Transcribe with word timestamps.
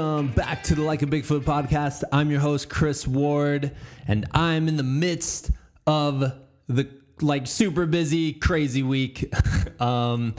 Welcome 0.00 0.28
back 0.28 0.62
to 0.62 0.74
the 0.74 0.80
Like 0.80 1.02
a 1.02 1.06
Bigfoot 1.06 1.42
podcast. 1.42 2.04
I'm 2.10 2.30
your 2.30 2.40
host, 2.40 2.70
Chris 2.70 3.06
Ward, 3.06 3.72
and 4.06 4.26
I'm 4.32 4.66
in 4.66 4.78
the 4.78 4.82
midst 4.82 5.50
of 5.86 6.20
the 6.68 6.88
like 7.20 7.46
super 7.46 7.84
busy, 7.84 8.32
crazy 8.32 8.82
week. 8.82 9.30
um, 9.80 10.36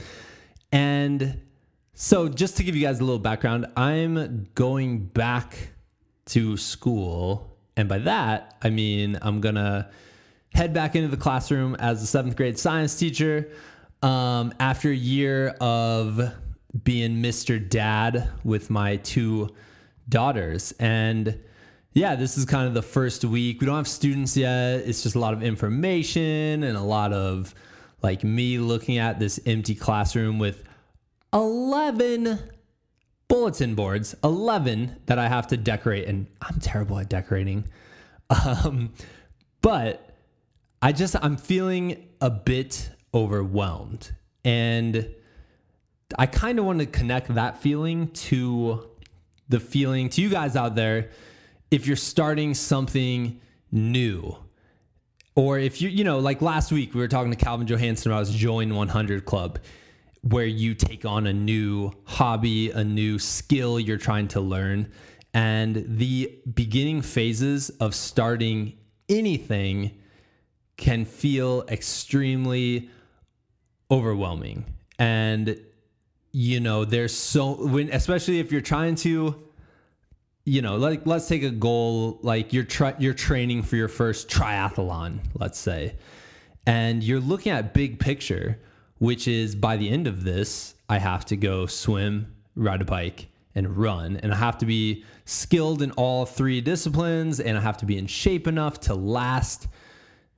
and 0.72 1.40
so, 1.94 2.28
just 2.28 2.56
to 2.56 2.64
give 2.64 2.74
you 2.74 2.82
guys 2.82 2.98
a 2.98 3.04
little 3.04 3.20
background, 3.20 3.66
I'm 3.76 4.48
going 4.56 5.06
back 5.06 5.70
to 6.26 6.56
school. 6.56 7.56
And 7.76 7.88
by 7.88 7.98
that, 7.98 8.56
I 8.62 8.70
mean 8.70 9.16
I'm 9.22 9.40
going 9.40 9.54
to 9.54 9.88
head 10.52 10.74
back 10.74 10.96
into 10.96 11.06
the 11.06 11.16
classroom 11.16 11.76
as 11.76 12.02
a 12.02 12.06
seventh 12.08 12.34
grade 12.34 12.58
science 12.58 12.98
teacher 12.98 13.52
um, 14.02 14.52
after 14.58 14.90
a 14.90 14.94
year 14.94 15.50
of 15.60 16.34
being 16.84 17.22
Mr. 17.22 17.66
Dad 17.66 18.30
with 18.44 18.70
my 18.70 18.96
two 18.96 19.50
daughters. 20.08 20.72
And 20.78 21.38
yeah, 21.92 22.14
this 22.14 22.38
is 22.38 22.44
kind 22.44 22.66
of 22.66 22.74
the 22.74 22.82
first 22.82 23.24
week. 23.24 23.60
We 23.60 23.66
don't 23.66 23.76
have 23.76 23.88
students 23.88 24.36
yet. 24.36 24.80
It's 24.80 25.02
just 25.02 25.14
a 25.14 25.18
lot 25.18 25.34
of 25.34 25.42
information 25.42 26.62
and 26.62 26.76
a 26.76 26.82
lot 26.82 27.12
of 27.12 27.54
like 28.02 28.24
me 28.24 28.58
looking 28.58 28.98
at 28.98 29.18
this 29.18 29.38
empty 29.46 29.74
classroom 29.74 30.38
with 30.38 30.64
11 31.32 32.38
bulletin 33.28 33.74
boards, 33.74 34.14
11 34.24 34.96
that 35.06 35.18
I 35.18 35.28
have 35.28 35.46
to 35.48 35.56
decorate. 35.56 36.08
And 36.08 36.26
I'm 36.40 36.58
terrible 36.60 36.98
at 36.98 37.08
decorating. 37.08 37.64
Um, 38.64 38.94
but 39.60 40.16
I 40.80 40.92
just, 40.92 41.14
I'm 41.22 41.36
feeling 41.36 42.08
a 42.22 42.30
bit 42.30 42.88
overwhelmed. 43.12 44.10
And 44.42 45.14
I 46.18 46.26
kind 46.26 46.58
of 46.58 46.64
want 46.64 46.80
to 46.80 46.86
connect 46.86 47.34
that 47.34 47.60
feeling 47.62 48.08
to 48.08 48.88
the 49.48 49.60
feeling 49.60 50.08
to 50.10 50.22
you 50.22 50.30
guys 50.30 50.56
out 50.56 50.74
there 50.74 51.10
if 51.70 51.86
you're 51.86 51.96
starting 51.96 52.54
something 52.54 53.40
new. 53.70 54.36
Or 55.34 55.58
if 55.58 55.80
you, 55.80 55.88
you 55.88 56.04
know, 56.04 56.18
like 56.18 56.42
last 56.42 56.72
week 56.72 56.94
we 56.94 57.00
were 57.00 57.08
talking 57.08 57.30
to 57.30 57.36
Calvin 57.36 57.66
Johansson 57.66 58.12
about 58.12 58.26
his 58.26 58.34
Join 58.34 58.74
100 58.74 59.24
Club, 59.24 59.58
where 60.22 60.44
you 60.44 60.74
take 60.74 61.04
on 61.04 61.26
a 61.26 61.32
new 61.32 61.92
hobby, 62.04 62.70
a 62.70 62.84
new 62.84 63.18
skill 63.18 63.80
you're 63.80 63.96
trying 63.96 64.28
to 64.28 64.40
learn. 64.40 64.92
And 65.34 65.84
the 65.86 66.38
beginning 66.52 67.00
phases 67.00 67.70
of 67.70 67.94
starting 67.94 68.74
anything 69.08 69.98
can 70.76 71.04
feel 71.04 71.64
extremely 71.68 72.90
overwhelming. 73.90 74.66
And 74.98 75.58
you 76.32 76.60
know, 76.60 76.84
there's 76.84 77.14
so 77.14 77.66
when 77.66 77.90
especially 77.92 78.40
if 78.40 78.50
you're 78.50 78.60
trying 78.60 78.94
to 78.96 79.42
you 80.44 80.60
know, 80.60 80.76
like 80.76 81.06
let's 81.06 81.28
take 81.28 81.42
a 81.44 81.50
goal 81.50 82.18
like 82.22 82.52
you're 82.52 82.64
tra- 82.64 82.96
you're 82.98 83.14
training 83.14 83.62
for 83.62 83.76
your 83.76 83.88
first 83.88 84.28
triathlon, 84.28 85.20
let's 85.34 85.58
say. 85.58 85.94
And 86.66 87.02
you're 87.02 87.20
looking 87.20 87.52
at 87.52 87.74
big 87.74 88.00
picture, 88.00 88.58
which 88.98 89.28
is 89.28 89.54
by 89.54 89.76
the 89.76 89.88
end 89.88 90.06
of 90.06 90.24
this, 90.24 90.74
I 90.88 90.98
have 90.98 91.24
to 91.26 91.36
go 91.36 91.66
swim, 91.66 92.34
ride 92.56 92.82
a 92.82 92.84
bike, 92.84 93.28
and 93.54 93.76
run. 93.76 94.16
And 94.16 94.32
I 94.32 94.36
have 94.36 94.58
to 94.58 94.66
be 94.66 95.04
skilled 95.24 95.80
in 95.80 95.92
all 95.92 96.26
three 96.26 96.60
disciplines 96.60 97.38
and 97.38 97.56
I 97.56 97.60
have 97.60 97.76
to 97.78 97.86
be 97.86 97.96
in 97.96 98.06
shape 98.06 98.48
enough 98.48 98.80
to 98.80 98.94
last 98.94 99.68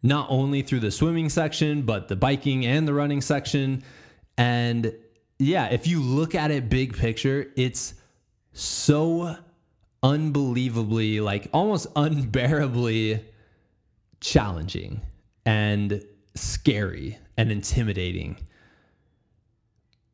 not 0.03 0.27
only 0.29 0.61
through 0.61 0.81
the 0.81 0.91
swimming 0.91 1.31
section, 1.31 1.83
but 1.83 2.09
the 2.09 2.17
biking 2.17 2.67
and 2.67 2.87
the 2.87 2.93
running 2.93 3.23
section. 3.23 3.83
And 4.37 4.95
yeah, 5.39 5.67
if 5.67 5.87
you 5.87 6.01
look 6.01 6.35
at 6.35 6.51
it 6.51 6.69
big 6.69 6.97
picture, 6.97 7.51
it's 7.57 7.95
so 8.53 9.37
unbelievably, 10.03 11.21
like 11.21 11.49
almost 11.53 11.87
unbearably 11.97 13.25
challenging 14.21 15.01
and 15.45 16.05
scary 16.35 17.19
and 17.37 17.51
intimidating. 17.51 18.37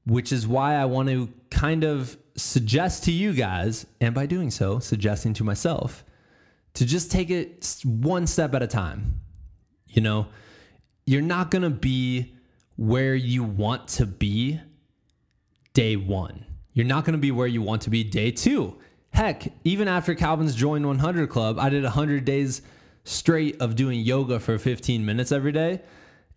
Which 0.07 0.33
is 0.33 0.47
why 0.47 0.75
I 0.75 0.87
want 0.87 1.09
to 1.11 1.31
kind 1.51 1.85
of 1.85 2.17
suggest 2.37 3.05
to 3.05 3.13
you 3.13 3.35
guys, 3.35 3.87
and 4.01 4.15
by 4.15 4.27
doing 4.27 4.51
so, 4.51 4.79
suggesting 4.79 5.35
to 5.35 5.45
myself, 5.45 6.05
to 6.75 6.87
just 6.87 7.11
take 7.11 7.31
it 7.31 7.83
one 7.85 8.27
step 8.27 8.55
at 8.55 8.63
a 8.63 8.67
time. 8.67 9.21
You 9.89 10.01
know, 10.03 10.29
you're 11.05 11.21
not 11.21 11.51
going 11.51 11.63
to 11.63 11.71
be 11.71 12.35
where 12.77 13.15
you 13.15 13.45
want 13.45 13.89
to 13.89 14.07
be 14.07 14.61
day 15.73 15.97
one. 15.97 16.45
You're 16.73 16.87
not 16.87 17.05
going 17.05 17.15
to 17.15 17.19
be 17.19 17.31
where 17.31 17.47
you 17.47 17.63
want 17.63 17.83
to 17.83 17.91
be 17.91 18.05
day 18.05 18.31
two. 18.31 18.79
Heck, 19.13 19.53
even 19.65 19.89
after 19.89 20.15
Calvin's 20.15 20.55
joined 20.55 20.87
100 20.87 21.29
Club, 21.29 21.59
I 21.59 21.69
did 21.69 21.83
100 21.83 22.25
days 22.25 22.63
straight 23.05 23.61
of 23.61 23.75
doing 23.75 24.01
yoga 24.01 24.39
for 24.39 24.59
15 24.59 25.05
minutes 25.05 25.33
every 25.33 25.53
day. 25.53 25.81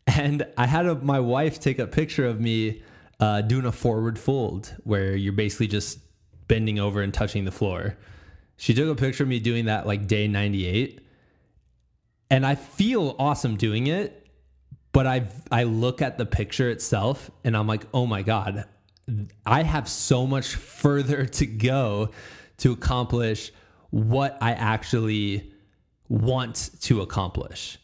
And 0.07 0.45
I 0.57 0.65
had 0.65 0.85
a, 0.85 0.95
my 0.95 1.19
wife 1.19 1.59
take 1.59 1.79
a 1.79 1.87
picture 1.87 2.25
of 2.25 2.41
me 2.41 2.81
uh, 3.19 3.41
doing 3.41 3.65
a 3.65 3.71
forward 3.71 4.19
fold 4.19 4.75
where 4.83 5.15
you're 5.15 5.33
basically 5.33 5.67
just 5.67 5.99
bending 6.47 6.79
over 6.79 7.01
and 7.01 7.13
touching 7.13 7.45
the 7.45 7.51
floor. 7.51 7.97
She 8.57 8.73
took 8.73 8.89
a 8.89 8.99
picture 8.99 9.23
of 9.23 9.29
me 9.29 9.39
doing 9.39 9.65
that 9.65 9.87
like 9.87 10.07
day 10.07 10.27
98. 10.27 10.99
And 12.29 12.45
I 12.45 12.55
feel 12.55 13.15
awesome 13.19 13.55
doing 13.55 13.87
it, 13.87 14.27
but 14.91 15.05
I 15.05 15.27
I 15.51 15.63
look 15.63 16.01
at 16.01 16.17
the 16.17 16.25
picture 16.25 16.69
itself 16.69 17.29
and 17.43 17.55
I'm 17.55 17.67
like, 17.67 17.85
"Oh 17.93 18.07
my 18.07 18.23
god, 18.23 18.65
I 19.45 19.63
have 19.63 19.87
so 19.89 20.25
much 20.25 20.55
further 20.55 21.25
to 21.39 21.45
go 21.45 22.11
to 22.57 22.71
accomplish 22.71 23.51
what 23.89 24.37
I 24.41 24.51
actually 24.51 25.51
want 26.09 26.71
to 26.81 27.01
accomplish. 27.01 27.77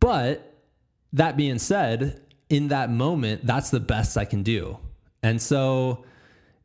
But 0.00 0.54
that 1.12 1.36
being 1.36 1.58
said, 1.58 2.20
in 2.48 2.68
that 2.68 2.90
moment, 2.90 3.46
that's 3.46 3.70
the 3.70 3.80
best 3.80 4.16
I 4.16 4.24
can 4.24 4.42
do. 4.42 4.78
And 5.22 5.40
so, 5.40 6.04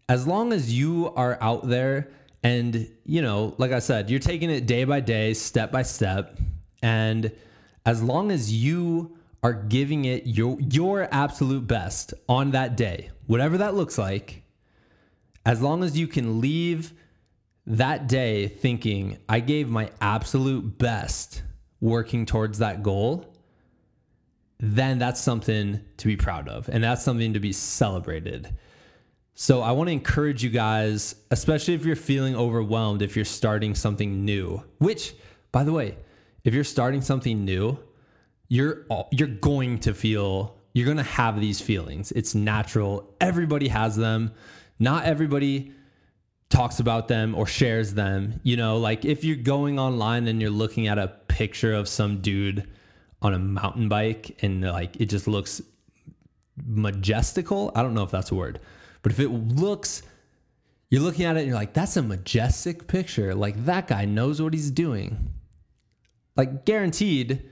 as 0.09 0.27
long 0.27 0.53
as 0.53 0.77
you 0.77 1.11
are 1.15 1.37
out 1.41 1.67
there 1.67 2.11
and, 2.43 2.89
you 3.05 3.21
know, 3.21 3.55
like 3.57 3.71
I 3.71 3.79
said, 3.79 4.09
you're 4.09 4.19
taking 4.19 4.49
it 4.49 4.65
day 4.65 4.83
by 4.83 4.99
day, 4.99 5.33
step 5.33 5.71
by 5.71 5.83
step, 5.83 6.37
and 6.83 7.31
as 7.85 8.03
long 8.03 8.31
as 8.31 8.51
you 8.53 9.17
are 9.43 9.53
giving 9.53 10.05
it 10.05 10.27
your 10.27 10.59
your 10.59 11.07
absolute 11.11 11.67
best 11.67 12.13
on 12.29 12.51
that 12.51 12.77
day, 12.77 13.09
whatever 13.25 13.57
that 13.57 13.75
looks 13.75 13.97
like, 13.97 14.43
as 15.45 15.61
long 15.61 15.83
as 15.83 15.97
you 15.97 16.07
can 16.07 16.39
leave 16.39 16.93
that 17.65 18.07
day 18.07 18.47
thinking 18.47 19.17
I 19.29 19.39
gave 19.39 19.69
my 19.69 19.89
absolute 19.99 20.77
best 20.77 21.43
working 21.79 22.25
towards 22.25 22.59
that 22.59 22.83
goal, 22.83 23.33
then 24.59 24.99
that's 24.99 25.19
something 25.19 25.81
to 25.97 26.07
be 26.07 26.15
proud 26.15 26.47
of 26.47 26.69
and 26.69 26.83
that's 26.83 27.03
something 27.03 27.33
to 27.33 27.39
be 27.39 27.51
celebrated. 27.51 28.55
So 29.33 29.61
I 29.61 29.71
want 29.71 29.87
to 29.87 29.93
encourage 29.93 30.43
you 30.43 30.49
guys, 30.49 31.15
especially 31.31 31.73
if 31.73 31.85
you're 31.85 31.95
feeling 31.95 32.35
overwhelmed 32.35 33.01
if 33.01 33.15
you're 33.15 33.25
starting 33.25 33.73
something 33.73 34.23
new, 34.23 34.63
which 34.77 35.15
by 35.51 35.63
the 35.63 35.73
way, 35.73 35.97
if 36.43 36.53
you're 36.53 36.63
starting 36.63 37.01
something 37.01 37.43
new, 37.43 37.79
you're 38.51 38.85
you're 39.11 39.29
going 39.29 39.79
to 39.79 39.93
feel 39.93 40.57
you're 40.73 40.83
going 40.83 40.97
to 40.97 41.03
have 41.03 41.39
these 41.39 41.61
feelings. 41.61 42.11
It's 42.11 42.35
natural. 42.35 43.15
Everybody 43.21 43.69
has 43.69 43.95
them. 43.95 44.33
Not 44.77 45.05
everybody 45.05 45.71
talks 46.49 46.81
about 46.81 47.07
them 47.07 47.33
or 47.33 47.47
shares 47.47 47.93
them. 47.93 48.41
You 48.43 48.57
know, 48.57 48.75
like 48.75 49.05
if 49.05 49.23
you're 49.23 49.37
going 49.37 49.79
online 49.79 50.27
and 50.27 50.41
you're 50.41 50.49
looking 50.49 50.87
at 50.87 50.99
a 50.99 51.07
picture 51.29 51.73
of 51.73 51.87
some 51.87 52.19
dude 52.19 52.67
on 53.21 53.33
a 53.33 53.39
mountain 53.39 53.87
bike 53.87 54.37
and 54.41 54.61
like 54.61 54.97
it 54.99 55.05
just 55.05 55.29
looks 55.29 55.61
majestical. 56.65 57.71
I 57.73 57.81
don't 57.81 57.93
know 57.93 58.03
if 58.03 58.11
that's 58.11 58.31
a 58.31 58.35
word, 58.35 58.59
but 59.01 59.13
if 59.13 59.21
it 59.21 59.29
looks, 59.29 60.03
you're 60.89 61.01
looking 61.01 61.23
at 61.23 61.37
it 61.37 61.41
and 61.41 61.47
you're 61.47 61.55
like, 61.55 61.71
that's 61.71 61.95
a 61.95 62.01
majestic 62.01 62.87
picture. 62.87 63.33
Like 63.33 63.63
that 63.63 63.87
guy 63.87 64.03
knows 64.03 64.41
what 64.41 64.53
he's 64.53 64.71
doing. 64.71 65.31
Like 66.35 66.65
guaranteed, 66.65 67.47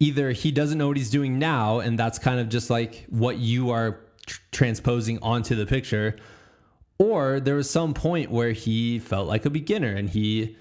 either 0.00 0.32
he 0.32 0.50
doesn't 0.50 0.78
know 0.78 0.88
what 0.88 0.96
he's 0.96 1.10
doing 1.10 1.38
now 1.38 1.78
and 1.78 1.98
that's 1.98 2.18
kind 2.18 2.40
of 2.40 2.48
just 2.48 2.70
like 2.70 3.06
what 3.08 3.38
you 3.38 3.70
are 3.70 4.00
tr- 4.26 4.40
transposing 4.52 5.18
onto 5.22 5.54
the 5.54 5.66
picture 5.66 6.16
or 6.98 7.40
there 7.40 7.54
was 7.54 7.68
some 7.68 7.94
point 7.94 8.30
where 8.30 8.52
he 8.52 8.98
felt 8.98 9.26
like 9.26 9.44
a 9.44 9.50
beginner 9.50 9.94
and 9.94 10.10
he 10.10 10.56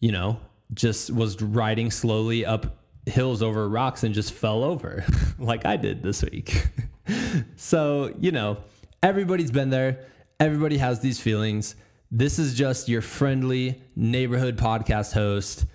you 0.00 0.12
know 0.12 0.40
just 0.72 1.10
was 1.10 1.40
riding 1.42 1.90
slowly 1.90 2.44
up 2.44 2.80
hills 3.06 3.42
over 3.42 3.68
rocks 3.68 4.02
and 4.04 4.14
just 4.14 4.32
fell 4.32 4.62
over 4.62 5.04
like 5.38 5.66
I 5.66 5.76
did 5.76 6.02
this 6.02 6.22
week. 6.22 6.68
so, 7.56 8.14
you 8.18 8.32
know, 8.32 8.58
everybody's 9.02 9.50
been 9.50 9.70
there. 9.70 10.04
Everybody 10.38 10.78
has 10.78 11.00
these 11.00 11.20
feelings. 11.20 11.74
This 12.10 12.38
is 12.38 12.54
just 12.54 12.88
your 12.88 13.02
friendly 13.02 13.82
neighborhood 13.94 14.56
podcast 14.56 15.12
host 15.12 15.66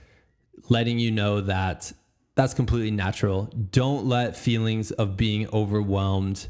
letting 0.69 0.99
you 0.99 1.11
know 1.11 1.41
that 1.41 1.91
that's 2.35 2.53
completely 2.53 2.91
natural. 2.91 3.45
Don't 3.71 4.05
let 4.05 4.37
feelings 4.37 4.91
of 4.91 5.17
being 5.17 5.47
overwhelmed 5.51 6.47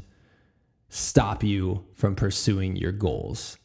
stop 0.88 1.42
you 1.42 1.84
from 1.94 2.14
pursuing 2.14 2.76
your 2.76 2.92
goals. 2.92 3.58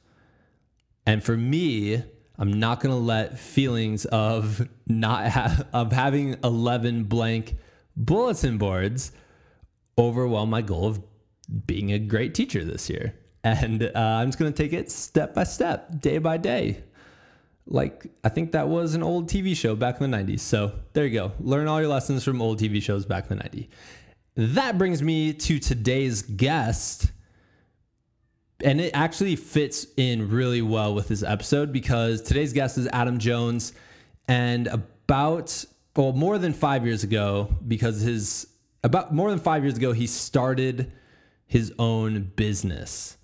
And 1.06 1.24
for 1.24 1.36
me, 1.36 2.04
I'm 2.38 2.60
not 2.60 2.80
going 2.80 2.94
to 2.94 3.02
let 3.02 3.40
feelings 3.40 4.06
of 4.06 4.68
not 4.88 5.30
ha- 5.30 5.64
of 5.74 5.92
having 5.92 6.38
11 6.44 7.06
blank 7.06 7.58
bulletin 7.98 8.58
boards 8.58 9.12
overwhelm 9.98 10.50
my 10.50 10.62
goal 10.62 10.88
of 10.88 11.04
being 11.68 11.92
a 11.92 12.00
great 12.00 12.34
teacher 12.34 12.64
this 12.64 12.90
year. 12.90 13.14
And 13.44 13.84
uh, 13.84 13.92
I'm 13.96 14.28
just 14.28 14.40
going 14.40 14.54
to 14.54 14.64
take 14.64 14.74
it 14.74 14.92
step 14.92 15.34
by 15.34 15.44
step, 15.44 16.00
day 16.00 16.20
by 16.20 16.38
day. 16.38 16.84
Like, 17.68 18.08
I 18.24 18.30
think 18.30 18.52
that 18.54 18.68
was 18.68 18.96
an 18.96 19.04
old 19.04 19.30
TV 19.30 19.56
show 19.56 19.76
back 19.76 20.02
in 20.02 20.10
the 20.10 20.18
90s. 20.18 20.40
So 20.40 20.74
there 20.94 21.06
you 21.06 21.14
go. 21.14 21.32
Learn 21.40 21.68
all 21.68 21.80
your 21.80 21.90
lessons 21.90 22.24
from 22.24 22.42
old 22.42 22.60
TV 22.60 22.82
shows 22.82 23.06
back 23.06 23.30
in 23.30 23.38
the 23.38 23.44
90s. 23.44 23.68
That 24.36 24.78
brings 24.78 25.02
me 25.02 25.34
to 25.34 25.60
today's 25.60 26.22
guest. 26.22 27.12
And 28.64 28.80
it 28.80 28.92
actually 28.94 29.36
fits 29.36 29.88
in 29.98 30.30
really 30.30 30.62
well 30.62 30.94
with 30.94 31.08
this 31.08 31.24
episode 31.24 31.72
because 31.72 32.22
today's 32.22 32.54
guest 32.54 32.78
is 32.78 32.88
Adam 32.88 33.20
Jones. 33.20 33.74
And 34.28 34.68
about, 34.68 35.66
well, 35.96 36.14
more 36.14 36.38
than 36.38 36.54
five 36.54 36.86
years 36.86 37.04
ago, 37.04 37.56
because 37.68 38.02
his, 38.02 38.48
about 38.84 39.14
more 39.14 39.30
than 39.30 39.40
five 39.40 39.64
years 39.64 39.78
ago, 39.78 39.92
he 39.94 40.08
started 40.08 40.92
his 41.48 41.74
own 41.78 42.32
business. 42.36 43.18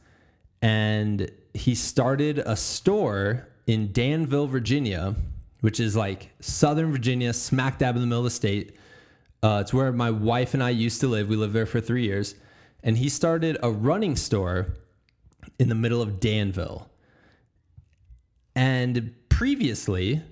And 0.62 1.32
he 1.54 1.76
started 1.76 2.40
a 2.40 2.56
store 2.56 3.48
in 3.68 3.92
Danville, 3.92 4.48
Virginia, 4.48 5.16
which 5.60 5.80
is 5.80 5.96
like 5.96 6.32
Southern 6.40 6.92
Virginia, 6.92 7.34
smack 7.34 7.78
dab 7.78 7.96
in 7.96 8.02
the 8.02 8.08
middle 8.08 8.22
of 8.22 8.26
the 8.26 8.32
state. 8.32 8.76
Uh, 9.44 9.60
it's 9.62 9.74
where 9.74 9.92
my 9.92 10.10
wife 10.10 10.54
and 10.54 10.64
I 10.64 10.70
used 10.70 11.02
to 11.02 11.08
live. 11.08 11.28
We 11.28 11.36
lived 11.36 11.54
there 11.54 11.66
for 11.66 11.82
three 11.82 12.04
years. 12.04 12.36
And 12.82 12.98
he 12.98 13.10
started 13.10 13.58
a 13.62 13.70
running 13.70 14.16
store 14.16 14.74
in 15.60 15.68
the 15.68 15.76
middle 15.76 16.02
of 16.02 16.20
Danville. 16.20 16.90
And 18.56 19.14
previously, 19.30 20.24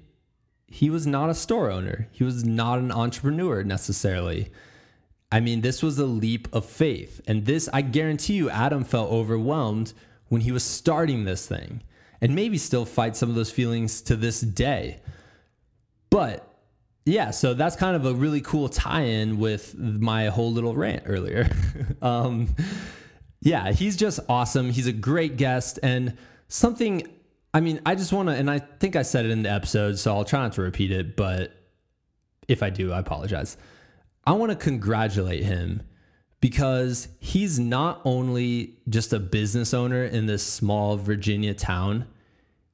he 0.67 0.89
was 0.89 1.05
not 1.05 1.29
a 1.29 1.35
store 1.35 1.69
owner, 1.69 2.07
he 2.11 2.23
was 2.23 2.43
not 2.43 2.79
an 2.79 2.91
entrepreneur 2.91 3.63
necessarily. 3.63 4.49
I 5.31 5.39
mean, 5.41 5.61
this 5.61 5.83
was 5.83 5.99
a 5.99 6.05
leap 6.05 6.47
of 6.53 6.65
faith. 6.65 7.19
And 7.27 7.45
this, 7.45 7.67
I 7.73 7.81
guarantee 7.81 8.35
you, 8.35 8.49
Adam 8.49 8.83
felt 8.83 9.11
overwhelmed 9.11 9.91
when 10.29 10.41
he 10.41 10.51
was 10.51 10.63
starting 10.63 11.25
this 11.25 11.45
thing 11.45 11.81
and 12.21 12.35
maybe 12.35 12.57
still 12.57 12.85
fight 12.85 13.15
some 13.15 13.29
of 13.29 13.35
those 13.35 13.51
feelings 13.51 14.01
to 14.03 14.15
this 14.15 14.41
day. 14.41 14.99
But 16.09 16.47
yeah, 17.05 17.31
so 17.31 17.53
that's 17.53 17.75
kind 17.75 17.95
of 17.95 18.05
a 18.05 18.13
really 18.13 18.41
cool 18.41 18.67
tie 18.69 19.03
in 19.03 19.37
with 19.37 19.77
my 19.77 20.27
whole 20.27 20.51
little 20.51 20.75
rant 20.75 21.03
earlier. 21.05 21.49
um, 22.01 22.55
yeah, 23.41 23.71
he's 23.71 23.95
just 23.95 24.19
awesome. 24.27 24.71
He's 24.71 24.87
a 24.87 24.93
great 24.93 25.37
guest 25.37 25.77
and 25.83 26.17
something. 26.47 27.07
I 27.53 27.59
mean, 27.59 27.79
I 27.85 27.95
just 27.95 28.11
want 28.11 28.29
to, 28.29 28.35
and 28.35 28.49
I 28.49 28.59
think 28.59 28.95
I 28.95 29.03
said 29.03 29.25
it 29.25 29.31
in 29.31 29.43
the 29.43 29.51
episode, 29.51 29.99
so 29.99 30.15
I'll 30.15 30.25
try 30.25 30.41
not 30.41 30.53
to 30.53 30.61
repeat 30.61 30.91
it, 30.91 31.15
but 31.15 31.53
if 32.47 32.63
I 32.63 32.69
do, 32.69 32.91
I 32.91 32.99
apologize. 32.99 33.57
I 34.25 34.31
want 34.33 34.51
to 34.51 34.55
congratulate 34.55 35.43
him 35.43 35.83
because 36.45 37.07
he's 37.19 37.59
not 37.59 37.99
only 38.05 38.77
just 38.87 39.11
a 39.13 39.19
business 39.19 39.73
owner 39.73 40.03
in 40.03 40.27
this 40.27 40.43
small 40.43 40.95
Virginia 40.95 41.55
town, 41.55 42.05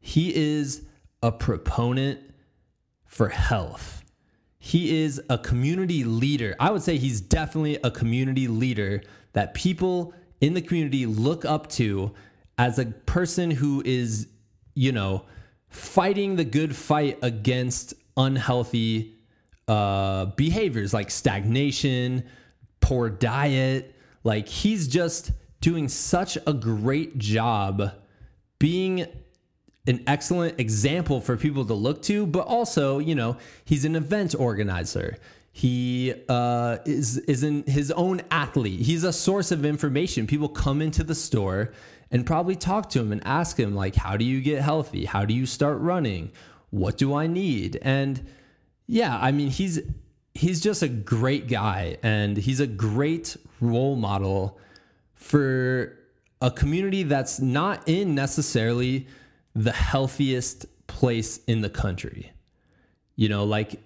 he 0.02 0.36
is 0.36 0.82
a 1.24 1.32
proponent 1.32 2.20
for 3.06 3.30
health. 3.30 4.04
He 4.60 5.02
is 5.02 5.22
a 5.30 5.38
community 5.38 6.04
leader. 6.04 6.54
I 6.60 6.70
would 6.70 6.82
say 6.82 6.98
he's 6.98 7.22
definitely 7.22 7.78
a 7.82 7.90
community 7.90 8.50
leader 8.50 9.04
that 9.32 9.54
people 9.54 10.14
in 10.42 10.54
the 10.54 10.62
community 10.62 11.06
look 11.06 11.46
up 11.46 11.70
to 11.70 12.14
as 12.58 12.78
a 12.78 12.88
person 12.88 13.52
who 13.52 13.82
is, 13.86 14.28
you 14.76 14.92
know, 14.92 15.24
fighting 15.70 16.36
the 16.36 16.44
good 16.44 16.76
fight 16.76 17.20
against 17.22 17.94
unhealthy 18.18 19.16
uh, 19.70 20.26
behaviors 20.26 20.94
like 20.94 21.10
stagnation, 21.10 22.26
poor 22.82 23.10
diet. 23.10 23.96
Like 24.24 24.48
he's 24.48 24.88
just 24.88 25.32
doing 25.62 25.88
such 25.88 26.38
a 26.46 26.54
great 26.54 27.18
job 27.18 27.94
being 28.60 29.08
an 29.88 30.04
excellent 30.06 30.60
example 30.60 31.22
for 31.22 31.38
people 31.38 31.66
to 31.66 31.74
look 31.74 32.02
to, 32.04 32.26
but 32.26 32.46
also, 32.46 33.00
you 33.00 33.16
know, 33.16 33.38
he's 33.66 33.86
an 33.86 33.96
event 33.96 34.36
organizer. 34.38 35.18
He 35.52 36.14
uh, 36.30 36.78
is 36.86 37.18
is 37.18 37.44
in 37.44 37.64
his 37.64 37.92
own 37.92 38.22
athlete. 38.32 38.80
He's 38.82 39.04
a 39.04 39.12
source 39.12 39.52
of 39.52 39.66
information. 39.66 40.28
People 40.28 40.48
come 40.48 40.82
into 40.82 41.04
the 41.04 41.16
store 41.16 41.74
and 42.10 42.26
probably 42.26 42.56
talk 42.56 42.90
to 42.92 43.00
him 43.00 43.12
and 43.12 43.26
ask 43.26 43.60
him 43.60 43.76
like, 43.76 43.96
"How 43.96 44.16
do 44.16 44.24
you 44.24 44.40
get 44.40 44.62
healthy? 44.62 45.06
How 45.06 45.26
do 45.26 45.34
you 45.34 45.46
start 45.46 45.80
running? 45.80 46.32
What 46.70 46.98
do 46.98 47.14
I 47.14 47.28
need?" 47.28 47.80
And 47.82 48.26
yeah, 48.88 49.18
I 49.20 49.32
mean, 49.34 49.50
he's 49.50 49.82
he's 50.34 50.62
just 50.62 50.82
a 50.82 50.88
great 50.88 51.48
guy 51.48 51.98
and 52.04 52.38
he's 52.38 52.60
a 52.60 52.68
great 52.68 53.36
role 53.60 53.96
model 53.96 54.58
for 55.14 55.98
a 56.42 56.50
community 56.50 57.04
that's 57.04 57.40
not 57.40 57.88
in 57.88 58.16
necessarily 58.16 59.08
the 59.54 59.72
healthiest 59.72 60.66
place 60.88 61.40
in 61.46 61.62
the 61.62 61.70
country. 61.70 62.32
You 63.16 63.30
know, 63.30 63.44
like 63.44 63.82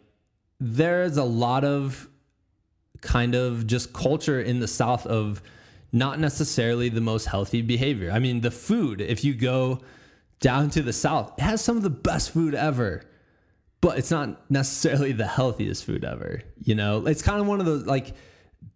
there's 0.59 1.18
a 1.18 1.24
lot 1.24 1.63
of 1.65 2.07
kind 3.01 3.36
of 3.36 3.68
just 3.68 3.94
culture 3.94 4.42
in 4.42 4.59
the 4.59 4.68
South 4.68 5.06
of 5.06 5.42
not 5.92 6.19
necessarily 6.19 6.89
the 6.89 7.01
most 7.01 7.25
healthy 7.25 7.62
behavior. 7.62 8.12
I 8.12 8.19
mean, 8.19 8.42
the 8.42 8.51
food, 8.51 9.01
if 9.01 9.24
you 9.24 9.33
go 9.33 9.80
down 10.39 10.69
to 10.71 10.81
the 10.81 10.94
South, 10.94 11.33
it 11.38 11.42
has 11.42 11.62
some 11.62 11.77
of 11.77 11.83
the 11.83 11.89
best 11.89 12.31
food 12.31 12.56
ever, 12.56 13.03
but 13.86 14.00
it's 14.00 14.10
not 14.10 14.50
necessarily 14.50 15.12
the 15.12 15.28
healthiest 15.28 15.86
food 15.86 16.04
ever. 16.04 16.42
You 16.64 16.74
know, 16.74 17.06
it's 17.06 17.22
kind 17.22 17.40
of 17.40 17.46
one 17.46 17.60
of 17.60 17.68
those 17.68 17.86
like 17.86 18.16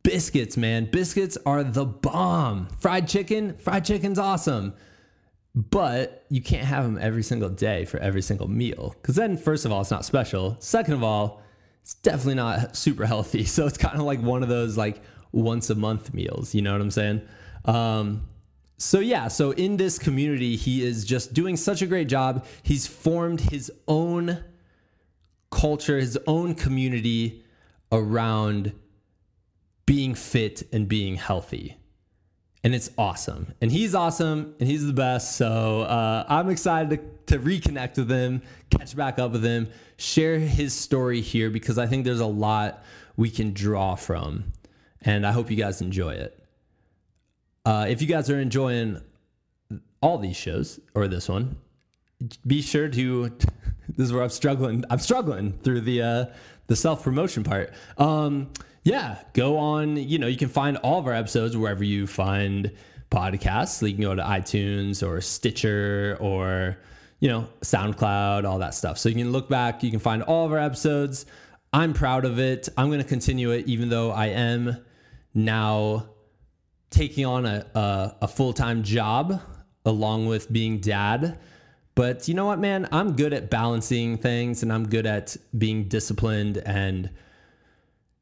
biscuits, 0.04 0.56
man. 0.56 0.86
Biscuits 0.86 1.36
are 1.48 1.64
the 1.64 1.84
bomb. 1.84 2.68
Fried 2.80 3.08
chicken, 3.08 3.58
fried 3.58 3.86
chicken's 3.86 4.20
awesome 4.20 4.76
but 5.56 6.26
you 6.30 6.42
can't 6.42 6.66
have 6.66 6.84
them 6.84 7.00
every 7.02 7.24
single 7.24 7.50
day 7.50 7.84
for 7.84 7.98
every 7.98 8.22
single 8.22 8.48
meal 8.48 8.96
because 9.02 9.16
then 9.16 9.36
first 9.36 9.66
of 9.66 9.72
all 9.72 9.82
it's 9.82 9.90
not 9.90 10.06
special 10.06 10.56
second 10.60 10.94
of 10.94 11.04
all 11.04 11.42
it's 11.82 11.96
definitely 11.96 12.36
not 12.36 12.76
super 12.76 13.04
healthy 13.06 13.44
so 13.46 13.66
it's 13.66 13.78
kind 13.78 13.96
of 13.96 14.04
like 14.04 14.22
one 14.22 14.44
of 14.44 14.48
those 14.48 14.78
like 14.78 15.02
once 15.32 15.72
a 15.72 15.76
month 15.76 16.14
meals 16.14 16.54
you 16.54 16.62
know 16.62 16.72
what 16.72 16.82
i'm 16.82 16.92
saying 16.92 17.20
um, 17.66 18.30
so 18.78 19.00
yeah 19.00 19.28
so 19.28 19.52
in 19.52 19.76
this 19.76 19.98
community 19.98 20.56
he 20.56 20.86
is 20.86 21.04
just 21.04 21.34
doing 21.34 21.58
such 21.58 21.82
a 21.82 21.88
great 21.88 22.08
job 22.08 22.46
he's 22.62 22.86
formed 22.86 23.42
his 23.42 23.72
own 23.88 24.44
culture 25.52 25.98
his 25.98 26.18
own 26.28 26.56
community 26.56 27.44
around 27.92 28.74
being 29.86 30.14
fit 30.14 30.64
and 30.72 30.88
being 30.88 31.16
healthy 31.16 31.80
and 32.64 32.76
it's 32.76 32.90
awesome. 32.98 33.54
And 33.62 33.72
he's 33.72 33.96
awesome 33.96 34.56
and 34.60 34.68
he's 34.68 34.86
the 34.86 34.94
best. 34.94 35.38
So 35.38 35.82
uh, 35.82 36.26
I'm 36.28 36.50
excited 36.50 36.90
to, 37.28 37.38
to 37.38 37.44
reconnect 37.44 37.98
with 37.98 38.10
him, 38.10 38.42
catch 38.70 38.96
back 38.96 39.18
up 39.18 39.32
with 39.32 39.44
him, 39.44 39.70
share 39.98 40.40
his 40.40 40.74
story 40.74 41.22
here 41.22 41.50
because 41.50 41.78
I 41.78 41.88
think 41.88 42.04
there's 42.06 42.20
a 42.20 42.26
lot 42.26 42.84
we 43.16 43.30
can 43.30 43.54
draw 43.54 43.96
from. 43.96 44.52
And 45.02 45.26
I 45.26 45.32
hope 45.32 45.50
you 45.50 45.56
guys 45.56 45.82
enjoy 45.82 46.16
it. 46.16 46.44
Uh, 47.66 47.86
if 47.88 48.02
you 48.02 48.08
guys 48.08 48.30
are 48.30 48.40
enjoying 48.40 49.02
all 50.02 50.18
these 50.18 50.36
shows 50.36 50.80
or 50.94 51.08
this 51.08 51.30
one, 51.30 51.56
be 52.46 52.62
sure 52.62 52.90
to. 52.90 53.32
This 53.96 54.08
is 54.08 54.14
where 54.14 54.24
I'm 54.24 54.30
struggling. 54.30 54.84
I'm 54.90 55.00
struggling 55.00 55.54
through 55.64 55.82
the 55.82 56.02
uh, 56.02 56.26
the 56.68 56.76
self 56.76 57.04
promotion 57.04 57.44
part. 57.44 57.74
Um, 57.98 58.52
yeah, 58.84 59.20
go 59.34 59.58
on. 59.58 59.98
You 59.98 60.20
know, 60.20 60.28
you 60.28 60.38
can 60.38 60.50
find 60.50 60.78
all 60.78 61.00
of 61.00 61.08
our 61.08 61.14
episodes 61.14 61.58
wherever 61.58 61.84
you 61.84 62.08
find 62.08 62.72
podcasts. 63.12 63.86
You 63.86 63.94
can 63.94 64.04
go 64.04 64.16
to 64.16 64.22
iTunes 64.22 65.06
or 65.06 65.22
Stitcher 65.22 66.18
or, 66.20 66.78
you 67.20 67.28
know, 67.28 67.48
SoundCloud, 67.62 68.46
all 68.46 68.60
that 68.60 68.74
stuff. 68.74 68.98
So 68.98 69.10
you 69.10 69.16
can 69.16 69.32
look 69.32 69.50
back, 69.50 69.84
you 69.84 69.92
can 69.92 70.00
find 70.00 70.24
all 70.24 70.46
of 70.46 70.52
our 70.52 70.60
episodes. 70.60 71.26
I'm 71.74 71.94
proud 71.94 72.26
of 72.26 72.40
it. 72.40 72.70
I'm 72.78 72.88
going 72.88 73.02
to 73.02 73.08
continue 73.08 73.52
it, 73.52 73.68
even 73.68 73.90
though 73.90 74.12
I 74.12 74.28
am 74.28 74.78
now 75.34 76.10
taking 76.90 77.26
on 77.26 77.46
a, 77.46 77.66
a, 77.76 78.16
a 78.24 78.28
full 78.28 78.54
time 78.54 78.84
job 78.84 79.42
along 79.86 80.28
with 80.28 80.52
being 80.52 80.80
dad. 80.80 81.38
But 81.96 82.28
you 82.28 82.34
know 82.34 82.46
what, 82.46 82.60
man? 82.60 82.88
I'm 82.92 83.16
good 83.16 83.34
at 83.34 83.50
balancing 83.50 84.18
things 84.18 84.64
and 84.64 84.72
I'm 84.72 84.88
good 84.88 85.06
at 85.06 85.36
being 85.58 85.90
disciplined 85.90 86.58
and 86.58 87.10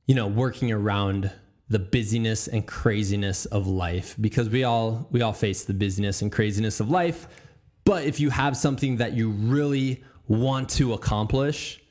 you 0.08 0.16
know, 0.16 0.28
working 0.28 0.72
around 0.72 1.32
the 1.70 1.80
busyness 1.80 2.48
and 2.48 2.66
craziness 2.66 3.46
of 3.46 3.68
life 3.68 4.16
because 4.20 4.50
we 4.50 4.64
all 4.64 5.08
we 5.12 5.22
all 5.22 5.34
face 5.34 5.66
the 5.66 5.74
busyness 5.74 6.22
and 6.22 6.32
craziness 6.32 6.80
of 6.80 6.90
life. 6.90 7.28
But 7.84 8.06
if 8.06 8.20
you 8.20 8.30
have 8.30 8.58
something 8.58 8.98
that 8.98 9.14
you 9.14 9.30
really 9.30 10.04
want 10.28 10.70
to 10.72 10.94
accomplish, 10.94 11.82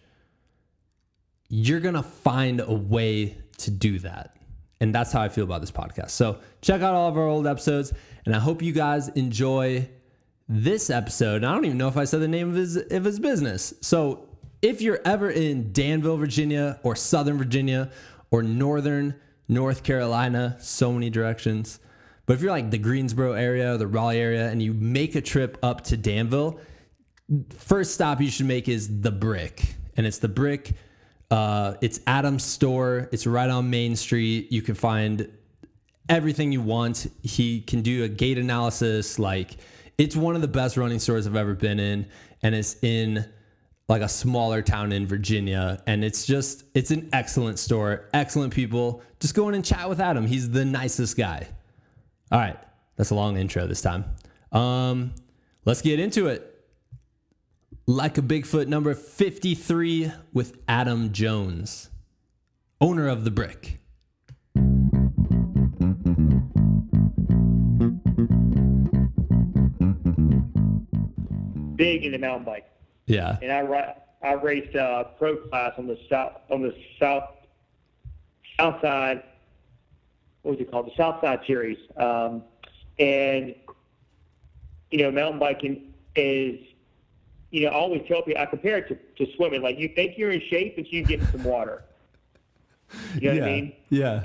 you're 1.49 1.81
going 1.81 1.95
to 1.95 2.03
find 2.03 2.61
a 2.61 2.73
way 2.73 3.39
to 3.59 3.71
do 3.71 3.99
that. 4.01 4.37
And 4.81 4.95
that's 4.95 5.13
how 5.13 5.23
I 5.23 5.29
feel 5.29 5.45
about 5.45 5.61
this 5.61 5.71
podcast. 5.71 6.11
So, 6.11 6.41
check 6.61 6.83
out 6.83 6.95
all 6.95 7.09
of 7.09 7.17
our 7.17 7.27
old 7.27 7.47
episodes 7.47 7.93
and 8.25 8.35
I 8.35 8.39
hope 8.39 8.63
you 8.63 8.73
guys 8.73 9.09
enjoy 9.09 9.89
this 10.49 10.91
episode, 10.91 11.45
I 11.45 11.55
don't 11.55 11.65
even 11.65 11.79
know 11.79 11.89
if 11.89 11.97
I 11.97 12.05
said 12.05 12.21
the 12.21 12.29
name 12.29 12.49
of 12.49 12.55
his 12.55 12.77
of 12.77 13.05
his 13.05 13.19
business. 13.19 13.75
So 13.81 14.29
if 14.63 14.81
you're 14.81 15.01
ever 15.05 15.31
in 15.31 15.73
Danville, 15.73 16.17
Virginia, 16.17 16.79
or 16.83 16.97
Southern 16.97 17.39
Virginia, 17.39 17.91
or 18.31 18.43
Northern 18.43 19.15
North 19.49 19.83
Carolina, 19.83 20.57
so 20.61 20.93
many 20.93 21.11
directions. 21.11 21.81
But 22.27 22.35
if 22.35 22.43
you're 22.43 22.51
like 22.51 22.71
the 22.71 22.79
Greensboro 22.79 23.33
area, 23.35 23.77
the 23.77 23.87
Raleigh 23.87 24.19
area, 24.19 24.49
and 24.51 24.61
you 24.61 24.75
make 24.75 25.15
a 25.15 25.21
trip 25.21 25.59
up 25.63 25.83
to 25.85 25.97
Danville, 25.97 26.61
first 27.57 27.95
stop 27.95 28.21
you 28.21 28.31
should 28.31 28.47
make 28.47 28.69
is 28.69 29.01
the 29.01 29.13
Brick, 29.13 29.75
and 29.97 30.07
it's 30.07 30.19
the 30.19 30.29
Brick. 30.29 30.73
Uh, 31.31 31.75
it's 31.81 32.01
Adam's 32.07 32.45
store. 32.45 33.09
It's 33.13 33.27
right 33.27 33.51
on 33.51 33.71
Main 33.71 33.97
Street. 33.97 34.51
You 34.53 34.63
can 34.63 34.75
find 34.75 35.29
everything 36.09 36.53
you 36.53 36.61
want. 36.61 37.07
He 37.23 37.61
can 37.61 37.83
do 37.83 38.05
a 38.05 38.09
gait 38.09 38.39
analysis. 38.39 39.19
Like 39.19 39.57
it's 39.99 40.17
one 40.17 40.35
of 40.35 40.43
the 40.43 40.49
best 40.49 40.77
running 40.77 40.99
stores 40.99 41.27
I've 41.27 41.37
ever 41.37 41.55
been 41.55 41.81
in, 41.81 42.07
and 42.43 42.55
it's 42.55 42.77
in 42.83 43.25
like 43.89 44.03
a 44.03 44.09
smaller 44.09 44.63
town 44.63 44.93
in 44.93 45.07
Virginia. 45.07 45.83
And 45.87 46.05
it's 46.05 46.27
just 46.27 46.65
it's 46.75 46.91
an 46.91 47.09
excellent 47.13 47.59
store, 47.59 48.09
excellent 48.13 48.53
people. 48.53 49.03
Just 49.21 49.35
go 49.35 49.49
in 49.49 49.55
and 49.55 49.65
chat 49.65 49.89
with 49.89 50.01
Adam. 50.01 50.27
He's 50.27 50.51
the 50.51 50.65
nicest 50.65 51.17
guy. 51.17 51.49
All 52.31 52.39
right, 52.39 52.59
that's 52.97 53.11
a 53.11 53.15
long 53.15 53.37
intro 53.37 53.67
this 53.67 53.81
time. 53.81 54.05
Um, 54.53 55.15
let's 55.65 55.83
get 55.83 56.01
into 56.01 56.27
it. 56.27 56.53
Like 57.87 58.19
a 58.19 58.23
Bigfoot 58.23 58.67
number 58.67 58.95
53 58.95 60.11
with 60.33 60.59
Adam 60.67 61.13
Jones, 61.13 61.89
owner 62.81 63.07
of 63.07 63.25
the 63.25 63.31
brick. 63.31 63.81
Mountain 72.19 72.45
bike, 72.45 72.67
Yeah. 73.07 73.37
and 73.43 73.53
I 73.53 73.61
ri- 73.61 73.95
I 74.23 74.33
raced 74.33 74.75
uh, 74.77 75.05
pro 75.19 75.37
class 75.37 75.73
on 75.79 75.87
the 75.87 75.99
south 76.09 76.33
on 76.51 76.63
the 76.63 76.75
south 76.99 77.25
south 78.59 78.81
side. 78.83 79.23
What 80.43 80.53
was 80.53 80.61
it 80.61 80.71
called? 80.71 80.87
The 80.87 80.97
South 80.97 81.21
Side 81.21 81.41
Series. 81.47 81.79
Um, 81.97 82.43
and 82.99 83.55
you 84.91 84.99
know, 84.99 85.11
mountain 85.11 85.39
biking 85.41 85.93
is 86.15 86.61
you 87.51 87.63
know, 87.63 87.69
I 87.69 87.75
always 87.75 88.03
tell 88.09 88.23
people 88.23 88.41
I 88.43 88.47
compare 88.47 88.79
it 88.79 88.89
to, 88.89 89.25
to 89.25 89.33
swimming. 89.37 89.63
Like 89.63 89.79
you 89.79 89.89
think 89.89 90.19
you're 90.19 90.31
in 90.33 90.43
shape 90.51 90.77
until 90.79 90.93
you 90.93 91.05
get 91.05 91.21
in 91.21 91.27
some 91.29 91.45
water. 91.45 91.85
You 93.21 93.29
know 93.29 93.33
yeah. 93.35 93.41
what 93.41 93.49
I 93.49 93.53
mean? 93.53 93.73
Yeah. 93.91 94.25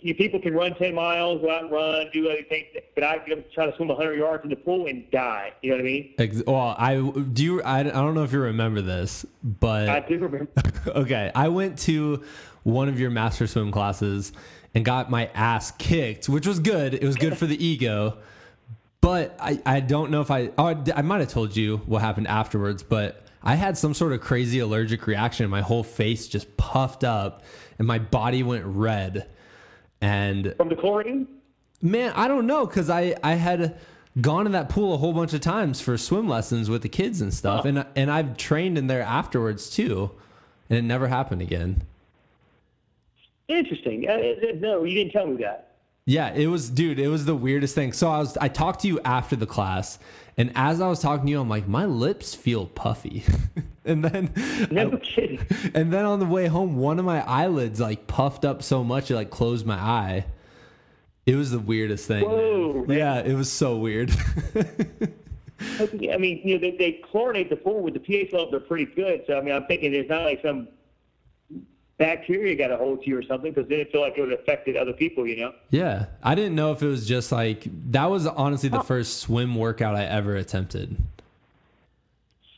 You 0.00 0.14
people 0.14 0.40
can 0.40 0.54
run 0.54 0.74
ten 0.74 0.94
miles, 0.94 1.40
go 1.40 1.50
out 1.50 1.62
and 1.64 1.72
run, 1.72 2.08
do 2.12 2.28
other 2.28 2.42
things, 2.48 2.66
but 2.94 3.02
I 3.02 3.18
can 3.18 3.44
try 3.52 3.66
to 3.66 3.76
swim 3.76 3.88
hundred 3.88 4.16
yards 4.16 4.44
in 4.44 4.50
the 4.50 4.56
pool 4.56 4.86
and 4.86 5.10
die. 5.10 5.52
You 5.62 5.70
know 5.70 5.76
what 5.76 5.80
I 5.80 5.84
mean? 5.84 6.14
Ex- 6.18 6.42
well, 6.46 6.76
I 6.78 6.94
do. 7.32 7.42
You, 7.42 7.62
I, 7.62 7.80
I 7.80 7.82
don't 7.82 8.14
know 8.14 8.22
if 8.22 8.32
you 8.32 8.40
remember 8.40 8.80
this, 8.80 9.26
but 9.42 9.88
I 9.88 10.00
do 10.00 10.18
remember. 10.18 10.48
okay, 10.88 11.32
I 11.34 11.48
went 11.48 11.78
to 11.80 12.22
one 12.62 12.88
of 12.88 13.00
your 13.00 13.10
master 13.10 13.46
swim 13.46 13.72
classes 13.72 14.32
and 14.74 14.84
got 14.84 15.10
my 15.10 15.26
ass 15.34 15.72
kicked, 15.72 16.28
which 16.28 16.46
was 16.46 16.60
good. 16.60 16.94
It 16.94 17.04
was 17.04 17.16
good 17.16 17.36
for 17.36 17.46
the 17.46 17.64
ego. 17.64 18.18
But 19.00 19.36
I, 19.40 19.60
I 19.64 19.80
don't 19.80 20.10
know 20.10 20.20
if 20.20 20.30
I 20.30 20.50
oh, 20.58 20.66
I 20.66 20.76
I 20.94 21.02
might 21.02 21.20
have 21.20 21.30
told 21.30 21.56
you 21.56 21.78
what 21.86 22.02
happened 22.02 22.28
afterwards, 22.28 22.82
but 22.82 23.24
I 23.42 23.54
had 23.54 23.78
some 23.78 23.94
sort 23.94 24.12
of 24.12 24.20
crazy 24.20 24.58
allergic 24.58 25.06
reaction. 25.06 25.48
My 25.48 25.62
whole 25.62 25.84
face 25.84 26.28
just 26.28 26.56
puffed 26.56 27.04
up 27.04 27.42
and 27.78 27.86
my 27.86 27.98
body 27.98 28.42
went 28.42 28.64
red. 28.64 29.28
And 30.00 30.54
From 30.56 30.68
the 30.68 30.76
chlorine? 30.76 31.26
Man, 31.82 32.12
I 32.14 32.28
don't 32.28 32.46
know 32.46 32.66
because 32.66 32.88
I 32.90 33.14
I 33.22 33.34
had 33.34 33.76
gone 34.20 34.44
to 34.46 34.50
that 34.50 34.68
pool 34.68 34.94
a 34.94 34.96
whole 34.96 35.12
bunch 35.12 35.32
of 35.32 35.40
times 35.40 35.80
for 35.80 35.96
swim 35.96 36.28
lessons 36.28 36.68
with 36.68 36.82
the 36.82 36.88
kids 36.88 37.20
and 37.20 37.32
stuff, 37.32 37.62
Huh. 37.62 37.68
and 37.68 37.86
and 37.96 38.10
I've 38.10 38.36
trained 38.36 38.76
in 38.78 38.86
there 38.88 39.02
afterwards 39.02 39.70
too, 39.70 40.10
and 40.68 40.78
it 40.78 40.82
never 40.82 41.06
happened 41.08 41.42
again. 41.42 41.82
Interesting. 43.48 44.08
Uh, 44.08 44.18
no, 44.56 44.84
you 44.84 44.94
didn't 44.94 45.12
tell 45.12 45.26
me 45.26 45.42
that. 45.42 45.67
Yeah, 46.08 46.32
it 46.32 46.46
was, 46.46 46.70
dude. 46.70 46.98
It 46.98 47.08
was 47.08 47.26
the 47.26 47.34
weirdest 47.34 47.74
thing. 47.74 47.92
So 47.92 48.08
I 48.08 48.18
was, 48.18 48.38
I 48.38 48.48
talked 48.48 48.80
to 48.80 48.88
you 48.88 48.98
after 49.04 49.36
the 49.36 49.44
class, 49.44 49.98
and 50.38 50.50
as 50.54 50.80
I 50.80 50.88
was 50.88 51.00
talking 51.00 51.26
to 51.26 51.30
you, 51.32 51.38
I'm 51.38 51.50
like, 51.50 51.68
my 51.68 51.84
lips 51.84 52.34
feel 52.34 52.64
puffy, 52.66 53.24
and 53.84 54.02
then, 54.02 54.32
No 54.70 54.90
I- 54.92 54.96
kidding. 54.96 55.44
and 55.74 55.92
then 55.92 56.06
on 56.06 56.18
the 56.18 56.24
way 56.24 56.46
home, 56.46 56.76
one 56.78 56.98
of 56.98 57.04
my 57.04 57.20
eyelids 57.28 57.78
like 57.78 58.06
puffed 58.06 58.46
up 58.46 58.62
so 58.62 58.82
much 58.82 59.10
it 59.10 59.16
like 59.16 59.28
closed 59.28 59.66
my 59.66 59.74
eye. 59.76 60.24
It 61.26 61.34
was 61.34 61.50
the 61.50 61.58
weirdest 61.58 62.08
thing. 62.08 62.24
Whoa, 62.24 62.86
man. 62.88 62.96
Yeah, 62.96 63.18
it 63.20 63.34
was 63.34 63.52
so 63.52 63.76
weird. 63.76 64.10
I 65.80 66.16
mean, 66.16 66.40
you 66.42 66.54
know, 66.54 66.60
they, 66.60 66.70
they 66.78 67.00
chlorinate 67.12 67.50
the 67.50 67.56
pool 67.56 67.82
with 67.82 67.92
the 67.92 68.00
pH 68.00 68.32
levels 68.32 68.54
are 68.54 68.60
pretty 68.60 68.86
good. 68.86 69.24
So 69.26 69.36
I 69.36 69.42
mean, 69.42 69.54
I'm 69.54 69.66
thinking 69.66 69.92
there's 69.92 70.08
not 70.08 70.22
like 70.22 70.40
some 70.40 70.68
bacteria 71.98 72.54
got 72.56 72.70
a 72.70 72.76
hold 72.76 73.02
to 73.02 73.10
you 73.10 73.18
or 73.18 73.22
something 73.22 73.52
because 73.52 73.68
then 73.68 73.80
it 73.80 73.92
feel 73.92 74.00
like 74.00 74.16
it 74.16 74.20
would 74.20 74.30
have 74.30 74.40
affected 74.40 74.76
other 74.76 74.92
people. 74.92 75.26
You 75.26 75.36
know? 75.36 75.52
Yeah, 75.70 76.06
I 76.22 76.34
didn't 76.34 76.54
know 76.54 76.72
if 76.72 76.82
it 76.82 76.86
was 76.86 77.06
just 77.06 77.30
like 77.32 77.66
that 77.90 78.06
was 78.06 78.26
honestly 78.26 78.68
the 78.68 78.82
first 78.82 79.18
swim 79.18 79.54
workout 79.54 79.94
I 79.94 80.04
ever 80.04 80.36
attempted. 80.36 80.96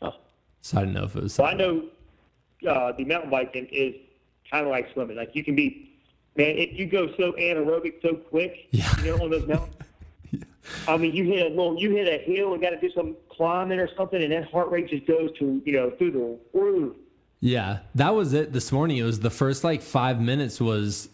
Huh. 0.00 0.12
So 0.62 0.78
I 0.78 0.80
didn't 0.82 0.94
know 0.94 1.04
if 1.04 1.16
it 1.16 1.22
was. 1.22 1.34
So 1.34 1.44
I 1.44 1.54
know 1.54 1.84
uh, 2.68 2.92
the 2.92 3.04
mountain 3.04 3.30
biking 3.30 3.66
is 3.72 3.94
kind 4.50 4.64
of 4.66 4.70
like 4.70 4.92
swimming. 4.92 5.16
Like 5.16 5.34
you 5.34 5.42
can 5.42 5.56
be, 5.56 5.90
man, 6.36 6.56
if 6.56 6.78
you 6.78 6.86
go 6.86 7.08
so 7.16 7.32
anaerobic 7.32 8.02
so 8.02 8.14
quick, 8.14 8.68
Yeah. 8.70 8.88
you 9.02 9.16
know, 9.16 9.24
on 9.24 9.30
those 9.30 9.46
mountains. 9.48 9.74
I 10.86 10.96
mean, 10.98 11.14
you 11.14 11.24
hit 11.24 11.46
a 11.46 11.48
little, 11.48 11.78
you 11.80 11.90
hit 11.92 12.06
a 12.06 12.22
hill 12.22 12.52
and 12.52 12.62
got 12.62 12.70
to 12.70 12.80
do 12.80 12.90
some 12.92 13.16
climbing 13.30 13.80
or 13.80 13.88
something, 13.96 14.22
and 14.22 14.30
that 14.32 14.50
heart 14.50 14.70
rate 14.70 14.88
just 14.88 15.06
goes 15.06 15.30
to, 15.38 15.62
you 15.64 15.72
know, 15.72 15.90
through 15.92 16.10
the 16.12 16.58
roof. 16.58 16.94
Yeah, 17.40 17.78
that 17.94 18.14
was 18.14 18.34
it. 18.34 18.52
This 18.52 18.70
morning, 18.70 18.98
it 18.98 19.02
was 19.02 19.20
the 19.20 19.30
first 19.30 19.64
like 19.64 19.82
five 19.82 20.20
minutes 20.20 20.60
was 20.60 21.08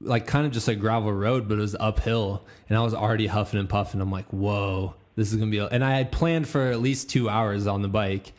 like 0.00 0.26
kind 0.26 0.44
of 0.46 0.52
just 0.52 0.68
a 0.68 0.74
gravel 0.74 1.12
road, 1.12 1.48
but 1.48 1.58
it 1.58 1.60
was 1.60 1.76
uphill, 1.78 2.44
and 2.68 2.76
I 2.76 2.82
was 2.82 2.94
already 2.94 3.28
huffing 3.28 3.60
and 3.60 3.68
puffing. 3.68 4.00
I'm 4.00 4.10
like, 4.10 4.26
whoa, 4.26 4.94
this 5.14 5.30
is 5.32 5.36
gonna 5.36 5.50
be. 5.50 5.58
And 5.58 5.84
I 5.84 5.96
had 5.96 6.10
planned 6.10 6.48
for 6.48 6.66
at 6.66 6.80
least 6.80 7.10
two 7.10 7.28
hours 7.28 7.66
on 7.66 7.82
the 7.82 7.88
bike, 7.88 8.32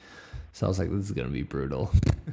so 0.51 0.65
I 0.65 0.69
was 0.69 0.79
like, 0.79 0.91
this 0.91 1.05
is 1.05 1.11
gonna 1.11 1.29
be 1.29 1.43
brutal. 1.43 1.91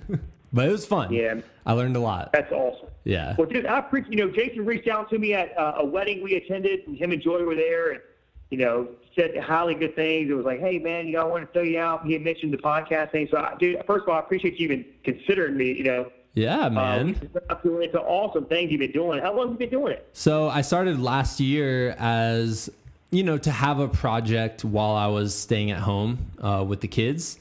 but 0.52 0.68
it 0.68 0.72
was 0.72 0.84
fun. 0.84 1.12
Yeah. 1.12 1.40
I 1.64 1.72
learned 1.72 1.96
a 1.96 2.00
lot. 2.00 2.32
That's 2.32 2.50
awesome. 2.50 2.88
Yeah. 3.04 3.36
Well, 3.38 3.48
dude, 3.48 3.66
I 3.66 3.78
appreciate, 3.78 4.12
you 4.12 4.24
know, 4.24 4.32
Jason 4.32 4.64
reached 4.64 4.88
out 4.88 5.08
to 5.10 5.18
me 5.18 5.34
at 5.34 5.56
uh, 5.56 5.74
a 5.76 5.84
wedding 5.84 6.22
we 6.22 6.34
attended, 6.34 6.86
and 6.88 6.96
him 6.96 7.12
and 7.12 7.22
Joy 7.22 7.44
were 7.44 7.54
there, 7.54 7.92
and, 7.92 8.00
you 8.50 8.58
know, 8.58 8.88
said 9.14 9.36
highly 9.38 9.74
good 9.74 9.96
things. 9.96 10.30
It 10.30 10.34
was 10.34 10.44
like, 10.44 10.60
hey, 10.60 10.78
man, 10.78 11.06
you 11.06 11.14
know, 11.14 11.22
I 11.22 11.24
want 11.24 11.46
to 11.46 11.52
throw 11.52 11.62
you 11.62 11.78
out. 11.78 12.06
He 12.06 12.12
had 12.12 12.22
mentioned 12.22 12.52
the 12.52 12.58
podcast 12.58 13.12
thing. 13.12 13.28
So, 13.30 13.38
I, 13.38 13.54
dude, 13.58 13.82
first 13.86 14.02
of 14.02 14.08
all, 14.08 14.16
I 14.16 14.20
appreciate 14.20 14.58
you 14.58 14.64
even 14.64 14.84
considering 15.04 15.56
me, 15.56 15.72
you 15.72 15.84
know. 15.84 16.12
Yeah, 16.34 16.68
man. 16.68 17.00
Um, 17.48 17.80
it's 17.82 17.94
an 17.94 18.00
awesome 18.00 18.44
thing 18.44 18.68
you've 18.70 18.80
been 18.80 18.92
doing. 18.92 19.22
How 19.22 19.34
long 19.34 19.46
have 19.46 19.52
you 19.52 19.58
been 19.58 19.70
doing 19.70 19.92
it? 19.94 20.06
So 20.12 20.48
I 20.48 20.60
started 20.60 21.00
last 21.00 21.40
year 21.40 21.96
as 21.98 22.68
you 23.10 23.22
know 23.22 23.38
to 23.38 23.50
have 23.50 23.78
a 23.78 23.88
project 23.88 24.62
while 24.62 24.94
I 24.94 25.06
was 25.06 25.34
staying 25.34 25.70
at 25.70 25.78
home 25.78 26.18
uh, 26.42 26.62
with 26.68 26.82
the 26.82 26.88
kids, 26.88 27.38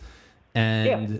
and 0.53 1.15
yeah. 1.15 1.19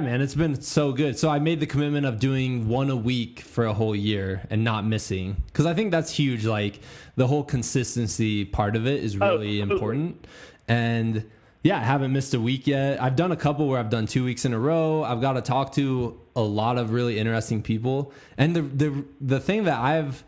Man, 0.00 0.22
it's 0.22 0.34
been 0.34 0.62
so 0.62 0.92
good. 0.92 1.18
So 1.18 1.28
I 1.28 1.38
made 1.38 1.60
the 1.60 1.66
commitment 1.66 2.06
of 2.06 2.18
doing 2.18 2.68
one 2.68 2.88
a 2.88 2.96
week 2.96 3.40
for 3.40 3.66
a 3.66 3.74
whole 3.74 3.94
year 3.94 4.46
and 4.48 4.64
not 4.64 4.86
missing 4.86 5.42
because 5.48 5.66
I 5.66 5.74
think 5.74 5.90
that's 5.90 6.10
huge. 6.10 6.46
Like 6.46 6.80
the 7.16 7.26
whole 7.26 7.44
consistency 7.44 8.46
part 8.46 8.76
of 8.76 8.86
it 8.86 9.04
is 9.04 9.14
oh, 9.16 9.18
really 9.18 9.60
absolutely. 9.60 9.60
important, 9.60 10.26
and 10.68 11.30
yeah, 11.62 11.76
I 11.76 11.84
haven't 11.84 12.14
missed 12.14 12.32
a 12.32 12.40
week 12.40 12.66
yet. 12.66 13.02
I've 13.02 13.14
done 13.14 13.30
a 13.30 13.36
couple 13.36 13.68
where 13.68 13.78
I've 13.78 13.90
done 13.90 14.06
two 14.06 14.24
weeks 14.24 14.46
in 14.46 14.54
a 14.54 14.58
row. 14.58 15.02
I've 15.02 15.20
got 15.20 15.34
to 15.34 15.42
talk 15.42 15.74
to 15.74 16.18
a 16.34 16.40
lot 16.40 16.78
of 16.78 16.90
really 16.90 17.18
interesting 17.18 17.62
people, 17.62 18.10
and 18.38 18.56
the 18.56 18.62
the 18.62 19.04
the 19.20 19.38
thing 19.38 19.64
that 19.64 19.78
I've 19.78 20.24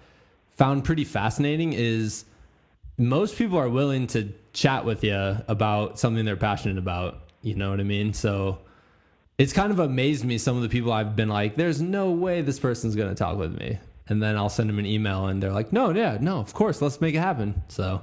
found 0.50 0.84
pretty 0.84 1.04
fascinating 1.04 1.72
is 1.72 2.26
most 2.98 3.36
people 3.36 3.56
are 3.56 3.70
willing 3.70 4.06
to 4.08 4.34
chat 4.52 4.84
with 4.84 5.02
you 5.02 5.38
about 5.48 5.98
something 5.98 6.26
they're 6.26 6.36
passionate 6.36 6.76
about. 6.76 7.22
You 7.40 7.54
know 7.54 7.70
what 7.70 7.80
I 7.80 7.84
mean? 7.84 8.12
So 8.12 8.58
it's 9.38 9.52
kind 9.52 9.70
of 9.70 9.78
amazed 9.78 10.24
me 10.24 10.38
some 10.38 10.56
of 10.56 10.62
the 10.62 10.68
people 10.68 10.92
I've 10.92 11.14
been 11.16 11.28
like, 11.28 11.56
there's 11.56 11.80
no 11.80 12.10
way 12.10 12.42
this 12.42 12.58
person's 12.58 12.96
going 12.96 13.08
to 13.08 13.14
talk 13.14 13.36
with 13.36 13.56
me. 13.56 13.78
And 14.08 14.22
then 14.22 14.36
I'll 14.36 14.48
send 14.48 14.68
them 14.68 14.78
an 14.78 14.86
email 14.86 15.26
and 15.26 15.42
they're 15.42 15.52
like, 15.52 15.72
no, 15.72 15.90
yeah, 15.90 16.18
no, 16.20 16.38
of 16.38 16.54
course, 16.54 16.80
let's 16.80 17.00
make 17.00 17.14
it 17.14 17.18
happen. 17.18 17.62
So 17.68 18.02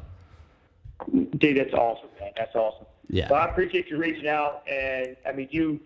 Dude, 1.37 1.57
that's 1.57 1.73
awesome, 1.73 2.09
man. 2.19 2.31
That's 2.37 2.55
awesome. 2.55 2.85
Yeah. 3.09 3.27
Well, 3.29 3.41
I 3.41 3.45
appreciate 3.49 3.89
you 3.89 3.97
reaching 3.97 4.27
out. 4.27 4.63
And, 4.69 5.15
I 5.27 5.31
mean, 5.31 5.47
you 5.51 5.79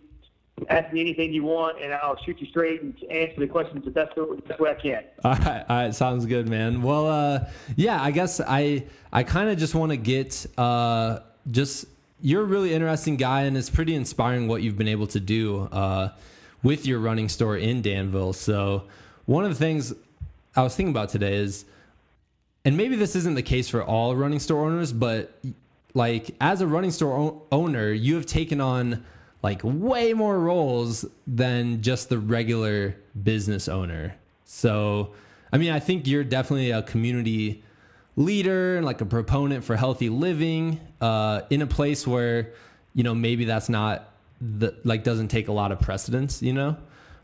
ask 0.70 0.92
me 0.94 1.02
anything 1.02 1.34
you 1.34 1.44
want, 1.44 1.82
and 1.82 1.94
I'll 1.94 2.18
shoot 2.24 2.40
you 2.40 2.48
straight 2.48 2.82
and 2.82 2.96
answer 3.10 3.40
the 3.40 3.48
questions 3.48 3.86
the 3.86 3.92
best, 3.92 4.16
the 4.16 4.42
best 4.48 4.60
way 4.60 4.72
I 4.72 4.74
can. 4.76 5.04
All 5.24 5.34
right, 5.34 5.66
all 5.68 5.78
right, 5.78 5.96
sounds 5.96 6.26
good, 6.26 6.48
man. 6.48 6.82
Well, 6.82 7.08
uh, 7.08 7.50
yeah, 7.76 8.02
I 8.02 8.12
guess 8.12 8.40
I 8.40 8.86
I 9.12 9.24
kind 9.24 9.50
of 9.50 9.58
just 9.58 9.76
want 9.76 9.92
to 9.92 9.98
get 9.98 10.46
uh, 10.58 11.20
just 11.50 11.86
you're 12.22 12.42
a 12.42 12.46
really 12.46 12.74
interesting 12.74 13.16
guy, 13.16 13.42
and 13.44 13.56
it's 13.58 13.70
pretty 13.70 13.94
inspiring 13.96 14.48
what 14.48 14.62
you've 14.62 14.78
been 14.78 14.88
able 14.88 15.08
to 15.08 15.20
do 15.20 15.70
uh, 15.72 16.10
with 16.64 16.86
your 16.86 17.00
running 17.00 17.30
store 17.30 17.58
in 17.58 17.82
Danville. 17.82 18.34
So 18.34 18.84
one 19.26 19.44
of 19.44 19.52
the 19.52 19.58
things 19.58 19.94
I 20.56 20.64
was 20.64 20.76
thinking 20.76 20.92
about 20.92 21.10
today 21.10 21.36
is, 21.36 21.66
and 22.66 22.76
maybe 22.76 22.96
this 22.96 23.16
isn't 23.16 23.36
the 23.36 23.44
case 23.44 23.70
for 23.70 23.84
all 23.84 24.16
running 24.16 24.40
store 24.40 24.66
owners, 24.66 24.92
but 24.92 25.40
like 25.94 26.36
as 26.42 26.62
a 26.62 26.68
running 26.68 26.92
store 26.92 27.18
o- 27.18 27.44
owner, 27.52 27.92
you 27.92 28.16
have 28.16 28.26
taken 28.26 28.60
on 28.60 29.06
like 29.44 29.62
way 29.64 30.14
more 30.14 30.40
roles 30.40 31.06
than 31.28 31.82
just 31.82 32.10
the 32.10 32.18
regular 32.18 32.96
business 33.24 33.68
owner. 33.68 34.16
So, 34.44 35.14
I 35.54 35.58
mean, 35.58 35.72
I 35.72 35.80
think 35.80 36.08
you're 36.08 36.24
definitely 36.24 36.72
a 36.72 36.82
community 36.82 37.64
leader 38.16 38.78
and 38.78 38.86
like 38.86 39.00
a 39.00 39.06
proponent 39.06 39.64
for 39.64 39.76
healthy 39.76 40.10
living 40.10 40.80
uh, 41.02 41.42
in 41.50 41.62
a 41.62 41.68
place 41.68 42.06
where, 42.06 42.54
you 42.94 43.04
know, 43.04 43.16
maybe 43.16 43.46
that's 43.46 43.70
not 43.70 44.12
the 44.40 44.76
like 44.84 45.04
doesn't 45.04 45.30
take 45.30 45.48
a 45.48 45.52
lot 45.52 45.72
of 45.72 45.80
precedence, 45.80 46.42
you 46.42 46.54
know? 46.54 46.78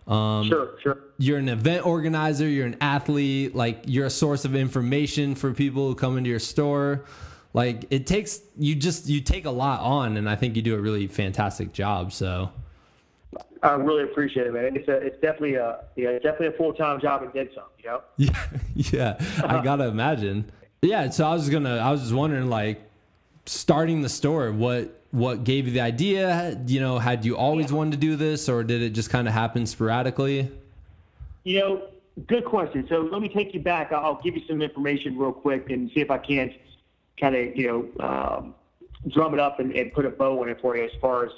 Um, 0.08 0.48
sure, 0.48 0.72
sure. 0.82 0.98
You're 1.18 1.38
an 1.38 1.50
event 1.50 1.86
organizer, 1.86 2.48
you're 2.48 2.66
an 2.66 2.78
athlete, 2.82 3.56
like 3.56 3.84
you're 3.86 4.08
a 4.08 4.12
source 4.12 4.46
of 4.46 4.56
information 4.56 5.36
for 5.36 5.54
people 5.54 5.88
who 5.88 5.96
come 5.96 6.18
into 6.18 6.30
your 6.30 6.40
store. 6.40 7.06
Like 7.54 7.86
it 7.92 8.08
takes 8.08 8.42
you 8.58 8.76
just 8.76 9.08
you 9.08 9.22
take 9.22 9.46
a 9.46 9.52
lot 9.52 9.82
on 9.82 10.18
and 10.18 10.28
i 10.30 10.36
think 10.36 10.56
you 10.56 10.62
do 10.62 10.76
a 10.76 10.82
really 10.82 11.08
fantastic 11.08 11.72
job 11.72 12.12
so. 12.12 12.50
I 13.62 13.74
really 13.74 14.04
appreciate 14.04 14.48
it 14.48 14.54
man. 14.54 14.76
It's 14.76 14.88
a, 14.88 14.94
it's 14.94 15.22
definitely 15.22 15.56
a 15.56 15.86
yeah 15.96 16.10
it's 16.10 16.24
definitely 16.24 16.48
a 16.48 16.58
full-time 16.58 17.00
job 17.00 17.22
and 17.22 17.32
then 17.32 17.50
some 17.54 17.66
you 17.78 17.86
know? 17.86 18.02
Yeah 18.18 18.48
yeah 18.76 19.44
i 19.48 19.64
gotta 19.64 19.86
imagine. 19.86 20.52
Yeah 20.82 21.12
so 21.12 21.28
i 21.28 21.34
was 21.34 21.48
gonna 21.50 21.78
i 21.78 21.92
was 21.92 22.02
just 22.02 22.14
wondering 22.14 22.50
like 22.50 22.82
starting 23.46 24.02
the 24.02 24.10
store 24.10 24.52
what 24.52 25.02
what 25.12 25.44
gave 25.44 25.68
you 25.68 25.74
the 25.74 25.82
idea 25.82 26.60
you 26.68 26.80
know 26.80 26.98
had 26.98 27.26
you 27.26 27.36
always 27.38 27.70
yeah. 27.70 27.78
wanted 27.78 27.92
to 27.92 27.98
do 27.98 28.16
this 28.16 28.48
or 28.48 28.64
did 28.64 28.82
it 28.82 28.92
just 28.92 29.10
kind 29.10 29.28
of 29.28 29.34
happen 29.34 29.66
sporadically 29.66 30.50
you 31.44 31.60
know 31.60 31.88
good 32.28 32.46
question 32.46 32.86
so 32.88 33.02
let 33.12 33.22
me 33.22 33.28
take 33.28 33.54
you 33.54 33.60
back 33.60 33.92
i'll 33.92 34.22
give 34.24 34.36
you 34.36 34.42
some 34.48 34.62
information 34.62 35.18
real 35.18 35.34
quick 35.34 35.70
and 35.70 35.92
see 35.94 36.00
if 36.00 36.10
i 36.10 36.18
can't 36.18 36.54
kind 37.20 37.36
of 37.36 37.56
you 37.56 37.68
know 38.00 38.06
um, 38.06 38.56
drum 39.10 39.34
it 39.34 39.40
up 39.40 39.60
and, 39.60 39.72
and 39.74 39.92
put 39.94 40.06
a 40.06 40.10
bow 40.10 40.42
on 40.42 40.50
it 40.50 40.60
for 40.62 40.78
you 40.78 40.84
as 40.84 40.92
far 41.02 41.26
as 41.26 41.32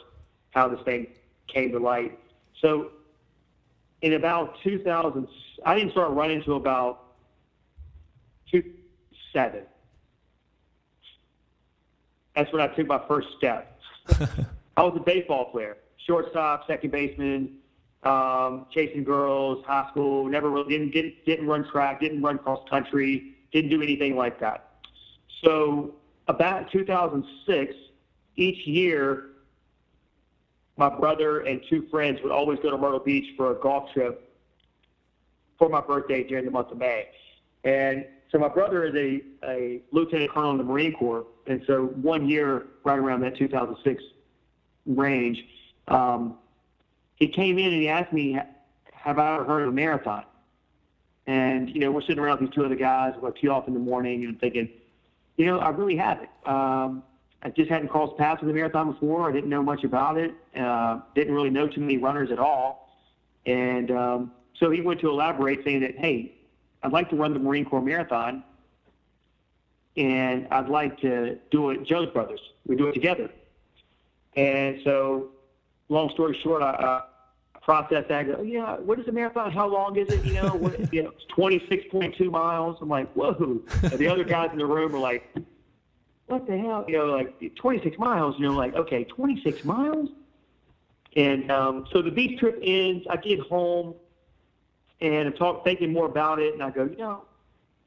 how 0.51 0.67
this 0.67 0.79
thing 0.85 1.07
came 1.47 1.71
to 1.71 1.79
light. 1.79 2.17
So 2.61 2.91
in 4.01 4.13
about 4.13 4.57
2000, 4.63 5.27
I 5.65 5.75
didn't 5.75 5.91
start 5.91 6.11
running 6.11 6.37
until 6.37 6.57
about 6.57 7.13
2007. 8.51 9.61
That's 12.35 12.51
when 12.51 12.61
I 12.61 12.67
took 12.67 12.87
my 12.87 13.01
first 13.07 13.27
step. 13.37 13.79
I 14.77 14.83
was 14.83 14.93
a 14.95 14.99
baseball 14.99 15.45
player, 15.51 15.77
shortstop, 16.05 16.67
second 16.67 16.91
baseman, 16.91 17.57
um, 18.03 18.67
chasing 18.71 19.03
girls, 19.03 19.63
high 19.65 19.87
school. 19.91 20.25
Never 20.25 20.49
really 20.49 20.69
didn't, 20.69 20.91
didn't 20.91 21.25
didn't 21.25 21.47
run 21.47 21.67
track, 21.69 22.01
didn't 22.01 22.21
run 22.21 22.37
cross 22.37 22.59
country, 22.69 23.35
didn't 23.51 23.69
do 23.69 23.81
anything 23.81 24.15
like 24.15 24.39
that. 24.41 24.69
So 25.43 25.95
about 26.27 26.71
2006, 26.71 27.73
each 28.35 28.67
year, 28.67 29.27
my 30.77 30.89
brother 30.89 31.41
and 31.41 31.61
two 31.69 31.87
friends 31.89 32.19
would 32.21 32.31
always 32.31 32.59
go 32.59 32.69
to 32.69 32.77
Myrtle 32.77 32.99
Beach 32.99 33.33
for 33.37 33.51
a 33.51 33.55
golf 33.55 33.91
trip 33.93 34.29
for 35.57 35.69
my 35.69 35.79
birthday 35.79 36.23
during 36.23 36.45
the 36.45 36.51
month 36.51 36.71
of 36.71 36.77
May. 36.77 37.07
And 37.63 38.05
so 38.35 38.39
my 38.39 38.49
brother 38.49 38.83
is 38.83 38.93
a, 38.95 39.21
a 39.49 39.81
lieutenant 39.93 40.29
colonel 40.29 40.51
in 40.51 40.57
the 40.57 40.63
Marine 40.65 40.91
Corps. 40.91 41.25
And 41.47 41.63
so 41.65 41.85
one 41.85 42.27
year, 42.27 42.65
right 42.83 42.99
around 42.99 43.21
that 43.21 43.37
2006 43.37 44.03
range, 44.87 45.41
um, 45.87 46.37
he 47.15 47.29
came 47.29 47.57
in 47.57 47.71
and 47.71 47.81
he 47.81 47.87
asked 47.87 48.11
me, 48.11 48.37
have 48.91 49.19
I 49.19 49.35
ever 49.35 49.45
heard 49.45 49.61
of 49.61 49.69
a 49.69 49.71
marathon? 49.71 50.25
And, 51.27 51.69
you 51.69 51.79
know, 51.79 51.93
we're 51.93 52.01
sitting 52.01 52.19
around 52.19 52.41
with 52.41 52.49
these 52.49 52.55
two 52.55 52.65
other 52.65 52.75
guys, 52.75 53.13
we're 53.21 53.31
tee 53.31 53.47
off 53.47 53.69
in 53.69 53.73
the 53.73 53.79
morning, 53.79 54.25
and 54.25 54.33
I'm 54.33 54.39
thinking, 54.39 54.67
you 55.37 55.45
know, 55.45 55.59
I 55.59 55.69
really 55.69 55.95
haven't. 55.95 56.29
Um, 56.45 57.03
I 57.41 57.51
just 57.55 57.69
hadn't 57.69 57.87
crossed 57.87 58.17
paths 58.17 58.41
with 58.41 58.49
a 58.49 58.53
marathon 58.53 58.91
before. 58.91 59.29
I 59.29 59.31
didn't 59.31 59.49
know 59.49 59.63
much 59.63 59.85
about 59.85 60.17
it. 60.17 60.33
Uh, 60.59 60.99
didn't 61.15 61.33
really 61.33 61.51
know 61.51 61.69
too 61.69 61.79
many 61.79 61.99
runners 61.99 62.31
at 62.31 62.39
all. 62.39 62.99
And 63.45 63.91
um, 63.91 64.31
so 64.59 64.71
he 64.71 64.81
went 64.81 64.99
to 64.99 65.09
elaborate, 65.09 65.63
saying 65.63 65.79
that, 65.79 65.97
hey, 65.97 66.34
I'd 66.85 66.93
like 66.93 67.09
to 67.09 67.15
run 67.15 67.33
the 67.33 67.39
Marine 67.39 67.65
Corps 67.65 67.81
Marathon, 67.81 68.43
and 69.97 70.47
I'd 70.51 70.69
like 70.69 70.99
to 71.01 71.39
do 71.49 71.71
it 71.71 71.83
Joe's 71.83 72.11
Brothers. 72.11 72.39
We 72.67 72.75
do 72.75 72.87
it 72.87 72.93
together. 72.93 73.31
And 74.35 74.79
so, 74.83 75.29
long 75.89 76.11
story 76.11 76.37
short, 76.43 76.61
I, 76.61 76.69
I 76.69 77.01
process 77.63 78.05
that. 78.07 78.27
Go, 78.27 78.43
yeah, 78.43 78.75
what 78.75 78.99
is 78.99 79.07
a 79.07 79.11
marathon? 79.11 79.51
How 79.51 79.67
long 79.67 79.97
is 79.97 80.09
it? 80.09 80.23
You 80.23 80.35
know, 80.35 80.49
what, 80.49 80.93
you 80.93 81.03
know, 81.03 81.09
it's 81.09 81.25
26.2 81.35 82.29
miles. 82.29 82.77
I'm 82.81 82.89
like, 82.89 83.11
whoa. 83.13 83.61
And 83.81 83.93
the 83.93 84.07
other 84.07 84.23
guys 84.23 84.51
in 84.51 84.59
the 84.59 84.65
room 84.67 84.93
are 84.93 84.99
like, 84.99 85.35
what 86.27 86.45
the 86.45 86.55
hell? 86.55 86.85
You 86.87 86.99
know, 86.99 87.05
like 87.05 87.55
26 87.55 87.97
miles. 87.97 88.35
You 88.37 88.45
know, 88.45 88.53
like, 88.53 88.75
okay, 88.75 89.05
26 89.05 89.65
miles? 89.65 90.09
And 91.15 91.49
um, 91.49 91.87
so 91.91 92.03
the 92.03 92.11
beach 92.11 92.39
trip 92.39 92.59
ends. 92.61 93.07
I 93.09 93.15
get 93.17 93.39
home 93.39 93.95
and 95.01 95.27
I'm 95.27 95.33
talk, 95.33 95.63
thinking 95.63 95.91
more 95.91 96.05
about 96.05 96.39
it. 96.39 96.53
And 96.53 96.63
I 96.63 96.69
go, 96.69 96.85
you 96.85 96.97
know, 96.97 97.23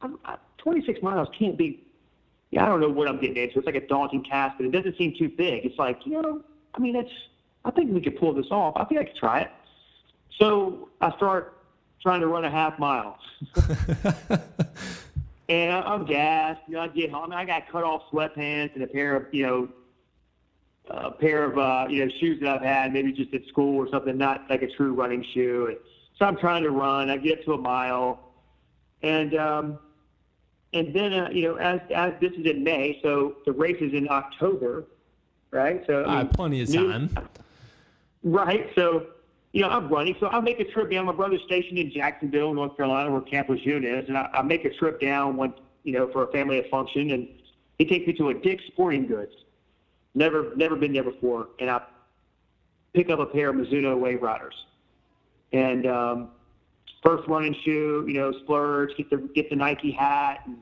I'm, 0.00 0.18
I, 0.24 0.36
26 0.58 1.02
miles 1.02 1.28
can't 1.38 1.56
be, 1.56 1.84
yeah, 2.50 2.64
I 2.64 2.68
don't 2.68 2.80
know 2.80 2.88
what 2.88 3.08
I'm 3.08 3.20
getting 3.20 3.36
into. 3.36 3.58
It's 3.58 3.66
like 3.66 3.74
a 3.74 3.86
daunting 3.86 4.24
task, 4.24 4.56
but 4.58 4.66
it 4.66 4.72
doesn't 4.72 4.96
seem 4.96 5.14
too 5.16 5.28
big. 5.28 5.64
It's 5.64 5.78
like, 5.78 6.04
you 6.04 6.20
know, 6.20 6.42
I 6.74 6.78
mean, 6.80 6.94
that's, 6.94 7.10
I 7.64 7.70
think 7.70 7.92
we 7.92 8.00
could 8.00 8.18
pull 8.18 8.32
this 8.34 8.46
off. 8.50 8.74
I 8.76 8.84
think 8.84 9.00
I 9.00 9.04
could 9.04 9.16
try 9.16 9.40
it. 9.40 9.50
So 10.38 10.88
I 11.00 11.14
start 11.16 11.58
trying 12.00 12.20
to 12.20 12.26
run 12.26 12.44
a 12.44 12.50
half 12.50 12.78
mile. 12.78 13.18
and 15.48 15.72
I'm 15.72 16.04
gassed. 16.06 16.60
You 16.68 16.74
know, 16.74 16.80
I 16.80 16.88
get 16.88 17.10
home. 17.10 17.32
I 17.32 17.44
got 17.44 17.68
cut 17.70 17.84
off 17.84 18.02
sweatpants 18.12 18.74
and 18.74 18.82
a 18.82 18.86
pair 18.86 19.16
of, 19.16 19.26
you 19.32 19.46
know, 19.46 19.68
a 20.90 21.10
pair 21.10 21.44
of, 21.44 21.58
uh, 21.58 21.86
you 21.90 22.04
know, 22.04 22.12
shoes 22.20 22.40
that 22.40 22.48
I've 22.48 22.62
had, 22.62 22.92
maybe 22.92 23.12
just 23.12 23.34
at 23.34 23.46
school 23.46 23.76
or 23.76 23.88
something, 23.90 24.16
not 24.16 24.48
like 24.48 24.62
a 24.62 24.68
true 24.68 24.94
running 24.94 25.24
shoe. 25.34 25.66
And 25.68 25.76
so 26.18 26.26
I'm 26.26 26.36
trying 26.36 26.62
to 26.64 26.70
run. 26.70 27.10
I 27.10 27.16
get 27.16 27.44
to 27.44 27.52
a 27.52 27.58
mile. 27.58 28.20
And, 29.02 29.34
um, 29.36 29.78
and 30.72 30.94
then, 30.94 31.12
uh, 31.12 31.30
you 31.30 31.42
know, 31.42 31.54
as, 31.56 31.80
as 31.94 32.12
this 32.20 32.32
is 32.32 32.46
in 32.46 32.64
May, 32.64 32.98
so 33.02 33.36
the 33.46 33.52
race 33.52 33.80
is 33.80 33.92
in 33.92 34.08
October, 34.10 34.84
right? 35.50 35.82
So, 35.86 36.04
I 36.04 36.24
mean, 36.24 36.28
plenty 36.28 36.60
of 36.62 36.72
time. 36.72 37.10
New, 38.22 38.32
right. 38.32 38.70
So, 38.74 39.06
you 39.52 39.62
know, 39.62 39.70
I'm 39.70 39.88
running, 39.88 40.14
so 40.20 40.26
I 40.28 40.40
make 40.40 40.60
a 40.60 40.64
trip 40.64 40.90
down. 40.90 41.06
My 41.06 41.12
brother's 41.12 41.40
stationed 41.46 41.78
in 41.78 41.90
Jacksonville, 41.90 42.52
North 42.52 42.76
Carolina, 42.76 43.10
where 43.10 43.22
Camp 43.22 43.48
Lejeune 43.48 43.84
is, 43.84 44.08
and 44.08 44.18
I, 44.18 44.28
I 44.34 44.42
make 44.42 44.64
a 44.64 44.70
trip 44.74 45.00
down 45.00 45.36
one, 45.36 45.54
you 45.84 45.92
know, 45.92 46.10
for 46.12 46.24
a 46.24 46.32
family 46.32 46.62
function, 46.70 47.12
and 47.12 47.28
he 47.78 47.86
takes 47.86 48.06
me 48.06 48.12
to 48.14 48.28
a 48.28 48.34
Dick's 48.34 48.64
Sporting 48.66 49.06
Goods. 49.06 49.32
Never, 50.14 50.54
never 50.56 50.76
been 50.76 50.92
there 50.92 51.04
before, 51.04 51.48
and 51.60 51.70
I 51.70 51.80
pick 52.92 53.08
up 53.08 53.20
a 53.20 53.26
pair 53.26 53.50
of 53.50 53.56
Mizuno 53.56 53.98
Wave 53.98 54.20
Riders, 54.20 54.66
and 55.52 55.86
um, 55.86 56.28
first 57.02 57.26
running 57.28 57.54
shoe, 57.64 58.04
you 58.06 58.14
know, 58.14 58.32
splurge, 58.42 58.96
get 58.96 59.10
the 59.10 59.16
get 59.34 59.50
the 59.50 59.56
Nike 59.56 59.90
hat, 59.90 60.42
and 60.46 60.58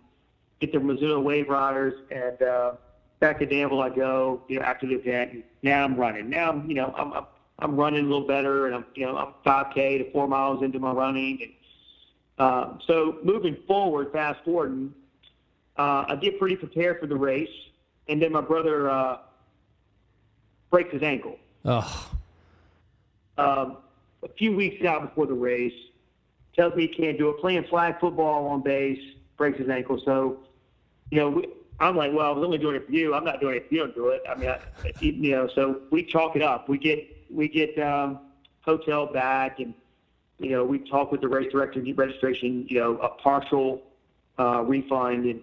get 0.60 0.72
the 0.72 0.78
Mizuno 0.78 1.22
Wave 1.22 1.48
Riders, 1.48 1.94
and 2.10 2.40
uh, 2.42 2.72
back 3.20 3.38
to 3.38 3.46
Danville 3.46 3.82
I 3.82 3.90
go, 3.90 4.42
you 4.48 4.58
know, 4.58 4.64
after 4.64 4.86
the 4.86 4.94
event. 4.94 5.32
And 5.32 5.42
now 5.62 5.84
I'm 5.84 5.96
running. 5.96 6.30
Now 6.30 6.50
I'm, 6.50 6.68
you 6.68 6.74
know, 6.74 6.94
I'm, 6.96 7.12
I'm 7.12 7.26
I'm 7.58 7.76
running 7.76 8.04
a 8.04 8.08
little 8.08 8.26
better, 8.26 8.66
and 8.66 8.74
I'm 8.74 8.84
you 8.94 9.06
know 9.06 9.16
I'm 9.16 9.34
5K 9.44 9.98
to 10.04 10.12
four 10.12 10.28
miles 10.28 10.62
into 10.62 10.78
my 10.78 10.92
running, 10.92 11.38
and 11.42 11.52
uh, 12.38 12.78
so 12.86 13.18
moving 13.22 13.56
forward, 13.66 14.12
fast 14.12 14.40
forwarding, 14.44 14.94
uh, 15.78 16.04
I 16.08 16.16
get 16.16 16.38
pretty 16.38 16.56
prepared 16.56 17.00
for 17.00 17.06
the 17.06 17.16
race, 17.16 17.48
and 18.08 18.20
then 18.20 18.32
my 18.32 18.42
brother 18.42 18.90
uh, 18.90 19.18
breaks 20.70 20.92
his 20.92 21.02
ankle. 21.02 21.38
Oh. 21.64 22.10
Um, 23.38 23.78
a 24.26 24.32
few 24.36 24.54
weeks 24.54 24.84
out 24.84 25.02
before 25.02 25.26
the 25.26 25.34
race, 25.34 25.74
tells 26.54 26.74
me 26.74 26.86
he 26.86 26.88
can't 26.88 27.18
do 27.18 27.30
it. 27.30 27.38
Playing 27.38 27.64
flag 27.64 28.00
football 28.00 28.46
on 28.48 28.62
base, 28.62 29.00
breaks 29.36 29.58
his 29.58 29.68
ankle. 29.68 30.00
So, 30.04 30.38
you 31.10 31.18
know, 31.18 31.30
we, 31.30 31.48
I'm 31.78 31.96
like, 31.96 32.12
well, 32.12 32.26
I 32.26 32.30
was 32.30 32.44
only 32.44 32.58
doing 32.58 32.76
it 32.76 32.86
for 32.86 32.92
you. 32.92 33.14
I'm 33.14 33.24
not 33.24 33.40
doing 33.40 33.56
it 33.56 33.64
if 33.66 33.72
you 33.72 33.78
don't 33.78 33.94
do 33.94 34.08
it. 34.08 34.22
I 34.28 34.34
mean, 34.34 34.48
I, 34.48 34.60
you 35.00 35.30
know, 35.32 35.48
so 35.54 35.82
we 35.90 36.02
chalk 36.02 36.36
it 36.36 36.42
up. 36.42 36.68
We 36.68 36.78
get 36.78 37.06
we 37.30 37.48
get 37.48 37.78
um, 37.78 38.20
hotel 38.62 39.06
back, 39.06 39.60
and 39.60 39.74
you 40.38 40.50
know 40.50 40.64
we 40.64 40.78
talk 40.78 41.12
with 41.12 41.20
the 41.20 41.28
race 41.28 41.52
director, 41.52 41.80
get 41.80 41.98
registration, 41.98 42.66
you 42.68 42.80
know, 42.80 42.98
a 42.98 43.08
partial 43.08 43.82
uh, 44.38 44.62
refund, 44.62 45.26
and 45.26 45.42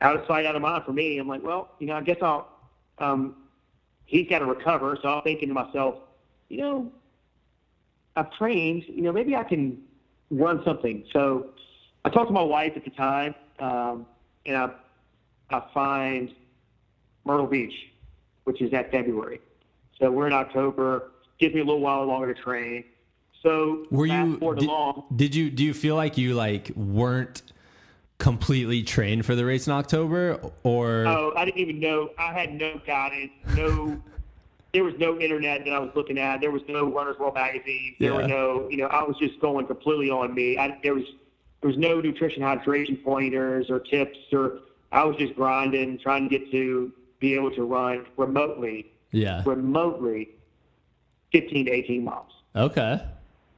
out 0.00 0.16
of 0.16 0.26
sight, 0.26 0.46
out 0.46 0.54
of 0.54 0.62
mind 0.62 0.84
for 0.84 0.92
me. 0.92 1.18
I'm 1.18 1.28
like, 1.28 1.42
well, 1.42 1.70
you 1.80 1.86
know, 1.88 1.94
I 1.94 2.02
guess 2.02 2.18
I'll. 2.22 2.48
Um, 2.98 3.36
he's 4.06 4.26
got 4.28 4.38
to 4.38 4.46
recover, 4.46 4.96
so 5.02 5.08
I'm 5.08 5.22
thinking 5.22 5.48
to 5.48 5.54
myself, 5.54 5.96
you 6.48 6.58
know, 6.58 6.92
I've 8.16 8.32
trained, 8.32 8.84
you 8.88 9.02
know, 9.02 9.12
maybe 9.12 9.36
I 9.36 9.44
can 9.44 9.78
run 10.30 10.62
something. 10.64 11.04
So 11.12 11.50
I 12.04 12.10
talked 12.10 12.28
to 12.28 12.32
my 12.34 12.42
wife 12.42 12.72
at 12.76 12.84
the 12.84 12.90
time, 12.90 13.34
um, 13.58 14.06
and 14.46 14.56
I 14.56 14.70
I 15.50 15.62
find 15.72 16.34
Myrtle 17.24 17.46
Beach, 17.46 17.74
which 18.44 18.60
is 18.60 18.72
at 18.72 18.90
February. 18.90 19.40
So 20.00 20.10
we're 20.10 20.26
in 20.26 20.32
October. 20.32 21.12
Gives 21.38 21.54
me 21.54 21.60
a 21.60 21.64
little 21.64 21.80
while 21.80 22.04
longer 22.06 22.32
to 22.32 22.42
train. 22.42 22.84
So 23.42 23.84
were 23.90 24.06
you 24.06 24.38
did, 24.38 24.64
along, 24.64 25.04
did 25.14 25.34
you 25.34 25.50
do 25.50 25.62
you 25.62 25.74
feel 25.74 25.94
like 25.94 26.16
you 26.16 26.34
like 26.34 26.70
weren't 26.74 27.42
completely 28.18 28.82
trained 28.82 29.26
for 29.26 29.34
the 29.34 29.44
race 29.44 29.66
in 29.66 29.74
October, 29.74 30.40
or 30.62 31.06
Oh, 31.06 31.32
I 31.36 31.44
didn't 31.44 31.60
even 31.60 31.78
know. 31.78 32.10
I 32.18 32.32
had 32.32 32.54
no 32.54 32.80
guidance. 32.86 33.30
No, 33.54 34.02
there 34.72 34.84
was 34.84 34.94
no 34.98 35.18
internet 35.18 35.64
that 35.64 35.72
I 35.72 35.78
was 35.78 35.90
looking 35.94 36.18
at. 36.18 36.40
There 36.40 36.50
was 36.50 36.62
no 36.68 36.90
Runner's 36.92 37.18
World 37.18 37.34
magazine. 37.34 37.94
There 37.98 38.10
Yeah. 38.12 38.16
were 38.16 38.28
no, 38.28 38.68
you 38.68 38.76
know, 38.78 38.86
I 38.86 39.02
was 39.02 39.16
just 39.18 39.40
going 39.40 39.66
completely 39.66 40.10
on 40.10 40.34
me. 40.34 40.58
I, 40.58 40.78
there 40.82 40.94
was 40.94 41.04
there 41.62 41.68
was 41.68 41.78
no 41.78 42.00
nutrition 42.00 42.42
hydration 42.42 43.02
pointers 43.02 43.70
or 43.70 43.80
tips 43.80 44.18
or 44.32 44.60
I 44.92 45.04
was 45.04 45.16
just 45.16 45.34
grinding, 45.34 45.98
trying 45.98 46.28
to 46.28 46.38
get 46.38 46.50
to 46.50 46.92
be 47.18 47.34
able 47.34 47.50
to 47.52 47.64
run 47.64 48.04
remotely, 48.16 48.92
yeah? 49.10 49.42
remotely, 49.46 50.28
15 51.32 51.66
to 51.66 51.72
18 51.72 52.04
miles. 52.04 52.30
Okay. 52.54 53.02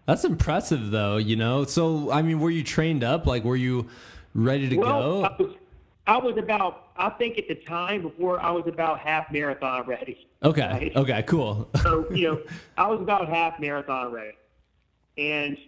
That's 0.07 0.25
impressive 0.25 0.91
though, 0.91 1.17
you 1.17 1.37
know. 1.37 1.65
So 1.65 2.11
I 2.13 2.23
mean, 2.23 2.39
were 2.41 2.51
you 2.51 2.63
trained 2.63 3.03
up? 3.05 3.27
Like 3.27 3.45
were 3.45 3.57
you 3.57 3.89
ready 4.35 4.69
to 4.69 4.77
Well, 4.77 5.25
I 5.25 5.37
go? 5.37 5.55
I 6.09 6.17
was 6.17 6.39
about, 6.39 6.89
I 6.97 7.11
think 7.11 7.37
at 7.37 7.49
the 7.49 7.55
time 7.55 8.01
before 8.01 8.41
I 8.41 8.51
was 8.51 8.65
about 8.67 8.99
half 8.99 9.31
marathon 9.31 9.87
ready. 9.87 10.27
Okay. 10.43 10.63
right. 10.63 10.97
Okay, 10.97 11.23
cool. 11.25 11.69
So, 11.83 12.11
you 12.11 12.29
know, 12.29 12.43
I 12.79 12.87
was 12.87 13.01
about 13.03 13.29
half 13.29 13.61
marathon 13.61 14.11
ready. 14.11 14.33
And 15.19 15.59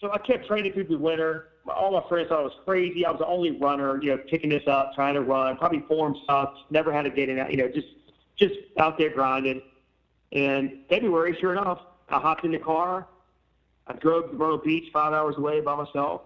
so 0.00 0.10
I 0.12 0.18
kept 0.18 0.48
training 0.48 0.72
through 0.72 0.88
the 0.88 0.98
winter. 0.98 1.50
All 1.72 1.92
my 1.92 2.06
friends 2.08 2.30
thought 2.30 2.40
I 2.40 2.42
was 2.42 2.56
crazy. 2.64 3.06
I 3.06 3.12
was 3.12 3.20
the 3.20 3.26
only 3.26 3.52
runner, 3.52 4.02
you 4.02 4.10
know, 4.10 4.18
picking 4.28 4.50
this 4.50 4.66
up, 4.66 4.92
trying 4.96 5.14
to 5.14 5.22
run. 5.22 5.56
Probably 5.56 5.84
form 5.86 6.16
sucked. 6.26 6.58
Never 6.70 6.92
had 6.92 7.06
a 7.06 7.10
get 7.10 7.28
in, 7.28 7.36
you 7.48 7.56
know, 7.56 7.68
just 7.68 7.88
just 8.36 8.54
out 8.78 8.98
there 8.98 9.10
grinding. 9.10 9.62
And 10.32 10.80
February, 10.88 11.36
sure 11.40 11.52
enough, 11.52 11.80
I 12.08 12.18
hopped 12.18 12.44
in 12.44 12.50
the 12.50 12.58
car. 12.58 13.06
I 13.86 13.94
drove 13.94 14.30
to 14.30 14.36
Myrtle 14.36 14.58
Beach, 14.58 14.90
five 14.92 15.12
hours 15.12 15.36
away 15.36 15.60
by 15.60 15.76
myself. 15.76 16.22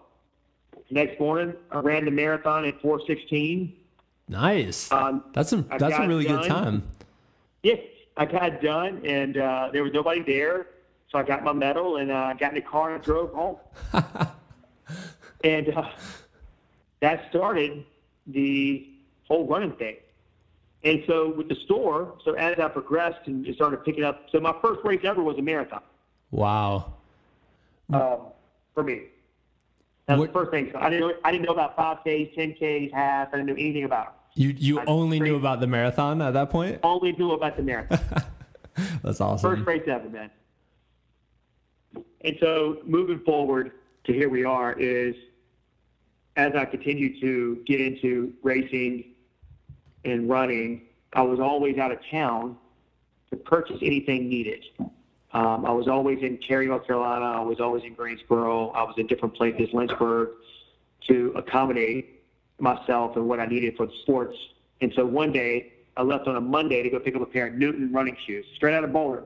Next 0.90 1.20
morning, 1.20 1.55
I 1.70 1.79
ran 1.79 2.05
the 2.05 2.11
marathon 2.11 2.64
at 2.64 2.81
416. 2.81 3.72
nice. 4.29 4.90
Um, 4.90 5.22
that's 5.33 5.53
a 5.53 5.64
I 5.70 5.79
that's 5.79 5.96
a 5.98 6.07
really 6.09 6.24
good 6.24 6.44
time. 6.48 6.83
Yes, 7.62 7.79
I 8.16 8.24
got 8.26 8.61
done, 8.61 9.00
and 9.05 9.37
uh, 9.37 9.68
there 9.72 9.85
was 9.85 9.92
nobody 9.92 10.22
there, 10.22 10.66
so 11.11 11.18
I 11.18 11.22
got 11.22 11.44
my 11.44 11.53
medal 11.53 11.96
and 11.98 12.11
uh, 12.11 12.35
got 12.35 12.50
in 12.50 12.55
the 12.57 12.61
car 12.68 12.94
and 12.94 13.05
drove 13.05 13.33
home. 13.33 13.57
and 15.44 15.68
uh, 15.76 15.88
that 17.00 17.26
started 17.31 17.85
the 18.26 18.88
whole 19.24 19.46
running 19.46 19.72
thing. 19.72 19.96
And 20.83 21.05
so 21.07 21.33
with 21.37 21.48
the 21.48 21.57
store, 21.66 22.16
so 22.24 22.33
as 22.33 22.59
I 22.59 22.66
progressed 22.68 23.26
and 23.26 23.46
started 23.55 23.85
picking 23.85 24.03
up, 24.03 24.26
so 24.33 24.40
my 24.40 24.55
first 24.62 24.81
race 24.83 25.00
ever 25.05 25.22
was 25.22 25.37
a 25.38 25.42
marathon 25.42 25.83
Wow. 26.31 26.94
um, 27.92 28.18
for 28.74 28.83
me. 28.83 29.03
That 30.11 30.18
was 30.18 30.29
What- 30.29 30.33
the 30.33 30.38
first 30.40 30.51
thing. 30.51 30.70
So 30.73 30.79
I 30.81 30.90
didn't 30.90 31.09
know, 31.09 31.14
I 31.25 31.31
didn't 31.31 31.46
know 31.46 31.53
about 31.53 31.77
5Ks, 31.77 32.35
10Ks, 32.35 32.92
half. 32.92 33.29
I 33.29 33.37
didn't 33.37 33.46
know 33.46 33.53
anything 33.55 33.85
about 33.85 34.07
it. 34.07 34.40
You 34.40 34.55
you 34.59 34.81
I 34.81 34.85
only 34.87 35.20
knew 35.20 35.37
about 35.37 35.61
the 35.61 35.66
marathon 35.68 36.20
at 36.23 36.33
that 36.35 36.51
point? 36.51 36.81
Only 36.83 37.12
knew 37.12 37.31
about 37.33 37.57
the 37.57 37.62
marathon. 37.62 38.01
That's 39.03 39.20
awesome. 39.20 39.57
First 39.57 39.66
race 39.66 39.83
ever, 39.87 40.09
man. 40.09 40.31
And 42.23 42.37
so 42.40 42.79
moving 42.85 43.20
forward 43.20 43.73
to 44.05 44.12
here 44.12 44.29
we 44.29 44.44
are 44.44 44.73
is 44.79 45.14
as 46.37 46.55
I 46.55 46.64
continue 46.64 47.20
to 47.20 47.62
get 47.66 47.81
into 47.81 48.33
racing 48.42 49.12
and 50.05 50.29
running, 50.29 50.83
I 51.12 51.23
was 51.23 51.38
always 51.40 51.79
out 51.79 51.92
of 51.92 51.99
town 52.11 52.57
to 53.31 53.37
purchase 53.37 53.79
anything 53.83 54.29
needed. 54.29 54.64
Um, 55.33 55.64
I 55.64 55.71
was 55.71 55.87
always 55.87 56.23
in 56.23 56.38
Cary, 56.38 56.66
North 56.66 56.87
Carolina. 56.87 57.25
I 57.25 57.40
was 57.40 57.61
always 57.61 57.85
in 57.85 57.95
Greensboro. 57.95 58.71
I 58.71 58.83
was 58.83 58.95
in 58.99 59.07
different 59.07 59.35
places, 59.35 59.69
Lynchburg, 59.73 60.31
to 61.09 61.33
accommodate 61.37 62.23
myself 62.59 63.16
and 63.16 63.29
what 63.29 63.38
I 63.40 63.47
needed 63.47 63.77
for 63.77 63.87
the 63.87 63.93
sports. 64.03 64.37
And 64.81 64.93
so 64.97 65.07
one 65.07 65.33
day, 65.33 65.73
I 65.97 66.03
left 66.03 66.27
on 66.27 66.37
a 66.37 66.40
Monday 66.40 66.83
to 66.83 66.90
go 66.90 66.99
pick 66.99 67.14
up 67.14 67.23
a 67.23 67.27
pair 67.27 67.49
of 67.49 67.55
Newton 67.55 67.93
running 67.93 68.16
shoes, 68.27 68.45
straight 68.57 68.75
out 68.75 68.85
of 68.85 68.93
Boulder. 68.93 69.25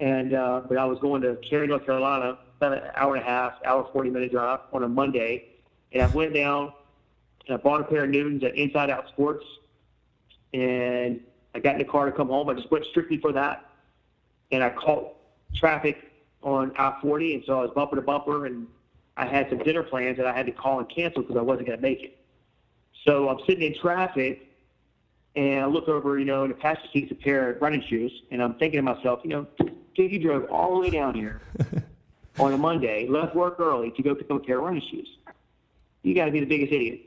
And 0.00 0.34
uh, 0.34 0.62
but 0.68 0.78
I 0.78 0.84
was 0.84 0.98
going 1.00 1.22
to 1.22 1.36
Cary, 1.48 1.66
North 1.66 1.84
Carolina, 1.84 2.38
about 2.56 2.72
an 2.72 2.90
hour 2.94 3.14
and 3.14 3.24
a 3.24 3.26
half, 3.26 3.54
hour 3.64 3.88
forty 3.92 4.10
minute 4.10 4.30
drive 4.30 4.60
on 4.72 4.84
a 4.84 4.88
Monday, 4.88 5.46
and 5.92 6.02
I 6.02 6.06
went 6.08 6.34
down 6.34 6.72
and 7.46 7.54
I 7.54 7.56
bought 7.56 7.80
a 7.80 7.84
pair 7.84 8.04
of 8.04 8.10
Newtons 8.10 8.44
at 8.44 8.56
Inside 8.56 8.90
Out 8.90 9.08
Sports, 9.08 9.44
and 10.54 11.20
I 11.54 11.58
got 11.58 11.72
in 11.72 11.78
the 11.78 11.84
car 11.84 12.06
to 12.06 12.12
come 12.12 12.28
home. 12.28 12.48
I 12.48 12.54
just 12.54 12.70
went 12.70 12.84
strictly 12.86 13.18
for 13.18 13.32
that, 13.32 13.67
and 14.50 14.62
I 14.62 14.70
caught 14.70 15.14
traffic 15.54 16.12
on 16.42 16.72
I-40, 16.78 17.34
and 17.34 17.44
so 17.44 17.58
I 17.58 17.62
was 17.62 17.70
bumper 17.74 17.96
to 17.96 18.02
bumper, 18.02 18.46
and 18.46 18.66
I 19.16 19.26
had 19.26 19.48
some 19.48 19.58
dinner 19.58 19.82
plans 19.82 20.16
that 20.18 20.26
I 20.26 20.32
had 20.32 20.46
to 20.46 20.52
call 20.52 20.78
and 20.78 20.88
cancel 20.88 21.22
because 21.22 21.36
I 21.36 21.42
wasn't 21.42 21.66
going 21.66 21.78
to 21.78 21.82
make 21.82 22.02
it. 22.02 22.18
So 23.04 23.28
I'm 23.28 23.38
sitting 23.46 23.62
in 23.62 23.78
traffic, 23.78 24.48
and 25.36 25.60
I 25.60 25.66
look 25.66 25.88
over, 25.88 26.18
you 26.18 26.24
know, 26.24 26.44
in 26.44 26.50
the 26.50 26.56
passenger 26.56 26.88
seat's 26.92 27.12
a 27.12 27.14
pair 27.14 27.50
of 27.50 27.62
running 27.62 27.82
shoes, 27.88 28.12
and 28.30 28.42
I'm 28.42 28.54
thinking 28.54 28.78
to 28.78 28.82
myself, 28.82 29.20
you 29.24 29.30
know, 29.30 29.46
dude, 29.94 30.12
you 30.12 30.18
drove 30.18 30.50
all 30.50 30.74
the 30.74 30.80
way 30.80 30.90
down 30.90 31.14
here 31.14 31.42
on 32.38 32.52
a 32.52 32.58
Monday, 32.58 33.06
left 33.08 33.34
work 33.34 33.58
early 33.58 33.90
to 33.92 34.02
go 34.02 34.14
pick 34.14 34.30
up 34.30 34.42
a 34.42 34.44
pair 34.44 34.58
of 34.58 34.64
running 34.64 34.82
shoes. 34.90 35.08
You 36.02 36.14
got 36.14 36.26
to 36.26 36.30
be 36.30 36.40
the 36.40 36.46
biggest 36.46 36.72
idiot. 36.72 37.00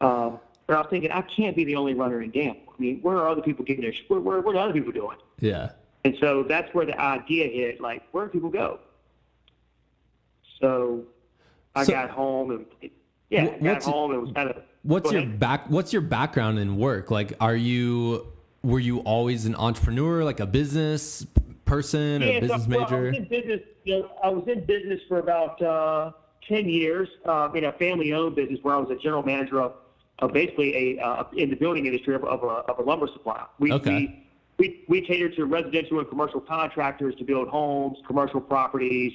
Um, 0.00 0.38
but 0.66 0.76
I 0.76 0.80
was 0.80 0.88
thinking, 0.90 1.10
I 1.10 1.22
can't 1.22 1.56
be 1.56 1.64
the 1.64 1.76
only 1.76 1.94
runner 1.94 2.22
in 2.22 2.30
Danville. 2.30 2.62
I 2.68 2.80
mean, 2.80 3.00
where 3.00 3.16
are 3.16 3.28
other 3.28 3.42
people 3.42 3.64
getting 3.64 3.82
their? 3.82 3.92
Where, 4.08 4.20
where, 4.20 4.40
what 4.40 4.56
are 4.56 4.64
other 4.64 4.72
people 4.72 4.92
doing? 4.92 5.16
Yeah. 5.40 5.72
And 6.04 6.16
so 6.20 6.42
that's 6.42 6.72
where 6.74 6.84
the 6.84 6.98
idea 7.00 7.46
hit. 7.48 7.80
Like, 7.80 8.02
where 8.12 8.26
do 8.26 8.32
people 8.32 8.50
go? 8.50 8.80
So 10.60 11.04
I 11.74 11.84
So- 11.84 11.92
got 11.92 12.10
home 12.10 12.50
and 12.50 12.90
yeah, 13.30 13.46
Wh- 13.46 13.50
got 13.52 13.60
what's- 13.62 13.86
home. 13.86 14.12
It 14.14 14.18
was 14.18 14.32
kind 14.32 14.50
of 14.50 14.62
What's 14.82 15.12
your 15.12 15.22
ahead. 15.22 15.38
back 15.38 15.70
what's 15.70 15.92
your 15.92 16.02
background 16.02 16.58
in 16.58 16.76
work? 16.76 17.10
Like 17.10 17.34
are 17.40 17.54
you 17.56 18.26
were 18.62 18.80
you 18.80 18.98
always 19.00 19.46
an 19.46 19.54
entrepreneur, 19.54 20.24
like 20.24 20.40
a 20.40 20.46
business 20.46 21.24
person 21.64 22.22
or 22.22 22.26
a 22.26 22.34
so, 22.34 22.40
business 22.40 22.68
well, 22.68 22.86
I 22.94 23.00
was 23.00 23.16
in 23.16 23.24
business. 23.28 23.60
You 23.84 23.98
know, 24.00 24.10
I 24.22 24.28
was 24.28 24.46
in 24.48 24.64
business 24.64 25.00
for 25.08 25.18
about 25.18 25.60
uh, 25.62 26.12
ten 26.46 26.68
years 26.68 27.08
uh, 27.24 27.48
in 27.54 27.64
a 27.64 27.72
family-owned 27.72 28.34
business 28.36 28.58
where 28.62 28.74
I 28.74 28.78
was 28.78 28.90
a 28.90 28.96
general 28.96 29.22
manager 29.24 29.60
of, 29.60 29.72
of 30.20 30.32
basically 30.32 30.98
a 30.98 31.02
uh, 31.02 31.24
in 31.36 31.48
the 31.50 31.56
building 31.56 31.86
industry 31.86 32.14
of, 32.14 32.24
of, 32.24 32.42
a, 32.42 32.46
of 32.70 32.78
a 32.78 32.82
lumber 32.82 33.06
supply. 33.08 33.44
We, 33.58 33.72
Okay. 33.72 33.90
we 33.90 34.21
we 34.62 34.84
we 34.86 35.00
catered 35.00 35.34
to 35.34 35.44
residential 35.44 35.98
and 35.98 36.08
commercial 36.08 36.40
contractors 36.40 37.16
to 37.16 37.24
build 37.24 37.48
homes, 37.48 37.98
commercial 38.06 38.40
properties, 38.40 39.12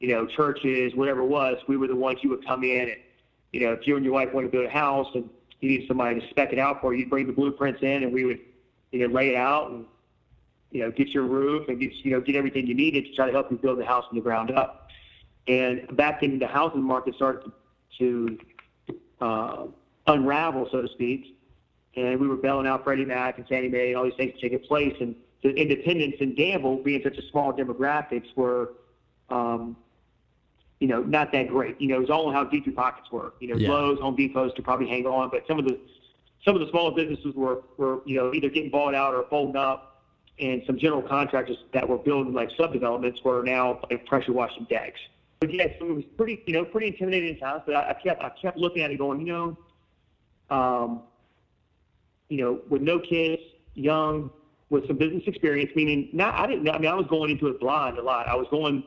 you 0.00 0.08
know, 0.08 0.26
churches, 0.26 0.94
whatever 0.94 1.20
it 1.20 1.26
was. 1.26 1.58
We 1.68 1.76
were 1.76 1.88
the 1.88 1.94
ones 1.94 2.20
who 2.22 2.30
would 2.30 2.46
come 2.46 2.64
in 2.64 2.88
and 2.88 2.96
you 3.52 3.60
know, 3.60 3.72
if 3.72 3.86
you 3.86 3.96
and 3.96 4.04
your 4.04 4.14
wife 4.14 4.32
wanted 4.32 4.46
to 4.46 4.52
build 4.52 4.64
a 4.64 4.70
house 4.70 5.08
and 5.14 5.28
you 5.60 5.68
needed 5.70 5.88
somebody 5.88 6.20
to 6.20 6.28
spec 6.30 6.54
it 6.54 6.58
out 6.58 6.80
for 6.80 6.94
you, 6.94 7.00
you'd 7.00 7.10
bring 7.10 7.26
the 7.26 7.32
blueprints 7.34 7.82
in 7.82 8.02
and 8.02 8.12
we 8.12 8.24
would, 8.24 8.40
you 8.92 9.00
know, 9.00 9.14
lay 9.14 9.30
it 9.30 9.36
out 9.36 9.70
and, 9.70 9.84
you 10.70 10.80
know, 10.80 10.90
get 10.90 11.08
your 11.08 11.24
roof 11.24 11.68
and 11.68 11.78
get, 11.80 11.92
you 11.92 12.10
know, 12.10 12.20
get 12.20 12.34
everything 12.34 12.66
you 12.66 12.74
needed 12.74 13.04
to 13.04 13.14
try 13.14 13.26
to 13.26 13.32
help 13.32 13.50
you 13.50 13.58
build 13.58 13.78
the 13.78 13.84
house 13.84 14.04
from 14.08 14.16
the 14.18 14.22
ground 14.22 14.50
up. 14.50 14.88
And 15.48 15.96
back 15.96 16.22
in 16.22 16.38
the 16.38 16.46
housing 16.46 16.82
market 16.82 17.14
started 17.14 17.50
to 17.98 18.38
uh, 19.20 19.66
unravel, 20.06 20.68
so 20.70 20.82
to 20.82 20.88
speak. 20.88 21.37
And 21.98 22.20
we 22.20 22.28
were 22.28 22.36
bailing 22.36 22.66
out 22.66 22.84
Freddie 22.84 23.04
Mac 23.04 23.38
and 23.38 23.46
Fannie 23.48 23.68
Mae 23.68 23.88
and 23.88 23.96
all 23.96 24.04
these 24.04 24.14
things 24.14 24.34
taking 24.40 24.60
place. 24.60 24.94
And 25.00 25.16
the 25.42 25.50
independents 25.50 26.18
in 26.20 26.34
Danville, 26.34 26.82
being 26.82 27.02
such 27.02 27.18
a 27.18 27.28
small 27.30 27.52
demographics, 27.52 28.34
were 28.36 28.72
um, 29.30 29.76
you 30.80 30.86
know, 30.86 31.02
not 31.02 31.32
that 31.32 31.48
great. 31.48 31.80
You 31.80 31.88
know, 31.88 31.96
it 31.96 32.00
was 32.00 32.10
all 32.10 32.32
how 32.32 32.44
deep 32.44 32.66
your 32.66 32.74
pockets 32.74 33.10
were. 33.10 33.32
You 33.40 33.48
know, 33.48 33.56
Yeah. 33.56 33.70
Lowe's, 33.70 33.98
Home 34.00 34.16
Depots 34.16 34.54
could 34.54 34.64
probably 34.64 34.88
hang 34.88 35.06
on, 35.06 35.28
but 35.30 35.46
some 35.46 35.58
of 35.58 35.64
the 35.64 35.78
some 36.44 36.54
of 36.54 36.60
the 36.60 36.70
smaller 36.70 36.94
businesses 36.94 37.34
were 37.34 37.62
were 37.76 38.00
you 38.06 38.16
know 38.16 38.32
either 38.32 38.48
getting 38.48 38.70
bought 38.70 38.94
out 38.94 39.14
or 39.14 39.24
folding 39.28 39.56
up, 39.56 40.02
and 40.38 40.62
some 40.66 40.78
general 40.78 41.02
contractors 41.02 41.58
that 41.72 41.88
were 41.88 41.98
building 41.98 42.32
like 42.32 42.50
subdevelopments 42.52 43.24
were 43.24 43.42
now 43.42 43.80
like 43.90 44.06
pressure 44.06 44.32
washing 44.32 44.66
decks. 44.70 45.00
But 45.40 45.52
yeah, 45.52 45.64
it 45.64 45.82
was 45.82 46.04
pretty 46.16 46.42
you 46.46 46.54
know 46.54 46.64
pretty 46.64 46.88
intimidating 46.88 47.38
times. 47.38 47.62
But 47.66 47.74
I, 47.74 47.90
I 47.90 47.94
kept 47.94 48.22
I 48.22 48.30
kept 48.40 48.56
looking 48.56 48.82
at 48.82 48.90
it, 48.92 48.98
going, 48.98 49.26
you 49.26 49.32
know, 49.32 49.58
um, 50.50 51.02
you 52.28 52.38
know, 52.38 52.60
with 52.68 52.82
no 52.82 52.98
kids, 52.98 53.42
young, 53.74 54.30
with 54.70 54.86
some 54.86 54.96
business 54.96 55.22
experience, 55.26 55.70
meaning 55.74 56.08
not 56.12 56.34
I 56.34 56.46
didn't. 56.46 56.68
I 56.68 56.78
mean, 56.78 56.90
I 56.90 56.94
was 56.94 57.06
going 57.06 57.30
into 57.30 57.48
it 57.48 57.58
blind 57.60 57.98
a 57.98 58.02
lot. 58.02 58.28
I 58.28 58.34
was 58.34 58.46
going 58.50 58.84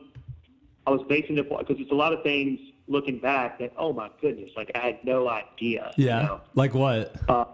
I 0.86 0.90
was 0.90 1.00
basing 1.08 1.38
it 1.38 1.48
because 1.48 1.76
it's 1.78 1.90
a 1.90 1.94
lot 1.94 2.12
of 2.12 2.22
things 2.22 2.58
looking 2.88 3.18
back 3.18 3.58
that 3.58 3.72
oh 3.76 3.92
my 3.92 4.10
goodness, 4.20 4.50
like 4.56 4.70
I 4.74 4.78
had 4.78 5.04
no 5.04 5.28
idea. 5.28 5.92
you 5.96 6.06
yeah. 6.06 6.22
know? 6.22 6.40
Like 6.54 6.74
what? 6.74 7.14
Uh, 7.28 7.44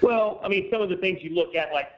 well, 0.00 0.40
I 0.42 0.48
mean, 0.48 0.68
some 0.70 0.82
of 0.82 0.88
the 0.88 0.96
things 0.96 1.18
you 1.22 1.30
look 1.30 1.54
at, 1.54 1.72
like 1.72 1.88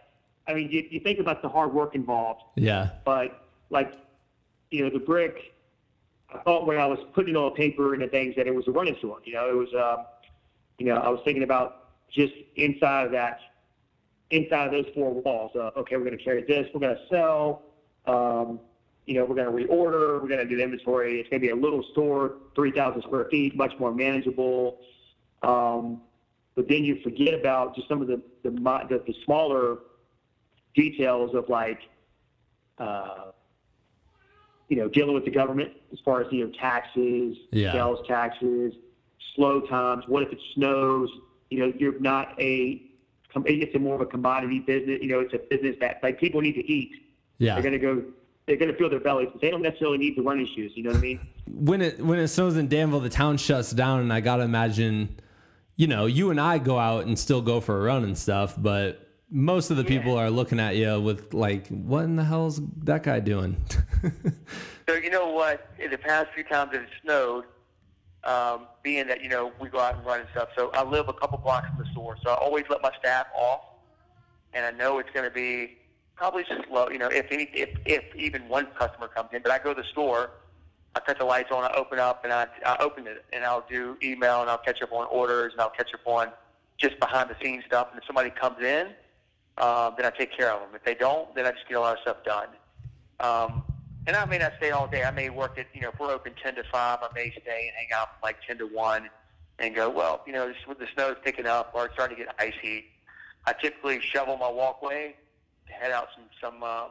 I 0.46 0.54
mean, 0.54 0.70
you, 0.70 0.86
you 0.90 1.00
think 1.00 1.18
about 1.18 1.42
the 1.42 1.48
hard 1.48 1.74
work 1.74 1.94
involved, 1.94 2.42
Yeah. 2.56 2.90
but 3.04 3.44
like 3.70 3.92
you 4.70 4.84
know, 4.84 4.90
the 4.90 5.04
brick. 5.04 5.54
I 6.34 6.38
thought 6.40 6.66
when 6.66 6.76
I 6.78 6.84
was 6.84 6.98
putting 7.14 7.34
it 7.34 7.38
on 7.38 7.54
paper 7.54 7.94
and 7.94 8.02
the 8.02 8.06
things 8.08 8.36
that 8.36 8.46
it 8.46 8.54
was 8.54 8.68
a 8.68 8.70
running 8.70 8.96
store. 8.98 9.18
You 9.24 9.34
know, 9.34 9.48
it 9.48 9.54
was. 9.54 9.68
Um, 9.74 10.04
you 10.78 10.86
know, 10.86 10.96
I 10.96 11.08
was 11.08 11.20
thinking 11.24 11.42
about 11.42 11.87
just 12.12 12.32
inside 12.56 13.06
of 13.06 13.12
that, 13.12 13.38
inside 14.30 14.66
of 14.66 14.72
those 14.72 14.92
four 14.94 15.12
walls. 15.12 15.52
Uh, 15.54 15.70
okay, 15.76 15.96
we're 15.96 16.04
going 16.04 16.16
to 16.18 16.22
carry 16.22 16.42
this. 16.42 16.66
We're 16.74 16.80
going 16.80 16.96
to 16.96 17.02
sell. 17.10 17.62
Um, 18.06 18.60
you 19.06 19.14
know, 19.14 19.24
we're 19.24 19.34
going 19.36 19.46
to 19.46 19.66
reorder, 19.72 20.20
we're 20.20 20.28
going 20.28 20.38
to 20.38 20.44
do 20.46 20.58
inventory. 20.60 21.18
It's 21.18 21.28
going 21.30 21.40
to 21.40 21.46
be 21.46 21.50
a 21.50 21.56
little 21.56 21.82
store, 21.92 22.34
3,000 22.54 23.02
square 23.02 23.26
feet, 23.30 23.56
much 23.56 23.72
more 23.78 23.92
manageable. 23.92 24.80
Um, 25.42 26.02
but 26.54 26.68
then 26.68 26.84
you 26.84 27.00
forget 27.02 27.32
about 27.32 27.74
just 27.74 27.88
some 27.88 28.02
of 28.02 28.08
the 28.08 28.20
the, 28.42 28.50
the, 28.50 29.02
the 29.06 29.14
smaller 29.24 29.78
details 30.74 31.34
of 31.34 31.48
like, 31.48 31.78
uh, 32.78 33.30
you 34.68 34.76
know, 34.76 34.88
dealing 34.88 35.14
with 35.14 35.24
the 35.24 35.30
government 35.30 35.72
as 35.92 35.98
far 36.04 36.20
as 36.20 36.26
you 36.32 36.44
know 36.46 36.52
taxes, 36.58 37.36
Yeah. 37.52 37.72
sales 37.72 38.06
taxes, 38.06 38.74
slow 39.34 39.60
times. 39.62 40.04
What 40.08 40.22
if 40.22 40.32
it 40.32 40.38
snows? 40.54 41.08
You 41.50 41.58
know, 41.60 41.72
you're 41.78 41.98
not 42.00 42.34
a. 42.40 42.82
com- 43.32 43.44
It's 43.46 43.74
a 43.74 43.78
more 43.78 43.94
of 43.94 44.00
a 44.00 44.06
commodity 44.06 44.60
business. 44.60 44.98
You 45.02 45.08
know, 45.08 45.20
it's 45.20 45.34
a 45.34 45.38
business 45.38 45.76
that 45.80 46.00
like 46.02 46.18
people 46.20 46.40
need 46.40 46.54
to 46.54 46.66
eat. 46.70 46.90
Yeah. 47.38 47.54
They're 47.54 47.62
gonna 47.62 47.78
go. 47.78 48.02
They're 48.46 48.56
gonna 48.56 48.72
fill 48.74 48.88
their 48.88 49.00
bellies, 49.00 49.28
they 49.42 49.50
don't 49.50 49.60
necessarily 49.62 49.98
need 49.98 50.16
the 50.16 50.22
running 50.22 50.46
shoes. 50.46 50.72
You 50.74 50.84
know 50.84 50.90
what 50.90 50.98
I 50.98 51.02
mean? 51.02 51.20
when 51.50 51.82
it 51.82 52.00
when 52.00 52.18
it 52.18 52.28
snows 52.28 52.56
in 52.56 52.68
Danville, 52.68 53.00
the 53.00 53.10
town 53.10 53.36
shuts 53.36 53.72
down, 53.72 54.00
and 54.00 54.10
I 54.12 54.20
gotta 54.20 54.42
imagine, 54.42 55.18
you 55.76 55.86
know, 55.86 56.06
you 56.06 56.30
and 56.30 56.40
I 56.40 56.56
go 56.58 56.78
out 56.78 57.04
and 57.06 57.18
still 57.18 57.42
go 57.42 57.60
for 57.60 57.78
a 57.78 57.82
run 57.84 58.04
and 58.04 58.16
stuff, 58.16 58.54
but 58.56 59.06
most 59.30 59.70
of 59.70 59.76
the 59.76 59.84
people 59.84 60.16
are 60.16 60.30
looking 60.30 60.58
at 60.58 60.76
you 60.76 60.98
with 60.98 61.34
like, 61.34 61.68
what 61.68 62.04
in 62.04 62.16
the 62.16 62.24
hell's 62.24 62.58
that 62.84 63.02
guy 63.02 63.20
doing? 63.20 63.56
So 64.88 64.94
you 64.94 65.10
know 65.10 65.28
what? 65.32 65.68
In 65.78 65.90
the 65.90 65.98
past 65.98 66.30
few 66.34 66.44
times 66.44 66.72
that 66.72 66.80
it 66.80 66.88
snowed, 67.02 67.44
um, 68.24 68.66
being 68.82 69.06
that 69.06 69.22
you 69.22 69.28
know 69.28 69.52
we 69.60 69.68
go 69.68 69.80
out 69.80 69.96
and 69.96 70.04
run 70.04 70.20
and 70.20 70.28
stuff, 70.32 70.48
so 70.56 70.70
I 70.74 70.82
live 70.82 71.08
a 71.08 71.12
couple 71.12 71.38
blocks 71.38 71.68
from 71.68 71.78
the 71.84 71.90
store, 71.92 72.16
so 72.22 72.30
I 72.30 72.34
always 72.34 72.64
let 72.68 72.82
my 72.82 72.90
staff 72.98 73.26
off, 73.36 73.60
and 74.52 74.64
I 74.64 74.70
know 74.70 74.98
it's 74.98 75.10
going 75.12 75.24
to 75.24 75.34
be 75.34 75.78
probably 76.16 76.44
slow. 76.68 76.88
You 76.88 76.98
know, 76.98 77.08
if 77.08 77.26
any, 77.30 77.50
if 77.54 77.70
if 77.84 78.04
even 78.16 78.48
one 78.48 78.66
customer 78.78 79.08
comes 79.08 79.30
in, 79.32 79.42
but 79.42 79.52
I 79.52 79.58
go 79.58 79.72
to 79.72 79.82
the 79.82 79.88
store, 79.88 80.30
I 80.94 81.00
cut 81.00 81.18
the 81.18 81.24
lights 81.24 81.50
on, 81.52 81.64
I 81.64 81.72
open 81.74 81.98
up, 81.98 82.24
and 82.24 82.32
I 82.32 82.46
I 82.66 82.76
open 82.80 83.06
it, 83.06 83.24
and 83.32 83.44
I'll 83.44 83.66
do 83.70 83.96
email, 84.02 84.40
and 84.40 84.50
I'll 84.50 84.58
catch 84.58 84.82
up 84.82 84.92
on 84.92 85.06
orders, 85.06 85.52
and 85.52 85.60
I'll 85.60 85.70
catch 85.70 85.94
up 85.94 86.00
on 86.06 86.28
just 86.76 86.98
behind 87.00 87.30
the 87.30 87.36
scenes 87.42 87.64
stuff. 87.66 87.88
And 87.90 88.00
if 88.00 88.06
somebody 88.06 88.30
comes 88.30 88.62
in, 88.62 88.88
uh, 89.58 89.90
then 89.96 90.06
I 90.06 90.10
take 90.10 90.36
care 90.36 90.52
of 90.52 90.60
them. 90.60 90.70
If 90.74 90.84
they 90.84 90.94
don't, 90.94 91.34
then 91.34 91.46
I 91.46 91.50
just 91.50 91.68
get 91.68 91.76
a 91.76 91.80
lot 91.80 91.94
of 91.94 92.02
stuff 92.02 92.24
done. 92.24 92.48
Um, 93.20 93.62
and 94.08 94.16
I 94.16 94.24
may 94.24 94.38
not 94.38 94.54
stay 94.56 94.70
all 94.70 94.88
day. 94.88 95.04
I 95.04 95.10
may 95.10 95.28
work 95.28 95.58
at, 95.58 95.66
you 95.74 95.82
know, 95.82 95.90
if 95.90 96.00
we're 96.00 96.10
open 96.10 96.32
10 96.42 96.54
to 96.54 96.64
5, 96.64 96.98
I 97.02 97.08
may 97.14 97.30
stay 97.30 97.68
and 97.68 97.76
hang 97.76 97.88
out 97.94 98.08
from 98.14 98.20
like 98.22 98.38
10 98.46 98.56
to 98.56 98.64
1 98.66 99.10
and 99.58 99.74
go, 99.74 99.90
well, 99.90 100.22
you 100.26 100.32
know, 100.32 100.48
this, 100.48 100.56
the 100.66 100.86
snow's 100.94 101.16
picking 101.22 101.44
up 101.44 101.72
or 101.74 101.84
it's 101.84 101.94
starting 101.94 102.16
to 102.16 102.24
get 102.24 102.34
icy. 102.38 102.86
I 103.44 103.52
typically 103.52 104.00
shovel 104.00 104.38
my 104.38 104.48
walkway 104.48 105.14
to 105.66 105.72
head 105.74 105.90
out 105.90 106.08
some, 106.14 106.24
some, 106.40 106.62
um, 106.62 106.88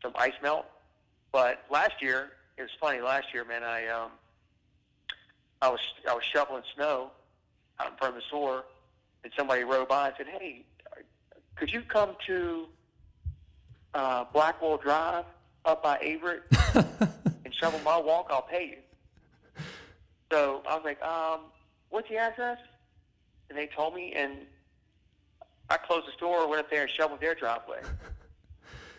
some 0.00 0.12
ice 0.14 0.34
melt. 0.40 0.66
But 1.32 1.64
last 1.70 2.00
year, 2.00 2.30
it 2.56 2.62
was 2.62 2.70
funny. 2.80 3.00
Last 3.00 3.26
year, 3.34 3.44
man, 3.44 3.64
I, 3.64 3.88
um, 3.88 4.12
I 5.60 5.70
was, 5.70 5.80
I 6.08 6.14
was 6.14 6.22
shoveling 6.22 6.62
snow 6.76 7.10
out 7.80 7.90
in 7.90 7.96
front 7.96 8.14
of 8.14 8.22
the 8.22 8.26
store 8.28 8.64
and 9.24 9.32
somebody 9.36 9.64
rode 9.64 9.88
by 9.88 10.08
and 10.08 10.14
said, 10.18 10.26
hey, 10.28 10.62
could 11.56 11.72
you 11.72 11.82
come 11.82 12.10
to 12.28 12.66
uh, 13.94 14.24
Blackwell 14.32 14.76
Drive 14.76 15.24
up 15.64 15.82
by 15.82 15.98
Averett 15.98 16.42
and 17.44 17.54
shovel 17.54 17.80
my 17.84 17.98
walk? 17.98 18.28
I'll 18.30 18.42
pay 18.42 18.68
you. 18.70 19.64
So 20.30 20.62
I 20.68 20.74
was 20.74 20.84
like, 20.84 21.02
um, 21.02 21.40
what's 21.90 22.08
the 22.08 22.16
address? 22.16 22.58
And 23.48 23.58
they 23.58 23.66
told 23.66 23.94
me, 23.94 24.12
and 24.14 24.38
I 25.68 25.76
closed 25.76 26.06
the 26.06 26.12
store, 26.12 26.48
went 26.48 26.60
up 26.60 26.70
there 26.70 26.82
and 26.82 26.90
shoveled 26.90 27.20
their 27.20 27.34
driveway. 27.34 27.80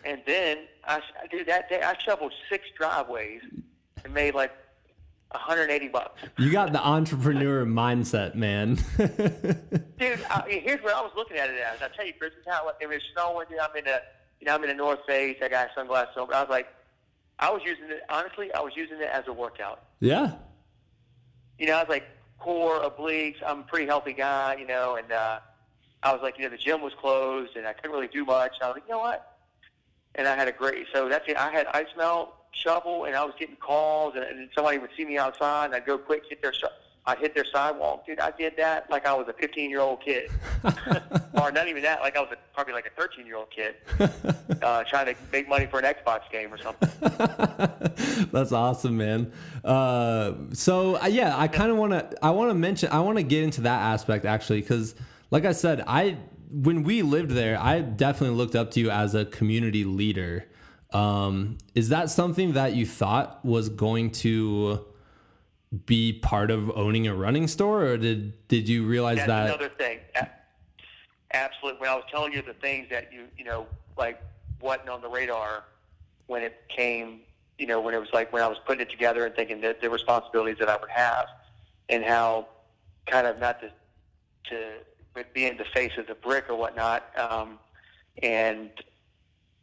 And 0.06 0.20
then 0.26 0.58
I, 0.84 1.00
I 1.22 1.26
did 1.28 1.46
that 1.46 1.70
day. 1.70 1.80
I 1.82 1.96
shoveled 1.98 2.32
six 2.50 2.66
driveways 2.76 3.40
and 4.04 4.12
made 4.12 4.34
like 4.34 4.52
180 5.30 5.88
bucks. 5.88 6.22
you 6.38 6.52
got 6.52 6.72
the 6.72 6.86
entrepreneur 6.86 7.64
mindset, 7.64 8.34
man. 8.34 8.74
Dude, 8.96 10.20
I, 10.30 10.44
here's 10.62 10.82
what 10.82 10.94
I 10.94 11.00
was 11.00 11.12
looking 11.16 11.38
at 11.38 11.50
it 11.50 11.56
as. 11.58 11.82
I 11.82 11.88
tell 11.96 12.06
you, 12.06 12.12
Chris, 12.18 12.32
it's 12.38 12.46
how 12.46 12.70
it 12.80 12.86
was 12.86 13.00
snowing. 13.14 13.46
Dude, 13.48 13.58
I'm 13.58 13.74
in 13.76 13.88
a, 13.88 14.00
you 14.44 14.50
know, 14.50 14.56
I'm 14.56 14.62
in 14.62 14.68
the 14.68 14.74
North 14.74 14.98
Face. 15.06 15.38
I 15.42 15.48
got 15.48 15.70
sunglasses 15.74 16.14
on. 16.18 16.26
But 16.26 16.36
I 16.36 16.40
was 16.42 16.50
like, 16.50 16.68
I 17.38 17.50
was 17.50 17.62
using 17.64 17.84
it. 17.84 18.02
Honestly, 18.10 18.52
I 18.52 18.60
was 18.60 18.74
using 18.76 18.98
it 19.00 19.08
as 19.10 19.24
a 19.26 19.32
workout. 19.32 19.84
yeah. 20.00 20.32
You 21.58 21.66
know, 21.68 21.76
I 21.76 21.80
was 21.82 21.88
like 21.88 22.04
core 22.40 22.80
obliques. 22.82 23.36
I'm 23.46 23.60
a 23.60 23.62
pretty 23.62 23.86
healthy 23.86 24.12
guy, 24.12 24.56
you 24.58 24.66
know, 24.66 24.96
and 24.96 25.10
uh, 25.12 25.38
I 26.02 26.12
was 26.12 26.20
like, 26.20 26.36
you 26.36 26.44
know, 26.44 26.50
the 26.50 26.58
gym 26.58 26.82
was 26.82 26.92
closed 27.00 27.56
and 27.56 27.64
I 27.66 27.72
couldn't 27.72 27.92
really 27.92 28.08
do 28.08 28.24
much. 28.24 28.56
I 28.60 28.66
was 28.66 28.74
like, 28.74 28.82
you 28.86 28.92
know 28.92 28.98
what? 28.98 29.38
And 30.16 30.26
I 30.28 30.34
had 30.34 30.46
a 30.48 30.52
great. 30.52 30.86
So 30.92 31.08
that's 31.08 31.26
it. 31.28 31.36
I 31.36 31.50
had 31.52 31.66
ice 31.68 31.86
melt 31.96 32.34
shovel, 32.50 33.04
and 33.04 33.16
I 33.16 33.24
was 33.24 33.34
getting 33.38 33.56
calls, 33.56 34.14
and, 34.14 34.24
and 34.24 34.48
somebody 34.54 34.78
would 34.78 34.90
see 34.96 35.04
me 35.04 35.16
outside, 35.16 35.66
and 35.66 35.74
I'd 35.74 35.86
go 35.86 35.96
quick 35.96 36.24
hit 36.28 36.42
their. 36.42 36.52
si- 36.52 36.66
I'd 37.06 37.18
hit 37.18 37.34
their 37.34 37.44
sidewalk, 37.44 38.06
dude. 38.06 38.18
I 38.18 38.30
did 38.30 38.56
that 38.56 38.88
like 38.90 39.06
I 39.06 39.12
was 39.12 39.28
a 39.28 39.34
15 39.34 39.68
year 39.68 39.80
old 39.80 40.00
kid, 40.02 40.30
or 41.34 41.52
not 41.52 41.68
even 41.68 41.82
that, 41.82 42.00
like 42.00 42.16
I 42.16 42.20
was 42.20 42.30
a, 42.32 42.36
probably 42.54 42.72
like 42.72 42.86
a 42.86 43.00
13 43.00 43.26
year 43.26 43.36
old 43.36 43.50
kid, 43.50 43.74
uh, 44.62 44.84
trying 44.84 45.06
to 45.06 45.14
make 45.30 45.46
money 45.46 45.66
for 45.66 45.78
an 45.80 45.84
Xbox 45.84 46.30
game 46.32 46.52
or 46.52 46.58
something. 46.58 46.88
That's 48.32 48.52
awesome, 48.52 48.96
man. 48.96 49.32
Uh, 49.62 50.32
so 50.52 50.96
uh, 50.96 51.06
yeah, 51.06 51.38
I 51.38 51.46
kind 51.46 51.70
of 51.70 51.76
want 51.76 51.92
to. 51.92 52.24
I 52.24 52.30
want 52.30 52.50
to 52.50 52.54
mention. 52.54 52.88
I 52.90 53.00
want 53.00 53.18
to 53.18 53.22
get 53.22 53.42
into 53.42 53.60
that 53.62 53.80
aspect 53.80 54.24
actually, 54.24 54.62
because 54.62 54.94
like 55.30 55.44
I 55.44 55.52
said, 55.52 55.84
I 55.86 56.16
when 56.50 56.84
we 56.84 57.02
lived 57.02 57.32
there, 57.32 57.60
I 57.60 57.80
definitely 57.80 58.36
looked 58.36 58.54
up 58.54 58.70
to 58.72 58.80
you 58.80 58.90
as 58.90 59.14
a 59.14 59.26
community 59.26 59.84
leader. 59.84 60.46
Um, 60.92 61.58
is 61.74 61.90
that 61.90 62.08
something 62.08 62.52
that 62.52 62.74
you 62.74 62.86
thought 62.86 63.44
was 63.44 63.68
going 63.68 64.12
to 64.12 64.86
be 65.86 66.12
part 66.12 66.50
of 66.50 66.70
owning 66.76 67.06
a 67.06 67.14
running 67.14 67.48
store, 67.48 67.84
or 67.84 67.96
did 67.96 68.46
did 68.48 68.68
you 68.68 68.86
realize 68.86 69.16
That's 69.18 69.28
that? 69.28 69.46
another 69.46 69.68
thing. 69.68 69.98
Absolutely. 71.32 71.80
When 71.80 71.90
I 71.90 71.94
was 71.96 72.04
telling 72.10 72.32
you 72.32 72.42
the 72.42 72.54
things 72.54 72.88
that 72.90 73.12
you, 73.12 73.24
you 73.36 73.44
know, 73.44 73.66
like 73.98 74.22
wasn't 74.60 74.88
on 74.88 75.02
the 75.02 75.08
radar 75.08 75.64
when 76.26 76.42
it 76.42 76.62
came, 76.68 77.20
you 77.58 77.66
know, 77.66 77.80
when 77.80 77.92
it 77.92 77.98
was 77.98 78.08
like 78.12 78.32
when 78.32 78.42
I 78.42 78.46
was 78.46 78.58
putting 78.64 78.82
it 78.82 78.90
together 78.90 79.26
and 79.26 79.34
thinking 79.34 79.60
that 79.62 79.80
the 79.80 79.90
responsibilities 79.90 80.58
that 80.60 80.68
I 80.68 80.76
would 80.76 80.90
have 80.90 81.26
and 81.88 82.04
how 82.04 82.46
kind 83.06 83.26
of 83.26 83.38
not 83.40 83.60
to, 83.60 83.70
to 84.50 84.70
but 85.12 85.32
being 85.34 85.56
the 85.56 85.64
face 85.64 85.92
of 85.98 86.06
the 86.06 86.14
brick 86.14 86.48
or 86.48 86.56
whatnot. 86.56 87.04
Um, 87.18 87.58
and, 88.22 88.70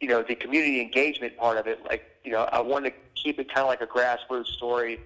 you 0.00 0.08
know, 0.08 0.22
the 0.22 0.34
community 0.34 0.80
engagement 0.80 1.36
part 1.36 1.56
of 1.56 1.66
it, 1.66 1.80
like, 1.88 2.04
you 2.24 2.32
know, 2.32 2.48
I 2.52 2.60
wanted 2.60 2.90
to 2.90 2.96
keep 3.14 3.38
it 3.38 3.48
kind 3.48 3.60
of 3.60 3.68
like 3.68 3.80
a 3.80 3.86
grassroots 3.86 4.48
story 4.48 5.00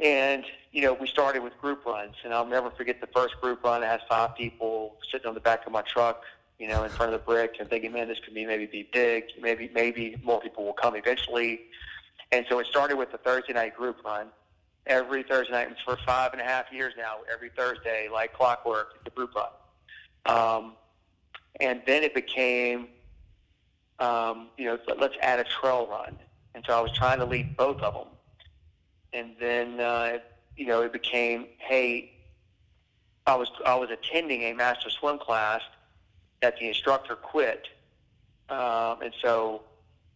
and, 0.00 0.44
you 0.72 0.82
know, 0.82 0.92
we 0.92 1.06
started 1.06 1.42
with 1.42 1.56
group 1.60 1.86
runs, 1.86 2.14
and 2.24 2.34
I'll 2.34 2.46
never 2.46 2.70
forget 2.70 3.00
the 3.00 3.06
first 3.08 3.40
group 3.40 3.62
run. 3.62 3.82
I 3.82 3.86
had 3.86 4.00
five 4.08 4.34
people 4.34 4.96
sitting 5.10 5.26
on 5.26 5.34
the 5.34 5.40
back 5.40 5.66
of 5.66 5.72
my 5.72 5.82
truck, 5.82 6.22
you 6.58 6.66
know, 6.66 6.82
in 6.82 6.90
front 6.90 7.12
of 7.14 7.20
the 7.20 7.24
brick, 7.24 7.56
and 7.60 7.68
thinking, 7.70 7.92
man, 7.92 8.08
this 8.08 8.18
could 8.24 8.34
be 8.34 8.44
maybe 8.44 8.66
be 8.66 8.88
big. 8.92 9.24
Maybe 9.40 9.70
maybe 9.72 10.16
more 10.24 10.40
people 10.40 10.64
will 10.64 10.72
come 10.72 10.96
eventually. 10.96 11.62
And 12.32 12.44
so 12.48 12.58
it 12.58 12.66
started 12.66 12.96
with 12.96 13.12
the 13.12 13.18
Thursday 13.18 13.52
night 13.52 13.76
group 13.76 14.04
run. 14.04 14.26
Every 14.86 15.22
Thursday 15.22 15.52
night, 15.52 15.68
and 15.68 15.76
for 15.84 15.96
five 16.04 16.32
and 16.32 16.42
a 16.42 16.44
half 16.44 16.66
years 16.70 16.92
now, 16.98 17.18
every 17.32 17.50
Thursday, 17.56 18.08
like 18.12 18.34
clockwork, 18.34 19.02
the 19.04 19.10
group 19.10 19.34
run. 19.34 19.48
Um, 20.26 20.72
and 21.60 21.80
then 21.86 22.02
it 22.02 22.14
became, 22.14 22.88
um, 23.98 24.48
you 24.58 24.66
know, 24.66 24.78
let's 24.98 25.14
add 25.22 25.38
a 25.38 25.44
trail 25.44 25.86
run. 25.86 26.18
And 26.54 26.64
so 26.66 26.76
I 26.76 26.80
was 26.82 26.92
trying 26.92 27.18
to 27.20 27.24
lead 27.24 27.56
both 27.56 27.80
of 27.80 27.94
them 27.94 28.08
and 29.14 29.30
then 29.40 29.80
uh, 29.80 30.18
you 30.56 30.66
know 30.66 30.82
it 30.82 30.92
became 30.92 31.46
hey 31.58 32.10
I 33.26 33.36
was 33.36 33.50
I 33.64 33.74
was 33.76 33.90
attending 33.90 34.42
a 34.42 34.52
master 34.52 34.90
swim 34.90 35.18
class 35.18 35.62
that 36.42 36.58
the 36.58 36.68
instructor 36.68 37.16
quit. 37.16 37.68
Um, 38.50 39.00
and 39.00 39.14
so 39.22 39.62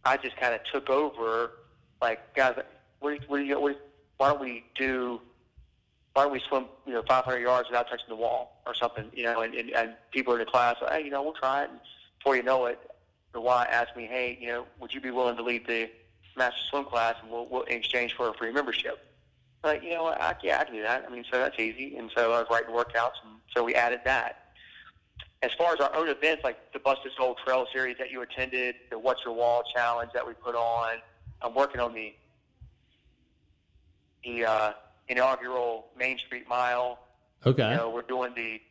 I 0.05 0.17
just 0.17 0.37
kind 0.37 0.53
of 0.53 0.63
took 0.63 0.89
over 0.89 1.51
like 2.01 2.35
guys 2.35 2.55
what 2.99 3.19
what 3.27 3.61
what 3.61 3.81
why 4.17 4.29
don't 4.29 4.39
we 4.39 4.63
do 4.75 5.19
why 6.13 6.23
don't 6.23 6.31
we 6.31 6.39
swim 6.47 6.65
you 6.85 6.93
know 6.93 7.01
500 7.07 7.39
yards 7.39 7.69
without 7.69 7.89
touching 7.89 8.05
the 8.09 8.15
wall 8.15 8.61
or 8.67 8.75
something 8.75 9.09
you 9.13 9.23
know 9.23 9.41
and, 9.41 9.55
and, 9.55 9.71
and 9.71 9.93
people 10.11 10.33
in 10.33 10.39
the 10.39 10.45
class 10.45 10.75
hey 10.89 11.03
you 11.03 11.09
know 11.09 11.23
we'll 11.23 11.33
try 11.33 11.63
it. 11.63 11.71
And 11.71 11.79
before 12.19 12.35
you 12.35 12.43
know 12.43 12.67
it 12.67 12.79
the 13.33 13.41
Y 13.41 13.67
asked 13.71 13.95
me 13.97 14.05
hey 14.05 14.37
you 14.39 14.47
know 14.47 14.65
would 14.79 14.93
you 14.93 15.01
be 15.01 15.09
willing 15.09 15.35
to 15.37 15.43
lead 15.43 15.65
the 15.65 15.89
master 16.35 16.59
swim 16.69 16.85
class 16.85 17.15
and 17.21 17.31
we'll, 17.31 17.45
we'll 17.47 17.63
in 17.63 17.77
exchange 17.77 18.13
for 18.13 18.29
a 18.29 18.33
free 18.33 18.51
membership. 18.51 19.05
Like, 19.63 19.83
you 19.83 19.91
know, 19.91 20.03
what, 20.03 20.21
I, 20.21 20.35
yeah, 20.41 20.59
I 20.59 20.63
can 20.63 20.75
do 20.75 20.81
that. 20.83 21.05
I 21.05 21.11
mean, 21.11 21.25
so 21.29 21.37
that's 21.37 21.59
easy. 21.59 21.97
And 21.97 22.09
so 22.15 22.31
I 22.31 22.39
was 22.39 22.47
writing 22.49 22.73
workouts, 22.73 23.19
and 23.25 23.39
so 23.53 23.63
we 23.63 23.75
added 23.75 23.99
that. 24.05 24.45
As 25.41 25.51
far 25.53 25.73
as 25.73 25.79
our 25.79 25.93
own 25.95 26.07
events, 26.07 26.43
like 26.43 26.71
the 26.71 26.79
Busted 26.79 27.11
Soul 27.17 27.35
Trail 27.45 27.65
Series 27.73 27.97
that 27.97 28.09
you 28.09 28.21
attended, 28.21 28.75
the 28.89 28.97
What's 28.97 29.23
Your 29.25 29.33
Wall 29.33 29.63
Challenge 29.73 30.11
that 30.13 30.25
we 30.25 30.33
put 30.33 30.55
on, 30.55 30.97
I'm 31.41 31.53
working 31.53 31.81
on 31.81 31.93
the 31.93 32.13
the 34.23 34.45
uh, 34.45 34.73
inaugural 35.07 35.87
Main 35.97 36.17
Street 36.17 36.47
Mile. 36.49 36.99
Okay. 37.45 37.69
You 37.69 37.77
know, 37.77 37.89
we're 37.89 38.01
doing 38.01 38.33
the 38.35 38.61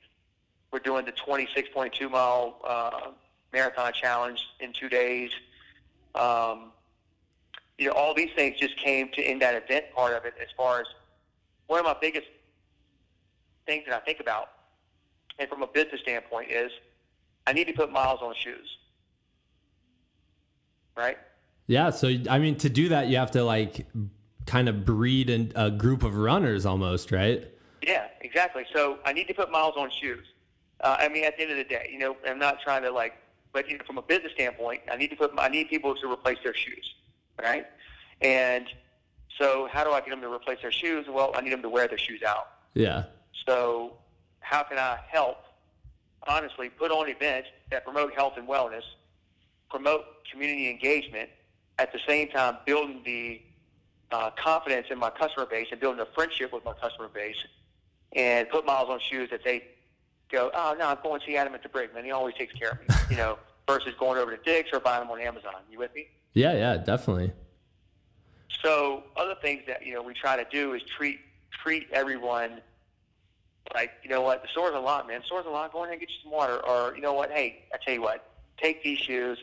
we're 0.70 0.78
doing 0.78 1.06
the 1.06 1.12
26.2 1.12 2.10
mile 2.10 2.60
uh, 2.64 3.10
marathon 3.52 3.92
challenge 3.92 4.46
in 4.60 4.72
two 4.72 4.88
days. 4.88 5.30
Um, 6.14 6.72
you 7.78 7.86
know, 7.86 7.92
all 7.92 8.14
these 8.14 8.30
things 8.34 8.58
just 8.58 8.76
came 8.76 9.08
to 9.10 9.22
in 9.22 9.38
that 9.38 9.54
event 9.54 9.86
part 9.94 10.12
of 10.14 10.24
it. 10.24 10.34
As 10.40 10.48
far 10.56 10.80
as 10.80 10.86
one 11.68 11.78
of 11.78 11.86
my 11.86 11.96
biggest 12.00 12.26
things 13.66 13.84
that 13.86 13.94
I 13.94 14.04
think 14.04 14.20
about, 14.20 14.50
and 15.38 15.48
from 15.48 15.62
a 15.62 15.66
business 15.66 16.00
standpoint, 16.00 16.50
is 16.50 16.70
I 17.46 17.52
need 17.52 17.68
to 17.68 17.72
put 17.72 17.90
miles 17.90 18.20
on 18.20 18.34
shoes. 18.34 18.76
Right. 20.96 21.16
Yeah. 21.68 21.90
So 21.90 22.12
I 22.28 22.38
mean, 22.38 22.56
to 22.56 22.68
do 22.68 22.88
that, 22.88 23.06
you 23.06 23.16
have 23.18 23.30
to 23.32 23.44
like 23.44 23.86
kind 24.46 24.68
of 24.68 24.84
breed 24.84 25.30
in 25.30 25.52
a 25.54 25.70
group 25.70 26.02
of 26.02 26.16
runners 26.16 26.66
almost, 26.66 27.12
right? 27.12 27.46
Yeah, 27.82 28.08
exactly. 28.22 28.64
So 28.74 28.98
I 29.04 29.12
need 29.12 29.28
to 29.28 29.34
put 29.34 29.52
miles 29.52 29.74
on 29.76 29.90
shoes. 29.90 30.26
Uh, 30.80 30.96
I 30.98 31.08
mean, 31.08 31.24
at 31.24 31.36
the 31.36 31.42
end 31.42 31.52
of 31.52 31.58
the 31.58 31.64
day, 31.64 31.88
you 31.92 31.98
know, 31.98 32.16
I'm 32.26 32.38
not 32.38 32.60
trying 32.62 32.82
to 32.82 32.90
like, 32.90 33.14
but 33.52 33.68
you 33.68 33.76
know, 33.78 33.84
from 33.86 33.98
a 33.98 34.02
business 34.02 34.32
standpoint, 34.32 34.82
I 34.90 34.96
need 34.96 35.10
to 35.10 35.16
put, 35.16 35.32
I 35.38 35.48
need 35.48 35.68
people 35.68 35.94
to 35.94 36.10
replace 36.10 36.38
their 36.42 36.54
shoes, 36.54 36.94
right? 37.40 37.66
And 38.20 38.66
so, 39.38 39.68
how 39.70 39.84
do 39.84 39.90
I 39.90 40.00
get 40.00 40.10
them 40.10 40.20
to 40.20 40.32
replace 40.32 40.58
their 40.62 40.72
shoes? 40.72 41.06
Well, 41.08 41.32
I 41.34 41.40
need 41.40 41.52
them 41.52 41.62
to 41.62 41.68
wear 41.68 41.86
their 41.86 41.98
shoes 41.98 42.22
out. 42.22 42.48
Yeah. 42.74 43.04
So, 43.46 43.94
how 44.40 44.62
can 44.64 44.78
I 44.78 44.98
help? 45.08 45.38
Honestly, 46.26 46.68
put 46.68 46.90
on 46.90 47.08
events 47.08 47.48
that 47.70 47.84
promote 47.84 48.12
health 48.14 48.34
and 48.36 48.48
wellness, 48.48 48.82
promote 49.70 50.04
community 50.30 50.68
engagement, 50.68 51.30
at 51.78 51.92
the 51.92 52.00
same 52.06 52.28
time 52.28 52.56
building 52.66 53.00
the 53.04 53.40
uh, 54.10 54.30
confidence 54.42 54.88
in 54.90 54.98
my 54.98 55.10
customer 55.10 55.46
base 55.46 55.68
and 55.70 55.80
building 55.80 56.00
a 56.00 56.06
friendship 56.14 56.52
with 56.52 56.64
my 56.64 56.72
customer 56.72 57.08
base, 57.08 57.36
and 58.14 58.48
put 58.48 58.66
miles 58.66 58.88
on 58.88 58.98
shoes 59.00 59.30
that 59.30 59.44
they 59.44 59.62
go, 60.30 60.50
oh 60.54 60.76
no, 60.78 60.88
I'm 60.88 60.98
going 61.02 61.20
to 61.20 61.26
see 61.26 61.36
Adam 61.36 61.54
at 61.54 61.62
the 61.62 61.68
Brick, 61.68 61.94
man. 61.94 62.04
He 62.04 62.10
always 62.10 62.34
takes 62.34 62.52
care 62.54 62.70
of 62.72 62.80
me, 62.80 62.86
you 63.10 63.16
know, 63.16 63.38
versus 63.68 63.94
going 63.98 64.18
over 64.18 64.34
to 64.36 64.42
Dick's 64.42 64.70
or 64.72 64.80
buying 64.80 65.02
them 65.02 65.10
on 65.10 65.20
Amazon. 65.20 65.54
You 65.70 65.78
with 65.78 65.94
me? 65.94 66.08
Yeah, 66.34 66.54
yeah, 66.54 66.76
definitely. 66.76 67.32
So 68.62 69.04
other 69.16 69.34
things 69.40 69.62
that 69.66 69.84
you 69.86 69.94
know 69.94 70.02
we 70.02 70.14
try 70.14 70.36
to 70.36 70.46
do 70.50 70.74
is 70.74 70.82
treat 70.82 71.20
treat 71.50 71.86
everyone 71.92 72.60
like 73.74 73.92
you 74.02 74.10
know 74.10 74.22
what 74.22 74.42
the 74.42 74.48
store's 74.48 74.74
a 74.74 74.80
lot, 74.80 75.06
man. 75.06 75.20
The 75.20 75.26
store's 75.26 75.46
a 75.46 75.50
lot. 75.50 75.72
Go 75.72 75.82
in 75.82 75.88
there 75.88 75.92
and 75.92 76.00
get 76.00 76.10
you 76.10 76.16
some 76.22 76.32
water, 76.32 76.64
or 76.66 76.94
you 76.96 77.02
know 77.02 77.12
what? 77.12 77.30
Hey, 77.30 77.64
I 77.72 77.78
tell 77.84 77.94
you 77.94 78.02
what, 78.02 78.30
take 78.60 78.82
these 78.82 78.98
shoes. 78.98 79.38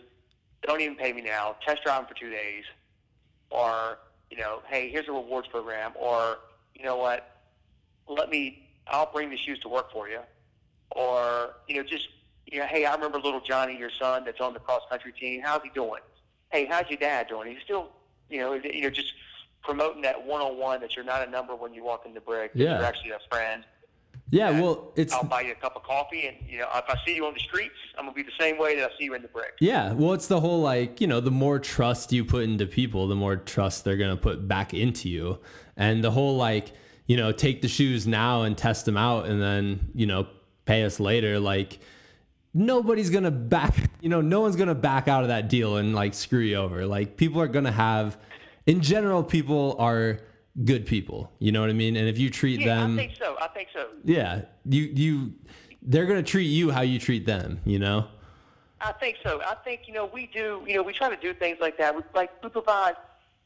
Don't 0.64 0.82
even 0.82 0.96
pay 0.96 1.14
me 1.14 1.22
now. 1.22 1.56
Test 1.66 1.84
drive 1.84 2.00
them 2.00 2.08
for 2.08 2.20
two 2.20 2.30
days, 2.30 2.64
or 3.50 4.00
you 4.30 4.38
know, 4.38 4.62
hey, 4.68 4.90
here's 4.90 5.08
a 5.08 5.12
rewards 5.12 5.48
program, 5.48 5.92
or 5.96 6.40
you 6.74 6.84
know 6.84 6.98
what? 6.98 7.40
Let 8.08 8.30
me. 8.30 8.62
I'll 8.88 9.12
bring 9.12 9.32
the 9.32 9.38
shoes 9.38 9.60
to 9.62 9.70
work 9.70 9.92
for 9.92 10.10
you, 10.10 10.20
or 10.92 11.56
you 11.68 11.78
know, 11.78 11.84
just 11.84 12.08
you 12.46 12.60
know, 12.60 12.66
hey, 12.66 12.86
I 12.86 12.94
remember 12.94 13.20
little 13.20 13.42
Johnny, 13.42 13.78
your 13.78 13.90
son, 13.90 14.24
that's 14.26 14.42
on 14.42 14.54
the 14.54 14.60
cross 14.60 14.82
country 14.90 15.12
team. 15.12 15.42
How's 15.44 15.64
he 15.64 15.70
doing? 15.70 16.02
Hey, 16.56 16.66
how's 16.66 16.90
your 16.90 16.98
dad 16.98 17.28
doing? 17.28 17.52
He's 17.52 17.62
still, 17.66 17.90
you 18.30 18.40
know, 18.40 18.54
you 18.54 18.82
know, 18.82 18.90
just 18.90 19.12
promoting 19.62 20.02
that 20.04 20.26
one 20.26 20.42
on 20.42 20.58
one 20.58 20.80
that 20.80 20.96
you're 20.96 21.04
not 21.04 21.28
a 21.28 21.30
number 21.30 21.54
when 21.54 21.74
you 21.74 21.84
walk 21.84 22.06
in 22.06 22.14
the 22.14 22.22
that 22.26 22.52
Yeah. 22.56 22.78
You're 22.78 22.86
actually 22.86 23.12
a 23.12 23.20
friend. 23.30 23.66
Yeah, 24.32 24.52
And 24.52 24.62
well, 24.62 24.94
it's 24.96 25.14
I'll 25.14 25.26
buy 25.26 25.42
you 25.42 25.52
a 25.52 25.56
cup 25.56 25.76
of 25.76 25.84
coffee, 25.84 26.28
and 26.28 26.38
you 26.50 26.60
know, 26.60 26.68
if 26.74 26.86
I 26.88 26.96
see 27.06 27.16
you 27.16 27.26
on 27.26 27.34
the 27.34 27.42
streets, 27.42 27.76
I'm 27.98 28.06
gonna 28.06 28.16
be 28.16 28.24
the 28.24 28.32
same 28.40 28.58
way 28.58 28.76
that 28.78 28.90
I 28.90 28.98
see 28.98 29.04
you 29.04 29.14
in 29.16 29.22
the 29.22 29.28
Brick. 29.28 29.54
yeah, 29.60 29.92
well, 29.92 30.14
it's 30.14 30.28
the 30.28 30.40
whole 30.40 30.62
like 30.62 31.00
you 31.00 31.08
know, 31.08 31.20
the 31.20 31.30
more 31.30 31.60
trust 31.60 32.12
you 32.12 32.26
put 32.26 32.44
into 32.44 32.66
people, 32.66 33.08
the 33.08 33.16
more 33.16 33.36
trust 33.36 33.84
they're 33.84 33.98
gonna 33.98 34.18
put 34.18 34.48
back 34.48 34.74
into 34.74 35.10
you, 35.10 35.40
and 35.78 36.04
the 36.04 36.10
whole 36.10 36.38
like 36.38 36.72
you 37.06 37.18
know, 37.18 37.32
take 37.32 37.62
the 37.62 37.68
shoes 37.68 38.08
now 38.08 38.44
and 38.44 38.58
test 38.58 38.86
them 38.86 38.98
out, 38.98 39.28
and 39.28 39.40
then 39.42 39.92
you 39.94 40.08
know, 40.08 40.26
pay 40.66 40.84
us 40.84 41.00
later. 41.00 41.40
Like 41.40 41.80
nobody's 42.56 43.10
gonna 43.12 43.30
back, 43.30 43.76
you 44.02 44.10
know, 44.10 44.22
no 44.22 44.42
one's 44.42 44.56
gonna 44.56 44.74
back 44.74 45.08
out 45.08 45.22
of 45.22 45.28
that 45.28 45.50
deal 45.50 45.78
and 45.78 45.94
like 45.94 46.16
screw 46.16 46.40
you 46.40 46.56
over. 46.56 46.88
Like 46.88 47.18
people 47.18 47.40
are 47.42 47.48
gonna 47.48 47.72
have, 47.72 48.18
in 48.66 48.82
general, 48.82 49.24
people 49.24 49.76
are 49.78 50.22
good 50.64 50.86
people. 50.88 51.32
You 51.38 51.52
know 51.52 51.62
what 51.62 51.70
I 51.70 51.74
mean? 51.74 51.98
And 51.98 52.08
if 52.08 52.18
you 52.18 52.30
treat 52.32 52.62
Yeah, 52.62 52.78
them, 52.78 52.94
I 52.94 52.98
think 52.98 53.14
so. 53.20 53.36
I 53.40 53.48
think 53.50 53.68
so. 53.74 53.90
yeah, 54.04 54.42
you 54.64 54.84
you, 54.84 55.34
they're 55.84 56.06
gonna 56.08 56.24
treat 56.24 56.46
you 56.48 56.72
how 56.72 56.82
you 56.82 56.98
treat 56.98 57.26
them. 57.28 57.60
You 57.66 57.78
know? 57.78 58.08
I 58.82 58.92
think 58.94 59.18
so. 59.24 59.42
I 59.42 59.56
think 59.64 59.82
you 59.88 59.94
know 59.94 60.06
we 60.06 60.28
do. 60.28 60.64
You 60.66 60.76
know 60.76 60.84
we 60.84 60.94
try 60.94 61.10
to 61.10 61.22
do 61.22 61.34
things 61.34 61.58
like 61.60 61.78
that. 61.78 61.96
We, 61.96 62.02
like 62.16 62.42
we 62.44 62.50
provide. 62.50 62.96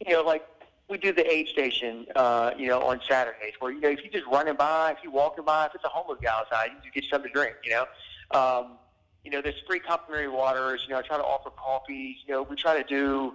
You 0.06 0.14
know, 0.14 0.22
like 0.22 0.48
we 0.90 0.98
do 0.98 1.12
the 1.12 1.30
aid 1.30 1.50
station. 1.50 2.06
Uh, 2.16 2.52
you 2.58 2.68
know, 2.68 2.82
on 2.82 3.02
Saturdays 3.08 3.54
where 3.60 3.72
you 3.72 3.82
know 3.82 3.90
if 3.90 4.00
you're 4.04 4.12
just 4.14 4.26
running 4.32 4.56
by, 4.56 4.92
if 4.92 5.00
you're 5.04 5.12
walking 5.12 5.44
by, 5.44 5.66
if 5.66 5.76
it's 5.76 5.84
a 5.84 5.90
homeless 5.90 6.20
guy 6.22 6.32
outside, 6.32 6.70
you 6.72 6.82
just 6.84 6.94
get 6.94 7.04
something 7.10 7.30
to 7.30 7.34
drink. 7.34 7.56
You 7.64 7.72
know. 7.72 7.86
Um, 8.32 8.78
you 9.24 9.32
know, 9.32 9.42
there's 9.42 9.62
free 9.68 9.80
complimentary 9.80 10.30
waters. 10.30 10.82
You 10.88 10.94
know, 10.94 11.00
I 11.00 11.02
try 11.02 11.18
to 11.18 11.24
offer 11.24 11.50
coffees. 11.52 12.18
You 12.26 12.34
know, 12.36 12.44
we 12.44 12.56
try 12.56 12.82
to 12.82 12.88
do, 12.88 13.34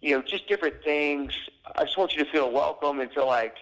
you 0.00 0.14
know, 0.16 0.22
just 0.22 0.46
different 0.48 0.82
things. 0.84 1.32
I 1.76 1.84
just 1.84 1.96
want 1.96 2.14
you 2.14 2.24
to 2.24 2.30
feel 2.30 2.50
welcome 2.50 3.00
and 3.00 3.10
feel 3.12 3.26
like 3.26 3.56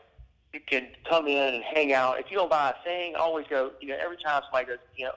you 0.53 0.61
can 0.67 0.89
come 1.09 1.27
in 1.29 1.55
and 1.55 1.63
hang 1.63 1.93
out. 1.93 2.19
If 2.19 2.31
you 2.31 2.37
don't 2.37 2.51
buy 2.51 2.75
a 2.79 2.85
thing, 2.85 3.15
I 3.15 3.21
always 3.21 3.47
go. 3.49 3.71
You 3.81 3.89
know, 3.89 3.97
every 4.01 4.17
time 4.17 4.43
somebody 4.45 4.67
goes, 4.67 4.79
you 4.97 5.07
know, 5.07 5.13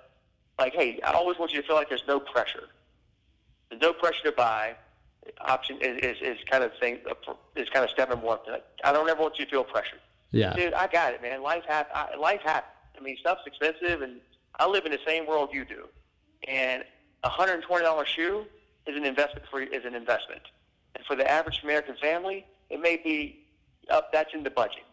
like, 0.60 0.74
hey, 0.74 1.00
I 1.04 1.12
always 1.14 1.40
want 1.40 1.52
you 1.54 1.62
to 1.62 1.68
feel 1.68 1.76
like 1.76 1.90
there's 1.90 2.04
no 2.08 2.20
pressure. 2.20 2.66
There's 3.70 3.82
no 3.82 3.94
pressure 3.94 4.24
to 4.26 4.32
buy. 4.32 4.76
Option 5.42 5.78
is, 5.82 5.98
is, 6.04 6.18
is 6.22 6.38
kind 6.52 6.64
of 6.66 6.72
thing 6.80 7.00
is 7.56 7.70
kind 7.70 7.84
of 7.86 7.90
stepping 7.90 8.20
more. 8.20 8.40
I 8.84 8.92
don't 8.92 9.10
ever 9.10 9.22
want 9.22 9.40
you 9.40 9.46
to 9.46 9.52
feel 9.52 9.64
pressure, 9.64 9.96
Yeah. 10.32 10.54
dude. 10.54 10.74
I 10.74 10.88
got 10.88 11.14
it, 11.14 11.22
man. 11.22 11.42
Life 11.42 11.64
hap- 11.66 11.90
I, 11.96 12.14
life 12.18 12.42
happens. 12.44 12.70
I 12.98 13.02
mean, 13.02 13.16
stuff's 13.22 13.42
expensive, 13.48 14.02
and 14.02 14.18
I 14.60 14.68
live 14.68 14.86
in 14.86 14.92
the 14.92 15.00
same 15.08 15.26
world 15.26 15.50
you 15.54 15.64
do. 15.64 15.88
And 16.48 16.84
a 17.24 17.30
hundred 17.30 17.56
and 17.56 17.64
twenty 17.64 17.86
dollar 17.86 18.06
shoe 18.06 18.46
is 18.86 18.96
an 18.96 19.06
investment 19.06 19.46
for 19.50 19.62
is 19.62 19.86
an 19.86 19.96
investment, 19.96 20.42
and 20.96 21.06
for 21.06 21.16
the 21.16 21.30
average 21.30 21.62
American 21.64 21.96
family, 21.96 22.46
it 22.70 22.82
may 22.82 22.98
be 22.98 23.46
up. 23.90 24.12
That's 24.12 24.34
in 24.34 24.44
the 24.44 24.50
budget. 24.50 24.84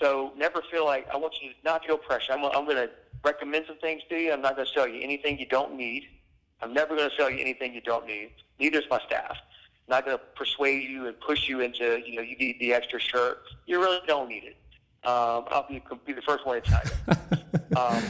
So 0.00 0.32
never 0.36 0.62
feel 0.70 0.84
like 0.84 1.08
I 1.12 1.16
want 1.16 1.34
you 1.42 1.50
to 1.50 1.56
not 1.64 1.84
feel 1.84 1.98
pressure. 1.98 2.32
I'm, 2.32 2.44
I'm 2.44 2.64
going 2.64 2.76
to 2.76 2.90
recommend 3.24 3.64
some 3.66 3.78
things 3.78 4.02
to 4.08 4.16
you. 4.16 4.32
I'm 4.32 4.40
not 4.40 4.54
going 4.54 4.66
to 4.66 4.72
sell 4.72 4.86
you 4.86 5.00
anything 5.02 5.38
you 5.38 5.46
don't 5.46 5.74
need. 5.76 6.06
I'm 6.62 6.72
never 6.72 6.96
going 6.96 7.10
to 7.10 7.16
sell 7.16 7.30
you 7.30 7.38
anything 7.38 7.74
you 7.74 7.80
don't 7.80 8.06
need. 8.06 8.30
Neither 8.58 8.78
is 8.78 8.84
my 8.90 9.00
staff. 9.06 9.36
I'm 9.88 9.96
not 9.96 10.04
going 10.04 10.16
to 10.16 10.22
persuade 10.36 10.88
you 10.88 11.06
and 11.06 11.18
push 11.20 11.48
you 11.48 11.60
into 11.60 12.00
you 12.06 12.16
know 12.16 12.22
you 12.22 12.36
need 12.36 12.58
the 12.60 12.74
extra 12.74 13.00
shirt. 13.00 13.42
You 13.66 13.80
really 13.80 14.00
don't 14.06 14.28
need 14.28 14.44
it. 14.44 14.56
Um, 15.06 15.44
I'll 15.48 15.66
be, 15.68 15.82
be 16.04 16.12
the 16.12 16.22
first 16.22 16.44
one 16.44 16.60
to 16.60 16.68
tell 16.68 16.82
you. 16.84 17.76
um, 17.76 18.02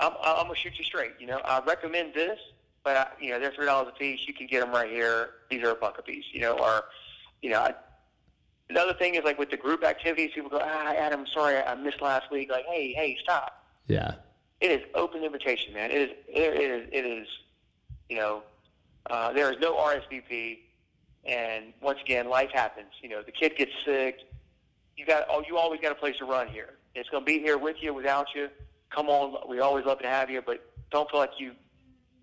I'm, 0.00 0.12
I'm 0.22 0.44
gonna 0.44 0.56
shoot 0.56 0.78
you 0.78 0.84
straight. 0.84 1.12
You 1.20 1.26
know, 1.26 1.40
I 1.44 1.60
recommend 1.60 2.14
this, 2.14 2.38
but 2.82 2.96
I, 2.96 3.06
you 3.20 3.30
know 3.30 3.38
they're 3.38 3.52
three 3.52 3.66
dollars 3.66 3.92
a 3.94 3.98
piece. 3.98 4.20
You 4.26 4.34
can 4.34 4.46
get 4.46 4.60
them 4.60 4.72
right 4.72 4.90
here. 4.90 5.30
These 5.50 5.62
are 5.62 5.70
a 5.70 5.74
buck 5.74 5.98
a 5.98 6.02
piece. 6.02 6.24
You 6.32 6.40
know, 6.40 6.58
or 6.58 6.84
you 7.42 7.50
know, 7.50 7.60
I, 7.60 7.74
another 8.70 8.94
thing 8.94 9.14
is 9.14 9.24
like 9.24 9.38
with 9.38 9.50
the 9.50 9.56
group 9.56 9.84
activities, 9.84 10.30
people 10.34 10.50
go, 10.50 10.60
ah, 10.62 10.94
Adam, 10.94 11.26
sorry, 11.26 11.58
I 11.58 11.74
missed 11.74 12.00
last 12.00 12.30
week. 12.30 12.50
Like, 12.50 12.64
hey, 12.66 12.92
hey, 12.92 13.16
stop. 13.22 13.64
Yeah. 13.86 14.14
It 14.60 14.70
is 14.70 14.82
open 14.94 15.22
invitation, 15.22 15.72
man. 15.74 15.90
It 15.90 15.96
is, 15.96 16.10
it 16.28 16.60
is, 16.60 16.88
it 16.92 17.06
is. 17.06 17.28
You 18.08 18.16
know, 18.16 18.42
uh, 19.08 19.32
there 19.32 19.50
is 19.52 19.58
no 19.60 19.74
RSVP, 19.76 20.58
and 21.24 21.72
once 21.80 21.98
again, 22.02 22.28
life 22.28 22.50
happens. 22.52 22.90
You 23.02 23.10
know, 23.10 23.22
the 23.22 23.32
kid 23.32 23.56
gets 23.56 23.72
sick. 23.84 24.20
You 24.96 25.06
got, 25.06 25.26
oh, 25.30 25.42
you 25.46 25.56
always 25.56 25.80
got 25.80 25.92
a 25.92 25.94
place 25.94 26.16
to 26.18 26.24
run 26.24 26.48
here. 26.48 26.74
It's 26.94 27.08
gonna 27.08 27.24
be 27.24 27.38
here 27.38 27.56
with 27.56 27.76
you, 27.80 27.94
without 27.94 28.26
you 28.34 28.48
come 28.90 29.08
on, 29.08 29.48
we 29.48 29.60
always 29.60 29.84
love 29.84 30.00
to 30.00 30.08
have 30.08 30.30
you, 30.30 30.42
but 30.44 30.64
don't 30.90 31.10
feel 31.10 31.20
like 31.20 31.38
you, 31.38 31.52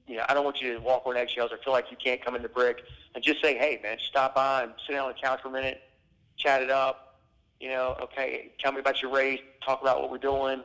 you 0.08 0.17
know, 0.17 0.25
I 0.27 0.34
don't 0.34 0.43
want 0.43 0.62
you 0.62 0.73
to 0.73 0.80
walk 0.80 1.03
on 1.06 1.17
eggshells 1.17 1.51
or 1.51 1.58
feel 1.58 1.73
like 1.73 1.89
you 1.91 1.97
can't 1.97 2.23
come 2.23 2.36
in 2.36 2.41
the 2.41 2.49
brick 2.49 2.84
and 3.15 3.23
just 3.23 3.41
say, 3.41 3.58
hey, 3.58 3.80
man, 3.82 3.97
stop 3.99 4.36
by 4.36 4.63
and 4.63 4.73
sit 4.86 4.93
down 4.93 5.08
on 5.08 5.13
the 5.13 5.20
couch 5.22 5.41
for 5.41 5.49
a 5.49 5.51
minute, 5.51 5.82
chat 6.38 6.61
it 6.61 6.70
up, 6.70 7.20
you 7.59 7.70
know, 7.70 7.97
okay, 8.01 8.51
tell 8.59 8.72
me 8.72 8.80
about 8.80 9.01
your 9.01 9.11
race, 9.11 9.39
talk 9.65 9.82
about 9.82 10.01
what 10.01 10.11
we're 10.11 10.18
doing. 10.18 10.63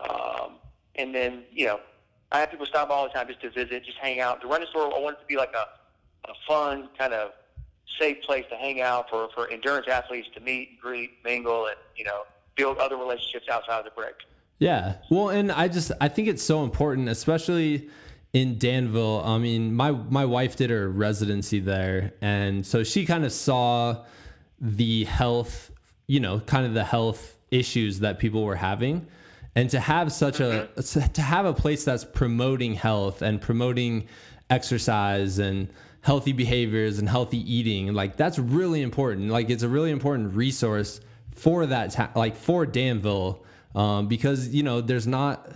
Um, 0.00 0.54
and 0.94 1.14
then, 1.14 1.44
you 1.52 1.66
know, 1.66 1.80
I 2.30 2.40
have 2.40 2.50
people 2.50 2.66
stop 2.66 2.90
all 2.90 3.04
the 3.04 3.10
time 3.10 3.26
just 3.28 3.40
to 3.42 3.50
visit, 3.50 3.84
just 3.84 3.98
hang 3.98 4.20
out. 4.20 4.40
The 4.40 4.46
running 4.46 4.68
store, 4.68 4.94
I 4.94 4.98
want 4.98 5.16
it 5.18 5.20
to 5.20 5.26
be 5.26 5.36
like 5.36 5.52
a, 5.54 5.66
a 6.30 6.34
fun, 6.46 6.88
kind 6.98 7.12
of 7.12 7.32
safe 7.98 8.22
place 8.22 8.44
to 8.50 8.56
hang 8.56 8.80
out 8.80 9.10
for, 9.10 9.28
for 9.34 9.50
endurance 9.50 9.86
athletes 9.88 10.28
to 10.34 10.40
meet, 10.40 10.80
greet, 10.80 11.10
mingle, 11.24 11.66
and, 11.66 11.76
you 11.96 12.04
know, 12.04 12.22
build 12.56 12.78
other 12.78 12.96
relationships 12.96 13.46
outside 13.50 13.78
of 13.78 13.84
the 13.84 13.90
brick. 13.90 14.14
Yeah. 14.62 14.94
Well, 15.10 15.30
and 15.30 15.50
I 15.50 15.66
just 15.66 15.90
I 16.00 16.06
think 16.06 16.28
it's 16.28 16.42
so 16.42 16.62
important, 16.62 17.08
especially 17.08 17.90
in 18.32 18.58
Danville. 18.58 19.20
I 19.24 19.38
mean, 19.38 19.74
my 19.74 19.90
my 19.90 20.24
wife 20.24 20.54
did 20.54 20.70
her 20.70 20.88
residency 20.88 21.58
there, 21.58 22.12
and 22.20 22.64
so 22.64 22.84
she 22.84 23.04
kind 23.04 23.24
of 23.24 23.32
saw 23.32 24.04
the 24.60 25.02
health, 25.04 25.72
you 26.06 26.20
know, 26.20 26.38
kind 26.38 26.64
of 26.64 26.74
the 26.74 26.84
health 26.84 27.36
issues 27.50 27.98
that 28.00 28.20
people 28.20 28.44
were 28.44 28.54
having. 28.54 29.08
And 29.56 29.68
to 29.70 29.80
have 29.80 30.12
such 30.12 30.38
a 30.38 30.68
to 30.76 31.22
have 31.22 31.44
a 31.44 31.52
place 31.52 31.84
that's 31.84 32.04
promoting 32.04 32.74
health 32.74 33.20
and 33.20 33.40
promoting 33.40 34.06
exercise 34.48 35.40
and 35.40 35.70
healthy 36.02 36.32
behaviors 36.32 37.00
and 37.00 37.08
healthy 37.08 37.38
eating, 37.52 37.92
like 37.94 38.16
that's 38.16 38.38
really 38.38 38.82
important. 38.82 39.28
Like 39.28 39.50
it's 39.50 39.64
a 39.64 39.68
really 39.68 39.90
important 39.90 40.34
resource 40.36 41.00
for 41.32 41.66
that, 41.66 41.90
ta- 41.90 42.12
like 42.14 42.36
for 42.36 42.64
Danville 42.64 43.44
um, 43.74 44.08
because 44.08 44.48
you 44.54 44.62
know 44.62 44.80
there's 44.80 45.06
not 45.06 45.50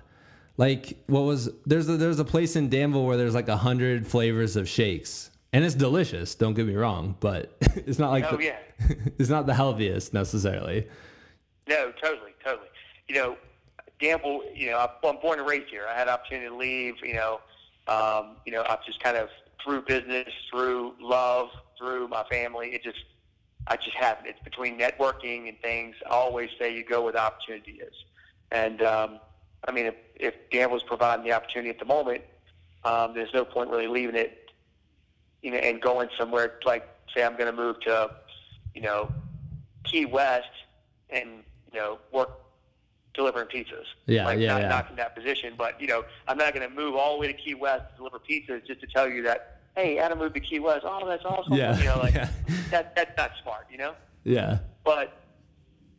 like 0.57 0.97
what 1.07 1.21
was 1.21 1.51
there's 1.67 1.89
a, 1.89 1.97
there's 1.97 2.19
a 2.19 2.25
place 2.25 2.57
in 2.57 2.69
Danville 2.69 3.05
where 3.05 3.17
there's 3.17 3.35
like 3.35 3.49
a 3.49 3.57
hundred 3.57 4.07
flavors 4.07 4.57
of 4.57 4.69
shakes 4.69 5.31
and 5.57 5.65
it's 5.65 5.75
delicious. 5.75 6.35
Don't 6.35 6.53
get 6.53 6.67
me 6.67 6.75
wrong, 6.75 7.17
but 7.19 7.57
it's 7.77 7.99
not 7.99 8.11
like 8.11 8.25
Oh 8.31 8.37
the, 8.37 8.45
yeah. 8.45 8.59
it's 9.19 9.31
not 9.31 9.47
the 9.47 9.55
healthiest 9.55 10.13
necessarily. 10.13 10.87
No, 11.67 11.93
totally, 12.01 12.35
totally. 12.45 12.69
You 13.09 13.15
know, 13.15 13.37
Danville. 13.99 14.43
You 14.55 14.71
know, 14.71 14.89
I'm 15.03 15.17
born 15.21 15.39
and 15.39 15.49
raised 15.49 15.71
here. 15.71 15.87
I 15.89 15.97
had 15.97 16.09
opportunity 16.09 16.49
to 16.49 16.55
leave. 16.55 16.95
You 17.03 17.15
know, 17.15 17.41
um, 17.89 18.37
you 18.45 18.53
know, 18.53 18.65
I've 18.69 18.85
just 18.85 19.03
kind 19.03 19.17
of 19.17 19.31
through 19.65 19.83
business, 19.83 20.29
through 20.51 20.95
love, 21.01 21.49
through 21.79 22.09
my 22.09 22.25
family. 22.31 22.75
It 22.75 22.83
just, 22.85 23.03
I 23.67 23.77
just 23.77 23.97
haven't. 23.97 24.27
It's 24.27 24.41
between 24.45 24.79
networking 24.79 25.49
and 25.49 25.59
things. 25.61 25.97
I 26.07 26.11
always 26.11 26.51
say 26.59 26.77
you 26.77 26.85
go 26.85 27.03
where 27.03 27.13
the 27.13 27.21
opportunity 27.21 27.81
is. 27.81 27.95
And 28.53 28.83
um, 28.83 29.21
I 29.67 29.73
mean, 29.73 29.87
if, 29.87 29.95
if 30.15 30.35
Danville's 30.51 30.83
providing 30.83 31.25
the 31.25 31.33
opportunity 31.33 31.71
at 31.71 31.79
the 31.79 31.85
moment, 31.85 32.23
um, 32.85 33.15
there's 33.15 33.33
no 33.35 33.45
point 33.45 33.71
really 33.71 33.89
leaving 33.89 34.15
it, 34.15 34.51
you 35.43 35.51
know, 35.51 35.59
and 35.59 35.81
going 35.81 36.09
somewhere 36.19 36.59
like 36.65 36.89
say 37.15 37.25
I'm 37.25 37.33
going 37.37 37.51
to 37.51 37.57
move 37.57 37.81
to, 37.81 38.11
you 38.75 38.83
know, 38.83 39.11
Key 39.85 40.05
West 40.05 40.49
and 41.11 41.43
you 41.73 41.79
know 41.79 41.99
work 42.13 42.31
delivering 43.15 43.49
pizzas. 43.49 43.85
Yeah, 44.07 44.27
like 44.27 44.39
yeah, 44.39 44.49
not 44.49 44.63
yeah. 44.63 44.69
knocking 44.69 44.97
that 44.97 45.17
position, 45.17 45.55
but 45.57 45.81
you 45.81 45.87
know, 45.87 46.05
I'm 46.29 46.39
not 46.39 46.55
going 46.55 46.69
to 46.69 46.75
move 46.75 46.95
all 46.95 47.15
the 47.15 47.21
way 47.21 47.27
to 47.29 47.33
Key 47.33 47.55
West 47.55 47.85
to 47.93 47.97
deliver 47.97 48.19
pizzas 48.19 48.67
just 48.67 48.81
to 48.81 48.87
tell 48.87 49.09
you 49.09 49.23
that 49.23 49.61
hey, 49.77 49.99
Adam 49.99 50.19
moved 50.19 50.35
to 50.35 50.41
Key 50.41 50.59
West. 50.59 50.85
Oh, 50.85 51.07
that's 51.07 51.25
awesome. 51.25 51.55
Yeah, 51.55 51.77
you 51.79 51.85
know, 51.85 51.99
like 51.99 52.15
yeah. 52.15 52.29
that 52.71 52.97
that's 52.97 53.17
not 53.17 53.33
smart, 53.43 53.67
you 53.71 53.79
know. 53.79 53.95
Yeah. 54.25 54.59
But 54.85 55.17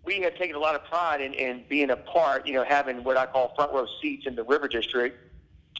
we 0.07 0.21
have 0.21 0.35
taken 0.35 0.55
a 0.55 0.59
lot 0.59 0.73
of 0.73 0.85
pride 0.85 1.19
in, 1.19 1.33
in 1.33 1.65
being 1.67 1.89
a 1.89 1.97
part, 1.97 2.47
you 2.47 2.53
know, 2.53 2.63
having 2.63 3.03
what 3.03 3.17
I 3.17 3.25
call 3.25 3.53
front 3.55 3.73
row 3.73 3.85
seats 4.01 4.25
in 4.25 4.35
the 4.35 4.43
River 4.43 4.69
District 4.69 5.19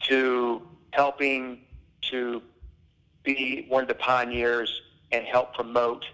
to 0.02 0.62
helping 0.90 1.62
to 2.10 2.42
be 3.24 3.64
one 3.68 3.82
of 3.82 3.88
the 3.88 3.94
pioneers 3.94 4.82
and 5.12 5.24
help 5.24 5.54
promote 5.54 6.04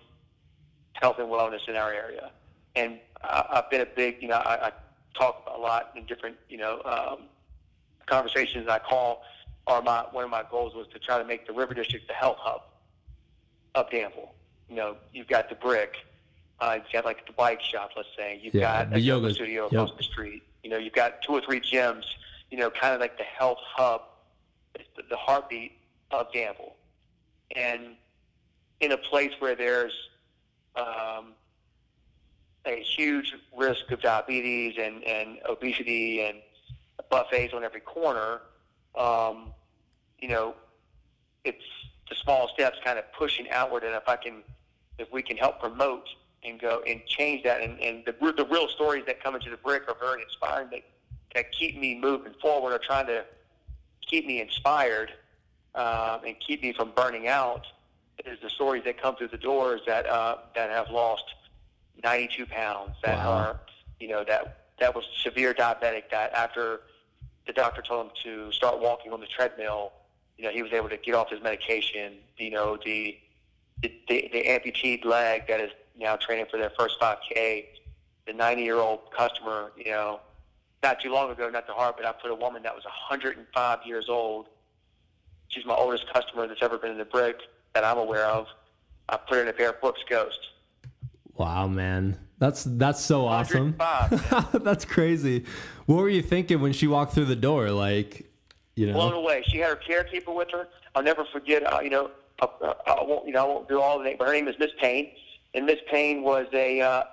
health 0.92 1.18
and 1.18 1.28
wellness 1.28 1.68
in 1.68 1.74
our 1.74 1.92
area. 1.92 2.30
And 2.76 3.00
I, 3.20 3.44
I've 3.50 3.70
been 3.70 3.80
a 3.80 3.86
big, 3.86 4.22
you 4.22 4.28
know, 4.28 4.36
I, 4.36 4.68
I 4.68 4.72
talk 5.18 5.50
a 5.52 5.58
lot 5.58 5.90
in 5.96 6.06
different, 6.06 6.36
you 6.48 6.56
know, 6.56 6.80
um, 6.84 7.24
conversations 8.06 8.68
I 8.68 8.78
call 8.78 9.22
are 9.66 9.82
my 9.82 10.04
one 10.12 10.22
of 10.22 10.30
my 10.30 10.44
goals 10.48 10.74
was 10.74 10.86
to 10.92 11.00
try 11.00 11.18
to 11.18 11.24
make 11.24 11.48
the 11.48 11.52
River 11.52 11.74
District 11.74 12.06
the 12.06 12.14
health 12.14 12.36
hub 12.38 12.62
of 13.74 13.90
Danville. 13.90 14.34
You 14.68 14.76
know, 14.76 14.96
you've 15.12 15.26
got 15.26 15.48
the 15.48 15.56
brick, 15.56 15.96
uh, 16.64 16.74
you've 16.76 16.92
got 16.92 17.04
like 17.04 17.26
the 17.26 17.32
bike 17.32 17.60
shop, 17.60 17.90
let's 17.96 18.08
say. 18.16 18.40
You've 18.42 18.54
Yeah, 18.54 18.84
got 18.84 18.96
a 18.96 19.00
yoga, 19.00 19.32
studio 19.34 19.64
yep. 19.64 19.72
across 19.72 19.96
the 19.96 20.04
street. 20.04 20.42
You 20.62 20.70
know, 20.70 20.78
you've 20.78 20.94
got 20.94 21.22
two 21.22 21.32
or 21.32 21.40
three 21.40 21.60
gyms. 21.60 22.04
You 22.50 22.58
know, 22.58 22.70
kind 22.70 22.94
of 22.94 23.00
like 23.00 23.18
the 23.18 23.24
health 23.24 23.58
hub, 23.74 24.02
the, 24.74 25.16
heartbeat 25.16 25.72
of 26.10 26.32
Danville, 26.32 26.74
and 27.56 27.96
in 28.80 28.92
a 28.92 28.96
place 28.96 29.32
where 29.40 29.56
there's 29.56 29.92
um, 30.76 31.32
a 32.64 32.80
huge 32.80 33.34
risk 33.56 33.90
of 33.90 34.00
diabetes 34.00 34.74
and, 34.78 35.02
and 35.04 35.38
obesity 35.48 36.22
and 36.22 36.38
buffets 37.10 37.52
on 37.52 37.64
every 37.64 37.80
corner, 37.80 38.42
um, 38.94 39.52
you 40.20 40.28
know, 40.28 40.54
it's 41.44 41.64
the 42.08 42.14
small 42.14 42.48
steps 42.48 42.78
kind 42.84 42.98
of 42.98 43.04
pushing 43.12 43.50
outward. 43.50 43.82
And 43.82 43.94
if 43.94 44.08
I 44.08 44.16
can, 44.16 44.42
if 44.98 45.12
we 45.12 45.22
can 45.22 45.36
help 45.36 45.60
promote 45.60 46.08
and 46.44 46.60
go 46.60 46.82
and 46.86 47.04
change 47.06 47.42
that, 47.44 47.60
and, 47.60 47.78
and 47.80 48.04
the, 48.04 48.12
the 48.32 48.46
real 48.46 48.68
stories 48.68 49.04
that 49.06 49.22
come 49.22 49.34
into 49.34 49.50
the 49.50 49.56
brick 49.56 49.82
are 49.88 49.96
very 49.98 50.22
inspiring 50.22 50.68
that, 50.70 50.82
that 51.34 51.52
keep 51.52 51.78
me 51.78 51.98
moving 51.98 52.34
forward 52.40 52.72
or 52.72 52.78
trying 52.78 53.06
to 53.06 53.24
keep 54.08 54.26
me 54.26 54.40
inspired 54.40 55.10
um, 55.74 56.20
and 56.26 56.36
keep 56.46 56.62
me 56.62 56.72
from 56.72 56.92
burning 56.94 57.26
out 57.28 57.66
is 58.24 58.38
the 58.42 58.50
stories 58.50 58.84
that 58.84 59.00
come 59.00 59.16
through 59.16 59.28
the 59.28 59.36
doors 59.36 59.80
that 59.86 60.06
uh, 60.06 60.36
that 60.54 60.70
have 60.70 60.88
lost 60.90 61.24
92 62.02 62.46
pounds 62.46 62.92
that 63.02 63.18
Wow. 63.18 63.32
are 63.32 63.56
you 64.00 64.08
know 64.08 64.24
that 64.24 64.66
that 64.80 64.94
was 64.94 65.04
severe 65.22 65.52
diabetic 65.52 66.04
that 66.10 66.32
after 66.32 66.80
the 67.46 67.52
doctor 67.52 67.82
told 67.82 68.06
him 68.06 68.12
to 68.22 68.52
start 68.52 68.80
walking 68.80 69.12
on 69.12 69.20
the 69.20 69.26
treadmill 69.26 69.92
you 70.38 70.44
know 70.44 70.50
he 70.50 70.62
was 70.62 70.72
able 70.72 70.88
to 70.88 70.96
get 70.96 71.14
off 71.14 71.30
his 71.30 71.42
medication 71.42 72.14
you 72.36 72.50
know 72.50 72.78
the 72.84 73.18
the, 73.82 73.92
the, 74.08 74.30
the 74.32 74.46
amputated 74.48 75.04
leg 75.04 75.46
that 75.48 75.60
is 75.60 75.70
now 75.98 76.16
training 76.16 76.46
for 76.50 76.58
their 76.58 76.72
first 76.78 76.98
5k 77.00 77.66
the 78.26 78.32
90 78.32 78.62
year 78.62 78.76
old 78.76 79.00
customer 79.16 79.72
you 79.76 79.90
know 79.90 80.20
not 80.82 81.00
too 81.00 81.12
long 81.12 81.30
ago 81.30 81.48
not 81.50 81.66
to 81.66 81.72
heart 81.72 81.96
but 81.96 82.06
I 82.06 82.12
put 82.12 82.30
a 82.30 82.34
woman 82.34 82.62
that 82.62 82.74
was 82.74 82.84
105 82.84 83.78
years 83.86 84.08
old 84.08 84.48
she's 85.48 85.64
my 85.64 85.74
oldest 85.74 86.12
customer 86.12 86.46
that's 86.46 86.62
ever 86.62 86.78
been 86.78 86.92
in 86.92 86.98
the 86.98 87.04
brick 87.04 87.38
that 87.74 87.84
I'm 87.84 87.98
aware 87.98 88.26
of. 88.26 88.46
I 89.08 89.16
put 89.16 89.38
in 89.38 89.48
a 89.48 89.52
pair 89.52 89.70
of 89.70 89.80
Brooks 89.80 90.00
Ghost. 90.08 90.38
Wow, 91.34 91.68
man. 91.68 92.18
That's 92.38 92.64
that's 92.64 93.00
so 93.00 93.26
awesome. 93.26 93.74
105, 93.78 94.62
that's 94.64 94.84
crazy. 94.84 95.44
What 95.86 95.96
were 95.96 96.08
you 96.08 96.22
thinking 96.22 96.60
when 96.60 96.72
she 96.72 96.86
walked 96.86 97.14
through 97.14 97.26
the 97.26 97.36
door? 97.36 97.70
Like, 97.70 98.28
you 98.76 98.86
know. 98.86 98.94
Blown 98.94 99.12
away. 99.12 99.42
She 99.46 99.58
had 99.58 99.70
her 99.70 99.76
caretaker 99.76 100.32
with 100.32 100.50
her. 100.50 100.68
I'll 100.94 101.02
never 101.02 101.24
forget. 101.32 101.70
Uh, 101.70 101.80
you 101.80 101.90
know, 101.90 102.10
uh, 102.40 102.46
uh, 102.60 102.74
I 102.86 103.02
won't. 103.02 103.26
You 103.26 103.32
know, 103.32 103.44
I 103.44 103.48
won't 103.48 103.68
do 103.68 103.80
all 103.80 103.98
the 103.98 104.04
names. 104.04 104.16
But 104.18 104.28
her 104.28 104.34
name 104.34 104.48
is 104.48 104.58
Miss 104.58 104.70
Payne, 104.80 105.10
and 105.54 105.66
Miss 105.66 105.78
Payne 105.90 106.22
was 106.22 106.46
a 106.52 106.80
uh, 106.80 107.04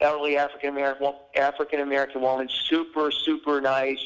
elderly 0.00 0.36
African 0.36 0.70
American 0.70 1.12
African 1.36 1.80
American 1.80 2.20
woman. 2.20 2.48
Super, 2.48 3.10
super 3.10 3.60
nice. 3.60 4.02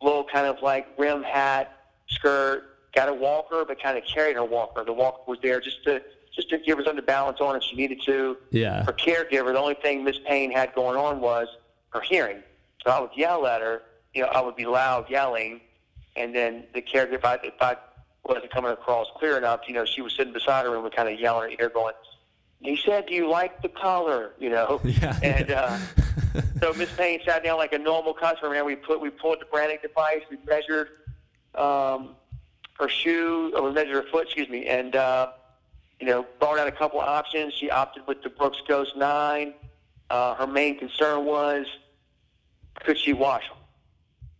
Little 0.00 0.24
kind 0.24 0.46
of 0.46 0.62
like 0.62 0.88
rim 0.98 1.22
hat, 1.22 1.76
skirt. 2.08 2.64
Got 2.94 3.08
a 3.08 3.14
walker, 3.14 3.64
but 3.66 3.82
kind 3.82 3.96
of 3.96 4.04
carried 4.04 4.36
her 4.36 4.44
walker. 4.44 4.84
The 4.84 4.92
walker 4.92 5.22
was 5.26 5.38
there 5.42 5.60
just 5.60 5.82
to 5.84 6.02
just 6.34 6.48
to 6.50 6.58
give 6.58 6.78
her 6.78 6.84
something 6.84 7.00
to 7.00 7.06
balance 7.06 7.40
on 7.40 7.56
if 7.56 7.62
she 7.62 7.76
needed 7.76 8.00
to. 8.06 8.36
Yeah. 8.50 8.84
her 8.84 8.92
caregiver, 8.92 9.52
the 9.52 9.58
only 9.58 9.74
thing 9.74 10.02
Miss 10.02 10.18
Payne 10.26 10.50
had 10.50 10.74
going 10.74 10.96
on 10.96 11.20
was 11.20 11.46
her 11.90 12.00
hearing. 12.00 12.42
So 12.84 12.90
I 12.90 13.00
would 13.00 13.10
yell 13.14 13.46
at 13.46 13.60
her, 13.60 13.82
you 14.14 14.22
know, 14.22 14.28
I 14.28 14.40
would 14.40 14.56
be 14.56 14.64
loud 14.64 15.10
yelling, 15.10 15.60
and 16.16 16.34
then 16.34 16.64
the 16.74 16.80
caregiver, 16.80 17.14
if 17.14 17.24
I, 17.24 17.34
if 17.42 17.60
I 17.60 17.76
wasn't 18.24 18.50
coming 18.50 18.72
across 18.72 19.08
clear 19.16 19.36
enough, 19.36 19.60
you 19.66 19.74
know, 19.74 19.84
she 19.84 20.00
was 20.00 20.14
sitting 20.14 20.32
beside 20.32 20.64
her 20.64 20.74
and 20.74 20.82
would 20.82 20.96
kind 20.96 21.08
of 21.08 21.20
yell 21.20 21.42
in 21.42 21.50
her 21.50 21.56
ear, 21.62 21.68
going, 21.68 21.94
"He 22.62 22.76
said, 22.76 23.06
do 23.06 23.14
you 23.14 23.28
like 23.28 23.62
the 23.62 23.68
color?" 23.68 24.32
You 24.38 24.50
know, 24.50 24.80
Yeah. 24.84 25.18
and 25.22 25.50
uh, 25.50 25.78
so 26.60 26.72
Miss 26.74 26.92
Payne 26.94 27.20
sat 27.24 27.44
down 27.44 27.58
like 27.58 27.72
a 27.72 27.78
normal 27.78 28.14
customer, 28.14 28.54
and 28.54 28.66
we 28.66 28.76
put 28.76 29.00
we 29.00 29.10
pulled 29.10 29.40
the 29.40 29.44
Brannock 29.46 29.82
device, 29.82 30.22
we 30.30 30.38
measured 30.46 30.88
um, 31.54 32.10
her 32.78 32.88
shoe, 32.88 33.52
or 33.54 33.62
we 33.64 33.72
measured 33.72 33.94
her 33.94 34.10
foot, 34.10 34.24
excuse 34.26 34.48
me, 34.48 34.66
and. 34.66 34.96
Uh, 34.96 35.32
you 36.00 36.08
know, 36.08 36.26
brought 36.40 36.58
out 36.58 36.66
a 36.66 36.72
couple 36.72 37.00
of 37.00 37.06
options. 37.06 37.54
She 37.54 37.70
opted 37.70 38.04
with 38.08 38.24
the 38.24 38.28
Brooks 38.28 38.58
Ghost 38.66 38.96
9. 38.96 39.54
Uh, 40.10 40.34
her 40.34 40.48
main 40.48 40.76
concern 40.76 41.24
was, 41.24 41.64
could 42.82 42.98
she 42.98 43.12
wash 43.12 43.48
them? 43.48 43.58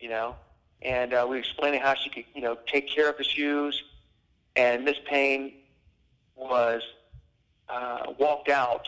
You 0.01 0.09
know? 0.09 0.35
And 0.83 1.15
uh, 1.15 1.25
we 1.31 1.39
explained 1.39 1.81
how 1.81 1.95
she 1.95 2.11
could, 2.11 2.25
you 2.35 2.43
know, 2.43 2.59
take 2.67 2.89
care 2.89 3.09
of 3.09 3.17
the 3.17 3.23
shoes. 3.23 3.81
And 4.57 4.85
Miss 4.85 4.97
Payne 5.07 5.53
was 6.35 6.83
uh, 7.73 8.13
walked 8.19 8.49
out 8.49 8.87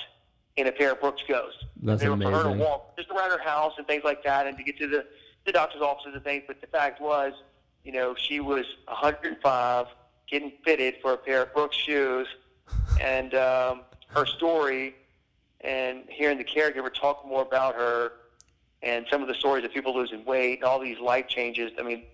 in 0.57 0.67
a 0.67 0.73
pair 0.73 0.93
of 0.93 1.01
Brooks 1.01 1.23
Ghosts. 1.27 1.65
That's 1.83 2.03
they 2.03 2.09
were 2.09 2.17
for 2.17 2.31
her 2.31 2.43
to 2.45 2.53
walk 2.53 2.97
just 2.97 3.11
around 3.11 3.31
her 3.31 3.43
house 3.43 3.73
and 3.79 3.87
things 3.87 4.05
like 4.05 4.23
that 4.25 4.47
and 4.47 4.57
to 4.57 4.63
get 4.63 4.79
to 4.79 4.87
the, 4.87 5.07
the 5.47 5.53
doctor's 5.53 5.83
offices 5.83 6.15
and 6.15 6.23
things. 6.23 6.45
But 6.47 6.61
the 6.61 6.67
fact 6.67 7.01
was, 7.01 7.33
you 7.83 7.93
know, 7.93 8.15
she 8.15 8.41
was 8.41 8.65
105, 8.87 9.87
getting 10.31 10.53
fitted 10.65 10.97
for 11.03 11.15
a 11.15 11.17
pair 11.17 11.43
of 11.43 11.55
Brooks 11.55 11.77
shoes. 11.77 12.29
And 13.01 13.35
um, 13.35 13.81
her 14.09 14.27
story 14.27 14.95
and 15.61 16.05
hearing 16.09 16.39
the 16.39 16.45
caregiver 16.45 16.93
talk 16.93 17.27
more 17.27 17.43
about 17.43 17.75
her 17.75 18.13
and 18.83 19.07
some 19.11 19.23
of 19.23 19.29
the 19.29 19.35
stories 19.35 19.65
of 19.65 19.73
people 19.73 19.95
losing 19.95 20.25
weight 20.25 20.59
and 20.59 20.65
all 20.65 20.79
these 20.79 21.01
life 21.01 21.27
changes, 21.27 21.73
I 21.79 21.83
mean, 21.83 22.05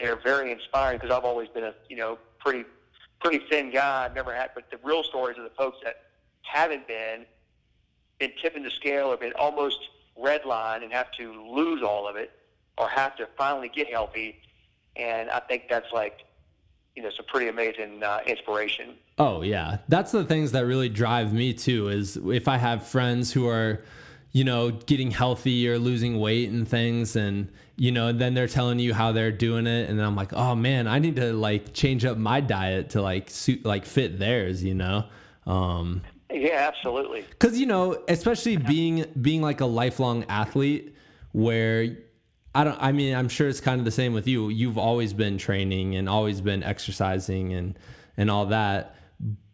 they're 0.00 0.16
very 0.16 0.50
inspiring 0.50 0.98
because 0.98 1.14
I've 1.14 1.24
always 1.24 1.48
been 1.48 1.64
a, 1.64 1.74
you 1.88 1.96
know, 1.96 2.18
pretty, 2.38 2.64
pretty 3.20 3.44
thin 3.50 3.70
guy. 3.70 4.06
I've 4.06 4.14
never 4.14 4.34
had, 4.34 4.50
but 4.54 4.70
the 4.70 4.78
real 4.82 5.04
stories 5.04 5.36
of 5.38 5.44
the 5.44 5.50
folks 5.50 5.78
that 5.84 6.03
haven't 6.44 6.86
been, 6.86 7.26
been 8.18 8.32
tipping 8.40 8.62
the 8.62 8.70
scale 8.70 9.08
or 9.08 9.16
been 9.16 9.32
almost 9.34 9.78
redline 10.20 10.82
and 10.82 10.92
have 10.92 11.10
to 11.12 11.32
lose 11.44 11.82
all 11.82 12.06
of 12.06 12.16
it 12.16 12.30
or 12.78 12.88
have 12.88 13.16
to 13.16 13.28
finally 13.36 13.68
get 13.68 13.88
healthy. 13.90 14.40
And 14.96 15.30
I 15.30 15.40
think 15.40 15.64
that's 15.68 15.92
like, 15.92 16.24
you 16.94 17.02
know, 17.02 17.10
some 17.10 17.26
pretty 17.26 17.48
amazing 17.48 18.02
uh, 18.02 18.20
inspiration. 18.26 18.94
Oh 19.18 19.42
yeah, 19.42 19.78
that's 19.88 20.12
the 20.12 20.24
things 20.24 20.52
that 20.52 20.64
really 20.64 20.88
drive 20.88 21.32
me 21.32 21.52
too. 21.52 21.88
Is 21.88 22.16
if 22.16 22.46
I 22.46 22.56
have 22.56 22.86
friends 22.86 23.32
who 23.32 23.48
are, 23.48 23.84
you 24.32 24.44
know, 24.44 24.70
getting 24.70 25.10
healthy 25.10 25.68
or 25.68 25.78
losing 25.78 26.20
weight 26.20 26.50
and 26.50 26.68
things, 26.68 27.16
and 27.16 27.48
you 27.76 27.90
know, 27.90 28.12
then 28.12 28.34
they're 28.34 28.46
telling 28.46 28.78
you 28.78 28.94
how 28.94 29.10
they're 29.10 29.32
doing 29.32 29.66
it, 29.66 29.88
and 29.88 29.98
then 29.98 30.06
I'm 30.06 30.14
like, 30.14 30.32
oh 30.32 30.54
man, 30.54 30.86
I 30.86 31.00
need 31.00 31.16
to 31.16 31.32
like 31.32 31.72
change 31.72 32.04
up 32.04 32.16
my 32.16 32.40
diet 32.40 32.90
to 32.90 33.02
like 33.02 33.28
suit 33.30 33.64
like 33.64 33.86
fit 33.86 34.18
theirs, 34.18 34.62
you 34.62 34.74
know. 34.74 35.04
Um, 35.46 36.02
Yeah, 36.34 36.70
absolutely. 36.74 37.22
because 37.30 37.58
you 37.58 37.66
know 37.66 38.02
especially 38.08 38.56
being 38.56 39.04
being 39.20 39.40
like 39.40 39.60
a 39.60 39.66
lifelong 39.66 40.24
athlete 40.28 40.94
where 41.32 41.96
i 42.54 42.64
don't 42.64 42.76
i 42.80 42.90
mean 42.92 43.14
i'm 43.14 43.28
sure 43.28 43.48
it's 43.48 43.60
kind 43.60 43.78
of 43.78 43.84
the 43.84 43.90
same 43.90 44.12
with 44.12 44.26
you 44.26 44.48
you've 44.48 44.78
always 44.78 45.12
been 45.12 45.38
training 45.38 45.94
and 45.96 46.08
always 46.08 46.40
been 46.40 46.62
exercising 46.62 47.52
and 47.52 47.78
and 48.16 48.30
all 48.30 48.46
that 48.46 48.96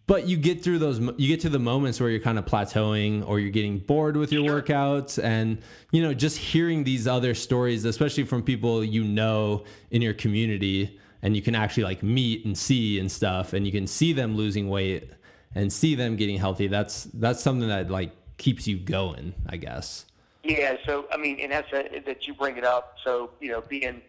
but 0.06 0.26
you 0.26 0.36
get 0.36 0.64
through 0.64 0.80
those. 0.80 0.98
You 0.98 1.28
get 1.28 1.38
to 1.42 1.48
the 1.48 1.60
moments 1.60 2.00
where 2.00 2.10
you're 2.10 2.18
kind 2.18 2.36
of 2.36 2.44
plateauing 2.44 3.24
or 3.28 3.38
you're 3.38 3.52
getting 3.52 3.78
bored 3.78 4.16
with 4.16 4.32
your 4.32 4.44
Sure. 4.44 4.60
workouts 4.60 5.22
and 5.22 5.58
you 5.92 6.02
know 6.02 6.12
just 6.12 6.36
hearing 6.36 6.82
these 6.82 7.06
other 7.06 7.32
stories 7.32 7.84
especially 7.84 8.24
from 8.24 8.42
people 8.42 8.82
you 8.82 9.04
know 9.04 9.62
in 9.92 10.02
your 10.02 10.14
community 10.14 10.98
and 11.22 11.36
you 11.36 11.42
can 11.42 11.54
actually 11.54 11.84
like 11.84 12.02
meet 12.02 12.44
and 12.44 12.58
see 12.58 12.98
and 12.98 13.10
stuff 13.12 13.52
and 13.52 13.64
you 13.66 13.70
can 13.70 13.86
see 13.86 14.12
them 14.12 14.34
losing 14.36 14.68
weight 14.68 15.12
and 15.54 15.72
see 15.72 15.94
them 15.94 16.16
getting 16.16 16.38
healthy 16.38 16.66
that's 16.66 17.04
that's 17.14 17.42
something 17.42 17.68
that 17.68 17.90
like 17.90 18.12
keeps 18.36 18.66
you 18.66 18.78
going 18.78 19.34
i 19.48 19.56
guess 19.56 20.06
Yeah, 20.42 20.76
so 20.86 21.06
I 21.12 21.16
mean, 21.18 21.38
and 21.40 21.52
that's 21.52 21.70
a, 21.72 22.00
that 22.06 22.26
you 22.26 22.34
bring 22.34 22.56
it 22.56 22.64
up. 22.64 22.96
So 23.04 23.30
you 23.40 23.50
know, 23.50 23.60
being 23.60 24.00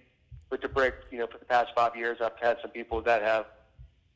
with 0.49 0.61
the 0.61 0.69
brick, 0.69 0.95
you 1.11 1.17
know, 1.17 1.27
for 1.27 1.37
the 1.37 1.45
past 1.45 1.71
five 1.75 1.95
years, 1.95 2.19
I've 2.21 2.39
had 2.41 2.57
some 2.61 2.71
people 2.71 3.01
that 3.01 3.21
have 3.21 3.47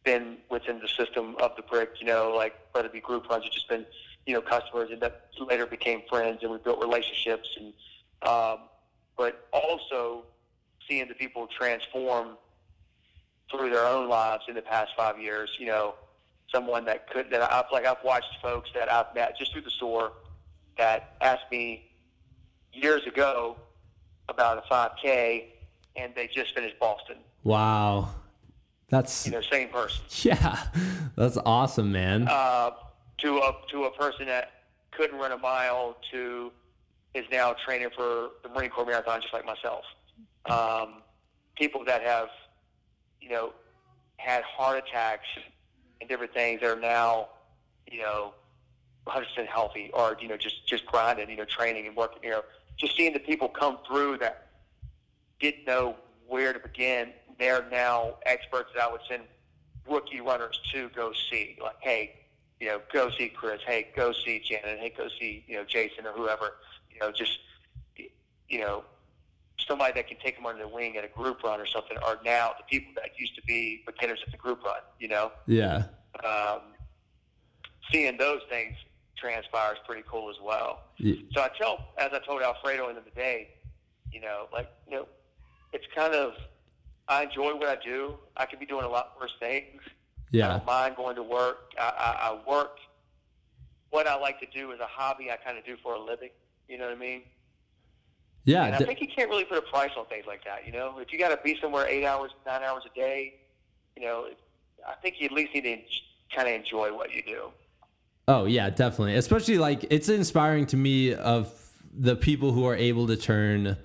been 0.03 0.38
within 0.49 0.80
the 0.80 0.88
system 0.88 1.36
of 1.41 1.55
the 1.57 1.61
brick. 1.63 1.91
You 1.99 2.07
know, 2.07 2.34
like 2.36 2.55
whether 2.71 2.88
it 2.88 2.93
be 2.93 3.01
group 3.01 3.30
runs 3.30 3.45
or 3.45 3.49
just 3.49 3.67
been, 3.67 3.86
you 4.26 4.34
know, 4.34 4.41
customers, 4.41 4.91
and 4.91 5.01
that 5.01 5.28
later 5.39 5.65
became 5.65 6.03
friends, 6.09 6.39
and 6.41 6.51
we 6.51 6.57
built 6.57 6.80
relationships. 6.82 7.49
And 7.57 7.73
um, 8.21 8.59
but 9.17 9.47
also 9.51 10.23
seeing 10.88 11.07
the 11.09 11.15
people 11.15 11.47
transform 11.47 12.38
through 13.51 13.71
their 13.71 13.86
own 13.86 14.07
lives 14.07 14.43
in 14.47 14.55
the 14.55 14.61
past 14.61 14.91
five 14.95 15.19
years. 15.19 15.49
You 15.59 15.67
know, 15.67 15.95
someone 16.53 16.85
that 16.85 17.09
could 17.09 17.29
that 17.31 17.41
I've 17.51 17.65
like 17.71 17.85
I've 17.85 18.03
watched 18.03 18.27
folks 18.41 18.69
that 18.75 18.91
I've 18.91 19.13
met 19.15 19.37
just 19.37 19.51
through 19.53 19.61
the 19.63 19.71
store 19.71 20.13
that 20.77 21.15
asked 21.21 21.45
me 21.51 21.89
years 22.73 23.05
ago 23.07 23.55
about 24.27 24.57
a 24.57 24.73
5K, 24.73 25.45
and 25.95 26.13
they 26.15 26.27
just 26.33 26.53
finished 26.53 26.77
Boston. 26.79 27.17
wow 27.43 28.09
that's 28.89 29.25
You 29.25 29.31
know, 29.33 29.41
same 29.41 29.69
person. 29.69 30.03
yeah 30.29 30.63
that's 31.15 31.37
awesome 31.45 31.91
man 31.91 32.27
Uh, 32.29 32.71
to 33.19 33.37
a 33.37 33.53
to 33.71 33.85
a 33.85 33.91
person 33.91 34.25
that 34.27 34.51
couldn't 34.91 35.17
run 35.17 35.31
a 35.31 35.37
mile 35.37 35.97
to 36.11 36.51
is 37.13 37.25
now 37.31 37.55
training 37.65 37.89
for 37.95 38.29
the 38.43 38.49
Marine 38.53 38.69
Corps 38.69 38.85
Marathon, 38.85 39.21
just 39.21 39.33
like 39.33 39.45
myself. 39.45 39.83
Um, 40.49 41.01
people 41.55 41.83
that 41.85 42.01
have, 42.03 42.27
you 43.21 43.29
know, 43.29 43.53
had 44.17 44.43
heart 44.43 44.77
attacks 44.85 45.25
and 45.99 46.09
different 46.09 46.33
things 46.33 46.61
that 46.61 46.77
are 46.77 46.79
now, 46.79 47.29
you 47.89 48.01
know, 48.01 48.33
100% 49.07 49.45
healthy 49.45 49.91
or 49.93 50.17
you 50.19 50.27
know 50.27 50.37
just 50.37 50.65
just 50.67 50.85
grinding, 50.85 51.29
you 51.29 51.37
know, 51.37 51.45
training 51.45 51.87
and 51.87 51.95
working. 51.95 52.19
You 52.23 52.31
know, 52.31 52.41
just 52.77 52.97
seeing 52.97 53.13
the 53.13 53.19
people 53.19 53.47
come 53.47 53.77
through 53.87 54.17
that 54.19 54.47
didn't 55.39 55.65
know 55.65 55.95
where 56.27 56.53
to 56.53 56.59
begin. 56.59 57.09
They're 57.37 57.65
now 57.69 58.15
experts 58.25 58.69
that 58.75 58.83
I 58.83 58.91
would 58.91 59.01
send 59.07 59.23
rookie 59.87 60.21
runners 60.21 60.59
to 60.71 60.89
go 60.95 61.13
see. 61.29 61.57
Like, 61.61 61.75
hey, 61.81 62.15
you 62.59 62.67
know, 62.67 62.81
go 62.91 63.11
see 63.11 63.29
Chris. 63.29 63.61
Hey, 63.65 63.89
go 63.95 64.11
see 64.11 64.41
Janet. 64.43 64.79
Hey, 64.79 64.93
go 64.95 65.07
see 65.19 65.43
you 65.47 65.55
know 65.55 65.65
Jason 65.65 66.05
or 66.05 66.13
whoever. 66.13 66.55
You 66.91 66.99
know, 66.99 67.11
just 67.11 67.39
you 68.49 68.59
know 68.59 68.83
somebody 69.68 69.93
that 69.93 70.07
can 70.07 70.18
take 70.24 70.36
them 70.36 70.45
under 70.45 70.63
the 70.63 70.68
wing 70.68 70.97
at 70.97 71.03
a 71.03 71.07
group 71.07 71.43
run 71.43 71.59
or 71.59 71.66
something 71.66 71.97
are 72.05 72.20
now 72.24 72.51
the 72.57 72.63
people 72.70 72.93
that 72.95 73.11
used 73.18 73.36
to 73.36 73.41
be 73.43 73.84
beginners 73.86 74.20
at 74.26 74.32
the 74.32 74.38
group 74.38 74.63
run. 74.63 74.82
You 74.99 75.07
know, 75.07 75.32
yeah 75.47 75.86
um, 76.24 76.61
seeing 77.91 78.18
those 78.18 78.41
things 78.49 78.76
transpire 79.18 79.74
is 79.74 79.80
pretty 79.86 80.03
cool 80.07 80.30
as 80.30 80.36
well. 80.43 80.84
Yeah. 80.97 81.16
So 81.34 81.41
I 81.41 81.49
tell, 81.57 81.89
as 81.97 82.11
I 82.13 82.20
told 82.20 82.41
Alfredo 82.41 82.89
in 82.89 82.95
the 82.95 83.01
day, 83.16 83.49
you 84.11 84.22
know, 84.22 84.47
like, 84.53 84.70
you 84.88 84.95
know, 84.95 85.07
it's 85.74 85.86
kind 85.95 86.13
of, 86.13 86.34
I 87.07 87.24
enjoy 87.24 87.55
what 87.55 87.68
I 87.68 87.78
do. 87.84 88.16
I 88.38 88.45
could 88.45 88.59
be 88.59 88.66
doing 88.66 88.86
a 88.86 88.89
lot 88.89 89.16
worse 89.20 89.34
things. 89.39 89.82
I 89.86 90.38
yeah 90.38 90.47
don't 90.47 90.66
mind 90.66 90.95
going 90.95 91.16
to 91.16 91.24
work. 91.24 91.72
I, 91.80 91.84
I, 91.84 92.30
I 92.30 92.49
work. 92.49 92.78
What 93.91 94.07
I 94.07 94.20
like 94.20 94.39
to 94.39 94.47
do 94.47 94.72
is 94.72 94.80
a 94.80 94.88
hobby 94.88 95.32
I 95.32 95.38
kind 95.38 95.57
of 95.57 95.66
do 95.66 95.78
for 95.82 95.93
a 95.93 96.01
living. 96.01 96.30
You 96.68 96.78
know 96.78 96.86
what 96.86 96.97
I 96.97 96.99
mean? 96.99 97.22
Yeah 98.45 98.65
And 98.65 98.75
I 98.75 98.79
think 98.79 99.01
you 99.01 99.07
can't 99.07 99.29
really 99.29 99.43
put 99.43 99.57
a 99.57 99.61
price 99.61 99.91
on 99.97 100.05
things 100.05 100.25
like 100.25 100.43
that. 100.45 100.65
You 100.65 100.71
know, 100.71 100.97
if 100.99 101.11
you 101.11 101.19
got 101.19 101.29
to 101.29 101.39
be 101.43 101.57
somewhere 101.59 101.87
eight 101.87 102.05
hours, 102.05 102.31
nine 102.45 102.63
hours 102.63 102.83
a 102.85 102.95
day, 102.95 103.35
you 103.95 104.03
know, 104.03 104.27
I 104.87 104.93
think 105.01 105.15
you 105.19 105.25
at 105.25 105.31
least 105.31 105.53
need 105.53 105.63
to 105.63 106.35
kind 106.35 106.47
of 106.47 106.53
enjoy 106.53 106.93
what 106.93 107.13
you 107.13 107.21
do. 107.23 107.49
Oh 108.27 108.45
yeah, 108.45 108.69
definitely. 108.69 109.15
Especially 109.15 109.57
like 109.57 109.85
it's 109.89 110.09
inspiring 110.09 110.65
to 110.67 110.77
me 110.77 111.13
of 111.13 111.51
the 111.93 112.15
people 112.15 112.51
who 112.51 112.65
are 112.65 112.75
able 112.75 113.07
to 113.07 113.15
turn 113.15 113.77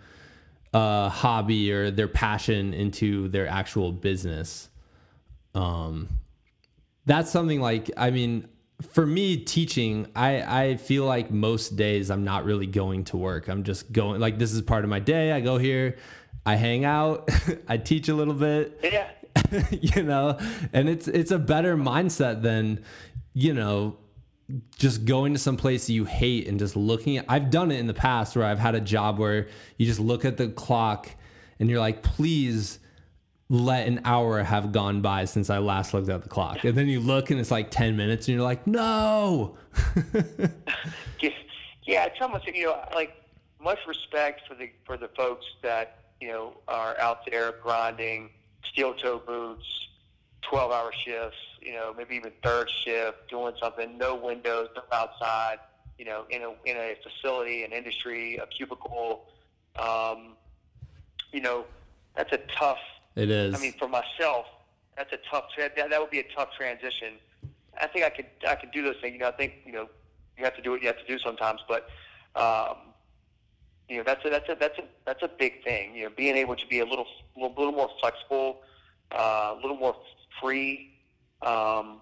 a 0.73 1.09
hobby 1.09 1.73
or 1.73 1.91
their 1.91 2.09
passion 2.09 2.73
into 2.75 3.29
their 3.29 3.49
actual 3.49 3.93
business. 3.93 4.69
Um 5.55 6.09
that's 7.07 7.31
something 7.31 7.61
like 7.61 7.91
I 7.97 8.11
mean 8.11 8.49
for 8.83 9.07
me 9.07 9.37
teaching 9.37 10.07
I 10.17 10.63
I 10.63 10.77
feel 10.77 11.05
like 11.05 11.31
most 11.31 11.77
days 11.77 12.11
I'm 12.11 12.25
not 12.25 12.45
really 12.45 12.67
going 12.67 13.05
to 13.05 13.17
work. 13.17 13.49
I'm 13.49 13.63
just 13.63 13.93
going 13.93 14.21
like 14.21 14.39
this 14.39 14.53
is 14.53 14.63
part 14.63 14.85
of 14.85 14.91
my 14.91 14.99
day. 15.01 15.33
I 15.33 15.41
go 15.41 15.59
here, 15.59 15.97
I 16.45 16.57
hang 16.57 16.85
out, 16.85 17.31
I 17.69 17.77
teach 17.77 18.09
a 18.09 18.15
little 18.15 18.35
bit 18.35 18.81
Yeah. 18.83 19.11
you 19.71 20.03
know 20.03 20.37
and 20.73 20.89
it's 20.89 21.07
it's 21.07 21.31
a 21.31 21.39
better 21.39 21.77
mindset 21.77 22.43
than 22.43 22.85
you 23.33 23.55
know 23.55 23.97
just 24.77 25.05
going 25.05 25.33
to 25.33 25.39
some 25.39 25.57
place 25.57 25.89
you 25.89 26.05
hate 26.05 26.49
and 26.49 26.59
just 26.59 26.75
looking 26.75 27.17
at 27.17 27.25
I've 27.29 27.51
done 27.51 27.71
it 27.71 27.79
in 27.79 27.87
the 27.87 27.95
past 27.95 28.37
where 28.37 28.45
I've 28.45 28.59
had 28.59 28.75
a 28.75 28.81
job 28.81 29.19
where 29.19 29.47
you 29.77 29.87
just 29.87 30.01
look 30.01 30.25
at 30.25 30.37
the 30.37 30.49
clock 30.49 31.09
and 31.61 31.71
you're 31.71 31.79
like 31.79 32.03
please 32.03 32.80
let 33.51 33.87
an 33.87 34.01
hour 34.05 34.43
have 34.43 34.73
gone 34.73 35.03
by 35.03 35.27
since 35.27 35.51
I 35.51 35.59
last 35.59 35.93
looked 35.93 36.09
at 36.09 36.23
the 36.23 36.29
clock 36.29 36.65
and 36.65 36.79
then 36.79 36.87
you 36.87 37.01
look 37.01 37.31
and 37.31 37.39
it's 37.41 37.51
like 37.51 37.71
10 37.71 37.97
minutes 37.97 38.29
and 38.29 38.37
you're 38.37 38.45
like 38.45 38.67
no 38.67 39.57
Yeah, 41.21 41.31
yeah, 41.85 42.05
it's 42.07 42.21
almost 42.21 42.47
you 42.47 42.67
know 42.67 42.81
like 42.95 43.15
much 43.63 43.79
respect 43.87 44.43
for 44.49 44.55
the 44.55 44.71
for 44.85 44.97
the 44.97 45.09
folks 45.09 45.47
that 45.63 45.99
you 46.21 46.29
know 46.29 46.55
are 46.69 46.99
out 46.99 47.27
there 47.31 47.53
grinding, 47.63 48.31
steel 48.65 48.95
toe 48.95 49.21
boots, 49.27 49.89
twelve 50.43 50.73
hour 50.73 50.93
shifts, 51.05 51.39
you 51.61 51.73
know 51.73 51.95
maybe 51.97 52.17
even 52.17 52.33
third 52.43 52.71
shift, 52.71 53.29
doing 53.29 53.55
something, 53.61 53.99
no 53.99 54.15
windows, 54.15 54.69
no 54.77 54.83
outside, 54.93 55.59
you 55.99 56.05
know 56.05 56.25
in 56.31 56.43
a 56.43 56.51
in 56.65 56.77
a 56.77 56.97
facility, 57.03 57.65
an 57.65 57.73
industry, 57.73 58.37
a 58.37 58.47
cubicle, 58.47 59.27
um, 59.79 60.37
you 61.33 61.41
know 61.41 61.65
that's 62.17 62.33
a 62.33 62.39
tough. 62.57 62.79
It 63.21 63.31
is 63.31 63.55
I 63.55 63.59
mean, 63.59 63.75
for 63.79 63.89
myself, 63.89 64.47
that's 64.97 65.13
a 65.13 65.19
tough. 65.31 65.45
That, 65.59 65.77
that 65.77 66.01
would 66.01 66.11
be 66.11 66.21
a 66.21 66.27
tough 66.35 66.49
transition. 66.57 67.15
I 67.79 67.87
think 67.87 68.05
I 68.05 68.11
could 68.11 68.27
I 68.49 68.55
could 68.55 68.71
do 68.71 68.83
those 68.83 68.97
things. 69.01 69.15
You 69.15 69.21
know, 69.21 69.29
I 69.29 69.33
think 69.33 69.55
you 69.67 69.73
know 69.73 69.89
you 70.39 70.45
have 70.45 70.57
to 70.57 70.63
do 70.63 70.71
what 70.71 70.81
you 70.81 70.87
have 70.87 70.99
to 70.99 71.07
do 71.07 71.19
sometimes, 71.19 71.61
but 71.69 71.89
um, 72.35 72.77
you 73.89 73.99
know 73.99 74.03
that's 74.05 74.25
a 74.25 74.31
that's 74.31 74.49
a 74.49 74.57
that's 74.59 74.79
a 74.79 74.85
that's 75.05 75.23
a 75.23 75.29
big 75.29 75.63
thing. 75.63 75.95
You 75.95 76.05
know, 76.05 76.11
being 76.17 76.37
able 76.37 76.57
to 76.57 76.67
be 76.67 76.81
a 76.81 76.85
little 76.85 77.07
little, 77.37 77.55
little 77.57 77.73
more 77.73 77.91
flexible, 78.01 78.63
uh, 79.13 79.55
a 79.57 79.61
little 79.61 79.77
more 79.77 79.97
free. 80.41 80.91
Um, 81.43 82.01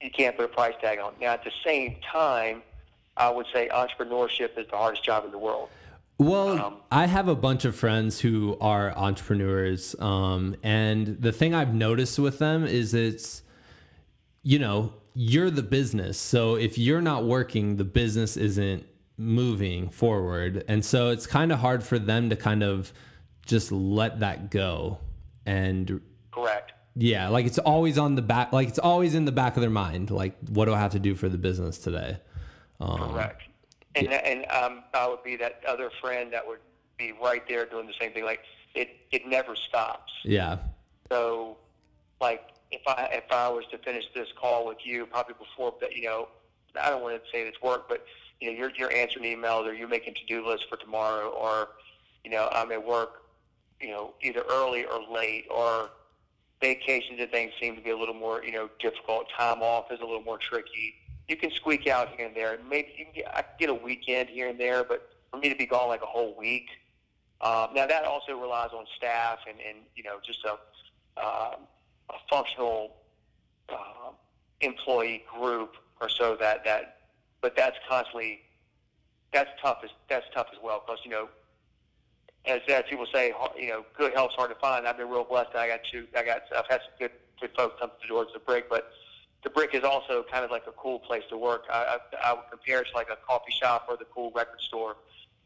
you 0.00 0.10
can't 0.10 0.36
put 0.36 0.44
a 0.44 0.48
price 0.48 0.74
tag 0.80 0.98
on. 0.98 1.14
Now, 1.20 1.32
at 1.32 1.44
the 1.44 1.52
same 1.64 1.96
time, 2.12 2.62
I 3.16 3.28
would 3.30 3.46
say 3.52 3.68
entrepreneurship 3.68 4.58
is 4.58 4.66
the 4.70 4.76
hardest 4.76 5.04
job 5.04 5.24
in 5.24 5.30
the 5.30 5.38
world. 5.38 5.68
Well, 6.20 6.66
Um, 6.66 6.76
I 6.92 7.06
have 7.06 7.28
a 7.28 7.34
bunch 7.34 7.64
of 7.64 7.74
friends 7.74 8.20
who 8.20 8.58
are 8.60 8.94
entrepreneurs, 8.94 9.96
um, 9.98 10.54
and 10.62 11.06
the 11.18 11.32
thing 11.32 11.54
I've 11.54 11.72
noticed 11.72 12.18
with 12.18 12.38
them 12.38 12.66
is 12.66 12.92
it's, 12.92 13.42
you 14.42 14.58
know, 14.58 14.92
you're 15.14 15.50
the 15.50 15.62
business. 15.62 16.18
So 16.18 16.56
if 16.56 16.76
you're 16.76 17.00
not 17.00 17.24
working, 17.24 17.76
the 17.76 17.84
business 17.84 18.36
isn't 18.36 18.84
moving 19.16 19.88
forward, 19.88 20.62
and 20.68 20.84
so 20.84 21.08
it's 21.08 21.26
kind 21.26 21.52
of 21.52 21.60
hard 21.60 21.82
for 21.82 21.98
them 21.98 22.28
to 22.28 22.36
kind 22.36 22.62
of 22.62 22.92
just 23.46 23.72
let 23.72 24.20
that 24.20 24.50
go. 24.50 24.98
And 25.46 26.02
Correct. 26.32 26.74
yeah, 26.96 27.28
like 27.28 27.46
it's 27.46 27.58
always 27.58 27.96
on 27.96 28.14
the 28.14 28.22
back, 28.22 28.52
like 28.52 28.68
it's 28.68 28.78
always 28.78 29.14
in 29.14 29.24
the 29.24 29.32
back 29.32 29.56
of 29.56 29.62
their 29.62 29.70
mind. 29.70 30.10
Like, 30.10 30.36
what 30.50 30.66
do 30.66 30.74
I 30.74 30.78
have 30.80 30.92
to 30.92 31.00
do 31.00 31.14
for 31.14 31.30
the 31.30 31.38
business 31.38 31.78
today? 31.78 32.18
Um, 32.78 32.98
Correct. 32.98 33.44
And 33.94 34.08
and 34.12 34.46
um, 34.50 34.84
I 34.94 35.08
would 35.08 35.24
be 35.24 35.36
that 35.36 35.62
other 35.66 35.90
friend 36.00 36.32
that 36.32 36.46
would 36.46 36.60
be 36.96 37.12
right 37.12 37.42
there 37.48 37.66
doing 37.66 37.86
the 37.86 37.94
same 37.98 38.12
thing. 38.12 38.24
Like 38.24 38.40
it, 38.74 38.96
it 39.10 39.26
never 39.26 39.56
stops. 39.56 40.12
Yeah, 40.24 40.58
So, 41.10 41.56
like 42.20 42.50
if 42.70 42.82
I 42.86 43.08
if 43.12 43.30
I 43.32 43.48
was 43.48 43.64
to 43.72 43.78
finish 43.78 44.04
this 44.14 44.28
call 44.40 44.66
with 44.66 44.78
you, 44.84 45.06
probably 45.06 45.34
before 45.38 45.74
that, 45.80 45.96
you 45.96 46.04
know, 46.04 46.28
I 46.80 46.90
don't 46.90 47.02
want 47.02 47.22
to 47.22 47.30
say 47.30 47.42
it's 47.42 47.60
work, 47.62 47.88
but 47.88 48.04
you 48.40 48.50
know, 48.50 48.56
you're 48.56 48.70
you're 48.76 48.92
answering 48.92 49.24
emails 49.24 49.66
or 49.66 49.72
you're 49.72 49.88
making 49.88 50.14
to 50.14 50.24
do 50.26 50.46
lists 50.46 50.66
for 50.68 50.76
tomorrow, 50.76 51.30
or 51.30 51.70
you 52.24 52.30
know, 52.30 52.48
I'm 52.52 52.70
at 52.70 52.84
work, 52.86 53.22
you 53.80 53.88
know, 53.88 54.14
either 54.22 54.42
early 54.50 54.84
or 54.84 55.00
late, 55.12 55.46
or 55.50 55.90
vacations 56.60 57.18
and 57.18 57.30
things 57.30 57.52
seem 57.60 57.74
to 57.74 57.82
be 57.82 57.90
a 57.90 57.96
little 57.96 58.14
more, 58.14 58.44
you 58.44 58.52
know, 58.52 58.68
difficult. 58.78 59.26
Time 59.36 59.62
off 59.62 59.90
is 59.90 60.00
a 60.00 60.04
little 60.04 60.22
more 60.22 60.38
tricky. 60.38 60.94
You 61.30 61.36
can 61.36 61.52
squeak 61.52 61.86
out 61.86 62.08
here 62.16 62.26
and 62.26 62.34
there. 62.34 62.58
Maybe 62.68 62.88
you 62.98 63.04
can 63.04 63.14
get, 63.14 63.28
I 63.28 63.42
can 63.42 63.54
get 63.56 63.70
a 63.70 63.74
weekend 63.74 64.28
here 64.28 64.48
and 64.48 64.58
there, 64.58 64.82
but 64.82 65.10
for 65.30 65.36
me 65.36 65.48
to 65.48 65.54
be 65.54 65.64
gone 65.64 65.86
like 65.86 66.02
a 66.02 66.06
whole 66.06 66.34
week, 66.36 66.66
um, 67.40 67.68
now 67.72 67.86
that 67.86 68.04
also 68.04 68.36
relies 68.36 68.70
on 68.76 68.84
staff 68.96 69.38
and, 69.48 69.58
and 69.60 69.78
you 69.94 70.02
know 70.02 70.16
just 70.26 70.40
a, 70.44 70.54
um 71.24 71.60
a 72.10 72.14
functional 72.28 72.96
uh, 73.68 74.10
employee 74.60 75.22
group 75.32 75.76
or 76.00 76.08
so 76.08 76.36
that 76.40 76.64
that, 76.64 76.96
but 77.40 77.54
that's 77.54 77.76
constantly 77.88 78.40
that's 79.32 79.50
tough 79.62 79.78
as 79.84 79.90
that's 80.08 80.26
tough 80.34 80.48
as 80.52 80.58
well 80.60 80.82
because 80.84 80.98
you 81.04 81.12
know 81.12 81.28
as, 82.44 82.60
as 82.68 82.82
people 82.90 83.06
say, 83.14 83.32
you 83.56 83.68
know, 83.68 83.84
good 83.96 84.14
health's 84.14 84.34
hard 84.34 84.50
to 84.50 84.56
find. 84.56 84.84
I've 84.84 84.96
been 84.96 85.08
real 85.08 85.22
blessed. 85.22 85.54
I 85.54 85.68
got 85.68 85.80
two. 85.92 86.08
I 86.16 86.24
got. 86.24 86.42
I've 86.56 86.66
had 86.68 86.80
some 86.80 86.92
good 86.98 87.12
good 87.40 87.50
folks 87.56 87.76
come 87.78 87.90
to 87.90 87.96
the 88.02 88.08
doors 88.08 88.28
the 88.34 88.40
brick, 88.40 88.68
but 88.68 88.90
the 89.42 89.50
brick 89.50 89.74
is 89.74 89.84
also 89.84 90.24
kind 90.30 90.44
of 90.44 90.50
like 90.50 90.64
a 90.66 90.72
cool 90.72 90.98
place 90.98 91.22
to 91.30 91.36
work. 91.36 91.64
I, 91.72 91.98
I, 92.14 92.30
I 92.30 92.32
would 92.34 92.44
compare 92.50 92.82
it 92.82 92.88
to 92.88 92.94
like 92.94 93.08
a 93.10 93.16
coffee 93.26 93.52
shop 93.52 93.86
or 93.88 93.96
the 93.96 94.04
cool 94.06 94.30
record 94.34 94.60
store. 94.60 94.96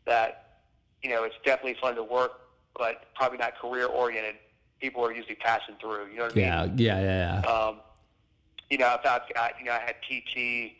That 0.04 0.60
you 1.02 1.10
know, 1.10 1.24
it's 1.24 1.36
definitely 1.44 1.76
fun 1.80 1.94
to 1.96 2.02
work, 2.02 2.40
but 2.76 3.06
probably 3.14 3.38
not 3.38 3.56
career 3.58 3.86
oriented. 3.86 4.36
People 4.80 5.04
are 5.04 5.12
usually 5.12 5.36
passing 5.36 5.76
through. 5.80 6.08
You 6.10 6.18
know 6.18 6.24
what 6.24 6.36
I 6.36 6.40
yeah, 6.40 6.66
mean? 6.66 6.78
Yeah, 6.78 7.00
yeah, 7.00 7.42
yeah. 7.42 7.50
Um, 7.50 7.76
you 8.70 8.78
know, 8.78 8.88
I've, 8.88 9.00
I've 9.06 9.34
got 9.34 9.58
you 9.58 9.66
know, 9.66 9.72
I 9.72 9.78
had 9.78 9.96
PT 10.02 10.76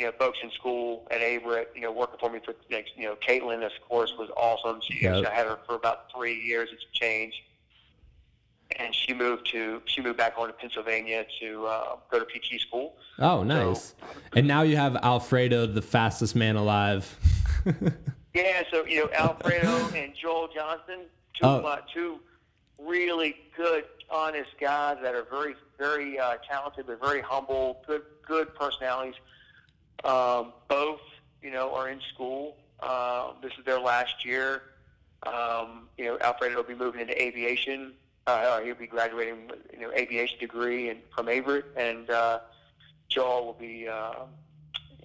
you 0.00 0.06
know, 0.06 0.12
folks 0.18 0.38
in 0.42 0.50
school 0.52 1.06
at 1.10 1.20
Averett, 1.20 1.66
you 1.74 1.82
know, 1.82 1.92
working 1.92 2.18
for 2.18 2.30
me 2.30 2.40
for 2.42 2.54
you 2.70 3.04
know, 3.04 3.16
Caitlin, 3.16 3.64
of 3.64 3.72
course, 3.86 4.14
was 4.18 4.30
awesome. 4.34 4.80
She, 4.82 5.02
yep. 5.02 5.26
I 5.26 5.34
had 5.34 5.46
her 5.46 5.58
for 5.66 5.74
about 5.74 6.10
three 6.10 6.40
years. 6.40 6.70
It's 6.72 6.84
changed, 6.94 7.36
and 8.80 8.94
she 8.94 9.12
moved 9.12 9.50
to 9.52 9.82
she 9.86 10.00
moved 10.00 10.16
back 10.16 10.34
home 10.34 10.46
to 10.46 10.52
Pennsylvania 10.52 11.26
to 11.40 11.66
uh, 11.66 11.96
go 12.10 12.18
to 12.18 12.24
PT 12.24 12.60
school. 12.60 12.96
Oh, 13.18 13.42
nice! 13.42 13.88
So, 13.88 14.06
and 14.34 14.48
now 14.48 14.62
you 14.62 14.76
have 14.76 14.96
Alfredo, 14.96 15.66
the 15.66 15.82
fastest 15.82 16.34
man 16.34 16.56
alive. 16.56 17.16
yeah, 18.34 18.62
so 18.70 18.84
you 18.86 19.04
know, 19.04 19.10
Alfredo 19.12 19.90
and 19.94 20.14
Joel 20.14 20.48
Johnson, 20.54 21.06
two 21.34 21.46
oh. 21.46 21.60
uh, 21.60 21.80
two 21.92 22.20
really 22.80 23.36
good, 23.56 23.84
honest 24.10 24.50
guys 24.60 24.96
that 25.02 25.14
are 25.14 25.26
very 25.30 25.54
very 25.78 26.18
uh, 26.18 26.36
talented, 26.48 26.86
but 26.86 27.00
very 27.00 27.20
humble, 27.20 27.82
good 27.86 28.02
good 28.26 28.54
personalities 28.54 29.14
um, 30.04 30.52
both, 30.68 31.00
you 31.42 31.50
know, 31.50 31.74
are 31.74 31.88
in 31.88 32.00
school. 32.14 32.56
Uh, 32.80 33.32
this 33.42 33.52
is 33.58 33.64
their 33.64 33.80
last 33.80 34.24
year. 34.24 34.62
Um, 35.24 35.88
you 35.98 36.06
know, 36.06 36.18
Alfredo 36.20 36.56
will 36.56 36.62
be 36.62 36.74
moving 36.74 37.00
into 37.00 37.20
aviation. 37.20 37.92
Uh, 38.30 38.60
he'll 38.60 38.74
be 38.74 38.86
graduating, 38.86 39.48
with, 39.48 39.58
you 39.72 39.80
know, 39.80 39.92
aviation 39.92 40.38
degree 40.38 40.88
and 40.88 41.00
from 41.14 41.26
Averett, 41.26 41.64
and 41.76 42.10
uh, 42.10 42.40
Joel 43.08 43.46
will 43.46 43.52
be 43.54 43.88
uh, 43.88 44.12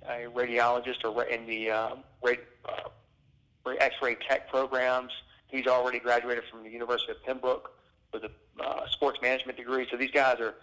a 0.07 0.27
radiologist 0.33 1.03
or 1.03 1.23
in 1.23 1.45
the 1.45 1.71
uh, 1.71 1.95
rad, 2.23 2.39
uh, 2.65 3.69
X-ray 3.79 4.15
tech 4.27 4.49
programs. 4.49 5.11
He's 5.47 5.67
already 5.67 5.99
graduated 5.99 6.43
from 6.51 6.63
the 6.63 6.69
University 6.69 7.11
of 7.11 7.23
Pembroke 7.23 7.71
with 8.13 8.23
a 8.23 8.31
uh, 8.63 8.87
sports 8.89 9.19
management 9.21 9.57
degree. 9.57 9.87
So 9.89 9.97
these 9.97 10.11
guys 10.11 10.39
are, 10.39 10.55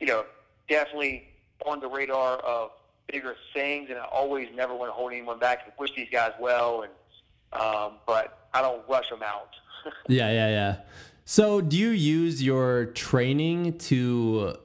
you 0.00 0.06
know, 0.06 0.24
definitely 0.68 1.28
on 1.66 1.80
the 1.80 1.88
radar 1.88 2.38
of 2.38 2.70
bigger 3.06 3.36
things, 3.52 3.90
and 3.90 3.98
I 3.98 4.04
always 4.04 4.48
never 4.54 4.74
want 4.74 4.88
to 4.88 4.92
hold 4.92 5.12
anyone 5.12 5.38
back 5.38 5.62
and 5.64 5.72
wish 5.78 5.94
these 5.94 6.08
guys 6.10 6.32
well. 6.40 6.82
And 6.82 6.92
um, 7.60 7.94
but 8.06 8.48
I 8.54 8.62
don't 8.62 8.82
rush 8.88 9.08
them 9.10 9.22
out. 9.22 9.50
yeah, 10.08 10.30
yeah, 10.30 10.48
yeah. 10.48 10.76
So, 11.24 11.60
do 11.60 11.76
you 11.76 11.90
use 11.90 12.42
your 12.42 12.86
training 12.86 13.78
to 13.78 14.56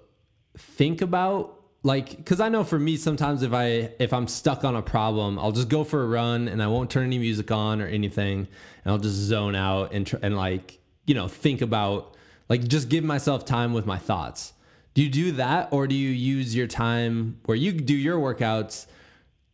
think 0.58 1.02
about 1.02 1.54
like 1.84 2.18
because 2.18 2.40
i 2.40 2.50
know 2.50 2.64
for 2.64 2.80
me 2.80 2.98
sometimes 2.98 3.44
if 3.44 3.54
i 3.54 3.92
if 4.00 4.12
i'm 4.12 4.28
stuck 4.28 4.64
on 4.64 4.76
a 4.76 4.82
problem 4.82 5.38
i'll 5.38 5.52
just 5.52 5.70
go 5.70 5.84
for 5.84 6.04
a 6.04 6.08
run 6.08 6.48
and 6.48 6.64
i 6.64 6.68
won't 6.68 6.90
turn 6.90 7.06
any 7.06 7.20
music 7.20 7.52
on 7.52 7.80
or 7.80 7.86
anything 7.86 8.48
and 8.84 8.92
i'll 8.92 8.98
just 8.98 9.14
zone 9.14 9.54
out 9.56 9.94
and, 9.94 10.12
and 10.24 10.36
like 10.36 10.80
you 11.06 11.14
know 11.14 11.28
think 11.28 11.62
about 11.62 12.16
like 12.50 12.68
just 12.68 12.90
give 12.90 13.04
myself 13.04 13.46
time 13.46 13.72
with 13.72 13.86
my 13.86 14.00
thoughts 14.00 14.54
do 14.98 15.04
you 15.04 15.10
do 15.10 15.32
that 15.34 15.70
or 15.72 15.86
do 15.86 15.94
you 15.94 16.10
use 16.10 16.56
your 16.56 16.66
time 16.66 17.40
where 17.46 17.56
you 17.56 17.72
do 17.72 17.94
your 17.94 18.18
workouts? 18.18 18.88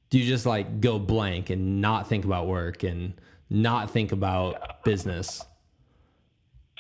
Do 0.10 0.18
you 0.18 0.26
just 0.26 0.46
like 0.46 0.80
go 0.80 1.00
blank 1.00 1.50
and 1.50 1.82
not 1.82 2.08
think 2.08 2.24
about 2.24 2.48
work 2.48 2.84
and 2.84 3.20
not 3.50 3.92
think 3.92 4.14
about 4.14 4.86
business? 4.86 5.44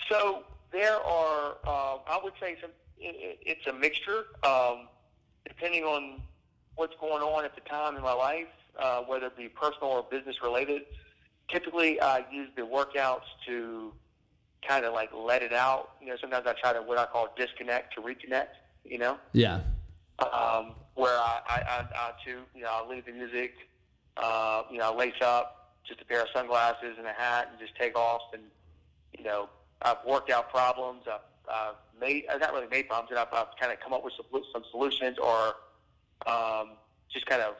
So 0.09 0.43
there 0.71 0.95
are, 0.95 1.55
uh, 1.65 1.97
I 2.07 2.19
would 2.23 2.33
say, 2.39 2.57
some, 2.61 2.71
it, 2.97 3.39
it's 3.41 3.67
a 3.67 3.73
mixture, 3.73 4.25
um, 4.43 4.87
depending 5.47 5.83
on 5.83 6.21
what's 6.75 6.95
going 6.99 7.21
on 7.21 7.45
at 7.45 7.55
the 7.55 7.61
time 7.61 7.95
in 7.95 8.01
my 8.01 8.13
life, 8.13 8.47
uh, 8.79 9.01
whether 9.01 9.27
it 9.27 9.37
be 9.37 9.49
personal 9.49 9.89
or 9.89 10.03
business 10.03 10.37
related. 10.41 10.83
Typically, 11.49 12.01
I 12.01 12.25
use 12.31 12.49
the 12.55 12.63
workouts 12.63 13.27
to 13.47 13.93
kind 14.67 14.85
of 14.85 14.93
like 14.93 15.09
let 15.13 15.43
it 15.43 15.53
out. 15.53 15.91
You 16.01 16.07
know, 16.07 16.15
sometimes 16.19 16.47
I 16.47 16.53
try 16.53 16.73
to 16.73 16.81
what 16.81 16.97
I 16.97 17.05
call 17.05 17.33
disconnect 17.37 17.93
to 17.95 18.01
reconnect. 18.01 18.47
You 18.85 18.97
know. 18.97 19.17
Yeah. 19.33 19.61
Um, 20.19 20.75
where 20.95 21.17
I, 21.17 21.41
I, 21.47 21.61
I, 21.67 21.85
I 21.95 22.11
too, 22.23 22.41
you 22.55 22.61
know, 22.61 22.69
I 22.71 22.87
leave 22.87 23.05
the 23.05 23.11
music, 23.11 23.55
uh, 24.17 24.63
you 24.71 24.77
know, 24.77 24.91
I 24.91 24.95
lace 24.95 25.13
up 25.21 25.75
just 25.87 26.01
a 26.01 26.05
pair 26.05 26.21
of 26.21 26.27
sunglasses 26.33 26.95
and 26.97 27.07
a 27.07 27.13
hat 27.13 27.49
and 27.51 27.59
just 27.59 27.75
take 27.75 27.97
off. 27.97 28.21
And 28.33 28.43
you 29.17 29.23
know, 29.23 29.49
I've 29.83 29.97
worked 30.05 30.29
out 30.29 30.49
problems. 30.49 31.03
I've, 31.07 31.19
I've 31.51 31.75
made, 31.99 32.25
I've 32.31 32.39
not 32.39 32.53
really 32.53 32.67
made 32.67 32.87
problems, 32.87 33.09
but 33.13 33.17
I've, 33.19 33.33
I've 33.33 33.55
kind 33.59 33.71
of 33.71 33.79
come 33.79 33.93
up 33.93 34.03
with 34.03 34.13
some, 34.15 34.41
some 34.51 34.63
solutions 34.71 35.17
or 35.17 35.55
um, 36.25 36.71
just 37.11 37.25
kind 37.25 37.41
of 37.41 37.55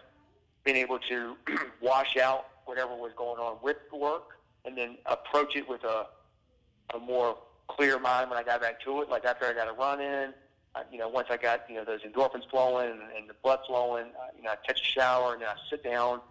been 0.64 0.76
able 0.76 1.00
to 1.10 1.36
wash 1.82 2.18
out 2.18 2.46
whatever 2.66 2.96
was 2.96 3.12
going 3.18 3.40
on 3.40 3.58
with 3.62 3.78
work 3.92 4.38
and 4.66 4.78
then 4.78 4.98
approach 5.06 5.56
it 5.56 5.68
with 5.68 5.84
a 5.84 6.08
a 6.94 7.00
more 7.00 7.38
clear 7.68 8.00
mind 8.00 8.30
when 8.30 8.38
I 8.38 8.44
got 8.44 8.62
back 8.62 8.82
to 8.82 9.02
it. 9.02 9.10
Like 9.10 9.26
after 9.26 9.46
I 9.46 9.54
got 9.54 9.68
a 9.68 9.74
run 9.74 10.02
in, 10.02 10.34
uh, 10.76 10.84
you 10.92 10.98
know, 10.98 11.08
once 11.08 11.28
I 11.30 11.38
got 11.38 11.62
you 11.70 11.76
know 11.76 11.86
those 11.86 12.02
endorphins 12.02 12.50
flowing 12.50 12.92
and, 12.92 13.02
and 13.18 13.30
the 13.30 13.36
blood 13.44 13.60
flowing, 13.68 14.06
uh, 14.06 14.28
you 14.36 14.44
know, 14.44 14.52
I 14.52 14.56
catch 14.66 14.82
a 14.82 14.84
shower 14.84 15.34
and 15.34 15.42
then 15.42 15.50
I 15.50 15.56
sit 15.70 15.84
down 15.84 16.22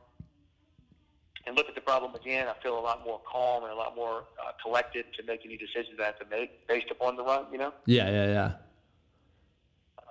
and 1.46 1.56
look 1.56 1.68
at 1.68 1.74
the 1.74 1.80
problem 1.80 2.14
again. 2.14 2.46
I 2.48 2.54
feel 2.62 2.78
a 2.78 2.80
lot 2.80 3.04
more 3.04 3.20
calm 3.30 3.64
and 3.64 3.72
a 3.72 3.76
lot 3.76 3.96
more 3.96 4.24
uh, 4.40 4.52
collected 4.62 5.06
to 5.16 5.22
make 5.24 5.44
any 5.44 5.56
decisions 5.56 5.98
I 6.00 6.06
have 6.06 6.18
to 6.20 6.26
make 6.30 6.66
based 6.68 6.90
upon 6.90 7.16
the 7.16 7.24
run. 7.24 7.46
You 7.52 7.58
know. 7.58 7.72
Yeah, 7.86 8.10
yeah, 8.10 8.52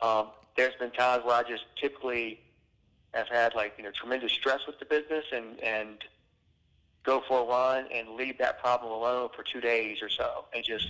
yeah. 0.02 0.08
Um, 0.08 0.28
there's 0.58 0.76
been 0.76 0.92
times 0.92 1.24
where 1.24 1.36
I 1.36 1.44
just 1.44 1.64
typically 1.80 2.40
have 3.14 3.28
had 3.28 3.56
like 3.56 3.74
you 3.78 3.84
know 3.84 3.92
tremendous 3.92 4.32
stress 4.32 4.62
with 4.68 4.80
the 4.80 4.86
business 4.86 5.26
and 5.34 5.60
and 5.62 6.04
go 7.04 7.22
for 7.28 7.42
a 7.42 7.46
run 7.46 7.86
and 7.94 8.12
leave 8.12 8.38
that 8.38 8.60
problem 8.60 8.92
alone 8.92 9.30
for 9.36 9.44
two 9.44 9.62
days 9.62 10.02
or 10.02 10.10
so, 10.10 10.46
and 10.54 10.64
just 10.64 10.88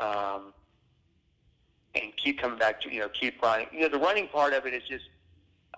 um, 0.00 0.52
and 1.94 2.16
keep 2.16 2.40
coming 2.40 2.58
back 2.58 2.80
to 2.82 2.92
you 2.92 3.00
know 3.00 3.08
keep 3.08 3.42
running. 3.42 3.66
You 3.72 3.80
know, 3.80 3.88
the 3.88 3.98
running 3.98 4.28
part 4.28 4.52
of 4.52 4.66
it 4.66 4.74
is 4.74 4.82
just 4.88 5.04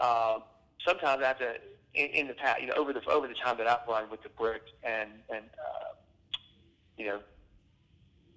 uh, 0.01 0.39
sometimes 0.85 1.23
I 1.23 1.29
have 1.29 1.39
to 1.39 1.57
in, 1.97 2.11
in 2.11 2.29
the 2.29 2.35
past, 2.35 2.61
you 2.61 2.69
know, 2.69 2.75
over 2.75 2.93
the 2.93 3.05
over 3.09 3.27
the 3.27 3.35
time 3.35 3.57
that 3.59 3.67
I've 3.67 3.87
run 3.89 4.11
with 4.11 4.23
the 4.23 4.29
brick 4.31 4.63
and 4.83 5.11
and 5.29 5.45
uh, 5.59 5.95
you 6.97 7.07
know, 7.07 7.21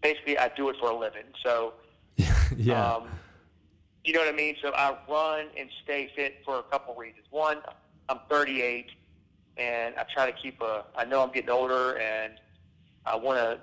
basically 0.02 0.38
I 0.38 0.50
do 0.50 0.70
it 0.70 0.78
for 0.80 0.90
a 0.90 0.98
living. 0.98 1.26
So 1.44 1.74
yeah. 2.58 2.96
Um, 2.96 3.10
you 4.04 4.14
know 4.14 4.22
what 4.22 4.30
I 4.30 4.36
mean? 4.36 4.56
So 4.62 4.72
I 4.74 4.98
run 5.10 5.48
and 5.58 5.70
stay 5.84 6.10
fit 6.16 6.38
for 6.46 6.60
a 6.60 6.64
couple 6.64 6.96
reasons. 6.96 7.26
One, 7.30 7.58
I'm 8.08 8.20
38 8.30 8.90
and 9.58 9.94
I 9.98 10.06
try 10.12 10.26
to 10.26 10.32
keep 10.32 10.62
a. 10.62 10.86
I 10.96 11.06
know 11.06 11.22
I'm 11.22 11.32
getting 11.32 11.50
older, 11.50 11.98
and 12.00 12.34
I 13.06 13.16
want 13.16 13.38
to 13.40 13.60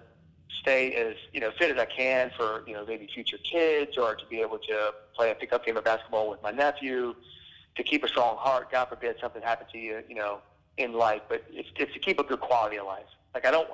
stay 0.60 0.92
as 0.92 1.16
you 1.32 1.40
know 1.40 1.50
fit 1.58 1.70
as 1.70 1.78
I 1.78 1.86
can 1.86 2.30
for 2.36 2.62
you 2.66 2.74
know 2.74 2.84
maybe 2.86 3.08
future 3.12 3.38
kids, 3.38 3.96
or 3.96 4.14
to 4.14 4.26
be 4.26 4.40
able 4.40 4.58
to 4.58 4.94
play 5.14 5.30
a 5.30 5.34
pickup 5.34 5.64
game 5.64 5.76
of 5.76 5.84
basketball 5.84 6.28
with 6.28 6.42
my 6.42 6.50
nephew, 6.50 7.14
to 7.76 7.82
keep 7.82 8.04
a 8.04 8.08
strong 8.08 8.36
heart. 8.36 8.70
God 8.72 8.86
forbid 8.88 9.16
something 9.20 9.42
happened 9.42 9.70
to 9.72 9.78
you, 9.78 10.02
you 10.08 10.14
know, 10.14 10.40
in 10.78 10.92
life. 10.92 11.22
But 11.28 11.44
it's, 11.50 11.68
it's 11.76 11.92
to 11.92 11.98
keep 11.98 12.18
a 12.18 12.24
good 12.24 12.40
quality 12.40 12.78
of 12.78 12.86
life. 12.86 13.06
Like 13.34 13.46
I 13.46 13.50
don't. 13.50 13.68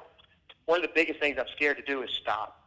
One 0.67 0.79
of 0.79 0.83
the 0.83 0.93
biggest 0.95 1.19
things 1.19 1.37
I'm 1.39 1.47
scared 1.57 1.77
to 1.79 1.83
do 1.83 2.03
is 2.03 2.11
stop. 2.11 2.61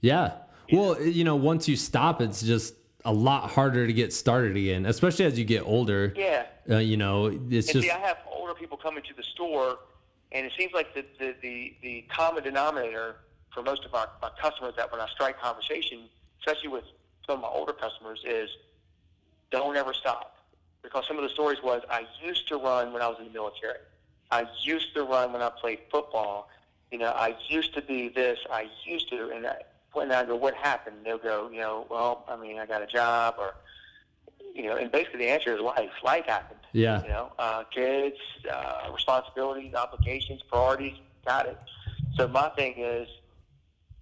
Yeah. 0.00 0.34
Well, 0.72 1.00
you 1.00 1.24
know, 1.24 1.36
once 1.36 1.68
you 1.68 1.76
stop, 1.76 2.20
it's 2.20 2.42
just 2.42 2.74
a 3.04 3.12
lot 3.12 3.50
harder 3.50 3.86
to 3.86 3.92
get 3.92 4.12
started 4.12 4.56
again, 4.56 4.86
especially 4.86 5.24
as 5.24 5.38
you 5.38 5.44
get 5.44 5.62
older. 5.62 6.12
Yeah. 6.16 6.46
Uh, 6.68 6.78
you 6.78 6.96
know, 6.96 7.26
it's 7.26 7.38
and 7.38 7.52
just. 7.52 7.82
See, 7.82 7.90
I 7.90 7.98
have 7.98 8.18
older 8.30 8.54
people 8.54 8.76
coming 8.76 9.02
to 9.04 9.14
the 9.14 9.22
store, 9.22 9.78
and 10.32 10.44
it 10.44 10.52
seems 10.58 10.72
like 10.72 10.94
the 10.94 11.04
the 11.18 11.34
the, 11.40 11.76
the 11.82 12.04
common 12.08 12.42
denominator 12.42 13.16
for 13.54 13.62
most 13.62 13.84
of 13.84 13.94
our, 13.94 14.08
our 14.22 14.32
customers 14.40 14.74
that 14.76 14.90
when 14.90 15.00
I 15.00 15.08
strike 15.08 15.40
conversation, 15.40 16.08
especially 16.40 16.68
with 16.68 16.84
some 17.26 17.36
of 17.36 17.42
my 17.42 17.48
older 17.48 17.72
customers, 17.72 18.20
is 18.26 18.50
don't 19.50 19.76
ever 19.76 19.92
stop. 19.94 20.36
Because 20.82 21.04
some 21.06 21.16
of 21.16 21.24
the 21.24 21.30
stories 21.30 21.58
was 21.62 21.82
I 21.90 22.06
used 22.22 22.48
to 22.48 22.56
run 22.56 22.92
when 22.92 23.02
I 23.02 23.08
was 23.08 23.16
in 23.18 23.26
the 23.26 23.32
military. 23.32 23.78
I 24.30 24.46
used 24.62 24.94
to 24.94 25.04
run 25.04 25.32
when 25.32 25.42
I 25.42 25.50
played 25.50 25.80
football. 25.90 26.48
You 26.90 26.98
know, 26.98 27.10
I 27.10 27.34
used 27.48 27.74
to 27.74 27.82
be 27.82 28.08
this. 28.08 28.38
I 28.50 28.68
used 28.84 29.08
to, 29.10 29.30
and 29.30 29.46
I, 29.46 29.56
when 29.92 30.12
I 30.12 30.24
go, 30.24 30.36
what 30.36 30.54
happened? 30.54 30.96
They'll 31.04 31.18
go, 31.18 31.50
you 31.52 31.58
know, 31.60 31.86
well, 31.90 32.24
I 32.28 32.36
mean, 32.36 32.58
I 32.58 32.66
got 32.66 32.82
a 32.82 32.86
job, 32.86 33.34
or 33.38 33.54
you 34.54 34.64
know, 34.64 34.76
and 34.76 34.90
basically 34.90 35.20
the 35.20 35.28
answer 35.28 35.54
is 35.54 35.60
life. 35.60 35.90
Life 36.04 36.26
happened. 36.26 36.60
Yeah. 36.72 37.02
You 37.02 37.08
know, 37.08 37.32
uh, 37.38 37.64
kids, 37.64 38.16
uh, 38.50 38.90
responsibilities, 38.92 39.74
obligations, 39.74 40.42
priorities. 40.48 40.94
Got 41.26 41.46
it. 41.46 41.58
So 42.14 42.28
my 42.28 42.48
thing 42.50 42.74
is, 42.78 43.08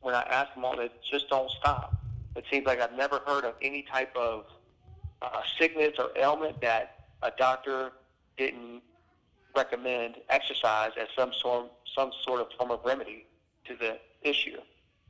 when 0.00 0.14
I 0.14 0.22
ask 0.22 0.54
them 0.54 0.64
all, 0.64 0.76
they 0.76 0.90
just 1.10 1.28
don't 1.30 1.50
stop. 1.50 1.96
It 2.36 2.44
seems 2.50 2.66
like 2.66 2.80
I've 2.80 2.92
never 2.92 3.20
heard 3.26 3.44
of 3.44 3.54
any 3.62 3.82
type 3.82 4.14
of 4.16 4.44
uh, 5.24 5.42
sickness 5.58 5.94
or 5.98 6.10
ailment 6.16 6.60
that 6.60 7.06
a 7.22 7.30
doctor 7.36 7.92
didn't 8.36 8.82
recommend 9.56 10.16
exercise 10.28 10.90
as 11.00 11.08
some 11.16 11.32
sort 11.40 11.70
some 11.96 12.10
sort 12.24 12.40
of 12.40 12.48
form 12.58 12.70
of 12.70 12.80
remedy 12.84 13.26
to 13.64 13.76
the 13.76 13.98
issue, 14.22 14.58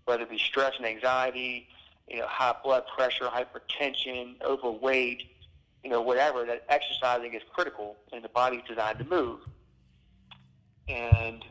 whether 0.04 0.24
it 0.24 0.30
be 0.30 0.38
stress 0.38 0.74
and 0.76 0.86
anxiety, 0.86 1.66
you 2.08 2.18
know, 2.18 2.26
high 2.26 2.54
blood 2.62 2.84
pressure, 2.94 3.24
hypertension, 3.24 4.40
overweight, 4.42 5.22
you 5.82 5.90
know, 5.90 6.02
whatever. 6.02 6.44
That 6.44 6.64
exercising 6.68 7.34
is 7.34 7.42
critical, 7.52 7.96
and 8.12 8.22
the 8.22 8.28
body's 8.28 8.62
designed 8.68 8.98
to 8.98 9.04
move. 9.04 9.40
And 10.88 11.42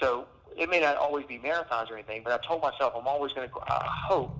so 0.00 0.26
it 0.56 0.70
may 0.70 0.80
not 0.80 0.96
always 0.96 1.26
be 1.26 1.38
marathons 1.38 1.90
or 1.90 1.94
anything, 1.94 2.22
but 2.24 2.32
I 2.32 2.46
told 2.46 2.62
myself 2.62 2.94
I'm 2.96 3.06
always 3.06 3.32
going 3.32 3.48
to. 3.48 3.54
I 3.68 3.86
hope 4.08 4.38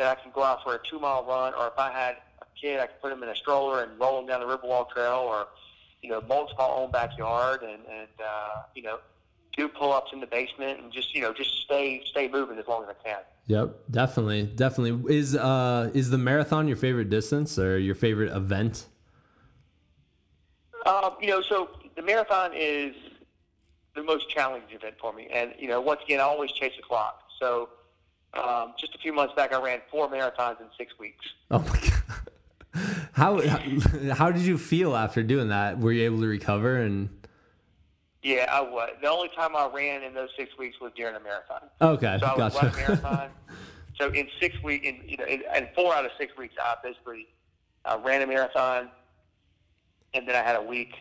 that 0.00 0.18
I 0.18 0.20
can 0.20 0.32
go 0.32 0.42
out 0.42 0.64
for 0.64 0.74
a 0.74 0.78
two 0.88 0.98
mile 0.98 1.24
run, 1.24 1.52
or 1.54 1.68
if 1.68 1.78
I 1.78 1.92
had 1.92 2.16
a 2.40 2.46
kid, 2.60 2.80
I 2.80 2.86
could 2.86 3.00
put 3.00 3.12
him 3.12 3.22
in 3.22 3.28
a 3.28 3.36
stroller 3.36 3.84
and 3.84 4.00
roll 4.00 4.18
him 4.18 4.26
down 4.26 4.40
the 4.40 4.46
Riverwalk 4.46 4.90
Trail, 4.90 5.22
or 5.26 5.48
you 6.02 6.08
know, 6.08 6.22
mulch 6.22 6.50
my 6.58 6.64
own 6.64 6.90
backyard, 6.90 7.62
and 7.62 7.82
and 7.86 8.08
uh, 8.18 8.62
you 8.74 8.82
know, 8.82 8.98
do 9.56 9.68
pull 9.68 9.92
ups 9.92 10.10
in 10.12 10.20
the 10.20 10.26
basement, 10.26 10.80
and 10.80 10.90
just 10.90 11.14
you 11.14 11.20
know, 11.20 11.32
just 11.32 11.50
stay 11.62 12.02
stay 12.10 12.28
moving 12.28 12.58
as 12.58 12.66
long 12.66 12.82
as 12.82 12.88
I 12.88 13.08
can. 13.08 13.18
Yep, 13.46 13.76
definitely, 13.90 14.44
definitely. 14.44 15.14
Is 15.14 15.36
uh 15.36 15.90
is 15.92 16.10
the 16.10 16.18
marathon 16.18 16.66
your 16.66 16.78
favorite 16.78 17.10
distance 17.10 17.58
or 17.58 17.78
your 17.78 17.94
favorite 17.94 18.34
event? 18.34 18.86
Um, 20.86 21.16
you 21.20 21.28
know, 21.28 21.42
so 21.42 21.68
the 21.94 22.02
marathon 22.02 22.52
is 22.54 22.94
the 23.94 24.02
most 24.02 24.30
challenging 24.30 24.74
event 24.74 24.94
for 24.98 25.12
me, 25.12 25.28
and 25.30 25.52
you 25.58 25.68
know, 25.68 25.80
once 25.80 26.00
again, 26.04 26.20
I 26.20 26.22
always 26.22 26.52
chase 26.52 26.72
the 26.76 26.82
clock. 26.82 27.20
So, 27.38 27.68
um, 28.34 28.74
just 28.78 28.94
a 28.94 28.98
few 28.98 29.12
months 29.12 29.34
back, 29.34 29.52
I 29.52 29.60
ran 29.60 29.80
four 29.90 30.08
marathons 30.08 30.60
in 30.60 30.66
six 30.78 30.98
weeks. 30.98 31.26
Oh 31.50 31.58
my 31.58 31.80
god! 31.80 32.30
How 33.12 33.40
how 34.14 34.30
did 34.30 34.42
you 34.42 34.56
feel 34.56 34.94
after 34.94 35.22
doing 35.22 35.48
that? 35.48 35.78
Were 35.78 35.92
you 35.92 36.04
able 36.04 36.20
to 36.20 36.26
recover 36.26 36.76
and? 36.76 37.08
Yeah, 38.22 38.46
I 38.52 38.60
was. 38.60 38.90
The 39.00 39.08
only 39.08 39.30
time 39.34 39.56
I 39.56 39.66
ran 39.74 40.02
in 40.02 40.12
those 40.12 40.28
six 40.36 40.56
weeks 40.58 40.78
was 40.80 40.92
during 40.94 41.16
a 41.16 41.20
marathon. 41.20 41.62
Okay, 41.80 42.18
so 42.20 42.26
I 42.26 42.36
was 42.36 42.54
gotcha. 42.54 42.68
a 42.68 42.76
marathon. 42.76 43.30
so 43.98 44.10
in 44.10 44.28
six 44.38 44.62
weeks, 44.62 44.86
in 44.86 45.00
you 45.06 45.16
know, 45.16 45.24
in, 45.24 45.42
in 45.56 45.68
four 45.74 45.94
out 45.94 46.04
of 46.04 46.10
six 46.18 46.36
weeks, 46.36 46.54
I 46.62 46.76
basically 46.84 47.28
uh, 47.86 47.98
ran 48.04 48.20
a 48.22 48.26
marathon, 48.26 48.90
and 50.14 50.28
then 50.28 50.36
I 50.36 50.42
had 50.42 50.56
a 50.56 50.62
week. 50.62 50.92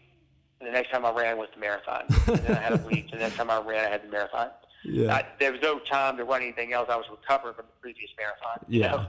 And 0.60 0.68
the 0.68 0.74
next 0.74 0.92
time 0.92 1.06
I 1.06 1.12
ran 1.12 1.38
was 1.38 1.48
the 1.54 1.60
marathon. 1.60 2.04
And 2.28 2.40
then 2.40 2.58
I 2.58 2.60
had 2.60 2.74
a 2.74 2.84
week. 2.84 3.10
And 3.12 3.22
the 3.22 3.26
next 3.26 3.38
time 3.38 3.50
I 3.50 3.62
ran, 3.62 3.86
I 3.86 3.90
had 3.90 4.04
the 4.04 4.12
marathon. 4.12 4.50
Yeah. 4.84 5.14
I, 5.14 5.26
there 5.40 5.52
was 5.52 5.62
no 5.62 5.80
time 5.80 6.18
to 6.18 6.24
run 6.24 6.42
anything 6.42 6.74
else. 6.74 6.88
I 6.90 6.96
was 6.96 7.06
recovering 7.10 7.56
from 7.56 7.66
the 7.66 7.80
previous 7.82 8.10
marathon. 8.18 8.66
you 8.68 8.82
Yeah. 8.82 8.92
know? 8.92 9.06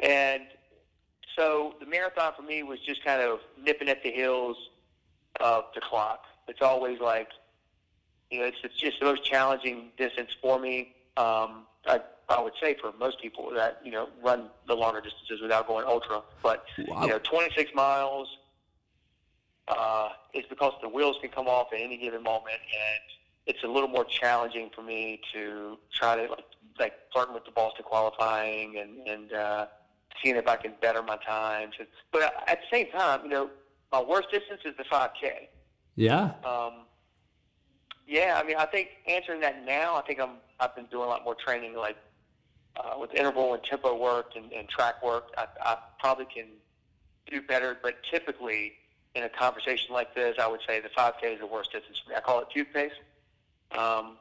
And 0.00 0.42
so 1.36 1.74
the 1.80 1.86
marathon 1.86 2.32
for 2.36 2.42
me 2.42 2.62
was 2.62 2.78
just 2.80 3.04
kind 3.04 3.22
of 3.22 3.40
nipping 3.60 3.88
at 3.88 4.02
the 4.02 4.10
heels 4.10 4.56
of 5.40 5.64
the 5.74 5.80
clock. 5.80 6.24
It's 6.48 6.60
always 6.62 7.00
like, 7.00 7.28
you 8.30 8.40
know, 8.40 8.46
it's, 8.46 8.56
it's 8.64 8.76
just 8.78 9.00
the 9.00 9.06
most 9.06 9.24
challenging 9.24 9.90
distance 9.96 10.30
for 10.42 10.58
me. 10.58 10.94
Um, 11.16 11.64
I, 11.86 12.00
I 12.28 12.40
would 12.40 12.54
say 12.60 12.76
for 12.80 12.92
most 12.98 13.20
people 13.20 13.50
that, 13.54 13.80
you 13.84 13.92
know, 13.92 14.08
run 14.22 14.48
the 14.66 14.74
longer 14.74 15.00
distances 15.00 15.40
without 15.40 15.66
going 15.66 15.86
ultra. 15.86 16.22
But, 16.42 16.64
Wow. 16.88 17.02
you 17.02 17.08
know, 17.08 17.18
26 17.18 17.70
miles 17.74 18.28
uh, 19.68 20.10
is 20.34 20.44
because 20.48 20.72
the 20.82 20.88
wheels 20.88 21.16
can 21.20 21.30
come 21.30 21.46
off 21.46 21.68
at 21.72 21.80
any 21.80 21.96
given 21.96 22.22
moment. 22.22 22.56
And 22.56 23.00
it's 23.46 23.62
a 23.62 23.68
little 23.68 23.88
more 23.88 24.04
challenging 24.04 24.70
for 24.74 24.82
me 24.82 25.20
to 25.32 25.78
try 25.92 26.16
to, 26.16 26.30
like, 26.30 26.44
like 26.78 26.94
flirting 27.12 27.34
with 27.34 27.44
the 27.44 27.50
Boston 27.50 27.84
qualifying 27.84 28.78
and, 28.78 29.06
and 29.06 29.32
uh, 29.32 29.66
seeing 30.22 30.36
if 30.36 30.48
I 30.48 30.56
can 30.56 30.74
better 30.80 31.02
my 31.02 31.16
times. 31.18 31.74
And, 31.78 31.88
but 32.12 32.22
at 32.46 32.60
the 32.60 32.76
same 32.76 32.90
time, 32.90 33.20
you 33.24 33.30
know, 33.30 33.50
my 33.92 34.02
worst 34.02 34.30
distance 34.30 34.62
is 34.64 34.74
the 34.76 34.84
5K. 34.84 35.48
Yeah. 35.96 36.32
Um, 36.44 36.86
yeah, 38.06 38.40
I 38.42 38.46
mean, 38.46 38.56
I 38.56 38.66
think 38.66 38.88
answering 39.06 39.40
that 39.40 39.64
now, 39.64 39.96
I 39.96 40.02
think 40.02 40.20
I'm 40.20 40.36
I've 40.60 40.74
been 40.76 40.86
doing 40.86 41.04
a 41.04 41.08
lot 41.08 41.24
more 41.24 41.34
training, 41.34 41.74
like 41.74 41.96
uh, 42.76 42.94
with 42.98 43.14
interval 43.14 43.54
and 43.54 43.62
tempo 43.62 43.96
work 43.96 44.32
and, 44.36 44.52
and 44.52 44.68
track 44.68 45.02
work. 45.02 45.28
I, 45.36 45.46
I 45.62 45.76
probably 45.98 46.26
can 46.26 46.46
do 47.30 47.40
better, 47.40 47.76
but 47.82 47.96
typically 48.10 48.74
in 49.14 49.22
a 49.24 49.28
conversation 49.28 49.94
like 49.94 50.14
this, 50.14 50.36
I 50.40 50.46
would 50.46 50.60
say 50.66 50.80
the 50.80 50.88
5K 50.88 51.34
is 51.34 51.40
the 51.40 51.46
worst 51.46 51.72
distance 51.72 52.00
for 52.04 52.10
me. 52.10 52.16
I 52.16 52.20
call 52.20 52.40
it 52.40 52.48
toothpaste. 52.52 52.94
Um, 53.76 54.16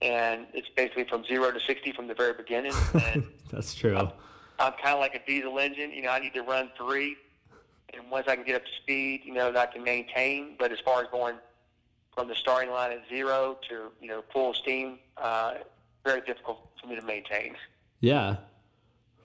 and 0.00 0.46
it's 0.52 0.68
basically 0.76 1.04
from 1.04 1.24
zero 1.24 1.50
to 1.50 1.60
60 1.60 1.92
from 1.92 2.06
the 2.06 2.14
very 2.14 2.34
beginning. 2.34 2.72
And 2.94 3.24
That's 3.50 3.74
true. 3.74 3.96
I'm 4.58 4.72
kind 4.72 4.94
of 4.94 5.00
like 5.00 5.14
a 5.14 5.24
diesel 5.24 5.58
engine. 5.58 5.92
You 5.92 6.02
know, 6.02 6.10
I 6.10 6.18
need 6.18 6.34
to 6.34 6.42
run 6.42 6.70
three, 6.76 7.16
and 7.94 8.10
once 8.10 8.26
I 8.28 8.36
can 8.36 8.44
get 8.44 8.56
up 8.56 8.64
to 8.64 8.70
speed, 8.82 9.22
you 9.24 9.32
know, 9.32 9.52
that 9.52 9.68
I 9.68 9.72
can 9.72 9.84
maintain. 9.84 10.56
But 10.58 10.72
as 10.72 10.78
far 10.80 11.02
as 11.02 11.08
going 11.10 11.36
from 12.14 12.28
the 12.28 12.34
starting 12.34 12.70
line 12.70 12.90
at 12.92 13.02
zero 13.08 13.58
to 13.68 13.90
you 14.00 14.08
know 14.08 14.24
full 14.32 14.52
steam, 14.54 14.98
uh, 15.16 15.54
very 16.04 16.20
difficult 16.22 16.68
for 16.80 16.88
me 16.88 16.96
to 16.96 17.02
maintain. 17.02 17.54
Yeah. 18.00 18.36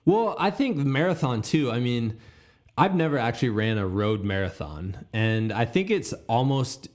Well, 0.04 0.36
I 0.38 0.50
think 0.50 0.76
the 0.76 0.84
marathon 0.84 1.42
too. 1.42 1.70
I 1.70 1.80
mean, 1.80 2.18
I've 2.78 2.94
never 2.94 3.18
actually 3.18 3.50
ran 3.50 3.78
a 3.78 3.86
road 3.86 4.22
marathon, 4.22 5.06
and 5.12 5.52
I 5.52 5.64
think 5.64 5.90
it's 5.90 6.12
almost 6.28 6.88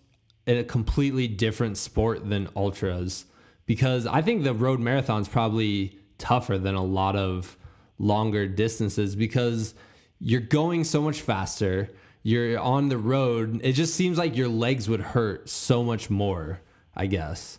a 0.58 0.64
completely 0.64 1.28
different 1.28 1.78
sport 1.78 2.28
than 2.30 2.50
ultras 2.56 3.26
because 3.66 4.06
I 4.08 4.22
think 4.22 4.44
the 4.44 4.54
road 4.54 4.80
marathon's 4.80 5.28
probably 5.28 5.98
tougher 6.18 6.58
than 6.58 6.76
a 6.76 6.84
lot 6.84 7.16
of 7.16 7.56
longer 7.98 8.48
distances 8.48 9.16
because 9.16 9.74
you're 10.20 10.42
going 10.42 10.84
so 10.84 11.02
much 11.02 11.22
faster. 11.22 11.90
You're 12.24 12.60
on 12.60 12.90
the 12.90 12.98
road. 12.98 13.62
It 13.64 13.74
just 13.74 13.96
seems 13.96 14.18
like 14.18 14.36
your 14.36 14.48
legs 14.50 14.90
would 14.90 15.00
hurt 15.02 15.50
so 15.50 15.84
much 15.84 16.10
more, 16.10 16.62
I 16.96 17.06
guess. 17.06 17.58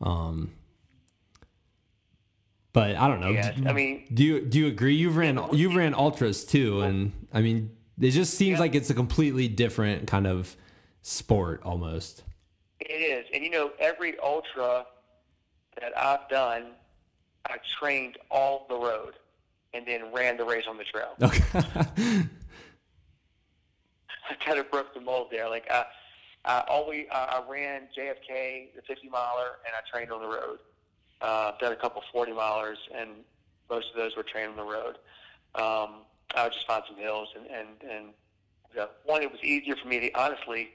Um, 0.00 0.50
but 2.72 2.96
I 2.96 3.08
don't 3.08 3.20
know. 3.20 3.30
Yes, 3.30 3.56
Do- 3.56 3.68
I 3.68 3.72
mean- 3.72 4.04
do 4.12 4.24
you 4.24 4.40
do 4.40 4.58
you 4.60 4.66
agree? 4.68 4.94
You've 4.94 5.16
ran 5.16 5.38
you've 5.52 5.74
ran 5.74 5.94
ultras 5.94 6.44
too, 6.44 6.80
and 6.80 7.12
I 7.32 7.42
mean, 7.42 7.70
it 8.00 8.10
just 8.10 8.34
seems 8.34 8.54
Yeah. 8.56 8.60
like 8.60 8.74
it's 8.74 8.90
a 8.90 8.94
completely 8.94 9.48
different 9.48 10.06
kind 10.06 10.26
of 10.26 10.56
sport 11.02 11.60
almost. 11.64 12.22
It 12.90 12.94
is, 12.94 13.26
and 13.32 13.44
you 13.44 13.50
know, 13.50 13.70
every 13.78 14.18
ultra 14.18 14.84
that 15.80 15.96
I've 15.96 16.28
done, 16.28 16.72
I 17.46 17.58
trained 17.78 18.18
all 18.32 18.66
the 18.68 18.74
road, 18.74 19.12
and 19.72 19.86
then 19.86 20.12
ran 20.12 20.36
the 20.36 20.44
race 20.44 20.64
on 20.68 20.76
the 20.76 20.84
trail. 20.84 21.14
Okay. 21.22 22.26
I 24.28 24.34
kind 24.34 24.58
of 24.58 24.70
broke 24.70 24.94
the 24.94 25.00
mold 25.00 25.28
there. 25.30 25.48
Like 25.48 25.66
I, 25.70 25.84
I 26.44 26.64
always 26.68 27.06
I 27.12 27.42
ran 27.48 27.82
JFK 27.96 28.74
the 28.74 28.82
50 28.86 29.08
miler, 29.08 29.58
and 29.66 29.74
I 29.74 29.88
trained 29.90 30.12
on 30.12 30.20
the 30.20 30.28
road. 30.28 30.58
Uh, 31.20 31.52
I've 31.52 31.58
done 31.58 31.72
a 31.72 31.76
couple 31.76 32.02
40 32.12 32.32
milers, 32.32 32.76
and 32.94 33.10
most 33.68 33.90
of 33.90 33.96
those 33.96 34.16
were 34.16 34.22
trained 34.22 34.50
on 34.50 34.56
the 34.56 34.62
road. 34.62 34.98
Um, 35.54 36.02
I 36.34 36.44
would 36.44 36.52
just 36.52 36.66
find 36.66 36.82
some 36.88 36.96
hills, 36.96 37.28
and 37.36 37.46
and 37.46 37.68
and 37.88 38.06
the 38.74 38.88
one 39.04 39.22
it 39.22 39.30
was 39.30 39.40
easier 39.42 39.76
for 39.76 39.88
me 39.88 40.00
to 40.00 40.12
honestly, 40.12 40.70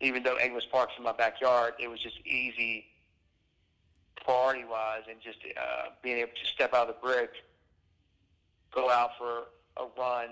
even 0.00 0.22
though 0.22 0.36
Anglers 0.36 0.66
Park's 0.70 0.92
in 0.96 1.04
my 1.04 1.12
backyard, 1.12 1.74
it 1.78 1.88
was 1.88 2.00
just 2.00 2.18
easy 2.24 2.86
priority 4.24 4.64
wise, 4.64 5.02
and 5.08 5.20
just 5.20 5.38
uh, 5.56 5.90
being 6.02 6.18
able 6.18 6.32
to 6.32 6.46
step 6.52 6.74
out 6.74 6.88
of 6.88 6.94
the 6.94 7.00
brick, 7.06 7.30
go 8.74 8.90
out 8.90 9.10
for 9.16 9.44
a 9.76 9.86
run, 9.98 10.28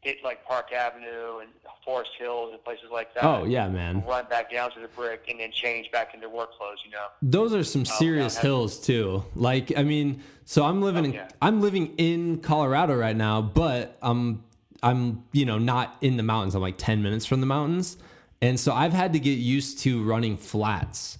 hit 0.00 0.18
like 0.22 0.44
Park 0.46 0.72
Avenue 0.72 1.38
and 1.40 1.50
Forest 1.84 2.12
Hills 2.18 2.50
and 2.52 2.62
places 2.62 2.86
like 2.92 3.12
that. 3.14 3.24
oh 3.24 3.44
yeah, 3.44 3.68
man. 3.68 4.04
Run 4.06 4.26
back 4.28 4.52
down 4.52 4.70
to 4.72 4.80
the 4.80 4.88
brick 4.88 5.24
and 5.28 5.40
then 5.40 5.50
change 5.52 5.90
back 5.90 6.14
into 6.14 6.28
work 6.28 6.52
clothes. 6.52 6.78
You 6.84 6.92
know. 6.92 7.06
Those 7.22 7.54
are 7.54 7.64
some 7.64 7.84
serious 7.84 8.36
yeah. 8.36 8.42
hills 8.42 8.78
too. 8.78 9.24
Like 9.34 9.76
I 9.76 9.82
mean, 9.82 10.22
so 10.44 10.64
I'm 10.64 10.80
living 10.80 11.06
in 11.06 11.12
yeah. 11.14 11.28
I'm 11.42 11.60
living 11.60 11.94
in 11.96 12.40
Colorado 12.40 12.94
right 12.94 13.16
now, 13.16 13.42
but 13.42 13.98
I'm 14.00 14.44
I'm 14.82 15.24
you 15.32 15.44
know 15.44 15.58
not 15.58 15.96
in 16.00 16.16
the 16.16 16.22
mountains. 16.22 16.54
I'm 16.54 16.62
like 16.62 16.78
10 16.78 17.02
minutes 17.02 17.26
from 17.26 17.40
the 17.40 17.46
mountains. 17.46 17.96
And 18.40 18.58
so 18.58 18.72
I've 18.72 18.92
had 18.92 19.12
to 19.14 19.18
get 19.18 19.38
used 19.38 19.80
to 19.80 20.02
running 20.04 20.36
flats 20.36 21.18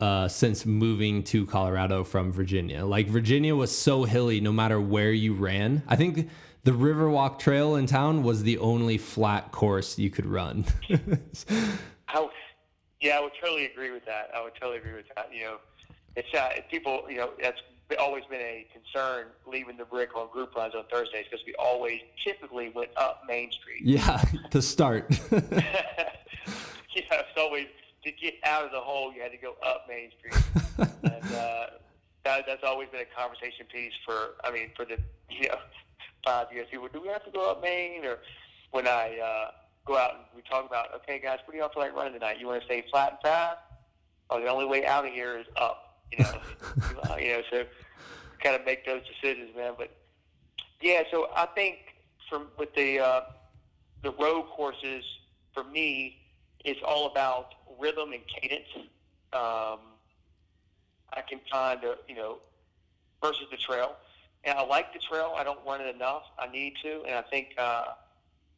uh, 0.00 0.28
since 0.28 0.66
moving 0.66 1.22
to 1.24 1.46
Colorado 1.46 2.04
from 2.04 2.32
Virginia. 2.32 2.84
Like 2.84 3.08
Virginia 3.08 3.56
was 3.56 3.76
so 3.76 4.04
hilly 4.04 4.40
no 4.40 4.52
matter 4.52 4.80
where 4.80 5.12
you 5.12 5.34
ran. 5.34 5.82
I 5.88 5.96
think 5.96 6.28
the 6.64 6.72
Riverwalk 6.72 7.38
Trail 7.38 7.76
in 7.76 7.86
town 7.86 8.22
was 8.22 8.42
the 8.42 8.58
only 8.58 8.98
flat 8.98 9.50
course 9.52 9.98
you 9.98 10.10
could 10.10 10.26
run. 10.26 10.66
I 12.08 12.28
yeah, 13.00 13.18
I 13.18 13.20
would 13.20 13.32
totally 13.40 13.66
agree 13.66 13.92
with 13.92 14.04
that. 14.06 14.30
I 14.34 14.42
would 14.42 14.54
totally 14.54 14.78
agree 14.78 14.94
with 14.94 15.06
that. 15.14 15.30
You 15.32 15.44
know, 15.44 15.56
it's 16.16 16.34
uh, 16.34 16.48
people. 16.70 17.04
You 17.08 17.18
know, 17.18 17.30
that's 17.40 17.60
always 17.96 18.24
been 18.30 18.40
a 18.40 18.66
concern 18.72 19.28
leaving 19.46 19.76
the 19.76 19.84
brick 19.84 20.14
on 20.14 20.28
group 20.30 20.54
runs 20.54 20.74
on 20.74 20.84
Thursdays 20.92 21.26
because 21.30 21.44
we 21.46 21.54
always 21.58 22.00
typically 22.22 22.70
went 22.74 22.90
up 22.96 23.22
Main 23.26 23.50
Street. 23.52 23.82
yeah, 23.82 24.22
to 24.50 24.60
start. 24.60 25.08
you 25.30 25.40
know, 25.40 25.46
it's 26.94 27.38
always 27.38 27.66
to 28.04 28.12
get 28.12 28.34
out 28.44 28.64
of 28.64 28.72
the 28.72 28.80
hole, 28.80 29.12
you 29.12 29.22
had 29.22 29.32
to 29.32 29.38
go 29.38 29.56
up 29.66 29.86
Main 29.88 30.10
Street, 30.18 30.44
and 31.02 31.34
uh, 31.34 31.66
that, 32.24 32.44
that's 32.46 32.62
always 32.64 32.88
been 32.90 33.00
a 33.00 33.18
conversation 33.20 33.66
piece 33.72 33.92
for. 34.04 34.34
I 34.44 34.52
mean, 34.52 34.70
for 34.76 34.84
the 34.84 34.98
you 35.30 35.48
know 35.48 35.56
five 36.24 36.52
years, 36.52 36.66
people, 36.70 36.88
do 36.92 37.00
we 37.00 37.08
have 37.08 37.24
to 37.24 37.30
go 37.30 37.50
up 37.50 37.62
Main? 37.62 38.04
Or 38.04 38.18
when 38.70 38.86
I 38.86 39.18
uh, 39.18 39.50
go 39.86 39.96
out 39.96 40.12
and 40.12 40.20
we 40.36 40.42
talk 40.42 40.66
about, 40.66 40.94
okay, 40.96 41.18
guys, 41.18 41.38
what 41.44 41.52
do 41.52 41.58
y'all 41.58 41.70
feel 41.70 41.82
like 41.82 41.94
running 41.94 42.12
tonight? 42.12 42.38
You 42.38 42.46
want 42.46 42.60
to 42.60 42.66
stay 42.66 42.84
flat 42.90 43.12
and 43.12 43.20
fast? 43.22 43.58
Oh, 44.30 44.40
the 44.40 44.48
only 44.48 44.66
way 44.66 44.86
out 44.86 45.06
of 45.06 45.12
here 45.12 45.38
is 45.38 45.46
up. 45.56 45.87
You 46.12 46.24
know, 46.24 47.16
you 47.18 47.28
know, 47.28 47.42
so 47.50 47.64
kind 48.42 48.56
of 48.56 48.64
make 48.64 48.86
those 48.86 49.02
decisions, 49.06 49.54
man. 49.56 49.74
But 49.76 49.90
yeah, 50.80 51.02
so 51.10 51.28
I 51.34 51.46
think 51.46 51.78
from 52.28 52.48
with 52.58 52.74
the 52.74 53.00
uh, 53.00 53.20
the 54.02 54.12
road 54.12 54.46
courses, 54.50 55.04
for 55.54 55.64
me, 55.64 56.18
it's 56.64 56.80
all 56.86 57.06
about 57.06 57.54
rhythm 57.78 58.12
and 58.12 58.22
cadence. 58.26 58.68
Um, 59.32 59.80
I 61.12 61.22
can 61.28 61.40
find, 61.50 61.82
a, 61.84 61.96
you 62.08 62.14
know, 62.14 62.38
versus 63.22 63.46
the 63.50 63.56
trail. 63.56 63.96
And 64.44 64.58
I 64.58 64.64
like 64.64 64.92
the 64.92 64.98
trail. 64.98 65.34
I 65.36 65.44
don't 65.44 65.58
run 65.66 65.80
it 65.80 65.94
enough. 65.94 66.22
I 66.38 66.46
need 66.46 66.74
to, 66.82 67.02
and 67.06 67.14
I 67.14 67.22
think, 67.22 67.54
uh, 67.58 67.84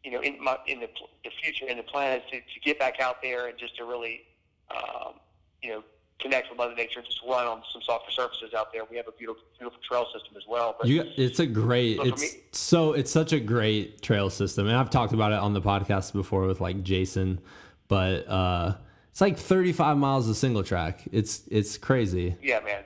you 0.05 0.11
know, 0.11 0.21
in 0.21 0.43
my 0.43 0.57
in 0.67 0.81
the, 0.81 0.89
the 1.25 1.31
future, 1.43 1.67
in 1.67 1.77
the 1.77 1.83
plan 1.83 2.19
is 2.19 2.25
to, 2.31 2.39
to 2.39 2.61
get 2.65 2.79
back 2.79 3.01
out 3.01 3.23
there 3.23 3.47
and 3.49 3.59
just 3.59 3.77
to 3.77 3.85
really, 3.85 4.23
um, 4.71 5.15
you 5.63 5.71
know, 5.71 5.85
connect 6.23 6.49
with 6.51 6.59
Mother 6.59 6.75
Nature 6.75 7.01
and 7.01 7.07
just 7.07 7.21
run 7.29 7.47
on 7.47 7.63
some 7.73 7.83
softer 7.83 8.11
surfaces 8.13 8.55
out 8.55 8.73
there. 8.73 8.83
We 8.91 8.97
have 8.97 9.09
a 9.09 9.13
beautiful, 9.13 9.43
beautiful 9.59 9.81
trail 9.89 10.07
system 10.13 10.37
as 10.37 10.45
well. 10.49 10.77
But 10.79 10.89
You, 10.89 11.05
it's 11.17 11.39
a 11.41 11.47
great. 11.47 11.99
It's 12.01 12.21
me- 12.23 12.41
so. 12.53 12.93
It's 12.93 13.11
such 13.11 13.33
a 13.33 13.41
great 13.41 14.03
trail 14.03 14.31
system, 14.31 14.67
and 14.67 14.77
I've 14.77 14.91
talked 14.91 15.13
about 15.13 15.33
it 15.33 15.39
on 15.39 15.55
the 15.55 15.61
podcast 15.63 16.13
before 16.13 16.47
with 16.47 16.61
like 16.61 16.83
Jason, 16.83 17.41
but 17.89 18.29
uh, 18.29 18.75
it's 19.11 19.21
like 19.21 19.39
35 19.39 19.97
miles 19.97 20.29
of 20.29 20.37
single 20.37 20.63
track. 20.63 21.01
It's 21.13 21.43
it's 21.51 21.77
crazy. 21.79 22.37
Yeah, 22.43 22.61
man. 22.61 22.85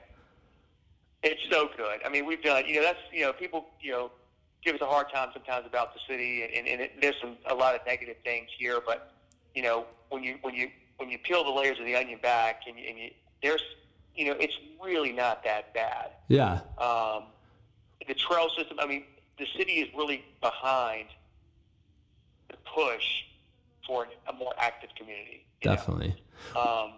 It's 1.23 1.41
so 1.49 1.69
good. 1.75 1.99
I 2.05 2.09
mean, 2.09 2.25
we've 2.25 2.41
done. 2.43 2.63
You 2.67 2.75
know, 2.75 2.83
that's 2.83 2.99
you 3.11 3.21
know, 3.21 3.33
people 3.33 3.65
you 3.81 3.91
know 3.91 4.11
give 4.63 4.75
us 4.75 4.81
a 4.81 4.85
hard 4.85 5.07
time 5.13 5.29
sometimes 5.33 5.65
about 5.65 5.93
the 5.93 5.99
city, 6.07 6.43
and, 6.43 6.67
and 6.67 6.81
it, 6.81 6.91
there's 7.01 7.15
some 7.21 7.37
a 7.47 7.53
lot 7.55 7.75
of 7.75 7.81
negative 7.87 8.15
things 8.23 8.47
here. 8.57 8.79
But 8.85 9.11
you 9.55 9.63
know, 9.63 9.85
when 10.09 10.23
you 10.23 10.37
when 10.41 10.53
you 10.53 10.69
when 10.97 11.09
you 11.09 11.17
peel 11.17 11.43
the 11.43 11.49
layers 11.51 11.79
of 11.79 11.85
the 11.85 11.95
onion 11.95 12.19
back, 12.21 12.61
and, 12.67 12.77
you- 12.79 12.85
and 12.87 12.97
you, 12.97 13.09
there's 13.41 13.61
you 14.15 14.25
know, 14.25 14.35
it's 14.39 14.53
really 14.81 15.11
not 15.11 15.43
that 15.43 15.73
bad. 15.73 16.11
Yeah, 16.29 16.61
Um, 16.77 17.23
the 18.07 18.13
trail 18.13 18.49
system. 18.57 18.79
I 18.79 18.85
mean, 18.87 19.03
the 19.37 19.45
city 19.57 19.73
is 19.73 19.89
really 19.95 20.23
behind 20.41 21.07
the 22.49 22.55
push 22.73 23.05
for 23.85 24.07
a 24.29 24.33
more 24.33 24.53
active 24.57 24.89
community. 24.97 25.45
definitely. 25.61 26.15
um, 26.55 26.93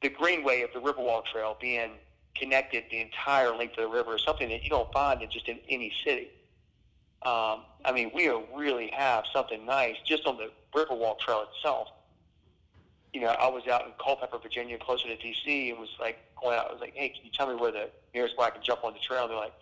the 0.00 0.08
greenway 0.08 0.62
of 0.62 0.70
the 0.72 0.80
Riverwalk 0.80 1.26
Trail 1.26 1.56
being 1.60 1.92
connected 2.34 2.84
the 2.90 3.00
entire 3.00 3.54
length 3.56 3.78
of 3.78 3.84
the 3.84 3.88
river 3.88 4.16
is 4.16 4.22
something 4.24 4.48
that 4.48 4.62
you 4.64 4.70
don't 4.70 4.92
find 4.92 5.22
in 5.22 5.30
just 5.30 5.48
in 5.48 5.58
any 5.68 5.92
city. 6.04 6.28
Um, 7.22 7.60
I 7.84 7.92
mean, 7.92 8.10
we 8.14 8.30
really 8.54 8.90
have 8.94 9.24
something 9.32 9.64
nice 9.64 9.96
just 10.04 10.26
on 10.26 10.36
the 10.36 10.50
Riverwalk 10.74 11.18
Trail 11.20 11.46
itself. 11.56 11.88
You 13.14 13.20
know, 13.20 13.28
I 13.28 13.46
was 13.46 13.66
out 13.68 13.86
in 13.86 13.92
Culpeper, 14.02 14.38
Virginia, 14.38 14.76
closer 14.76 15.06
to 15.06 15.16
D.C., 15.16 15.70
and 15.70 15.78
was 15.78 15.90
like 16.00 16.18
going 16.40 16.58
out. 16.58 16.68
I 16.68 16.72
was 16.72 16.80
like, 16.80 16.94
"Hey, 16.94 17.10
can 17.10 17.24
you 17.24 17.30
tell 17.30 17.46
me 17.46 17.54
where 17.54 17.70
the 17.70 17.88
nearest 18.12 18.36
where 18.36 18.48
I 18.48 18.50
can 18.50 18.60
jump 18.60 18.82
on 18.82 18.92
the 18.92 18.98
trail?" 18.98 19.22
And 19.22 19.30
they're 19.30 19.38
like, 19.38 19.54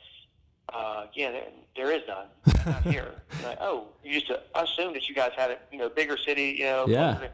uh, 0.72 1.04
"Yeah, 1.12 1.32
there, 1.32 1.44
there 1.76 1.92
is 1.92 2.02
none. 2.08 2.28
Not 2.64 2.82
here." 2.84 3.12
I'm 3.38 3.44
like, 3.44 3.58
"Oh, 3.60 3.88
you 4.02 4.12
used 4.12 4.28
to 4.28 4.40
assume 4.54 4.94
that 4.94 5.06
you 5.06 5.14
guys 5.14 5.32
had 5.36 5.50
a 5.50 5.58
you 5.70 5.76
know 5.76 5.90
bigger 5.90 6.16
city, 6.16 6.56
you 6.58 6.64
know?" 6.64 6.86
Yeah. 6.88 7.18
closer 7.20 7.30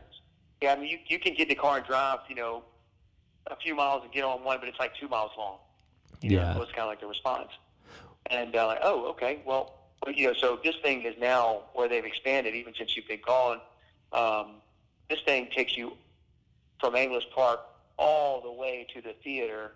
yeah, 0.61 0.73
I 0.73 0.77
mean, 0.77 0.89
you, 0.89 0.99
you 1.07 1.21
can 1.21 1.35
get 1.35 1.43
in 1.43 1.51
the 1.51 1.55
car 1.55 1.77
and 1.77 1.87
drive, 1.87 2.19
you 2.29 2.35
know, 2.35 2.65
a 3.47 3.55
few 3.55 3.77
miles 3.77 4.03
and 4.03 4.13
get 4.13 4.25
on 4.25 4.43
one, 4.43 4.59
but 4.59 4.69
it's 4.69 4.81
like 4.81 4.97
two 4.97 5.07
miles 5.07 5.31
long. 5.39 5.59
You 6.21 6.33
Yeah. 6.33 6.49
Know, 6.49 6.55
so 6.55 6.63
it's 6.63 6.73
kind 6.73 6.83
of 6.83 6.89
like 6.89 7.01
the 7.01 7.07
response. 7.07 7.51
And 8.27 8.57
uh, 8.57 8.67
like, 8.67 8.81
oh, 8.83 9.07
okay, 9.11 9.41
well, 9.47 9.75
well, 10.05 10.13
you 10.13 10.27
know, 10.27 10.35
so 10.35 10.59
this 10.65 10.75
thing 10.83 11.03
is 11.03 11.15
now 11.21 11.63
where 11.75 11.89
they've 11.89 12.05
expanded, 12.05 12.57
even 12.57 12.75
since 12.75 12.97
you've 12.97 13.07
been 13.07 13.21
gone. 13.25 13.61
Um, 14.13 14.57
this 15.09 15.21
thing 15.25 15.49
takes 15.55 15.77
you 15.77 15.93
from 16.81 16.95
Anglers 16.97 17.27
Park 17.35 17.61
all 17.99 18.41
the 18.41 18.53
way 18.53 18.87
to 18.95 19.01
the 19.03 19.15
theater, 19.25 19.73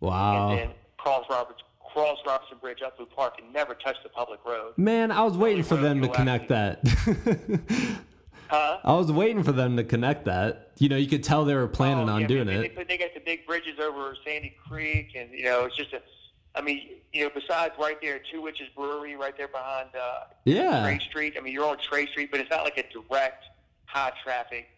Wow. 0.00 0.50
and 0.50 0.58
then 0.58 0.70
cross 0.98 1.24
Roberts, 1.30 1.62
cross 1.92 2.18
Robertson 2.26 2.58
Bridge 2.60 2.82
up 2.84 2.96
through 2.96 3.06
Park, 3.06 3.34
and 3.42 3.52
never 3.52 3.74
touch 3.74 3.96
the 4.02 4.08
public 4.10 4.40
road. 4.44 4.74
Man, 4.76 5.10
I 5.10 5.22
was 5.22 5.36
waiting 5.36 5.62
for 5.62 5.76
them 5.76 6.02
to 6.02 6.08
connect 6.08 6.48
that. 6.48 6.80
Huh? 8.48 8.78
I 8.84 8.92
was 8.92 9.10
waiting 9.10 9.42
for 9.42 9.52
them 9.52 9.78
to 9.78 9.84
connect 9.84 10.26
that. 10.26 10.72
You 10.78 10.90
know, 10.90 10.96
you 10.96 11.08
could 11.08 11.24
tell 11.24 11.46
they 11.46 11.54
were 11.54 11.66
planning 11.66 12.10
Oh, 12.10 12.12
on 12.12 12.20
yeah, 12.20 12.26
doing 12.26 12.46
they, 12.46 12.66
it. 12.66 12.76
They, 12.76 12.84
they 12.84 12.98
got 12.98 13.14
the 13.14 13.20
big 13.20 13.46
bridges 13.46 13.78
over 13.80 14.14
Sandy 14.24 14.54
Creek, 14.68 15.12
and 15.16 15.30
you 15.32 15.44
know, 15.44 15.64
it's 15.64 15.74
just 15.76 15.94
a. 15.94 16.02
I 16.54 16.60
mean, 16.60 16.82
you 17.14 17.24
know, 17.24 17.30
besides 17.34 17.74
right 17.80 17.96
there, 18.02 18.20
Two 18.30 18.42
Witches 18.42 18.68
Brewery, 18.76 19.16
right 19.16 19.36
there 19.36 19.48
behind 19.48 19.88
uh, 20.00 20.24
Yeah. 20.44 20.82
Trade 20.82 21.00
Street. 21.00 21.34
I 21.38 21.40
mean, 21.40 21.54
you're 21.54 21.64
on 21.64 21.78
Trade 21.78 22.10
Street, 22.10 22.30
but 22.30 22.38
it's 22.38 22.50
not 22.50 22.64
like 22.64 22.76
a 22.78 22.84
direct 22.92 23.44
high 23.86 24.12
traffic 24.22 24.68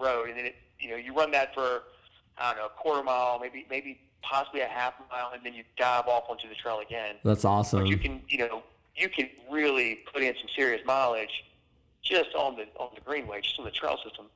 road. 0.00 0.28
And 0.28 0.38
then 0.38 0.46
it, 0.46 0.54
you 0.80 0.90
know, 0.90 0.96
you 0.96 1.14
run 1.14 1.30
that 1.32 1.54
for 1.54 1.82
I 2.38 2.50
don't 2.52 2.60
know, 2.60 2.66
a 2.66 2.68
quarter 2.70 3.02
mile, 3.02 3.38
maybe 3.40 3.66
maybe 3.70 4.00
possibly 4.22 4.60
a 4.60 4.66
half 4.66 4.94
mile, 5.10 5.30
and 5.34 5.44
then 5.44 5.54
you 5.54 5.64
dive 5.76 6.06
off 6.06 6.24
onto 6.28 6.48
the 6.48 6.54
trail 6.54 6.80
again. 6.80 7.16
That's 7.24 7.44
awesome. 7.44 7.80
But 7.80 7.88
you 7.88 7.96
can, 7.96 8.22
you 8.28 8.38
know, 8.38 8.62
you 8.94 9.08
can 9.08 9.28
really 9.50 10.00
put 10.12 10.22
in 10.22 10.34
some 10.38 10.48
serious 10.54 10.82
mileage 10.84 11.44
just 12.02 12.34
on 12.34 12.56
the 12.56 12.66
on 12.78 12.90
the 12.94 13.00
greenway, 13.00 13.40
just 13.40 13.58
on 13.58 13.64
the 13.64 13.70
trail 13.70 13.98
system. 14.04 14.26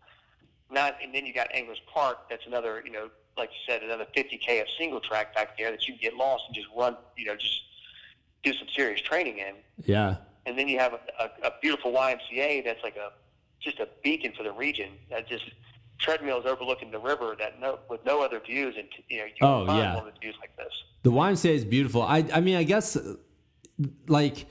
Not, 0.72 0.96
and 1.02 1.12
then 1.12 1.26
you 1.26 1.34
got 1.34 1.48
Anglers 1.52 1.80
Park. 1.92 2.30
That's 2.30 2.46
another, 2.46 2.82
you 2.86 2.92
know, 2.92 3.10
like 3.36 3.50
you 3.50 3.72
said, 3.72 3.82
another 3.82 4.06
50k 4.16 4.60
of 4.60 4.68
single 4.78 5.00
track 5.00 5.34
back 5.34 5.58
there 5.58 5.70
that 5.72 5.88
you 5.88 5.94
can 5.94 6.00
get 6.00 6.14
lost 6.14 6.44
and 6.46 6.54
just 6.54 6.68
run, 6.76 6.96
you 7.16 7.24
know, 7.26 7.34
just 7.34 7.62
do 8.44 8.52
some 8.54 8.68
serious 8.74 9.00
training 9.00 9.38
in. 9.38 9.54
yeah. 9.84 10.16
And 10.46 10.58
then 10.58 10.68
you 10.68 10.78
have 10.78 10.94
a, 10.94 11.00
a, 11.18 11.48
a 11.48 11.52
beautiful 11.60 11.92
YMCA 11.92 12.64
that's 12.64 12.82
like 12.82 12.96
a 12.96 13.10
just 13.60 13.78
a 13.78 13.88
beacon 14.02 14.32
for 14.34 14.42
the 14.42 14.52
region. 14.52 14.92
That 15.10 15.28
just 15.28 15.44
treadmills 16.00 16.46
overlooking 16.46 16.90
the 16.90 16.98
river 16.98 17.36
that 17.38 17.60
no 17.60 17.78
with 17.88 18.04
no 18.04 18.22
other 18.22 18.40
views, 18.40 18.74
and 18.78 18.88
you 19.08 19.18
know 19.18 19.24
you 19.24 19.32
Oh, 19.42 19.66
find 19.66 19.78
yeah. 19.78 19.96
one 19.96 20.06
with 20.06 20.14
views 20.20 20.34
like 20.40 20.56
this. 20.56 20.72
The 21.02 21.10
YMCA 21.12 21.50
is 21.50 21.64
beautiful. 21.64 22.02
I 22.02 22.24
I 22.32 22.40
mean, 22.40 22.56
I 22.56 22.62
guess 22.64 22.96
like 24.08 24.46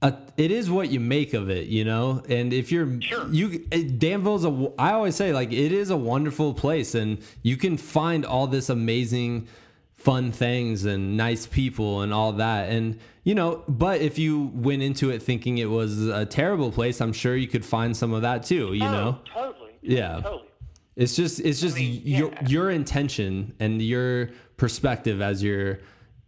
uh, 0.00 0.12
it 0.36 0.50
is 0.50 0.70
what 0.70 0.88
you 0.90 0.98
make 0.98 1.32
of 1.34 1.48
it, 1.48 1.68
you 1.68 1.84
know. 1.84 2.22
And 2.28 2.52
if 2.52 2.72
you're 2.72 3.00
Sure. 3.00 3.28
you 3.30 3.66
uh, 3.72 3.78
Danville's 3.98 4.44
a 4.44 4.72
I 4.78 4.92
always 4.92 5.16
say 5.16 5.32
like 5.32 5.52
it 5.52 5.72
is 5.72 5.90
a 5.90 5.96
wonderful 5.96 6.54
place 6.54 6.94
and 6.94 7.18
you 7.42 7.56
can 7.56 7.76
find 7.76 8.24
all 8.24 8.46
this 8.46 8.68
amazing 8.68 9.48
fun 9.94 10.32
things 10.32 10.84
and 10.84 11.16
nice 11.16 11.46
people 11.46 12.00
and 12.00 12.12
all 12.12 12.32
that 12.32 12.68
and 12.68 12.98
you 13.22 13.36
know 13.36 13.62
but 13.68 14.00
if 14.00 14.18
you 14.18 14.50
went 14.52 14.82
into 14.82 15.10
it 15.10 15.22
thinking 15.22 15.58
it 15.58 15.70
was 15.70 16.08
a 16.08 16.26
terrible 16.26 16.72
place 16.72 17.00
i'm 17.00 17.12
sure 17.12 17.36
you 17.36 17.46
could 17.46 17.64
find 17.64 17.96
some 17.96 18.12
of 18.12 18.22
that 18.22 18.42
too 18.42 18.72
you 18.74 18.84
oh, 18.84 18.90
know 18.90 19.18
totally. 19.32 19.61
Yeah. 19.82 20.20
totally. 20.20 20.48
It's 20.94 21.16
just 21.16 21.40
it's 21.40 21.60
just 21.60 21.76
mean, 21.76 22.02
your 22.04 22.30
yeah. 22.30 22.48
your 22.48 22.70
intention 22.70 23.54
and 23.58 23.80
your 23.80 24.30
perspective 24.56 25.22
as 25.22 25.42
you're 25.42 25.80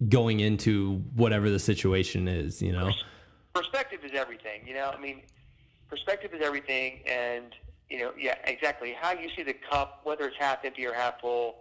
going 0.08 0.40
into 0.40 1.02
whatever 1.14 1.50
the 1.50 1.58
situation 1.58 2.28
is, 2.28 2.62
you 2.62 2.72
know. 2.72 2.90
perspective 3.54 4.00
is 4.04 4.12
everything. 4.14 4.66
You 4.66 4.74
know, 4.74 4.90
I 4.96 5.00
mean, 5.00 5.22
perspective 5.88 6.32
is 6.32 6.40
everything, 6.42 7.00
and 7.06 7.54
you 7.90 7.98
know, 7.98 8.12
yeah, 8.18 8.36
exactly. 8.44 8.94
How 8.98 9.12
you 9.12 9.28
see 9.36 9.42
the 9.42 9.52
cup, 9.52 10.00
whether 10.04 10.26
it's 10.26 10.36
half 10.38 10.64
empty 10.64 10.86
or 10.86 10.94
half 10.94 11.20
full, 11.20 11.56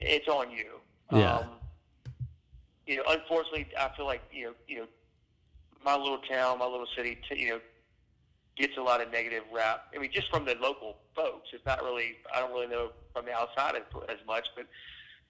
it's 0.00 0.28
on 0.28 0.50
you. 0.50 0.80
Yeah. 1.12 1.36
Um, 1.36 1.46
you 2.86 2.96
know, 2.96 3.04
unfortunately, 3.08 3.68
I 3.78 3.90
feel 3.96 4.06
like 4.06 4.22
you 4.32 4.46
know, 4.46 4.52
you 4.66 4.78
know, 4.78 4.86
my 5.84 5.96
little 5.96 6.18
town, 6.18 6.58
my 6.58 6.66
little 6.66 6.88
city, 6.96 7.18
t- 7.28 7.40
you 7.40 7.50
know, 7.50 7.60
gets 8.56 8.76
a 8.76 8.82
lot 8.82 9.00
of 9.00 9.10
negative 9.10 9.42
rap. 9.52 9.86
I 9.94 9.98
mean, 9.98 10.10
just 10.12 10.30
from 10.30 10.44
the 10.44 10.54
local 10.60 10.96
folks. 11.14 11.50
It's 11.52 11.64
not 11.66 11.82
really. 11.82 12.16
I 12.34 12.40
don't 12.40 12.52
really 12.52 12.68
know 12.68 12.90
from 13.12 13.26
the 13.26 13.32
outside 13.32 13.74
as, 13.76 13.82
as 14.08 14.18
much, 14.26 14.48
but 14.56 14.66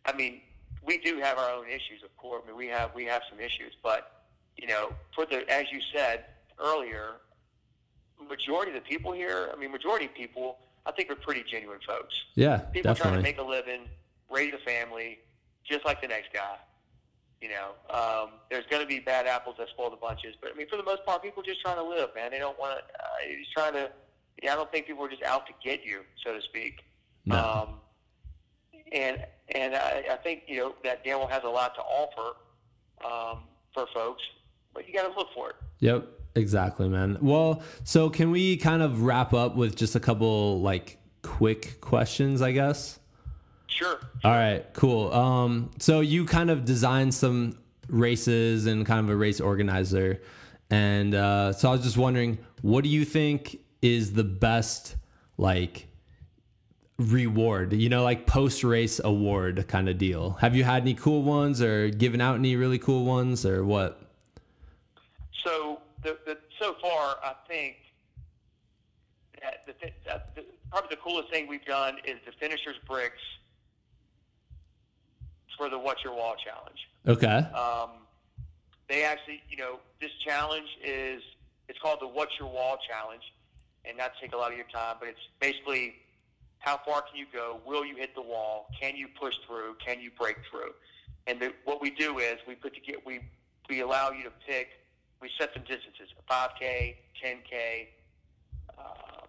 I 0.05 0.13
mean, 0.13 0.41
we 0.83 0.99
do 0.99 1.19
have 1.21 1.39
our 1.39 1.51
own 1.51 1.67
issues, 1.69 2.03
of 2.05 2.15
course. 2.17 2.43
I 2.45 2.49
mean, 2.49 2.57
we 2.57 2.67
have 2.69 2.95
we 2.95 3.05
have 3.07 3.23
some 3.29 3.41
issues, 3.41 3.77
but 3.83 4.25
you 4.57 4.67
know, 4.67 4.93
for 5.15 5.27
the 5.27 5.49
as 5.51 5.71
you 5.73 5.81
said 5.93 6.25
earlier, 6.59 7.15
majority 8.29 8.71
of 8.71 8.77
the 8.77 8.89
people 8.89 9.13
here, 9.13 9.51
I 9.53 9.59
mean, 9.59 9.73
majority 9.73 10.07
of 10.07 10.15
people, 10.15 10.59
I 10.87 10.93
think 10.93 11.11
are 11.11 11.17
pretty 11.17 11.45
genuine 11.49 11.81
folks. 11.87 12.15
Yeah, 12.35 12.59
People 12.59 12.95
trying 12.95 13.15
to 13.15 13.23
make 13.23 13.39
a 13.39 13.43
living, 13.43 13.83
raise 14.31 14.55
a 14.55 14.59
family, 14.59 15.19
just 15.65 15.85
like 15.85 16.01
the 16.01 16.09
next 16.09 16.33
guy. 16.33 16.57
You 17.45 17.51
know, 17.51 17.95
um, 17.95 18.31
there's 18.51 18.65
going 18.71 18.81
to 18.81 18.89
be 18.89 19.01
bad 19.01 19.27
apples 19.27 19.57
that 19.59 19.69
spoil 19.69 19.91
the 19.91 19.97
bunches, 19.97 20.35
but 20.41 20.51
I 20.51 20.57
mean, 20.57 20.67
for 20.67 20.79
the 20.79 20.83
most 20.83 21.05
part, 21.05 21.23
people 21.23 21.43
are 21.43 21.47
just 21.47 21.61
trying 21.61 21.77
to 21.77 21.83
live, 21.83 22.09
man. 22.15 22.31
They 22.31 22.39
don't 22.39 22.59
want 22.59 22.79
to. 22.79 22.95
Uh, 22.95 23.07
he's 23.29 23.47
trying 23.55 23.75
to. 23.75 23.91
Yeah, 24.43 24.55
I 24.55 24.57
don't 24.57 24.73
think 24.73 24.87
people 24.87 25.05
are 25.05 25.11
just 25.11 25.23
out 25.25 25.47
to 25.49 25.53
get 25.63 25.85
you, 25.85 26.01
so 26.25 26.33
to 26.33 26.41
speak. 26.41 26.81
No. 27.27 27.37
Um, 27.37 27.69
and 28.93 29.27
and 29.55 29.77
I, 29.77 30.05
I 30.13 30.17
think 30.17 30.45
you 30.47 30.57
know 30.57 30.75
that 30.85 31.05
Danville 31.05 31.27
has 31.27 31.43
a 31.45 31.49
lot 31.51 31.75
to 31.75 31.83
offer 31.83 32.39
um, 33.05 33.43
for 33.75 33.89
folks, 33.93 34.23
but 34.73 34.89
you 34.89 34.95
got 34.95 35.13
to 35.13 35.15
look 35.15 35.29
for 35.35 35.51
it. 35.51 35.57
Yep, 35.81 36.09
exactly, 36.37 36.89
man. 36.89 37.19
Well, 37.21 37.63
so 37.83 38.09
can 38.09 38.31
we 38.31 38.57
kind 38.57 38.81
of 38.81 39.03
wrap 39.03 39.35
up 39.35 39.55
with 39.55 39.77
just 39.77 39.97
a 39.97 40.01
couple 40.01 40.63
like 40.63 40.97
quick 41.21 41.83
questions, 41.83 42.41
I 42.41 42.53
guess? 42.53 42.99
Sure. 43.67 43.99
All 44.23 44.31
right, 44.31 44.65
cool. 44.73 45.13
Um, 45.13 45.71
so 45.79 46.01
you 46.01 46.25
kind 46.25 46.51
of 46.51 46.65
designed 46.65 47.13
some 47.13 47.59
races 47.89 48.67
and 48.67 48.87
kind 48.87 49.01
of 49.01 49.11
a 49.11 49.17
race 49.17 49.41
organizer, 49.41 50.21
And 50.71 51.15
uh, 51.15 51.53
so 51.53 51.69
I 51.69 51.73
was 51.73 51.83
just 51.83 51.97
wondering, 51.97 52.39
what 52.63 52.85
do 52.85 52.91
you 52.91 53.05
think 53.05 53.61
is 53.83 54.13
the 54.13 54.25
best 54.25 54.97
like 55.37 55.89
reward? 56.99 57.73
You 57.73 57.89
know, 57.89 58.03
like 58.03 58.27
post 58.27 58.65
race 58.65 59.01
award 59.03 59.67
kind 59.69 59.89
of 59.89 59.99
deal. 59.99 60.31
Have 60.41 60.57
you 60.57 60.65
had 60.65 60.83
any 60.83 60.95
cool 60.95 61.23
ones, 61.23 61.61
or 61.61 61.91
given 61.91 62.21
out 62.21 62.37
any 62.37 62.57
really 62.57 62.79
cool 62.79 63.05
ones, 63.05 63.45
or 63.45 63.65
what? 63.65 64.01
So 65.45 65.81
the, 66.03 66.19
the 66.27 66.39
so 66.61 66.75
far, 66.81 67.17
I 67.23 67.35
think 67.47 67.77
that 69.43 69.67
the, 69.67 69.75
that 70.07 70.35
the, 70.35 70.45
probably 70.71 70.89
the 70.91 71.03
coolest 71.03 71.31
thing 71.31 71.47
we've 71.47 71.65
done 71.67 71.99
is 72.07 72.17
the 72.25 72.33
finishers 72.41 72.77
bricks 72.89 73.21
for 75.57 75.69
the 75.69 75.79
What's 75.79 76.03
Your 76.05 76.15
Wall 76.15 76.35
challenge. 76.43 76.89
Okay. 77.07 77.47
Um, 77.53 77.91
they 78.89 79.05
actually, 79.05 79.43
you 79.49 79.57
know, 79.57 79.79
this 80.01 80.11
challenge 80.25 80.69
is 80.85 81.23
it's 81.69 81.79
called 81.79 82.01
the 82.01 82.07
What's 82.07 82.33
Your 82.39 82.49
Wall 82.49 82.79
challenge, 82.89 83.23
and 83.85 83.97
not 83.97 84.13
to 84.15 84.21
take 84.21 84.35
a 84.35 84.37
lot 84.37 84.51
of 84.51 84.57
your 84.57 84.67
time, 84.73 84.97
but 84.99 85.09
it's 85.09 85.21
basically 85.41 85.95
how 86.59 86.81
far 86.85 87.03
can 87.03 87.19
you 87.19 87.27
go? 87.33 87.61
Will 87.67 87.85
you 87.85 87.97
hit 87.97 88.15
the 88.15 88.23
wall? 88.23 88.69
Can 88.81 88.97
you 88.97 89.07
push 89.21 89.35
through? 89.47 89.77
Can 89.85 90.01
you 90.01 90.11
break 90.19 90.37
through? 90.51 90.73
And 91.27 91.39
the, 91.41 91.53
what 91.65 91.81
we 91.83 91.91
do 91.91 92.19
is 92.19 92.39
we 92.49 92.55
put 92.55 92.75
to 92.75 92.81
get 92.81 93.05
we 93.05 93.21
we 93.69 93.81
allow 93.81 94.11
you 94.11 94.25
to 94.25 94.33
pick. 94.47 94.69
We 95.21 95.31
set 95.39 95.53
some 95.55 95.63
distances: 95.63 96.09
5K, 96.31 96.97
10K, 97.23 97.87
uh, 98.79 99.27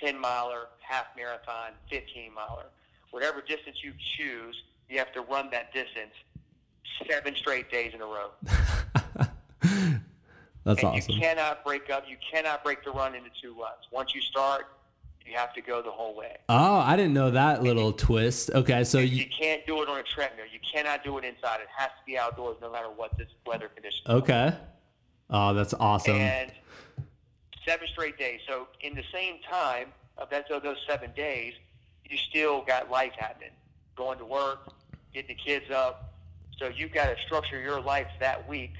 10 0.00 0.18
miler, 0.18 0.68
half 0.80 1.06
marathon, 1.16 1.72
15 1.90 2.32
miler. 2.34 2.66
Whatever 3.10 3.40
distance 3.40 3.78
you 3.82 3.92
choose, 4.16 4.62
you 4.88 4.98
have 4.98 5.12
to 5.12 5.20
run 5.22 5.50
that 5.50 5.72
distance 5.72 6.12
seven 7.08 7.34
straight 7.36 7.70
days 7.70 7.92
in 7.94 8.00
a 8.00 8.06
row. 8.06 8.30
That's 10.64 10.80
and 10.80 10.88
awesome. 10.88 11.14
you 11.14 11.20
cannot 11.20 11.64
break 11.64 11.88
up. 11.90 12.04
You 12.08 12.16
cannot 12.32 12.62
break 12.62 12.84
the 12.84 12.90
run 12.90 13.14
into 13.14 13.30
two 13.40 13.52
runs. 13.54 13.78
Once 13.90 14.14
you 14.14 14.20
start, 14.20 14.66
you 15.24 15.34
have 15.36 15.54
to 15.54 15.60
go 15.62 15.80
the 15.82 15.90
whole 15.90 16.14
way. 16.16 16.36
Oh, 16.48 16.74
I 16.76 16.96
didn't 16.96 17.14
know 17.14 17.30
that 17.30 17.62
little 17.62 17.92
twist. 17.92 18.50
Okay, 18.54 18.84
so 18.84 18.98
You 18.98 19.06
you 19.06 19.26
can't 19.26 19.64
do 19.66 19.82
it 19.82 19.88
on 19.88 19.98
a 19.98 20.02
treadmill. 20.02 20.46
You 20.52 20.58
cannot 20.70 21.04
do 21.04 21.16
it 21.18 21.24
inside. 21.24 21.60
It 21.60 21.68
has 21.76 21.88
to 21.88 22.04
be 22.06 22.18
outdoors, 22.18 22.56
no 22.60 22.70
matter 22.70 22.88
what 22.88 23.16
this 23.16 23.28
weather 23.46 23.68
conditions. 23.68 24.02
are. 24.06 24.16
okay. 24.16 24.56
Oh, 25.30 25.52
that's 25.54 25.74
awesome. 25.74 26.16
And 26.16 26.52
seven 27.66 27.86
straight 27.92 28.18
days. 28.18 28.40
So 28.48 28.68
in 28.80 28.94
the 28.94 29.04
same 29.12 29.36
time 29.50 29.88
of 30.16 30.30
that 30.30 30.50
of 30.50 30.62
those 30.62 30.78
seven 30.88 31.12
days, 31.14 31.52
you 32.08 32.16
still 32.16 32.62
got 32.62 32.90
life 32.90 33.12
happening, 33.18 33.50
going 33.96 34.18
to 34.18 34.24
work, 34.24 34.72
getting 35.12 35.36
the 35.36 35.42
kids 35.42 35.70
up. 35.70 36.14
So 36.58 36.68
you've 36.68 36.92
got 36.92 37.06
to 37.06 37.22
structure 37.22 37.60
your 37.60 37.80
life 37.80 38.08
that 38.20 38.48
week 38.48 38.74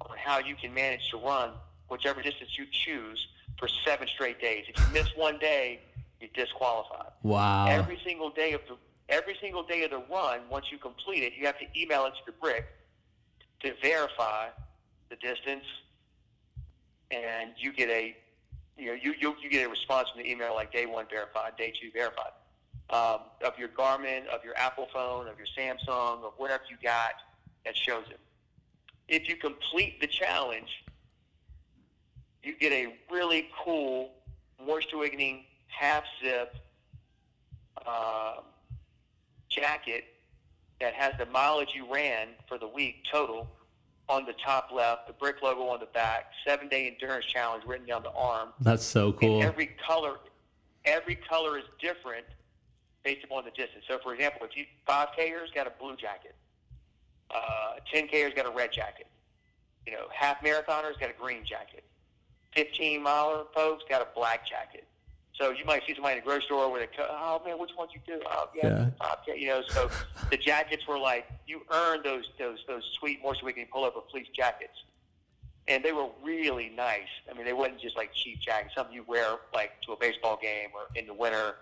on 0.00 0.16
how 0.16 0.38
you 0.38 0.54
can 0.54 0.72
manage 0.72 1.10
to 1.10 1.16
run 1.16 1.50
whichever 1.88 2.22
distance 2.22 2.56
you 2.58 2.66
choose 2.70 3.26
for 3.58 3.68
seven 3.84 4.06
straight 4.08 4.40
days. 4.40 4.66
If 4.68 4.78
you 4.78 4.86
miss 4.92 5.08
one 5.16 5.38
day, 5.38 5.80
you're 6.20 6.30
disqualified. 6.34 7.12
Wow. 7.22 7.66
Every 7.66 7.98
single 8.04 8.30
day 8.30 8.52
of 8.52 8.60
the 8.68 8.76
every 9.08 9.36
single 9.40 9.62
day 9.62 9.84
of 9.84 9.90
the 9.90 10.02
run, 10.10 10.40
once 10.50 10.66
you 10.70 10.78
complete 10.78 11.22
it, 11.22 11.32
you 11.38 11.46
have 11.46 11.58
to 11.58 11.66
email 11.80 12.06
it 12.06 12.10
to 12.10 12.20
the 12.26 12.32
brick 12.32 12.66
to 13.60 13.72
verify 13.80 14.48
the 15.08 15.16
distance, 15.16 15.64
and 17.10 17.52
you 17.56 17.72
get 17.72 17.88
a 17.88 18.16
you 18.76 18.86
know 18.86 18.94
you 18.94 19.14
you, 19.18 19.36
you 19.42 19.50
get 19.50 19.66
a 19.66 19.68
response 19.68 20.08
from 20.10 20.22
the 20.22 20.30
email 20.30 20.54
like 20.54 20.72
day 20.72 20.86
one 20.86 21.06
verified, 21.10 21.56
day 21.56 21.72
two 21.80 21.90
verified 21.92 22.32
um, 22.90 23.20
of 23.44 23.58
your 23.58 23.68
Garmin, 23.68 24.26
of 24.26 24.44
your 24.44 24.56
Apple 24.56 24.88
phone, 24.92 25.26
of 25.28 25.36
your 25.38 25.46
Samsung, 25.56 26.24
of 26.24 26.32
whatever 26.36 26.62
you 26.70 26.76
got 26.82 27.14
that 27.64 27.76
shows 27.76 28.04
it. 28.10 28.20
If 29.08 29.28
you 29.28 29.36
complete 29.36 30.00
the 30.00 30.06
challenge, 30.06 30.84
you 32.42 32.54
get 32.56 32.72
a 32.72 32.94
really 33.10 33.48
cool 33.64 34.10
moisture 34.64 34.98
wickening 34.98 35.44
half 35.66 36.04
zip 36.22 36.56
uh, 37.86 38.36
jacket 39.48 40.04
that 40.80 40.94
has 40.94 41.14
the 41.18 41.26
mileage 41.26 41.70
you 41.74 41.92
ran 41.92 42.28
for 42.48 42.58
the 42.58 42.68
week 42.68 43.04
total 43.10 43.48
on 44.08 44.24
the 44.24 44.34
top 44.34 44.70
left, 44.72 45.06
the 45.06 45.12
brick 45.12 45.42
logo 45.42 45.66
on 45.68 45.80
the 45.80 45.86
back, 45.86 46.30
seven 46.46 46.68
day 46.68 46.86
endurance 46.86 47.26
challenge 47.26 47.64
written 47.66 47.86
down 47.86 48.02
the 48.02 48.12
arm. 48.12 48.50
That's 48.60 48.84
so 48.84 49.12
cool. 49.12 49.36
And 49.36 49.44
every 49.44 49.66
color, 49.84 50.16
every 50.84 51.16
color 51.16 51.58
is 51.58 51.64
different 51.80 52.26
based 53.02 53.24
upon 53.24 53.44
the 53.44 53.50
distance. 53.50 53.84
So, 53.88 53.98
for 53.98 54.14
example, 54.14 54.46
if 54.48 54.56
you 54.56 54.64
five 54.86 55.08
Kers 55.16 55.50
got 55.54 55.66
a 55.66 55.72
blue 55.80 55.96
jacket, 55.96 56.34
uh, 57.30 57.76
ten 57.92 58.06
Kers 58.08 58.32
got 58.34 58.46
a 58.46 58.50
red 58.50 58.72
jacket, 58.72 59.08
you 59.86 59.92
know, 59.92 60.06
half 60.12 60.40
marathoners 60.42 60.98
got 61.00 61.10
a 61.10 61.14
green 61.20 61.44
jacket, 61.44 61.84
fifteen 62.54 63.02
miler 63.02 63.44
folks 63.54 63.84
got 63.88 64.02
a 64.02 64.08
black 64.14 64.46
jacket. 64.46 64.86
So 65.38 65.50
you 65.50 65.64
might 65.66 65.82
see 65.86 65.94
somebody 65.94 66.16
in 66.16 66.20
the 66.20 66.24
grocery 66.24 66.46
store 66.46 66.72
with 66.72 66.82
a, 66.82 67.02
oh 67.10 67.42
man, 67.44 67.58
which 67.58 67.70
one 67.76 67.88
you 67.92 68.00
do? 68.06 68.22
Oh 68.26 68.48
yeah, 68.54 68.88
Yeah. 69.28 69.34
You 69.34 69.48
know, 69.48 69.62
so 69.68 69.90
the 70.30 70.36
jackets 70.36 70.86
were 70.88 70.98
like 70.98 71.28
you 71.46 71.62
earned 71.70 72.04
those 72.04 72.30
those 72.38 72.58
those 72.66 72.84
sweet 72.98 73.22
moisture 73.22 73.44
wicking 73.44 73.66
pull 73.70 73.84
over 73.84 74.00
fleece 74.10 74.28
jackets 74.34 74.78
and 75.68 75.84
they 75.84 75.92
were 75.92 76.08
really 76.22 76.70
nice. 76.76 77.08
I 77.30 77.34
mean, 77.34 77.44
they 77.44 77.52
wasn't 77.52 77.80
just 77.80 77.96
like 77.96 78.12
cheap 78.12 78.40
jackets, 78.40 78.74
something 78.74 78.94
you 78.94 79.04
wear 79.06 79.36
like 79.52 79.80
to 79.82 79.92
a 79.92 79.96
baseball 79.96 80.38
game 80.40 80.68
or 80.74 80.86
in 80.94 81.06
the 81.06 81.14
winter. 81.14 81.56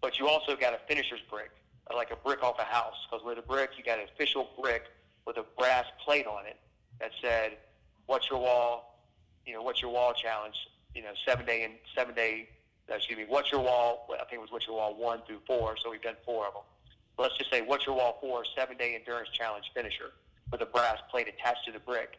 But 0.00 0.18
you 0.18 0.28
also 0.28 0.56
got 0.56 0.72
a 0.72 0.78
finisher's 0.88 1.20
brick, 1.30 1.50
like 1.94 2.10
a 2.10 2.16
brick 2.16 2.42
off 2.42 2.58
a 2.58 2.64
house. 2.64 2.94
Because 3.08 3.24
with 3.24 3.38
a 3.38 3.42
brick, 3.42 3.70
you 3.76 3.84
got 3.84 3.98
an 3.98 4.06
official 4.14 4.48
brick 4.60 4.84
with 5.26 5.36
a 5.36 5.44
brass 5.58 5.84
plate 6.02 6.26
on 6.26 6.46
it 6.46 6.56
that 7.00 7.10
said, 7.20 7.58
"What's 8.06 8.30
your 8.30 8.38
wall? 8.40 8.98
You 9.44 9.54
know, 9.54 9.62
what's 9.62 9.82
your 9.82 9.90
wall 9.90 10.14
challenge? 10.14 10.56
You 10.94 11.02
know, 11.02 11.12
seven 11.26 11.44
day 11.44 11.64
and 11.64 11.74
seven 11.94 12.14
day. 12.14 12.48
Uh, 12.90 12.94
Excuse 12.94 13.18
me, 13.18 13.24
what's 13.28 13.50
your 13.52 13.60
wall? 13.60 14.06
I 14.12 14.18
think 14.24 14.34
it 14.34 14.40
was 14.40 14.50
what's 14.50 14.66
your 14.66 14.76
wall 14.76 14.94
one 14.94 15.20
through 15.26 15.40
four. 15.46 15.76
So 15.82 15.90
we've 15.90 16.02
done 16.02 16.16
four 16.24 16.46
of 16.46 16.54
them. 16.54 16.62
Let's 17.18 17.36
just 17.36 17.50
say 17.50 17.60
what's 17.62 17.86
your 17.86 17.96
wall 17.96 18.18
four 18.20 18.44
seven 18.56 18.76
day 18.76 18.94
endurance 18.94 19.28
challenge 19.30 19.66
finisher 19.74 20.12
with 20.50 20.62
a 20.62 20.66
brass 20.66 20.98
plate 21.10 21.28
attached 21.28 21.64
to 21.66 21.72
the 21.72 21.78
brick 21.80 22.18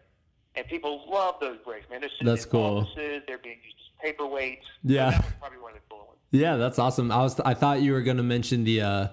and 0.55 0.67
people 0.67 1.05
love 1.09 1.35
those 1.39 1.57
bricks, 1.63 1.89
man. 1.89 2.01
They're 2.01 2.09
sitting 2.09 2.27
That's 2.27 2.45
in 2.45 2.51
cool. 2.51 2.79
offices. 2.79 3.23
They're 3.27 3.37
being 3.37 3.57
used 3.63 3.77
as 4.03 4.11
paperweights. 4.13 4.63
Yeah. 4.83 5.17
So 5.21 5.25
probably 5.39 5.59
one 5.59 5.71
of 5.71 5.77
the 5.77 5.81
cooler 5.89 6.03
ones. 6.05 6.19
Yeah, 6.31 6.57
that's 6.57 6.79
awesome. 6.79 7.11
I 7.11 7.17
was 7.19 7.39
I 7.39 7.53
thought 7.53 7.81
you 7.81 7.93
were 7.93 8.01
gonna 8.01 8.23
mention 8.23 8.63
the 8.63 8.81
uh 8.81 9.07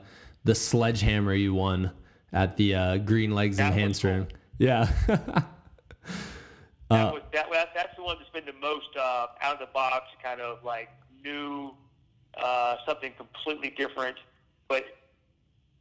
the 0.45 0.55
sledgehammer 0.55 1.35
you 1.35 1.55
won 1.55 1.91
at 2.33 2.57
the 2.57 2.75
uh, 2.75 2.97
Green 2.99 3.35
Legs 3.35 3.59
and 3.59 3.73
That 3.73 3.75
was 3.75 3.83
Hamstring. 3.83 4.27
cool. 4.27 4.39
Yeah. 4.59 4.91
That 6.91 7.13
was 7.13 7.23
that, 7.35 7.47
that. 7.53 7.69
That's 7.75 7.95
the 7.97 8.03
one 8.03 8.17
that's 8.19 8.31
been 8.31 8.47
the 8.47 8.59
most 8.67 8.89
uh, 8.99 9.27
out 9.43 9.53
of 9.55 9.59
the 9.61 9.69
box, 9.75 10.07
kind 10.23 10.41
of 10.41 10.65
like 10.65 10.89
new, 11.25 11.73
uh, 12.41 12.77
something 12.87 13.13
completely 13.17 13.71
different. 13.71 14.17
But 14.69 14.85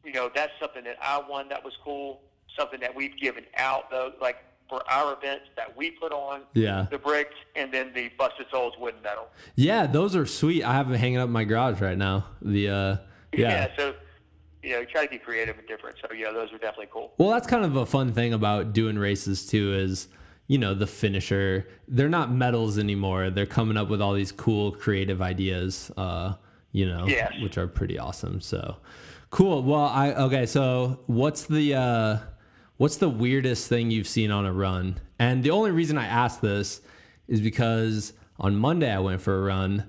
you 0.03 0.13
know, 0.13 0.29
that's 0.33 0.53
something 0.59 0.83
that 0.85 0.97
I 1.01 1.21
won. 1.27 1.49
That 1.49 1.63
was 1.63 1.73
cool. 1.83 2.21
Something 2.57 2.79
that 2.79 2.95
we've 2.95 3.17
given 3.17 3.45
out 3.57 3.89
though, 3.89 4.13
like 4.21 4.37
for 4.69 4.81
our 4.89 5.13
events 5.13 5.45
that 5.55 5.75
we 5.77 5.91
put 5.91 6.11
on. 6.11 6.41
yeah. 6.53 6.87
The 6.91 6.97
brick 6.97 7.29
and 7.55 7.73
then 7.73 7.93
the 7.93 8.09
busted 8.17 8.47
souls 8.51 8.73
wooden 8.79 9.01
medal. 9.01 9.27
Yeah, 9.55 9.87
those 9.87 10.15
are 10.15 10.25
sweet. 10.25 10.63
I 10.63 10.73
have 10.73 10.89
them 10.89 10.97
hanging 10.97 11.17
up 11.17 11.27
in 11.27 11.31
my 11.31 11.43
garage 11.43 11.81
right 11.81 11.97
now. 11.97 12.25
The 12.41 12.69
uh 12.69 12.97
yeah. 13.33 13.67
so 13.77 13.93
you 14.63 14.71
know, 14.73 14.79
you 14.79 14.85
try 14.85 15.05
to 15.05 15.09
be 15.09 15.17
creative 15.17 15.57
and 15.57 15.67
different. 15.67 15.97
So 16.01 16.13
yeah, 16.13 16.31
those 16.31 16.51
are 16.51 16.57
definitely 16.57 16.89
cool. 16.91 17.13
Well, 17.17 17.29
that's 17.29 17.47
kind 17.47 17.63
of 17.63 17.75
a 17.75 17.85
fun 17.85 18.13
thing 18.13 18.33
about 18.33 18.73
doing 18.73 18.97
races 18.97 19.45
too 19.45 19.73
is, 19.73 20.07
you 20.47 20.57
know, 20.57 20.73
the 20.73 20.87
finisher. 20.87 21.67
They're 21.87 22.09
not 22.09 22.31
medals 22.31 22.77
anymore. 22.79 23.29
They're 23.29 23.45
coming 23.45 23.77
up 23.77 23.89
with 23.89 24.01
all 24.01 24.13
these 24.13 24.31
cool 24.31 24.71
creative 24.71 25.21
ideas, 25.21 25.91
uh, 25.97 26.33
you 26.71 26.85
know, 26.85 27.05
Yes. 27.07 27.33
which 27.41 27.57
are 27.57 27.67
pretty 27.67 27.99
awesome. 27.99 28.39
So 28.41 28.77
cool. 29.29 29.63
Well, 29.63 29.83
I 29.85 30.13
okay, 30.13 30.45
so 30.45 30.99
what's 31.07 31.43
the 31.45 31.75
uh 31.75 32.17
what's 32.77 32.97
the 32.97 33.09
weirdest 33.09 33.67
thing 33.67 33.91
you've 33.91 34.07
seen 34.07 34.31
on 34.31 34.45
a 34.45 34.53
run? 34.53 34.99
And 35.19 35.43
the 35.43 35.51
only 35.51 35.71
reason 35.71 35.97
I 35.97 36.05
asked 36.05 36.41
this 36.41 36.81
is 37.27 37.41
because 37.41 38.13
on 38.39 38.55
Monday 38.55 38.91
I 38.93 38.99
went 38.99 39.21
for 39.21 39.35
a 39.37 39.41
run 39.41 39.85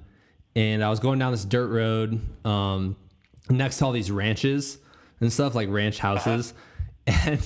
and 0.56 0.82
I 0.82 0.88
was 0.90 0.98
going 0.98 1.18
down 1.18 1.32
this 1.32 1.44
dirt 1.44 1.68
road 1.68 2.20
um, 2.46 2.96
next 3.50 3.78
to 3.78 3.84
all 3.84 3.92
these 3.92 4.10
ranches 4.10 4.78
and 5.20 5.32
stuff 5.32 5.54
like 5.54 5.68
ranch 5.68 5.98
houses. 5.98 6.52
And 7.06 7.40